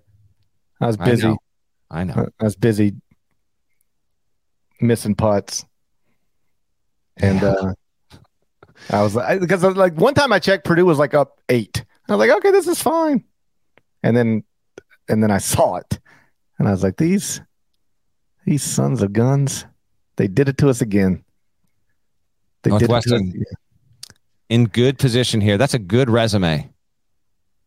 I 0.79 0.87
was 0.87 0.97
I 0.99 1.05
busy. 1.05 1.27
know. 1.27 1.37
I 1.91 2.03
know. 2.05 2.29
I 2.39 2.43
was 2.43 2.55
busy 2.55 2.93
missing 4.79 5.15
putts. 5.15 5.65
And 7.17 7.43
uh 7.43 7.73
I 8.89 9.01
was 9.01 9.15
like 9.15 9.41
because 9.41 9.63
like 9.63 9.95
one 9.95 10.13
time 10.13 10.31
I 10.31 10.39
checked 10.39 10.63
Purdue 10.63 10.85
was 10.85 10.99
like 10.99 11.13
up 11.13 11.41
8. 11.49 11.83
I 12.07 12.15
was 12.15 12.19
like 12.19 12.37
okay, 12.37 12.51
this 12.51 12.67
is 12.67 12.81
fine. 12.81 13.23
And 14.03 14.15
then 14.15 14.43
and 15.07 15.23
then 15.23 15.31
I 15.31 15.39
saw 15.39 15.75
it. 15.75 15.99
And 16.57 16.67
I 16.67 16.71
was 16.71 16.83
like 16.83 16.97
these 16.97 17.41
these 18.45 18.63
sons 18.63 19.01
of 19.01 19.13
guns, 19.13 19.65
they 20.15 20.27
did 20.27 20.49
it 20.49 20.57
to 20.59 20.69
us 20.69 20.81
again. 20.81 21.23
They 22.63 22.71
did 22.71 22.83
it 22.83 22.87
to 22.87 22.95
us. 22.95 23.07
Northwestern. 23.07 23.43
In 24.49 24.65
good 24.65 24.97
position 24.97 25.41
here. 25.41 25.57
That's 25.57 25.75
a 25.75 25.79
good 25.79 26.09
resume. 26.09 26.69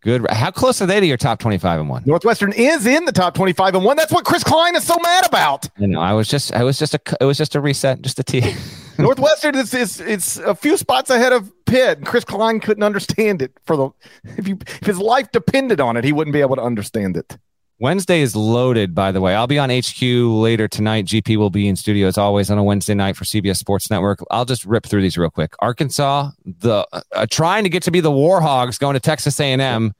Good. 0.02 0.26
How 0.30 0.50
close 0.50 0.82
are 0.82 0.86
they 0.86 0.98
to 0.98 1.06
your 1.06 1.16
top 1.16 1.38
25 1.38 1.80
and 1.80 1.88
one? 1.88 2.02
Northwestern 2.04 2.52
is 2.52 2.86
in 2.86 3.04
the 3.04 3.12
top 3.12 3.34
25 3.34 3.76
and 3.76 3.84
1. 3.84 3.96
That's 3.96 4.12
what 4.12 4.24
Chris 4.24 4.42
Klein 4.42 4.74
is 4.74 4.84
so 4.84 4.96
mad 5.00 5.24
about. 5.24 5.68
I 5.80 5.86
know. 5.86 6.00
I 6.00 6.12
was 6.12 6.26
just. 6.26 6.52
I 6.52 6.64
was 6.64 6.76
just 6.76 6.94
a. 6.94 7.00
It 7.20 7.24
was 7.24 7.38
just 7.38 7.54
a 7.54 7.60
reset. 7.60 8.02
Just 8.02 8.18
a 8.18 8.24
T. 8.24 8.54
Northwestern 8.98 9.54
is, 9.54 9.74
is 9.74 10.00
it's 10.00 10.38
a 10.38 10.54
few 10.54 10.76
spots 10.76 11.10
ahead 11.10 11.32
of 11.32 11.52
Pitt. 11.64 11.98
And 11.98 12.06
Chris 12.06 12.24
Klein 12.24 12.60
couldn't 12.60 12.82
understand 12.82 13.42
it 13.42 13.52
for 13.64 13.76
the 13.76 13.90
if 14.36 14.46
you 14.46 14.58
if 14.60 14.86
his 14.86 14.98
life 14.98 15.30
depended 15.32 15.80
on 15.80 15.96
it, 15.96 16.04
he 16.04 16.12
wouldn't 16.12 16.32
be 16.32 16.40
able 16.40 16.56
to 16.56 16.62
understand 16.62 17.16
it. 17.16 17.38
Wednesday 17.78 18.20
is 18.20 18.36
loaded, 18.36 18.94
by 18.94 19.10
the 19.10 19.20
way. 19.20 19.34
I'll 19.34 19.48
be 19.48 19.58
on 19.58 19.68
HQ 19.68 20.00
later 20.00 20.68
tonight. 20.68 21.04
GP 21.06 21.36
will 21.36 21.50
be 21.50 21.66
in 21.66 21.74
studio 21.74 22.06
as 22.06 22.16
always 22.16 22.48
on 22.48 22.56
a 22.56 22.62
Wednesday 22.62 22.94
night 22.94 23.16
for 23.16 23.24
CBS 23.24 23.56
Sports 23.56 23.90
Network. 23.90 24.20
I'll 24.30 24.44
just 24.44 24.64
rip 24.64 24.86
through 24.86 25.02
these 25.02 25.18
real 25.18 25.30
quick. 25.30 25.54
Arkansas, 25.58 26.30
the 26.44 26.86
uh, 26.92 27.26
trying 27.28 27.64
to 27.64 27.70
get 27.70 27.82
to 27.84 27.90
be 27.90 27.98
the 27.98 28.10
Warhogs, 28.10 28.78
going 28.78 28.94
to 28.94 29.00
Texas 29.00 29.40
A&M. 29.40 29.94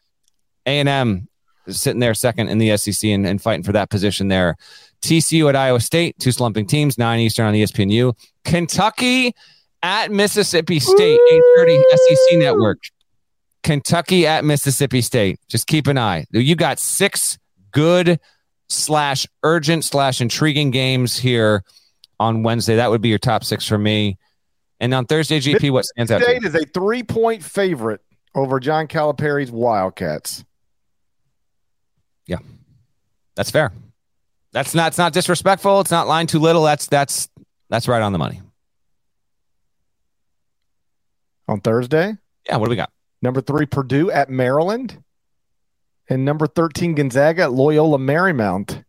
A&M 0.65 1.29
sitting 1.69 2.01
there 2.01 2.15
second 2.15 2.49
in 2.49 2.59
the 2.59 2.77
SEC 2.77 3.09
and, 3.11 3.27
and 3.27 3.43
fighting 3.43 3.63
for 3.65 3.73
that 3.73 3.91
position 3.91 4.29
there. 4.29 4.57
TCU 5.03 5.49
at 5.49 5.57
Iowa 5.57 5.81
State, 5.81 6.19
two 6.19 6.33
slumping 6.33 6.67
teams, 6.67 6.97
nine 6.97 7.21
Eastern 7.21 7.47
on 7.47 7.55
E 7.55 7.63
ESPNU. 7.63 8.15
Kentucky 8.45 9.35
at 9.83 10.11
Mississippi 10.11 10.79
State, 10.79 11.21
eight 11.33 11.43
thirty 11.57 11.83
SEC 11.91 12.39
Network. 12.39 12.79
Kentucky 13.63 14.27
at 14.27 14.45
Mississippi 14.45 15.01
State. 15.01 15.39
Just 15.49 15.67
keep 15.67 15.87
an 15.87 15.99
eye. 15.99 16.25
You 16.31 16.57
got 16.57 16.79
six 16.79 17.39
good 17.73 18.19
slash 18.69 19.27
urgent 19.43 19.85
slash 19.85 20.21
intriguing 20.21 20.71
games 20.71 21.17
here 21.19 21.63
on 22.19 22.43
Wednesday. 22.43 22.77
That 22.77 22.91
would 22.91 23.01
be 23.01 23.09
your 23.09 23.19
top 23.19 23.45
six 23.45 23.67
for 23.67 23.79
me. 23.79 24.19
And 24.81 24.93
on 24.95 25.07
Thursday, 25.07 25.39
GP, 25.39 25.71
what 25.71 25.85
stands 25.85 26.11
out? 26.11 26.19
to 26.19 26.25
you? 26.25 26.41
State 26.41 26.45
is 26.45 26.55
a 26.55 26.65
three 26.67 27.03
point 27.03 27.43
favorite 27.43 28.01
over 28.35 28.59
John 28.59 28.89
Calipari's 28.89 29.51
Wildcats. 29.51 30.45
Yeah, 32.27 32.39
that's 33.37 33.51
fair. 33.51 33.73
That's 34.53 34.75
not. 34.75 34.89
It's 34.89 34.99
not 34.99 35.13
disrespectful. 35.13 35.81
It's 35.81 35.91
not 35.91 36.07
lying 36.07 36.27
too 36.27 36.39
little. 36.39 36.63
That's 36.63 36.87
that's 36.87 37.29
that's 37.71 37.89
right 37.89 38.03
on 38.03 38.13
the 38.13 38.19
money. 38.19 38.41
On 41.49 41.61
Thursday, 41.61 42.17
Yeah. 42.47 42.57
What 42.57 42.67
do 42.67 42.71
we 42.71 42.77
got? 42.77 42.91
number 43.21 43.41
three, 43.41 43.67
Purdue 43.67 44.11
at 44.11 44.29
Maryland. 44.31 45.03
And 46.09 46.25
number 46.25 46.47
13, 46.47 46.95
Gonzaga 46.97 47.43
at 47.45 47.53
Loyola 47.53 47.97
Marymount. 47.97 48.85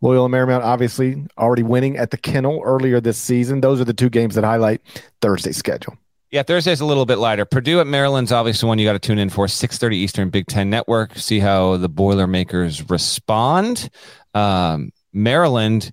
Loyola 0.00 0.28
Marymount 0.28 0.62
obviously 0.62 1.26
already 1.36 1.62
winning 1.62 1.96
at 1.96 2.10
the 2.10 2.16
Kennel 2.16 2.62
earlier 2.64 3.00
this 3.00 3.18
season. 3.18 3.60
Those 3.60 3.80
are 3.80 3.84
the 3.84 3.92
two 3.92 4.08
games 4.08 4.34
that 4.36 4.44
highlight 4.44 4.80
Thursday's 5.20 5.56
schedule. 5.56 5.96
Yeah, 6.32 6.42
Thursday's 6.42 6.80
a 6.80 6.86
little 6.86 7.04
bit 7.04 7.18
lighter. 7.18 7.44
Purdue 7.44 7.80
at 7.80 7.86
Maryland's 7.86 8.32
obviously 8.32 8.66
one 8.66 8.78
you 8.78 8.86
got 8.86 8.94
to 8.94 8.98
tune 8.98 9.18
in 9.18 9.28
for. 9.28 9.46
Six 9.48 9.76
thirty 9.76 9.98
Eastern, 9.98 10.30
Big 10.30 10.46
Ten 10.46 10.70
Network. 10.70 11.14
See 11.18 11.38
how 11.38 11.76
the 11.76 11.90
Boilermakers 11.90 12.88
respond. 12.88 13.90
Um, 14.32 14.92
Maryland 15.12 15.92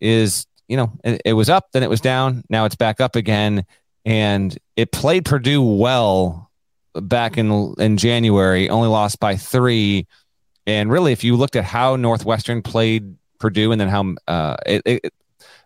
is, 0.00 0.44
you 0.66 0.76
know, 0.76 0.90
it, 1.04 1.22
it 1.24 1.32
was 1.34 1.48
up, 1.48 1.70
then 1.70 1.84
it 1.84 1.88
was 1.88 2.00
down. 2.00 2.42
Now 2.50 2.64
it's 2.64 2.74
back 2.74 3.00
up 3.00 3.14
again, 3.14 3.64
and 4.04 4.58
it 4.74 4.90
played 4.90 5.24
Purdue 5.24 5.62
well 5.62 6.50
back 6.94 7.38
in 7.38 7.76
in 7.78 7.96
January. 7.96 8.68
Only 8.68 8.88
lost 8.88 9.20
by 9.20 9.36
three, 9.36 10.08
and 10.66 10.90
really, 10.90 11.12
if 11.12 11.22
you 11.22 11.36
looked 11.36 11.54
at 11.54 11.62
how 11.62 11.94
Northwestern 11.94 12.60
played 12.60 13.14
Purdue, 13.38 13.70
and 13.70 13.80
then 13.80 13.88
how 13.88 14.14
uh, 14.26 14.56
it, 14.66 14.82
it, 14.84 15.14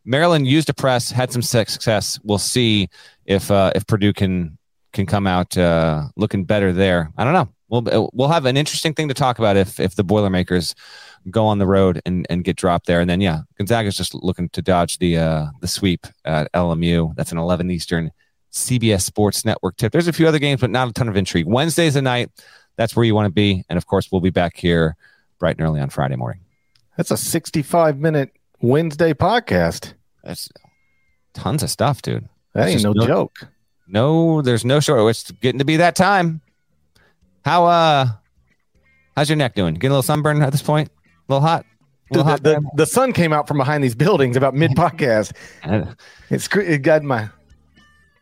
Maryland 0.05 0.47
used 0.47 0.69
a 0.71 0.75
press, 0.75 1.11
had 1.11 1.33
some 1.33 1.43
success. 1.43 2.19
We'll 2.23 2.39
see 2.39 2.89
if 3.27 3.51
uh, 3.51 3.73
if 3.75 3.87
Purdue 3.87 4.13
can 4.13 4.59
can 4.93 5.07
come 5.07 5.27
out 5.27 5.57
uh, 5.57 6.05
looking 6.17 6.45
better 6.45 6.73
there. 6.73 7.13
I 7.17 7.25
don't 7.25 7.33
know. 7.33 7.49
We'll 7.69 8.11
we'll 8.13 8.29
have 8.29 8.47
an 8.47 8.57
interesting 8.57 8.95
thing 8.95 9.09
to 9.09 9.15
talk 9.15 9.39
about 9.39 9.57
if 9.57 9.79
if 9.79 9.95
the 9.95 10.05
Boilermakers 10.05 10.75
go 11.31 11.47
on 11.47 11.59
the 11.59 11.67
road 11.67 12.01
and, 12.07 12.27
and 12.31 12.43
get 12.43 12.57
dropped 12.57 12.87
there, 12.87 13.01
and 13.01 13.09
then 13.09 13.21
yeah, 13.21 13.41
Gonzaga's 13.59 13.97
just 13.97 14.15
looking 14.15 14.49
to 14.51 14.63
dodge 14.63 14.99
the 14.99 15.19
uh, 15.19 15.47
the 15.61 15.69
sweep 15.69 16.07
at 16.25 16.51
LMU. 16.53 17.15
That's 17.15 17.33
an 17.33 17.39
11 17.39 17.71
Eastern 17.71 18.11
CBS 18.53 19.03
Sports 19.03 19.45
Network 19.45 19.77
tip. 19.77 19.93
There's 19.93 20.09
a 20.09 20.13
few 20.13 20.27
other 20.27 20.39
games, 20.39 20.61
but 20.61 20.71
not 20.71 20.89
a 20.89 20.93
ton 20.93 21.09
of 21.09 21.17
intrigue. 21.17 21.47
Wednesday's 21.47 21.95
a 21.95 22.03
night. 22.03 22.31
That's 22.77 22.97
where 22.97 23.05
you 23.05 23.15
want 23.15 23.27
to 23.27 23.33
be, 23.33 23.65
and 23.69 23.77
of 23.77 23.87
course, 23.87 24.11
we'll 24.11 24.21
be 24.21 24.31
back 24.31 24.57
here 24.57 24.97
bright 25.39 25.57
and 25.59 25.67
early 25.67 25.81
on 25.81 25.91
Friday 25.91 26.17
morning. 26.17 26.41
That's 26.97 27.11
a 27.11 27.17
65 27.17 27.99
minute 27.99 28.33
Wednesday 28.61 29.13
podcast. 29.15 29.95
That's 30.25 30.49
tons 31.35 31.63
of 31.63 31.71
stuff, 31.71 32.03
dude. 32.03 32.29
That 32.55 32.69
It's 32.69 32.77
ain't 32.77 32.83
no 32.85 32.93
no- 32.93 33.07
joke. 33.07 33.49
No, 33.89 34.41
there's 34.41 34.65
no 34.65 34.79
short. 34.79 35.11
It's 35.11 35.31
getting 35.33 35.59
to 35.59 35.65
be 35.65 35.77
that 35.79 35.97
time. 35.97 36.41
How 37.45 37.67
uh, 37.67 38.07
how's 39.17 39.29
your 39.29 39.37
neck 39.37 39.55
doing? 39.55 39.75
Getting 39.75 39.91
a 39.91 39.95
little 39.95 40.03
sunburn 40.03 40.41
at 40.43 40.53
this 40.53 40.63
point? 40.63 40.89
A 40.89 41.33
little 41.33 41.47
hot? 41.47 41.65
A 42.13 42.15
little 42.15 42.25
the, 42.25 42.31
hot? 42.31 42.43
the, 42.43 42.71
the 42.77 42.87
sun 42.87 43.13
came 43.13 43.33
out 43.33 43.49
from 43.49 43.57
behind 43.59 43.83
these 43.83 43.97
buildings 43.97 44.37
about 44.37 44.55
mid 44.55 44.73
podcast. 44.73 45.33
It's 46.31 46.49
it 46.55 46.83
got 46.83 47.03
my. 47.03 47.29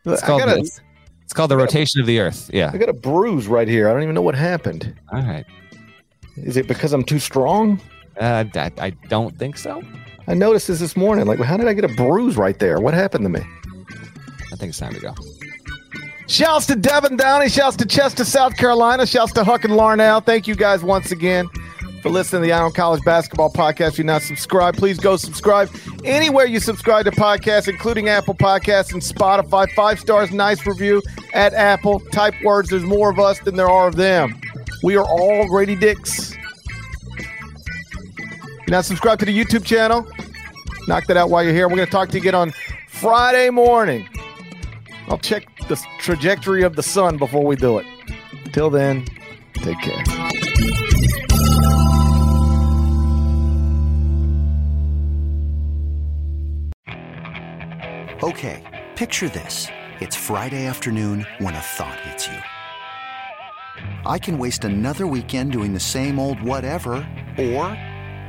it's 0.03 0.23
called 0.23 0.41
got 0.41 0.49
a 0.49 0.55
the, 0.55 0.79
it's 1.23 1.33
called 1.33 1.51
the 1.51 1.57
rotation 1.57 2.01
of 2.01 2.07
the 2.07 2.19
Earth. 2.19 2.49
Yeah. 2.51 2.71
I 2.73 2.77
got 2.79 2.89
a 2.89 2.93
bruise 2.93 3.47
right 3.47 3.67
here. 3.67 3.87
I 3.87 3.93
don't 3.93 4.01
even 4.01 4.15
know 4.15 4.23
what 4.23 4.33
happened. 4.33 4.95
All 5.13 5.21
right. 5.21 5.45
Is 6.35 6.57
it 6.57 6.67
because 6.67 6.91
I'm 6.91 7.03
too 7.03 7.19
strong? 7.19 7.79
Uh, 8.19 8.45
I, 8.55 8.71
I 8.79 8.89
don't 9.09 9.37
think 9.37 9.57
so. 9.57 9.83
I 10.29 10.35
noticed 10.35 10.67
this 10.67 10.79
this 10.79 10.95
morning. 10.95 11.25
Like, 11.25 11.39
how 11.39 11.57
did 11.57 11.67
I 11.67 11.73
get 11.73 11.85
a 11.85 11.93
bruise 11.95 12.37
right 12.37 12.57
there? 12.59 12.79
What 12.79 12.93
happened 12.93 13.25
to 13.25 13.29
me? 13.29 13.41
I 14.51 14.55
think 14.55 14.69
it's 14.69 14.77
time 14.77 14.93
to 14.93 14.99
go. 14.99 15.15
Shouts 16.27 16.67
to 16.67 16.75
Devin 16.75 17.17
Downey. 17.17 17.49
Shouts 17.49 17.75
to 17.77 17.85
Chester, 17.87 18.23
South 18.23 18.55
Carolina. 18.55 19.07
Shouts 19.07 19.33
to 19.33 19.43
Huck 19.43 19.63
and 19.63 19.73
Larnell. 19.73 20.23
Thank 20.23 20.47
you 20.47 20.53
guys 20.53 20.83
once 20.83 21.11
again 21.11 21.47
for 22.03 22.09
listening 22.09 22.43
to 22.43 22.45
the 22.45 22.53
Eye 22.53 22.59
on 22.61 22.71
College 22.73 23.03
Basketball 23.03 23.51
Podcast. 23.51 23.89
If 23.89 23.97
you're 23.97 24.05
not 24.05 24.21
subscribed, 24.21 24.77
please 24.77 24.99
go 24.99 25.17
subscribe 25.17 25.71
anywhere 26.05 26.45
you 26.45 26.59
subscribe 26.59 27.05
to 27.05 27.11
podcasts, 27.11 27.67
including 27.67 28.07
Apple 28.09 28.35
Podcasts 28.35 28.93
and 28.93 29.01
Spotify. 29.01 29.67
Five 29.73 29.99
stars, 29.99 30.31
nice 30.31 30.63
review 30.67 31.01
at 31.33 31.55
Apple. 31.55 32.01
Type 32.11 32.35
words. 32.43 32.69
There's 32.69 32.83
more 32.83 33.09
of 33.09 33.17
us 33.17 33.39
than 33.39 33.55
there 33.55 33.69
are 33.69 33.87
of 33.87 33.95
them. 33.95 34.39
We 34.83 34.95
are 34.95 35.05
all 35.05 35.45
Gradey 35.45 35.79
Dicks. 35.79 36.35
You're 38.69 38.77
not 38.77 38.85
subscribed 38.85 39.19
to 39.21 39.25
the 39.25 39.35
YouTube 39.35 39.65
channel? 39.65 40.05
Knock 40.87 41.07
that 41.07 41.17
out 41.17 41.31
while 41.31 41.43
you're 41.43 41.55
here. 41.55 41.67
We're 41.67 41.77
going 41.77 41.87
to 41.87 41.91
talk 41.91 42.09
to 42.09 42.13
you 42.13 42.21
again 42.21 42.35
on 42.35 42.53
Friday 42.87 43.49
morning. 43.49 44.07
I'll 45.07 45.17
check 45.17 45.47
the 45.67 45.75
trajectory 45.97 46.61
of 46.61 46.75
the 46.75 46.83
sun 46.83 47.17
before 47.17 47.43
we 47.43 47.55
do 47.55 47.79
it. 47.79 47.87
Till 48.53 48.69
then, 48.69 49.05
take 49.53 49.79
care. 49.79 50.03
Okay, 58.21 58.85
picture 58.95 59.29
this. 59.29 59.67
It's 59.99 60.15
Friday 60.15 60.67
afternoon 60.67 61.25
when 61.39 61.55
a 61.55 61.59
thought 61.59 61.99
hits 62.01 62.27
you. 62.27 62.37
I 64.05 64.19
can 64.19 64.37
waste 64.37 64.63
another 64.63 65.07
weekend 65.07 65.53
doing 65.53 65.73
the 65.73 65.79
same 65.79 66.19
old 66.19 66.39
whatever, 66.43 67.03
or 67.39 67.75